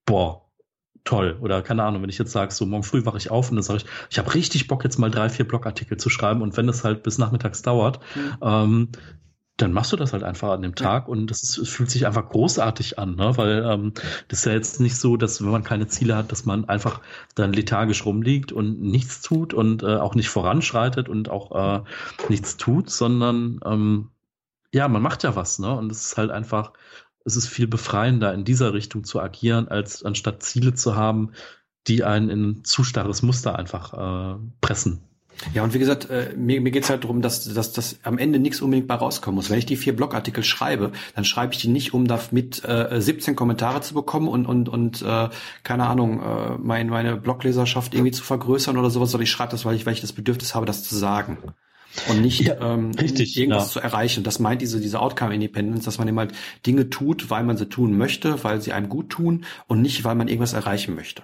boah, 0.05 0.48
toll. 1.09 1.37
Oder 1.41 1.63
keine 1.63 1.83
Ahnung, 1.83 2.03
wenn 2.03 2.09
ich 2.09 2.19
jetzt 2.19 2.31
sage, 2.31 2.53
so 2.53 2.67
morgen 2.67 2.83
früh 2.83 3.03
wache 3.03 3.17
ich 3.17 3.31
auf 3.31 3.49
und 3.49 3.55
dann 3.55 3.63
sage 3.63 3.79
ich, 3.79 3.85
ich 4.11 4.19
habe 4.19 4.31
richtig 4.35 4.67
Bock, 4.67 4.83
jetzt 4.83 4.99
mal 4.99 5.09
drei, 5.09 5.29
vier 5.29 5.47
Blogartikel 5.47 5.97
zu 5.97 6.09
schreiben 6.09 6.43
und 6.43 6.55
wenn 6.55 6.69
es 6.69 6.83
halt 6.83 7.01
bis 7.01 7.17
nachmittags 7.17 7.63
dauert, 7.63 7.99
mhm. 8.15 8.37
ähm, 8.41 8.89
dann 9.57 9.73
machst 9.73 9.91
du 9.91 9.97
das 9.97 10.13
halt 10.13 10.23
einfach 10.23 10.51
an 10.51 10.61
dem 10.61 10.75
Tag 10.75 11.07
ja. 11.07 11.11
und 11.11 11.27
das 11.27 11.41
ist, 11.41 11.57
es 11.57 11.69
fühlt 11.69 11.89
sich 11.89 12.05
einfach 12.05 12.29
großartig 12.29 12.99
an, 12.99 13.15
ne? 13.15 13.35
weil 13.37 13.65
ähm, 13.65 13.93
das 14.27 14.39
ist 14.39 14.45
ja 14.45 14.53
jetzt 14.53 14.79
nicht 14.79 14.97
so, 14.97 15.17
dass 15.17 15.41
wenn 15.41 15.49
man 15.49 15.63
keine 15.63 15.87
Ziele 15.87 16.15
hat, 16.15 16.31
dass 16.31 16.45
man 16.45 16.65
einfach 16.69 17.01
dann 17.33 17.53
lethargisch 17.53 18.05
rumliegt 18.05 18.51
und 18.51 18.79
nichts 18.79 19.21
tut 19.21 19.55
und 19.55 19.81
äh, 19.81 19.95
auch 19.95 20.13
nicht 20.13 20.29
voranschreitet 20.29 21.09
und 21.09 21.29
auch 21.29 21.79
äh, 21.79 21.83
nichts 22.29 22.57
tut, 22.57 22.91
sondern 22.91 23.59
ähm, 23.65 24.09
ja, 24.71 24.87
man 24.87 25.01
macht 25.01 25.23
ja 25.23 25.35
was, 25.35 25.57
ne? 25.57 25.75
Und 25.75 25.91
es 25.91 26.05
ist 26.05 26.17
halt 26.17 26.29
einfach 26.29 26.73
es 27.29 27.37
ist 27.37 27.47
viel 27.47 27.67
befreiender, 27.67 28.33
in 28.33 28.43
dieser 28.43 28.73
Richtung 28.73 29.03
zu 29.03 29.19
agieren, 29.19 29.67
als 29.67 30.03
anstatt 30.03 30.43
Ziele 30.43 30.73
zu 30.73 30.95
haben, 30.95 31.31
die 31.87 32.03
einen 32.03 32.29
in 32.29 32.49
ein 32.49 32.63
zu 32.63 32.83
starres 32.83 33.21
Muster 33.21 33.57
einfach 33.57 33.93
äh, 33.93 34.39
pressen. 34.61 35.01
Ja, 35.53 35.63
und 35.63 35.73
wie 35.73 35.79
gesagt, 35.79 36.09
äh, 36.09 36.33
mir, 36.35 36.59
mir 36.59 36.71
geht's 36.71 36.89
halt 36.89 37.05
darum, 37.05 37.21
dass, 37.21 37.45
dass, 37.53 37.71
dass 37.71 37.99
am 38.03 38.17
Ende 38.17 38.39
nichts 38.39 38.61
unbedingt 38.61 38.87
bei 38.87 38.95
rauskommen 38.95 39.35
muss. 39.35 39.49
Wenn 39.49 39.57
ich 39.57 39.65
die 39.65 39.77
vier 39.77 39.95
Blogartikel 39.95 40.43
schreibe, 40.43 40.91
dann 41.15 41.23
schreibe 41.23 41.53
ich 41.53 41.61
die 41.61 41.69
nicht, 41.69 41.93
um 41.93 42.07
damit 42.07 42.63
äh, 42.65 42.99
17 42.99 43.37
Kommentare 43.37 43.79
zu 43.79 43.93
bekommen 43.93 44.27
und, 44.27 44.45
und, 44.45 44.67
und 44.67 45.01
äh, 45.01 45.29
keine 45.63 45.87
Ahnung, 45.87 46.21
äh, 46.21 46.57
mein, 46.57 46.89
meine 46.89 47.15
Blogleserschaft 47.15 47.93
irgendwie 47.93 48.11
zu 48.11 48.23
vergrößern 48.23 48.77
oder 48.77 48.89
sowas, 48.89 49.11
sondern 49.11 49.23
ich 49.23 49.31
schreibe 49.31 49.51
das, 49.51 49.63
weil 49.63 49.75
ich, 49.75 49.85
weil 49.85 49.93
ich 49.93 50.01
das 50.01 50.11
Bedürfnis 50.11 50.55
habe, 50.55 50.65
das 50.65 50.83
zu 50.83 50.95
sagen 50.95 51.37
und 52.07 52.21
nicht 52.21 52.41
ja, 52.41 52.73
ähm, 52.73 52.91
richtig, 52.91 53.37
irgendwas 53.37 53.67
ja. 53.67 53.71
zu 53.73 53.79
erreichen. 53.79 54.23
Das 54.23 54.39
meint 54.39 54.61
diese, 54.61 54.79
diese 54.79 54.99
Outcome 54.99 55.33
Independence, 55.33 55.85
dass 55.85 55.97
man 55.97 56.07
eben 56.07 56.19
halt 56.19 56.33
Dinge 56.65 56.89
tut, 56.89 57.29
weil 57.29 57.43
man 57.43 57.57
sie 57.57 57.67
tun 57.67 57.97
möchte, 57.97 58.43
weil 58.43 58.61
sie 58.61 58.73
einem 58.73 58.89
gut 58.89 59.09
tun 59.09 59.45
und 59.67 59.81
nicht, 59.81 60.03
weil 60.03 60.15
man 60.15 60.27
irgendwas 60.27 60.53
erreichen 60.53 60.95
möchte. 60.95 61.23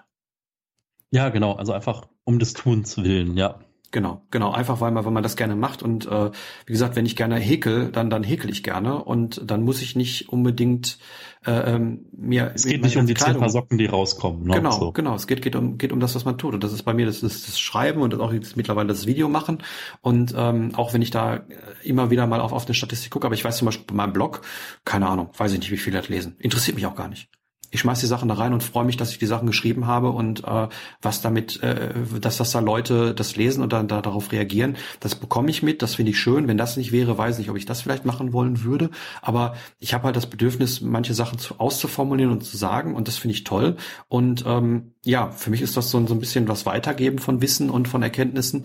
Ja, 1.12 1.30
genau. 1.30 1.54
Also 1.54 1.72
einfach 1.74 2.08
um 2.24 2.40
des 2.40 2.54
Tuns 2.54 2.98
willen, 2.98 3.38
ja. 3.38 3.65
Genau, 3.96 4.24
genau. 4.30 4.52
Einfach 4.52 4.82
weil 4.82 4.92
man, 4.92 5.06
weil 5.06 5.14
man 5.14 5.24
das 5.24 5.38
gerne 5.38 5.56
macht. 5.56 5.82
Und 5.82 6.06
äh, 6.06 6.30
wie 6.66 6.74
gesagt, 6.74 6.98
wenn 6.98 7.06
ich 7.06 7.16
gerne 7.16 7.38
häkel, 7.38 7.94
dann, 7.94 8.10
dann 8.10 8.24
häkel 8.24 8.50
ich 8.50 8.62
gerne. 8.62 9.02
Und 9.02 9.40
dann 9.50 9.64
muss 9.64 9.82
ich 9.82 9.96
nicht 9.96 10.28
unbedingt 10.28 11.00
äh, 11.46 11.76
ähm, 11.76 12.08
mir. 12.12 12.52
Es 12.54 12.66
geht 12.66 12.84
nicht 12.84 12.98
um 12.98 13.08
die 13.08 13.14
Kleidung. 13.14 13.36
zehn 13.36 13.40
Paar 13.40 13.50
Socken, 13.50 13.78
die 13.78 13.86
rauskommen. 13.86 14.48
Ne? 14.48 14.56
Genau, 14.56 14.72
so. 14.72 14.92
genau. 14.92 15.16
Es 15.16 15.28
geht, 15.28 15.42
geht 15.42 15.56
um, 15.56 15.78
geht 15.78 15.94
um 15.94 16.02
das, 16.02 16.14
was 16.14 16.26
man 16.26 16.38
tut. 16.38 16.54
Und 16.56 16.62
das 16.66 16.74
ist 16.74 16.84
bei 16.84 16.94
mir 16.94 17.06
das, 17.06 17.22
das, 17.22 17.46
das 17.46 17.58
Schreiben 17.58 18.02
und 18.02 18.14
auch 18.20 18.34
jetzt 18.34 18.58
mittlerweile 18.58 18.90
das 18.90 19.06
Video 19.06 19.30
machen. 19.30 19.60
Und 20.02 20.34
ähm, 20.38 20.76
auch 20.76 20.94
wenn 20.94 21.02
ich 21.02 21.12
da 21.12 21.46
immer 21.82 22.12
wieder 22.12 22.28
mal 22.28 22.42
auf, 22.42 22.52
auf 22.52 22.66
eine 22.66 22.74
Statistik 22.74 23.12
gucke, 23.12 23.26
aber 23.26 23.36
ich 23.36 23.46
weiß 23.46 23.56
zum 23.56 23.68
Beispiel 23.68 23.86
bei 23.88 23.96
meinem 23.96 24.12
Blog, 24.12 24.42
keine 24.84 25.08
Ahnung, 25.08 25.30
weiß 25.38 25.54
ich 25.54 25.60
nicht, 25.60 25.72
wie 25.72 25.78
viele 25.78 26.00
das 26.00 26.10
lesen. 26.10 26.36
Interessiert 26.40 26.76
mich 26.76 26.86
auch 26.86 26.96
gar 26.96 27.08
nicht 27.08 27.30
ich 27.76 27.82
schmeiß 27.82 28.00
die 28.00 28.08
Sachen 28.08 28.28
da 28.30 28.36
rein 28.36 28.54
und 28.54 28.64
freue 28.64 28.86
mich, 28.86 28.98
dass 28.98 29.12
ich 29.12 29.20
die 29.20 29.26
Sachen 29.26 29.48
geschrieben 29.48 29.88
habe 29.88 30.10
und 30.10 30.44
äh, 30.44 30.68
was 31.02 31.22
damit, 31.22 31.62
äh, 31.62 31.94
dass 32.20 32.38
das 32.38 32.52
da 32.52 32.60
Leute 32.60 33.14
das 33.14 33.36
lesen 33.36 33.62
und 33.62 33.74
dann 33.74 33.88
da, 33.88 34.02
darauf 34.02 34.32
reagieren, 34.32 34.78
das 35.00 35.16
bekomme 35.16 35.50
ich 35.50 35.64
mit, 35.64 35.82
das 35.82 35.96
finde 35.96 36.12
ich 36.12 36.20
schön. 36.20 36.48
Wenn 36.48 36.58
das 36.58 36.78
nicht 36.78 36.92
wäre, 36.92 37.18
weiß 37.18 37.36
ich 37.36 37.40
nicht, 37.40 37.50
ob 37.50 37.58
ich 37.58 37.66
das 37.66 37.82
vielleicht 37.82 38.06
machen 38.06 38.34
wollen 38.34 38.64
würde. 38.64 38.90
Aber 39.22 39.56
ich 39.80 39.94
habe 39.94 40.06
halt 40.06 40.16
das 40.16 40.28
Bedürfnis, 40.28 40.82
manche 40.82 41.14
Sachen 41.14 41.38
zu, 41.38 41.60
auszuformulieren 41.60 42.32
und 42.32 42.44
zu 42.44 42.58
sagen 42.58 42.96
und 42.96 43.08
das 43.08 43.18
finde 43.18 43.36
ich 43.36 43.44
toll. 43.44 43.78
Und 44.08 44.44
ähm, 44.48 44.94
ja, 45.04 45.30
für 45.30 45.50
mich 45.50 45.62
ist 45.62 45.78
das 45.78 45.92
so, 45.92 46.06
so 46.08 46.14
ein 46.14 46.20
bisschen 46.20 46.48
was 46.48 46.66
Weitergeben 46.66 47.20
von 47.20 47.42
Wissen 47.42 47.70
und 47.70 47.88
von 47.88 48.02
Erkenntnissen. 48.02 48.64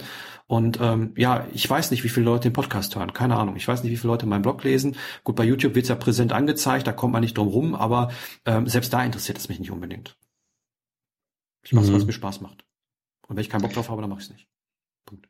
Und 0.51 0.81
ähm, 0.81 1.13
ja, 1.17 1.47
ich 1.55 1.71
weiß 1.71 1.93
nicht, 1.93 2.03
wie 2.03 2.09
viele 2.09 2.27
Leute 2.27 2.49
den 2.49 2.53
Podcast 2.53 2.97
hören. 2.97 3.13
Keine 3.13 3.37
Ahnung. 3.37 3.55
Ich 3.55 3.69
weiß 3.69 3.85
nicht, 3.85 3.93
wie 3.93 3.97
viele 3.97 4.11
Leute 4.11 4.27
meinen 4.27 4.43
Blog 4.43 4.65
lesen. 4.65 4.97
Gut, 5.23 5.37
bei 5.37 5.45
YouTube 5.45 5.77
wird's 5.77 5.91
ja 5.91 5.95
präsent 5.95 6.33
angezeigt, 6.33 6.89
da 6.89 6.93
kommt 6.93 7.13
man 7.13 7.21
nicht 7.21 7.39
drum 7.39 7.47
rum, 7.47 7.77
aber 7.77 8.11
ähm, 8.47 8.67
selbst 8.67 8.93
da 8.93 9.05
interessiert 9.05 9.39
es 9.39 9.49
mich 9.49 9.61
nicht 9.61 9.71
unbedingt. 9.71 10.19
Ich 11.63 11.73
mache 11.73 11.87
mhm. 11.87 11.93
was 11.93 12.05
mir 12.05 12.13
Spaß 12.13 12.41
macht. 12.41 12.65
Und 13.29 13.37
wenn 13.37 13.43
ich 13.43 13.49
keinen 13.49 13.63
Bock 13.63 13.75
drauf 13.75 13.91
habe, 13.91 14.01
dann 14.01 14.11
mache 14.11 14.23
ich 14.23 14.27
es 14.27 14.33
nicht. 14.33 14.49
Punkt. 15.07 15.29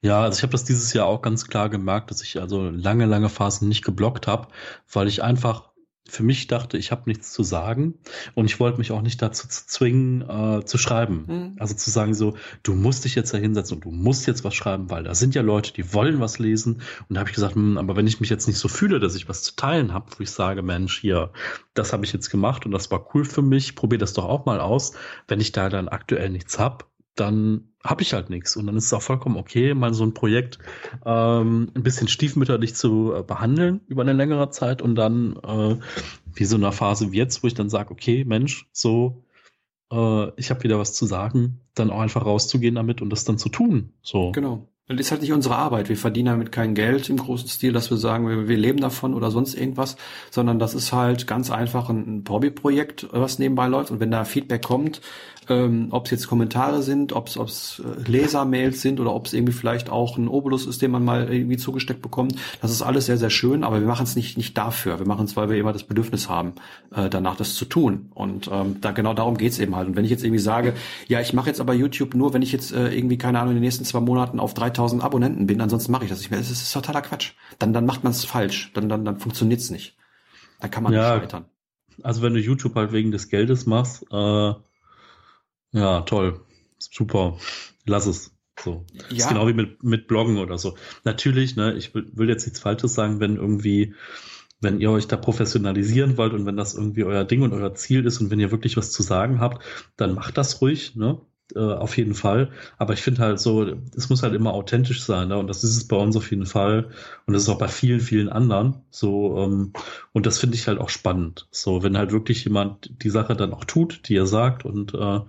Ja, 0.00 0.22
also 0.22 0.38
ich 0.38 0.42
habe 0.42 0.52
das 0.52 0.64
dieses 0.64 0.90
Jahr 0.94 1.04
auch 1.04 1.20
ganz 1.20 1.46
klar 1.48 1.68
gemerkt, 1.68 2.10
dass 2.10 2.22
ich 2.22 2.40
also 2.40 2.70
lange, 2.70 3.04
lange 3.04 3.28
Phasen 3.28 3.68
nicht 3.68 3.84
geblockt 3.84 4.26
habe, 4.26 4.48
weil 4.90 5.06
ich 5.06 5.22
einfach 5.22 5.71
für 6.08 6.24
mich 6.24 6.48
dachte, 6.48 6.76
ich 6.78 6.90
habe 6.90 7.02
nichts 7.06 7.32
zu 7.32 7.42
sagen 7.42 7.94
und 8.34 8.46
ich 8.46 8.58
wollte 8.58 8.78
mich 8.78 8.90
auch 8.90 9.02
nicht 9.02 9.22
dazu 9.22 9.46
zwingen, 9.48 10.22
äh, 10.22 10.64
zu 10.64 10.76
schreiben. 10.76 11.24
Mhm. 11.26 11.56
Also 11.58 11.74
zu 11.74 11.90
sagen 11.90 12.12
so, 12.12 12.36
du 12.62 12.74
musst 12.74 13.04
dich 13.04 13.14
jetzt 13.14 13.32
da 13.32 13.38
hinsetzen 13.38 13.76
und 13.76 13.84
du 13.84 13.90
musst 13.90 14.26
jetzt 14.26 14.44
was 14.44 14.54
schreiben, 14.54 14.90
weil 14.90 15.04
da 15.04 15.14
sind 15.14 15.34
ja 15.34 15.42
Leute, 15.42 15.72
die 15.72 15.94
wollen 15.94 16.20
was 16.20 16.38
lesen. 16.38 16.82
Und 17.08 17.14
da 17.14 17.20
habe 17.20 17.30
ich 17.30 17.34
gesagt, 17.34 17.56
mh, 17.56 17.62
hm, 17.62 17.78
aber 17.78 17.96
wenn 17.96 18.06
ich 18.06 18.20
mich 18.20 18.30
jetzt 18.30 18.46
nicht 18.46 18.58
so 18.58 18.68
fühle, 18.68 18.98
dass 18.98 19.14
ich 19.14 19.28
was 19.28 19.42
zu 19.42 19.54
teilen 19.54 19.94
habe, 19.94 20.06
wo 20.16 20.22
ich 20.22 20.30
sage, 20.30 20.62
Mensch, 20.62 21.00
hier, 21.00 21.32
das 21.74 21.92
habe 21.92 22.04
ich 22.04 22.12
jetzt 22.12 22.30
gemacht 22.30 22.66
und 22.66 22.72
das 22.72 22.90
war 22.90 23.14
cool 23.14 23.24
für 23.24 23.42
mich, 23.42 23.76
probier 23.76 23.98
das 23.98 24.12
doch 24.12 24.24
auch 24.24 24.44
mal 24.44 24.60
aus. 24.60 24.92
Wenn 25.28 25.40
ich 25.40 25.52
da 25.52 25.68
dann 25.68 25.88
aktuell 25.88 26.30
nichts 26.30 26.58
hab, 26.58 26.91
dann 27.14 27.72
habe 27.84 28.02
ich 28.02 28.12
halt 28.12 28.30
nichts. 28.30 28.56
Und 28.56 28.66
dann 28.66 28.76
ist 28.76 28.86
es 28.86 28.92
auch 28.92 29.02
vollkommen 29.02 29.36
okay, 29.36 29.74
mal 29.74 29.92
so 29.92 30.04
ein 30.04 30.14
Projekt 30.14 30.58
ähm, 31.04 31.70
ein 31.74 31.82
bisschen 31.82 32.08
stiefmütterlich 32.08 32.74
zu 32.74 33.12
äh, 33.14 33.22
behandeln 33.22 33.80
über 33.86 34.02
eine 34.02 34.12
längere 34.12 34.50
Zeit 34.50 34.82
und 34.82 34.94
dann 34.94 35.36
äh, 35.36 35.76
wie 36.34 36.44
so 36.44 36.56
eine 36.56 36.72
Phase 36.72 37.12
wie 37.12 37.18
jetzt, 37.18 37.42
wo 37.42 37.46
ich 37.46 37.54
dann 37.54 37.70
sage, 37.70 37.90
okay, 37.90 38.24
Mensch, 38.24 38.68
so, 38.72 39.24
äh, 39.90 40.28
ich 40.36 40.50
habe 40.50 40.62
wieder 40.62 40.78
was 40.78 40.94
zu 40.94 41.06
sagen, 41.06 41.60
dann 41.74 41.90
auch 41.90 42.00
einfach 42.00 42.24
rauszugehen 42.24 42.74
damit 42.74 43.02
und 43.02 43.10
das 43.10 43.24
dann 43.24 43.38
zu 43.38 43.48
tun. 43.48 43.92
So. 44.02 44.32
Genau. 44.32 44.68
Das 44.88 44.98
ist 45.06 45.10
halt 45.12 45.22
nicht 45.22 45.32
unsere 45.32 45.56
Arbeit. 45.56 45.88
Wir 45.88 45.96
verdienen 45.96 46.26
damit 46.26 46.52
kein 46.52 46.74
Geld 46.74 47.08
im 47.08 47.16
großen 47.16 47.48
Stil, 47.48 47.72
dass 47.72 47.90
wir 47.90 47.96
sagen, 47.96 48.28
wir, 48.28 48.48
wir 48.48 48.56
leben 48.56 48.80
davon 48.80 49.14
oder 49.14 49.30
sonst 49.30 49.54
irgendwas, 49.54 49.96
sondern 50.30 50.58
das 50.58 50.74
ist 50.74 50.92
halt 50.92 51.26
ganz 51.26 51.50
einfach 51.50 51.88
ein, 51.88 52.24
Hobbyprojekt, 52.28 53.08
was 53.12 53.38
nebenbei 53.38 53.68
läuft. 53.68 53.90
Und 53.90 54.00
wenn 54.00 54.10
da 54.10 54.24
Feedback 54.24 54.62
kommt, 54.62 55.00
ähm, 55.48 55.88
ob 55.90 56.04
es 56.04 56.10
jetzt 56.12 56.28
Kommentare 56.28 56.82
sind, 56.82 57.12
ob 57.12 57.28
es 57.28 57.82
äh, 57.84 58.10
Lesermails 58.10 58.80
sind 58.80 59.00
oder 59.00 59.14
ob 59.14 59.26
es 59.26 59.32
irgendwie 59.32 59.52
vielleicht 59.52 59.90
auch 59.90 60.16
ein 60.16 60.28
Obolus 60.28 60.66
ist, 60.66 60.82
den 60.82 60.90
man 60.90 61.04
mal 61.04 61.32
irgendwie 61.32 61.56
zugesteckt 61.56 62.02
bekommt. 62.02 62.36
Das 62.60 62.70
ist 62.70 62.82
alles 62.82 63.06
sehr, 63.06 63.16
sehr 63.16 63.30
schön, 63.30 63.64
aber 63.64 63.80
wir 63.80 63.86
machen 63.86 64.04
es 64.04 64.14
nicht, 64.14 64.36
nicht 64.36 64.56
dafür. 64.56 64.98
Wir 64.98 65.06
machen 65.06 65.24
es, 65.24 65.36
weil 65.36 65.48
wir 65.48 65.56
immer 65.56 65.72
das 65.72 65.84
Bedürfnis 65.84 66.28
haben, 66.28 66.52
äh, 66.94 67.08
danach 67.08 67.36
das 67.36 67.54
zu 67.54 67.64
tun. 67.64 68.10
Und 68.14 68.48
ähm, 68.52 68.80
da 68.80 68.92
genau 68.92 69.14
darum 69.14 69.36
geht's 69.36 69.58
eben 69.58 69.74
halt. 69.74 69.88
Und 69.88 69.96
wenn 69.96 70.04
ich 70.04 70.10
jetzt 70.10 70.24
irgendwie 70.24 70.42
sage, 70.42 70.74
ja, 71.08 71.20
ich 71.20 71.32
mache 71.32 71.48
jetzt 71.48 71.60
aber 71.60 71.74
YouTube 71.74 72.14
nur, 72.14 72.32
wenn 72.34 72.42
ich 72.42 72.52
jetzt 72.52 72.72
äh, 72.72 72.94
irgendwie, 72.94 73.18
keine 73.18 73.40
Ahnung, 73.40 73.52
in 73.52 73.56
den 73.56 73.64
nächsten 73.64 73.84
zwei 73.84 74.00
Monaten 74.00 74.38
auf 74.38 74.54
3000 74.54 75.02
Abonnenten 75.02 75.46
bin, 75.46 75.60
ansonsten 75.60 75.90
mache 75.90 76.04
ich 76.04 76.10
das 76.10 76.20
nicht 76.20 76.30
mehr. 76.30 76.38
Das 76.38 76.50
ist, 76.50 76.72
totaler 76.72 77.02
Quatsch. 77.02 77.32
Dann, 77.58 77.72
dann 77.72 77.84
macht 77.84 78.04
man 78.04 78.12
es 78.12 78.24
falsch. 78.24 78.70
Dann, 78.74 78.88
dann, 78.88 79.04
dann 79.04 79.18
funktioniert's 79.18 79.70
nicht. 79.70 79.96
Da 80.60 80.68
kann 80.68 80.84
man 80.84 80.92
ja, 80.92 81.14
nicht 81.14 81.22
scheitern. 81.22 81.46
Also 82.02 82.22
wenn 82.22 82.32
du 82.32 82.40
YouTube 82.40 82.74
halt 82.76 82.92
wegen 82.92 83.10
des 83.10 83.28
Geldes 83.28 83.66
machst, 83.66 84.04
äh 84.10 84.52
ja, 85.72 86.02
toll. 86.02 86.40
Super. 86.78 87.38
Lass 87.86 88.06
es. 88.06 88.34
So. 88.60 88.84
Ja. 89.10 89.16
ist 89.16 89.28
genau 89.28 89.48
wie 89.48 89.54
mit, 89.54 89.82
mit 89.82 90.06
Bloggen 90.06 90.38
oder 90.38 90.58
so. 90.58 90.76
Natürlich, 91.04 91.56
ne, 91.56 91.74
ich 91.74 91.94
will, 91.94 92.06
will 92.12 92.28
jetzt 92.28 92.46
nichts 92.46 92.60
Falsches 92.60 92.94
sagen, 92.94 93.18
wenn 93.18 93.36
irgendwie, 93.36 93.94
wenn 94.60 94.80
ihr 94.80 94.90
euch 94.90 95.08
da 95.08 95.16
professionalisieren 95.16 96.16
wollt 96.16 96.34
und 96.34 96.46
wenn 96.46 96.56
das 96.56 96.74
irgendwie 96.74 97.04
euer 97.04 97.24
Ding 97.24 97.42
und 97.42 97.52
euer 97.52 97.74
Ziel 97.74 98.06
ist 98.06 98.20
und 98.20 98.30
wenn 98.30 98.40
ihr 98.40 98.50
wirklich 98.50 98.76
was 98.76 98.92
zu 98.92 99.02
sagen 99.02 99.40
habt, 99.40 99.64
dann 99.96 100.14
macht 100.14 100.36
das 100.36 100.60
ruhig, 100.60 100.94
ne? 100.94 101.20
Äh, 101.54 101.58
auf 101.58 101.96
jeden 101.96 102.14
Fall. 102.14 102.50
Aber 102.78 102.94
ich 102.94 103.02
finde 103.02 103.20
halt 103.20 103.40
so, 103.40 103.64
es 103.96 104.08
muss 104.08 104.22
halt 104.22 104.34
immer 104.34 104.54
authentisch 104.54 105.02
sein, 105.02 105.28
ne? 105.28 105.38
Und 105.38 105.48
das 105.48 105.64
ist 105.64 105.76
es 105.76 105.86
bei 105.86 105.96
uns 105.96 106.16
auf 106.16 106.30
jeden 106.30 106.46
Fall. 106.46 106.90
Und 107.26 107.34
das 107.34 107.42
ist 107.42 107.48
auch 107.48 107.58
bei 107.58 107.68
vielen, 107.68 108.00
vielen 108.00 108.28
anderen. 108.28 108.82
So, 108.90 109.36
ähm, 109.38 109.72
und 110.12 110.26
das 110.26 110.38
finde 110.38 110.56
ich 110.56 110.68
halt 110.68 110.78
auch 110.78 110.88
spannend. 110.88 111.48
So, 111.50 111.82
wenn 111.82 111.98
halt 111.98 112.12
wirklich 112.12 112.44
jemand 112.44 112.90
die 113.02 113.10
Sache 113.10 113.36
dann 113.36 113.52
auch 113.52 113.64
tut, 113.64 114.08
die 114.08 114.16
er 114.16 114.26
sagt 114.26 114.64
und 114.64 114.94
äh, 114.94 115.20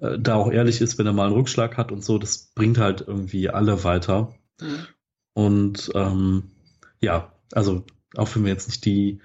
äh, 0.00 0.18
da 0.18 0.34
auch 0.34 0.50
ehrlich 0.50 0.80
ist, 0.80 0.98
wenn 0.98 1.06
er 1.06 1.12
mal 1.12 1.26
einen 1.26 1.36
Rückschlag 1.36 1.76
hat 1.76 1.90
und 1.92 2.04
so, 2.04 2.18
das 2.18 2.52
bringt 2.54 2.78
halt 2.78 3.04
irgendwie 3.06 3.48
alle 3.50 3.82
weiter. 3.84 4.34
Mhm. 4.60 4.86
Und 5.34 5.90
ähm, 5.94 6.50
ja, 7.00 7.32
also 7.52 7.84
auch 8.16 8.34
wenn 8.34 8.44
wir 8.44 8.52
jetzt 8.52 8.68
nicht 8.68 8.84
die, 8.84 9.20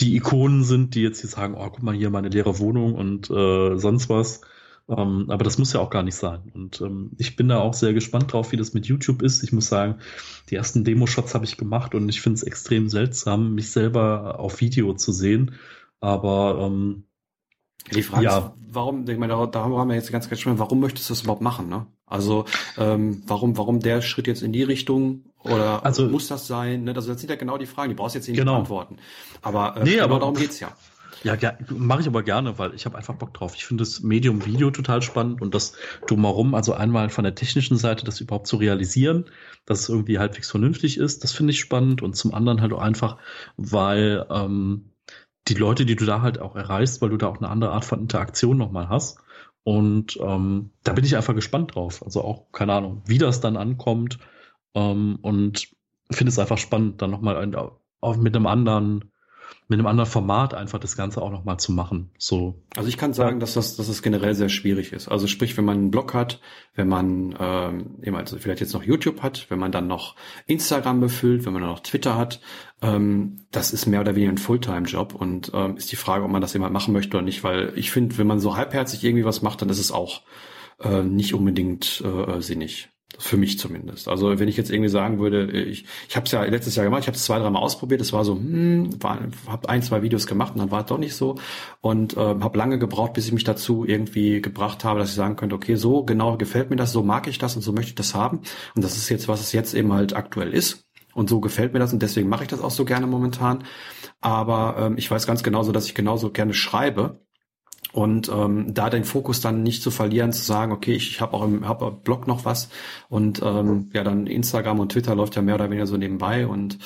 die 0.00 0.16
Ikonen 0.16 0.64
sind, 0.64 0.94
die 0.94 1.02
jetzt 1.02 1.20
hier 1.20 1.30
sagen, 1.30 1.54
oh, 1.56 1.68
guck 1.70 1.82
mal 1.82 1.94
hier 1.94 2.10
meine 2.10 2.28
leere 2.28 2.58
Wohnung 2.58 2.94
und 2.94 3.30
äh, 3.30 3.76
sonst 3.76 4.08
was, 4.08 4.40
ähm, 4.88 5.26
aber 5.28 5.44
das 5.44 5.58
muss 5.58 5.72
ja 5.72 5.80
auch 5.80 5.90
gar 5.90 6.02
nicht 6.02 6.14
sein. 6.14 6.50
Und 6.54 6.80
ähm, 6.80 7.12
ich 7.18 7.36
bin 7.36 7.48
da 7.48 7.58
auch 7.58 7.74
sehr 7.74 7.92
gespannt 7.92 8.32
drauf, 8.32 8.52
wie 8.52 8.56
das 8.56 8.72
mit 8.72 8.86
YouTube 8.86 9.22
ist. 9.22 9.42
Ich 9.42 9.52
muss 9.52 9.68
sagen, 9.68 9.96
die 10.48 10.54
ersten 10.54 10.84
Demo-Shots 10.84 11.34
habe 11.34 11.44
ich 11.44 11.58
gemacht 11.58 11.94
und 11.94 12.08
ich 12.08 12.20
finde 12.20 12.36
es 12.36 12.42
extrem 12.42 12.88
seltsam, 12.88 13.54
mich 13.54 13.70
selber 13.70 14.40
auf 14.40 14.60
Video 14.60 14.94
zu 14.94 15.12
sehen. 15.12 15.56
Aber 16.00 16.58
ähm, 16.60 17.04
die 17.94 18.02
Frage 18.02 18.24
ja. 18.24 18.38
ist, 18.38 18.50
warum, 18.70 19.06
ich 19.08 19.18
meine, 19.18 19.34
da, 19.34 19.46
da 19.46 19.60
haben 19.64 19.88
wir 19.88 19.94
jetzt 19.94 20.10
ganz, 20.10 20.28
ganz 20.28 20.40
schön, 20.40 20.58
warum 20.58 20.80
möchtest 20.80 21.08
du 21.08 21.12
das 21.12 21.22
überhaupt 21.22 21.42
machen, 21.42 21.68
ne? 21.68 21.86
Also, 22.06 22.46
ähm, 22.78 23.22
warum, 23.26 23.58
warum 23.58 23.80
der 23.80 24.00
Schritt 24.00 24.26
jetzt 24.26 24.42
in 24.42 24.52
die 24.52 24.62
Richtung 24.62 25.24
oder 25.42 25.84
also, 25.84 26.08
muss 26.08 26.28
das 26.28 26.46
sein? 26.46 26.84
Ne? 26.84 26.94
Also, 26.94 27.12
das 27.12 27.20
sind 27.20 27.28
ja 27.28 27.36
genau 27.36 27.58
die 27.58 27.66
Fragen, 27.66 27.90
die 27.90 27.94
brauchst 27.94 28.14
du 28.14 28.18
jetzt 28.20 28.28
nicht 28.28 28.38
genau. 28.38 28.54
beantworten. 28.54 28.96
Aber, 29.42 29.76
äh, 29.76 29.84
nee, 29.84 29.92
genau 29.92 30.04
aber 30.04 30.18
darum 30.20 30.34
geht's 30.34 30.60
ja. 30.60 30.72
Ja, 31.24 31.34
ja 31.34 31.56
mache 31.70 32.00
ich 32.00 32.06
aber 32.06 32.22
gerne, 32.22 32.58
weil 32.58 32.74
ich 32.74 32.86
habe 32.86 32.96
einfach 32.96 33.14
Bock 33.14 33.34
drauf. 33.34 33.54
Ich 33.54 33.66
finde 33.66 33.82
das 33.82 34.00
Medium 34.00 34.44
Video 34.46 34.70
total 34.70 35.02
spannend 35.02 35.42
und 35.42 35.54
das 35.54 35.74
drumherum, 36.06 36.54
also 36.54 36.74
einmal 36.74 37.10
von 37.10 37.24
der 37.24 37.34
technischen 37.34 37.76
Seite, 37.76 38.04
das 38.04 38.20
überhaupt 38.20 38.46
zu 38.46 38.56
realisieren, 38.56 39.26
dass 39.66 39.80
es 39.80 39.88
irgendwie 39.88 40.18
halbwegs 40.18 40.50
vernünftig 40.50 40.98
ist, 40.98 41.24
das 41.24 41.32
finde 41.32 41.52
ich 41.52 41.60
spannend 41.60 42.02
und 42.02 42.14
zum 42.14 42.34
anderen 42.34 42.60
halt 42.60 42.72
auch 42.72 42.80
einfach, 42.80 43.18
weil 43.56 44.26
ähm, 44.30 44.90
die 45.48 45.54
Leute, 45.54 45.86
die 45.86 45.96
du 45.96 46.04
da 46.04 46.22
halt 46.22 46.40
auch 46.40 46.56
erreichst, 46.56 47.00
weil 47.00 47.10
du 47.10 47.16
da 47.16 47.28
auch 47.28 47.38
eine 47.38 47.48
andere 47.48 47.72
Art 47.72 47.84
von 47.84 48.00
Interaktion 48.00 48.58
nochmal 48.58 48.88
hast. 48.88 49.18
Und 49.64 50.18
ähm, 50.22 50.70
da 50.84 50.92
bin 50.92 51.04
ich 51.04 51.16
einfach 51.16 51.34
gespannt 51.34 51.74
drauf. 51.74 52.02
Also 52.02 52.22
auch, 52.22 52.52
keine 52.52 52.74
Ahnung, 52.74 53.02
wie 53.06 53.18
das 53.18 53.40
dann 53.40 53.56
ankommt. 53.56 54.18
Ähm, 54.74 55.18
und 55.22 55.68
finde 56.10 56.30
es 56.30 56.38
einfach 56.38 56.58
spannend, 56.58 57.02
dann 57.02 57.10
nochmal 57.10 57.46
mit 57.46 58.36
einem 58.36 58.46
anderen 58.46 59.12
mit 59.68 59.78
einem 59.78 59.86
anderen 59.86 60.10
Format 60.10 60.54
einfach 60.54 60.78
das 60.78 60.96
Ganze 60.96 61.20
auch 61.20 61.30
nochmal 61.30 61.58
zu 61.58 61.72
machen. 61.72 62.10
So. 62.16 62.62
Also 62.74 62.88
ich 62.88 62.96
kann 62.96 63.12
sagen, 63.12 63.38
dass 63.38 63.54
das, 63.54 63.76
dass 63.76 63.86
das 63.86 64.02
generell 64.02 64.34
sehr 64.34 64.48
schwierig 64.48 64.92
ist. 64.92 65.08
Also 65.08 65.26
sprich, 65.26 65.56
wenn 65.56 65.64
man 65.64 65.76
einen 65.76 65.90
Blog 65.90 66.14
hat, 66.14 66.40
wenn 66.74 66.88
man 66.88 67.34
ähm, 67.38 67.96
eben 68.02 68.16
also 68.16 68.38
vielleicht 68.38 68.60
jetzt 68.60 68.72
noch 68.72 68.82
YouTube 68.82 69.22
hat, 69.22 69.46
wenn 69.50 69.58
man 69.58 69.70
dann 69.70 69.86
noch 69.86 70.16
Instagram 70.46 71.00
befüllt, 71.00 71.44
wenn 71.44 71.52
man 71.52 71.62
dann 71.62 71.70
noch 71.70 71.80
Twitter 71.80 72.16
hat, 72.16 72.40
ähm, 72.80 73.46
das 73.50 73.72
ist 73.72 73.86
mehr 73.86 74.00
oder 74.00 74.14
weniger 74.14 74.32
ein 74.32 74.38
Fulltime-Job 74.38 75.14
und 75.14 75.50
ähm, 75.54 75.76
ist 75.76 75.92
die 75.92 75.96
Frage, 75.96 76.24
ob 76.24 76.30
man 76.30 76.40
das 76.40 76.54
jemand 76.54 76.72
machen 76.72 76.94
möchte 76.94 77.16
oder 77.16 77.24
nicht, 77.24 77.44
weil 77.44 77.72
ich 77.76 77.90
finde, 77.90 78.16
wenn 78.16 78.26
man 78.26 78.40
so 78.40 78.56
halbherzig 78.56 79.04
irgendwie 79.04 79.24
was 79.24 79.42
macht, 79.42 79.60
dann 79.60 79.68
ist 79.68 79.80
es 79.80 79.92
auch 79.92 80.22
äh, 80.80 81.02
nicht 81.02 81.34
unbedingt 81.34 82.02
äh, 82.02 82.40
sinnig. 82.40 82.88
Für 83.20 83.36
mich 83.36 83.58
zumindest. 83.58 84.06
Also 84.06 84.38
wenn 84.38 84.46
ich 84.46 84.56
jetzt 84.56 84.70
irgendwie 84.70 84.88
sagen 84.88 85.18
würde, 85.18 85.50
ich, 85.50 85.86
ich 86.08 86.14
habe 86.14 86.26
es 86.26 86.30
ja 86.30 86.44
letztes 86.44 86.76
Jahr 86.76 86.84
gemacht, 86.84 87.00
ich 87.00 87.08
habe 87.08 87.16
es 87.16 87.24
zwei, 87.24 87.40
dreimal 87.40 87.62
ausprobiert, 87.62 88.00
es 88.00 88.12
war 88.12 88.24
so, 88.24 88.36
hm, 88.36 88.90
habe 89.02 89.68
ein, 89.68 89.82
zwei 89.82 90.02
Videos 90.02 90.28
gemacht 90.28 90.52
und 90.54 90.60
dann 90.60 90.70
war 90.70 90.82
es 90.82 90.86
doch 90.86 90.98
nicht 90.98 91.16
so 91.16 91.34
und 91.80 92.16
äh, 92.16 92.20
habe 92.20 92.56
lange 92.56 92.78
gebraucht, 92.78 93.14
bis 93.14 93.26
ich 93.26 93.32
mich 93.32 93.42
dazu 93.42 93.84
irgendwie 93.84 94.40
gebracht 94.40 94.84
habe, 94.84 95.00
dass 95.00 95.08
ich 95.08 95.16
sagen 95.16 95.34
könnte, 95.34 95.56
okay, 95.56 95.74
so 95.74 96.04
genau 96.04 96.36
gefällt 96.36 96.70
mir 96.70 96.76
das, 96.76 96.92
so 96.92 97.02
mag 97.02 97.26
ich 97.26 97.38
das 97.38 97.56
und 97.56 97.62
so 97.62 97.72
möchte 97.72 97.90
ich 97.90 97.96
das 97.96 98.14
haben 98.14 98.42
und 98.76 98.84
das 98.84 98.96
ist 98.96 99.08
jetzt, 99.08 99.26
was 99.26 99.40
es 99.40 99.52
jetzt 99.52 99.74
eben 99.74 99.92
halt 99.92 100.14
aktuell 100.14 100.54
ist 100.54 100.86
und 101.12 101.28
so 101.28 101.40
gefällt 101.40 101.72
mir 101.72 101.80
das 101.80 101.92
und 101.92 102.00
deswegen 102.00 102.28
mache 102.28 102.44
ich 102.44 102.48
das 102.48 102.60
auch 102.60 102.70
so 102.70 102.84
gerne 102.84 103.08
momentan. 103.08 103.64
Aber 104.20 104.76
ähm, 104.78 104.96
ich 104.96 105.10
weiß 105.10 105.26
ganz 105.26 105.42
genauso, 105.42 105.72
dass 105.72 105.86
ich 105.86 105.94
genauso 105.94 106.30
gerne 106.30 106.54
schreibe 106.54 107.20
und 107.92 108.28
ähm, 108.28 108.74
da 108.74 108.90
den 108.90 109.04
Fokus 109.04 109.40
dann 109.40 109.62
nicht 109.62 109.82
zu 109.82 109.90
verlieren, 109.90 110.32
zu 110.32 110.42
sagen, 110.42 110.72
okay, 110.72 110.94
ich, 110.94 111.10
ich 111.10 111.20
habe 111.20 111.34
auch 111.34 111.44
im 111.44 111.66
hab 111.66 111.82
im 111.82 112.00
Blog 112.00 112.26
noch 112.26 112.44
was 112.44 112.68
und 113.08 113.42
ähm, 113.42 113.90
ja, 113.92 114.04
dann 114.04 114.26
Instagram 114.26 114.80
und 114.80 114.92
Twitter 114.92 115.14
läuft 115.14 115.36
ja 115.36 115.42
mehr 115.42 115.54
oder 115.54 115.70
weniger 115.70 115.86
so 115.86 115.96
nebenbei 115.96 116.46
und 116.46 116.78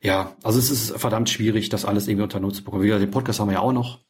ja, 0.00 0.36
also 0.42 0.58
es 0.58 0.70
ist 0.70 0.98
verdammt 0.98 1.30
schwierig, 1.30 1.70
das 1.70 1.86
alles 1.86 2.08
irgendwie 2.08 2.24
unter 2.24 2.38
Null 2.38 2.52
zu 2.52 2.62
bekommen. 2.62 2.82
Wie 2.82 2.88
gesagt, 2.88 3.02
den 3.02 3.10
Podcast 3.10 3.40
haben 3.40 3.48
wir 3.48 3.54
ja 3.54 3.60
auch 3.60 3.72
noch. 3.72 4.00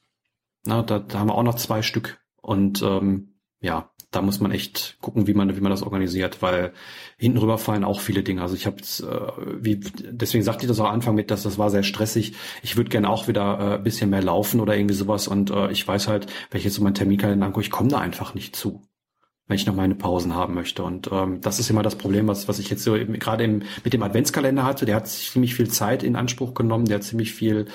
Na, 0.64 0.82
da, 0.82 0.98
da 0.98 1.20
haben 1.20 1.28
wir 1.28 1.36
auch 1.36 1.44
noch 1.44 1.54
zwei 1.54 1.82
Stück 1.82 2.18
und 2.42 2.82
ähm, 2.82 3.34
ja, 3.60 3.93
da 4.14 4.22
muss 4.22 4.40
man 4.40 4.52
echt 4.52 4.96
gucken, 5.00 5.26
wie 5.26 5.34
man, 5.34 5.56
wie 5.56 5.60
man 5.60 5.70
das 5.70 5.82
organisiert, 5.82 6.42
weil 6.42 6.72
hinten 7.16 7.38
rüber 7.38 7.58
fallen 7.58 7.84
auch 7.84 8.00
viele 8.00 8.22
Dinge. 8.22 8.42
Also 8.42 8.54
ich 8.54 8.66
habe 8.66 8.76
äh, 8.78 9.32
wie 9.60 9.76
deswegen 9.76 10.44
sagte 10.44 10.64
ich 10.64 10.68
das 10.68 10.80
auch 10.80 10.86
am 10.86 10.94
Anfang 10.94 11.14
mit, 11.14 11.30
dass 11.30 11.42
das 11.42 11.58
war 11.58 11.70
sehr 11.70 11.82
stressig. 11.82 12.34
Ich 12.62 12.76
würde 12.76 12.90
gerne 12.90 13.08
auch 13.08 13.28
wieder 13.28 13.74
äh, 13.74 13.78
bisschen 13.78 14.10
mehr 14.10 14.22
laufen 14.22 14.60
oder 14.60 14.76
irgendwie 14.76 14.94
sowas 14.94 15.28
und 15.28 15.50
äh, 15.50 15.70
ich 15.70 15.86
weiß 15.86 16.08
halt, 16.08 16.26
wenn 16.50 16.58
ich 16.58 16.64
jetzt 16.64 16.74
so 16.74 16.82
meinen 16.82 16.94
Terminkalender 16.94 17.46
angucke, 17.46 17.64
ich 17.64 17.70
komme 17.70 17.88
da 17.88 17.98
einfach 17.98 18.34
nicht 18.34 18.56
zu 18.56 18.82
wenn 19.46 19.56
ich 19.56 19.66
noch 19.66 19.74
meine 19.74 19.94
Pausen 19.94 20.34
haben 20.34 20.54
möchte. 20.54 20.82
Und 20.82 21.10
ähm, 21.12 21.40
das 21.42 21.58
ist 21.58 21.68
immer 21.68 21.82
das 21.82 21.96
Problem, 21.96 22.26
was, 22.28 22.48
was 22.48 22.58
ich 22.58 22.70
jetzt 22.70 22.82
so 22.82 22.96
eben, 22.96 23.18
gerade 23.18 23.44
im, 23.44 23.62
mit 23.84 23.92
dem 23.92 24.02
Adventskalender 24.02 24.64
hatte. 24.64 24.86
Der 24.86 24.96
hat 24.96 25.06
ziemlich 25.06 25.54
viel 25.54 25.68
Zeit 25.68 26.02
in 26.02 26.16
Anspruch 26.16 26.54
genommen, 26.54 26.86
der 26.86 26.96
hat 26.96 27.04
ziemlich 27.04 27.34
viel 27.34 27.66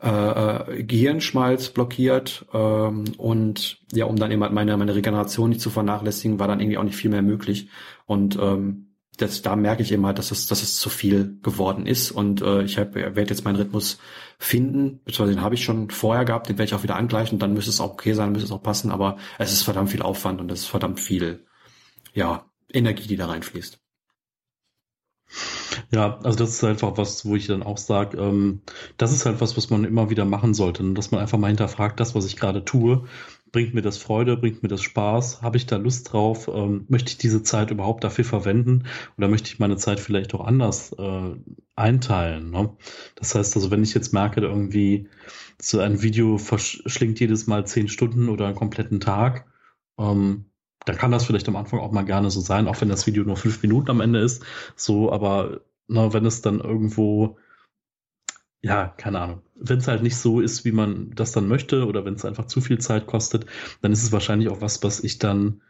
äh, 0.00 0.08
äh, 0.08 0.82
Gehirnschmalz 0.84 1.70
blockiert 1.70 2.46
ähm, 2.54 3.04
und 3.16 3.78
ja, 3.92 4.04
um 4.04 4.16
dann 4.16 4.30
eben 4.30 4.40
meine, 4.40 4.76
meine 4.76 4.94
Regeneration 4.94 5.50
nicht 5.50 5.60
zu 5.60 5.70
vernachlässigen, 5.70 6.38
war 6.38 6.48
dann 6.48 6.60
irgendwie 6.60 6.78
auch 6.78 6.84
nicht 6.84 6.96
viel 6.96 7.10
mehr 7.10 7.22
möglich. 7.22 7.68
Und 8.04 8.38
ähm, 8.40 8.85
das, 9.16 9.42
da 9.42 9.56
merke 9.56 9.82
ich 9.82 9.92
immer, 9.92 10.12
dass 10.12 10.30
es, 10.30 10.46
dass 10.46 10.62
es 10.62 10.78
zu 10.78 10.90
viel 10.90 11.38
geworden 11.42 11.86
ist 11.86 12.10
und 12.10 12.42
äh, 12.42 12.62
ich 12.62 12.78
hab, 12.78 12.94
werde 12.94 13.20
jetzt 13.20 13.44
meinen 13.44 13.56
Rhythmus 13.56 13.98
finden, 14.38 15.00
beziehungsweise 15.04 15.36
den 15.36 15.44
habe 15.44 15.54
ich 15.54 15.64
schon 15.64 15.90
vorher 15.90 16.24
gehabt, 16.24 16.48
den 16.48 16.58
werde 16.58 16.68
ich 16.68 16.74
auch 16.74 16.82
wieder 16.82 16.96
angleichen 16.96 17.38
dann 17.38 17.54
müsste 17.54 17.70
es 17.70 17.80
auch 17.80 17.92
okay 17.92 18.12
sein, 18.12 18.32
müsste 18.32 18.46
es 18.46 18.52
auch 18.52 18.62
passen, 18.62 18.90
aber 18.90 19.16
es 19.38 19.52
ist 19.52 19.62
verdammt 19.62 19.90
viel 19.90 20.02
Aufwand 20.02 20.40
und 20.40 20.50
es 20.52 20.60
ist 20.60 20.66
verdammt 20.66 21.00
viel, 21.00 21.44
ja, 22.12 22.46
Energie, 22.72 23.06
die 23.06 23.16
da 23.16 23.26
reinfließt. 23.26 23.80
Ja, 25.92 26.18
also 26.22 26.38
das 26.38 26.50
ist 26.50 26.64
einfach 26.64 26.96
was, 26.96 27.26
wo 27.26 27.36
ich 27.36 27.46
dann 27.46 27.62
auch 27.62 27.78
sage, 27.78 28.18
ähm, 28.18 28.62
das 28.96 29.12
ist 29.12 29.26
halt 29.26 29.40
was, 29.40 29.56
was 29.56 29.70
man 29.70 29.84
immer 29.84 30.10
wieder 30.10 30.24
machen 30.24 30.54
sollte, 30.54 30.84
ne? 30.84 30.94
dass 30.94 31.10
man 31.10 31.20
einfach 31.20 31.38
mal 31.38 31.48
hinterfragt, 31.48 32.00
das, 32.00 32.14
was 32.14 32.26
ich 32.26 32.36
gerade 32.36 32.64
tue, 32.64 33.06
bringt 33.56 33.72
mir 33.72 33.80
das 33.80 33.96
Freude, 33.96 34.36
bringt 34.36 34.62
mir 34.62 34.68
das 34.68 34.82
Spaß, 34.82 35.40
habe 35.40 35.56
ich 35.56 35.64
da 35.64 35.76
Lust 35.76 36.12
drauf, 36.12 36.46
ähm, 36.52 36.84
möchte 36.88 37.12
ich 37.12 37.16
diese 37.16 37.42
Zeit 37.42 37.70
überhaupt 37.70 38.04
dafür 38.04 38.26
verwenden 38.26 38.84
oder 39.16 39.28
möchte 39.28 39.48
ich 39.48 39.58
meine 39.58 39.78
Zeit 39.78 39.98
vielleicht 39.98 40.34
auch 40.34 40.44
anders 40.44 40.92
äh, 40.98 41.34
einteilen. 41.74 42.50
Ne? 42.50 42.76
Das 43.14 43.34
heißt 43.34 43.56
also, 43.56 43.70
wenn 43.70 43.82
ich 43.82 43.94
jetzt 43.94 44.12
merke, 44.12 44.42
irgendwie 44.42 45.08
so 45.58 45.80
ein 45.80 46.02
Video 46.02 46.36
verschlingt 46.36 47.18
jedes 47.18 47.46
Mal 47.46 47.66
zehn 47.66 47.88
Stunden 47.88 48.28
oder 48.28 48.44
einen 48.44 48.56
kompletten 48.56 49.00
Tag, 49.00 49.46
ähm, 49.98 50.50
dann 50.84 50.96
kann 50.98 51.10
das 51.10 51.24
vielleicht 51.24 51.48
am 51.48 51.56
Anfang 51.56 51.80
auch 51.80 51.92
mal 51.92 52.04
gerne 52.04 52.30
so 52.30 52.42
sein, 52.42 52.68
auch 52.68 52.78
wenn 52.82 52.90
das 52.90 53.06
Video 53.06 53.24
nur 53.24 53.38
fünf 53.38 53.62
Minuten 53.62 53.90
am 53.90 54.02
Ende 54.02 54.18
ist. 54.18 54.44
So, 54.76 55.10
aber 55.10 55.62
na, 55.88 56.12
wenn 56.12 56.26
es 56.26 56.42
dann 56.42 56.60
irgendwo 56.60 57.38
ja, 58.62 58.88
keine 58.96 59.20
Ahnung. 59.20 59.42
Wenn 59.54 59.78
es 59.78 59.88
halt 59.88 60.02
nicht 60.02 60.16
so 60.16 60.40
ist, 60.40 60.64
wie 60.64 60.72
man 60.72 61.10
das 61.14 61.32
dann 61.32 61.48
möchte, 61.48 61.86
oder 61.86 62.04
wenn 62.04 62.14
es 62.14 62.24
einfach 62.24 62.46
zu 62.46 62.60
viel 62.60 62.78
Zeit 62.78 63.06
kostet, 63.06 63.46
dann 63.82 63.92
ist 63.92 64.02
es 64.02 64.12
wahrscheinlich 64.12 64.48
auch 64.48 64.60
was, 64.60 64.82
was 64.82 65.02
ich 65.02 65.18
dann 65.18 65.62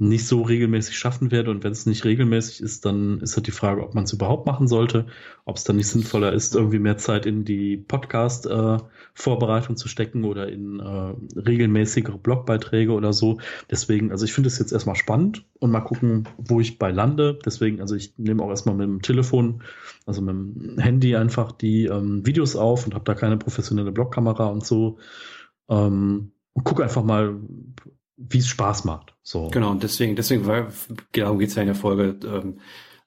nicht 0.00 0.28
so 0.28 0.42
regelmäßig 0.42 0.96
schaffen 0.96 1.32
werde. 1.32 1.50
Und 1.50 1.64
wenn 1.64 1.72
es 1.72 1.84
nicht 1.84 2.04
regelmäßig 2.04 2.60
ist, 2.60 2.84
dann 2.84 3.20
ist 3.20 3.36
halt 3.36 3.48
die 3.48 3.52
Frage, 3.52 3.82
ob 3.82 3.94
man 3.94 4.04
es 4.04 4.12
überhaupt 4.12 4.46
machen 4.46 4.68
sollte, 4.68 5.06
ob 5.44 5.56
es 5.56 5.64
dann 5.64 5.74
nicht 5.74 5.88
sinnvoller 5.88 6.32
ist, 6.32 6.54
irgendwie 6.54 6.78
mehr 6.78 6.98
Zeit 6.98 7.26
in 7.26 7.44
die 7.44 7.76
Podcast-Vorbereitung 7.76 9.74
äh, 9.74 9.76
zu 9.76 9.88
stecken 9.88 10.24
oder 10.24 10.48
in 10.48 10.78
äh, 10.78 11.14
regelmäßigere 11.38 12.16
Blogbeiträge 12.16 12.92
oder 12.92 13.12
so. 13.12 13.38
Deswegen, 13.70 14.12
also 14.12 14.24
ich 14.24 14.32
finde 14.32 14.46
es 14.46 14.60
jetzt 14.60 14.72
erstmal 14.72 14.94
spannend 14.94 15.44
und 15.58 15.72
mal 15.72 15.80
gucken, 15.80 16.28
wo 16.38 16.60
ich 16.60 16.78
bei 16.78 16.92
lande. 16.92 17.36
Deswegen, 17.44 17.80
also 17.80 17.96
ich 17.96 18.14
nehme 18.18 18.44
auch 18.44 18.50
erstmal 18.50 18.76
mit 18.76 18.86
dem 18.86 19.02
Telefon, 19.02 19.64
also 20.06 20.22
mit 20.22 20.30
dem 20.30 20.78
Handy 20.78 21.16
einfach 21.16 21.50
die 21.50 21.86
ähm, 21.86 22.24
Videos 22.24 22.54
auf 22.54 22.86
und 22.86 22.94
habe 22.94 23.04
da 23.04 23.14
keine 23.14 23.36
professionelle 23.36 23.90
Blogkamera 23.90 24.46
und 24.46 24.64
so. 24.64 24.98
Ähm, 25.68 26.30
und 26.52 26.64
gucke 26.64 26.84
einfach 26.84 27.04
mal, 27.04 27.36
wie 28.18 28.38
es 28.38 28.48
Spaß 28.48 28.84
macht. 28.84 29.14
So. 29.22 29.48
Genau, 29.48 29.70
und 29.70 29.82
deswegen, 29.82 30.16
deswegen, 30.16 30.46
weil, 30.46 30.68
genau 31.12 31.36
geht's 31.36 31.54
ja 31.54 31.62
in 31.62 31.68
der 31.68 31.74
Folge, 31.74 32.18
ähm, 32.26 32.58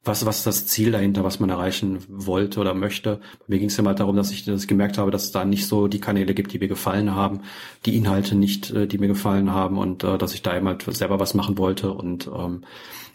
was, 0.04 0.26
was 0.26 0.38
ist 0.38 0.48
das 0.48 0.66
Ziel 0.66 0.92
dahinter, 0.92 1.24
was 1.24 1.40
man 1.40 1.52
erreichen 1.52 2.00
wollte 2.08 2.60
oder 2.60 2.74
möchte. 2.74 3.18
Bei 3.40 3.46
mir 3.50 3.60
ging 3.60 3.68
es 3.68 3.78
ja 3.78 3.84
mal 3.84 3.94
darum, 3.94 4.16
dass 4.16 4.32
ich 4.32 4.46
das 4.46 4.66
gemerkt 4.66 4.98
habe, 4.98 5.12
dass 5.12 5.26
es 5.26 5.32
da 5.32 5.46
nicht 5.46 5.68
so 5.68 5.88
die 5.88 6.00
Kanäle 6.00 6.34
gibt, 6.34 6.54
die 6.54 6.60
mir 6.60 6.68
gefallen 6.68 7.14
haben, 7.14 7.42
die 7.86 7.96
Inhalte 7.96 8.36
nicht, 8.36 8.72
äh, 8.72 8.88
die 8.88 8.98
mir 8.98 9.08
gefallen 9.08 9.52
haben 9.52 9.78
und 9.78 10.04
äh, 10.04 10.18
dass 10.18 10.34
ich 10.34 10.42
da 10.42 10.58
eben 10.58 10.76
selber 10.88 11.20
was 11.20 11.36
machen 11.36 11.58
wollte 11.58 11.92
und 11.92 12.28
ähm, 12.34 12.66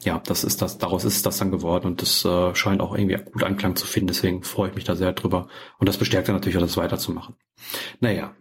ja, 0.04 0.20
das 0.24 0.44
ist 0.44 0.62
das, 0.62 0.78
daraus 0.78 1.04
ist 1.04 1.26
das 1.26 1.38
dann 1.38 1.50
geworden 1.50 1.86
und 1.86 2.02
das 2.02 2.24
äh, 2.24 2.54
scheint 2.54 2.80
auch 2.80 2.96
irgendwie 2.96 3.16
gut 3.32 3.42
Anklang 3.42 3.74
zu 3.74 3.86
finden, 3.86 4.08
deswegen 4.08 4.44
freue 4.44 4.68
ich 4.68 4.76
mich 4.76 4.84
da 4.84 4.94
sehr 4.94 5.12
drüber 5.12 5.48
und 5.78 5.88
das 5.88 5.96
bestärkt 5.96 6.28
dann 6.28 6.36
natürlich 6.36 6.56
auch, 6.56 6.62
das 6.62 6.76
weiterzumachen. 6.76 7.34
Naja, 7.98 8.36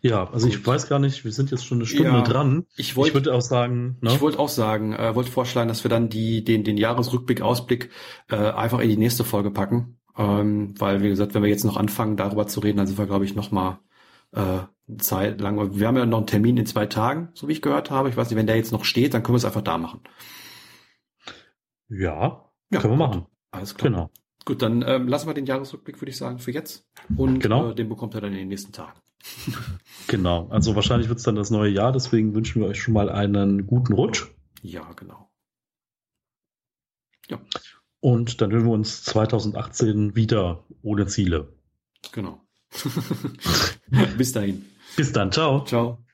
ja, 0.00 0.30
also 0.30 0.46
Gut. 0.46 0.56
ich 0.56 0.66
weiß 0.66 0.88
gar 0.88 0.98
nicht, 0.98 1.24
wir 1.24 1.32
sind 1.32 1.50
jetzt 1.50 1.66
schon 1.66 1.78
eine 1.78 1.86
Stunde 1.86 2.10
ja, 2.10 2.22
dran. 2.22 2.66
Ich, 2.76 2.96
wollt, 2.96 3.08
ich 3.08 3.14
würde 3.14 3.34
auch 3.34 3.42
sagen, 3.42 3.98
ne? 4.00 4.12
ich 4.12 4.20
wollte 4.20 4.38
auch 4.38 4.48
sagen, 4.48 4.94
äh, 4.94 5.14
wollte 5.14 5.30
vorschlagen, 5.30 5.68
dass 5.68 5.84
wir 5.84 5.90
dann 5.90 6.08
die 6.08 6.44
den 6.44 6.64
den 6.64 6.78
Jahresrückblick 6.78 7.42
Ausblick 7.42 7.90
äh, 8.28 8.36
einfach 8.36 8.80
in 8.80 8.88
die 8.88 8.96
nächste 8.96 9.24
Folge 9.24 9.50
packen, 9.50 9.98
ähm, 10.16 10.74
weil 10.78 11.02
wie 11.02 11.08
gesagt, 11.08 11.34
wenn 11.34 11.42
wir 11.42 11.50
jetzt 11.50 11.64
noch 11.64 11.76
anfangen 11.76 12.16
darüber 12.16 12.46
zu 12.46 12.60
reden, 12.60 12.78
dann 12.78 12.86
sind 12.86 12.98
wir 12.98 13.06
glaube 13.06 13.24
ich 13.24 13.34
noch 13.34 13.50
mal 13.50 13.80
äh, 14.32 14.60
Zeit 14.98 15.40
lang. 15.40 15.78
Wir 15.78 15.86
haben 15.86 15.96
ja 15.96 16.06
noch 16.06 16.18
einen 16.18 16.26
Termin 16.26 16.56
in 16.56 16.66
zwei 16.66 16.86
Tagen, 16.86 17.28
so 17.34 17.48
wie 17.48 17.52
ich 17.52 17.62
gehört 17.62 17.90
habe. 17.90 18.08
Ich 18.08 18.16
weiß 18.16 18.30
nicht, 18.30 18.38
wenn 18.38 18.46
der 18.46 18.56
jetzt 18.56 18.72
noch 18.72 18.84
steht, 18.84 19.12
dann 19.12 19.22
können 19.22 19.34
wir 19.34 19.38
es 19.38 19.44
einfach 19.44 19.62
da 19.62 19.76
machen. 19.76 20.00
Ja, 21.88 22.50
ja 22.70 22.80
können 22.80 22.94
wir 22.94 23.06
machen. 23.06 23.26
Alles 23.50 23.74
klar. 23.74 23.90
Genau. 23.90 24.10
Gut, 24.44 24.62
dann 24.62 24.82
ähm, 24.86 25.08
lassen 25.08 25.26
wir 25.26 25.34
den 25.34 25.44
Jahresrückblick, 25.44 26.00
würde 26.00 26.10
ich 26.10 26.16
sagen, 26.16 26.38
für 26.38 26.52
jetzt. 26.52 26.88
Und 27.16 27.40
genau. 27.40 27.70
äh, 27.70 27.74
den 27.74 27.88
bekommt 27.88 28.14
er 28.14 28.22
dann 28.22 28.32
in 28.32 28.38
den 28.38 28.48
nächsten 28.48 28.72
Tagen. 28.72 28.98
Genau, 30.06 30.48
also 30.48 30.74
wahrscheinlich 30.74 31.08
wird 31.08 31.18
es 31.18 31.24
dann 31.24 31.36
das 31.36 31.50
neue 31.50 31.70
Jahr, 31.70 31.92
deswegen 31.92 32.34
wünschen 32.34 32.62
wir 32.62 32.68
euch 32.68 32.80
schon 32.80 32.94
mal 32.94 33.10
einen 33.10 33.66
guten 33.66 33.92
Rutsch. 33.92 34.26
Ja, 34.62 34.90
genau. 34.94 35.30
Ja. 37.28 37.38
Und 38.00 38.40
dann 38.40 38.52
hören 38.52 38.64
wir 38.64 38.72
uns 38.72 39.02
2018 39.04 40.14
wieder 40.14 40.64
ohne 40.82 41.06
Ziele. 41.06 41.52
Genau. 42.12 42.40
Bis 44.16 44.32
dahin. 44.32 44.64
Bis 44.96 45.12
dann, 45.12 45.32
ciao. 45.32 45.64
Ciao. 45.64 46.04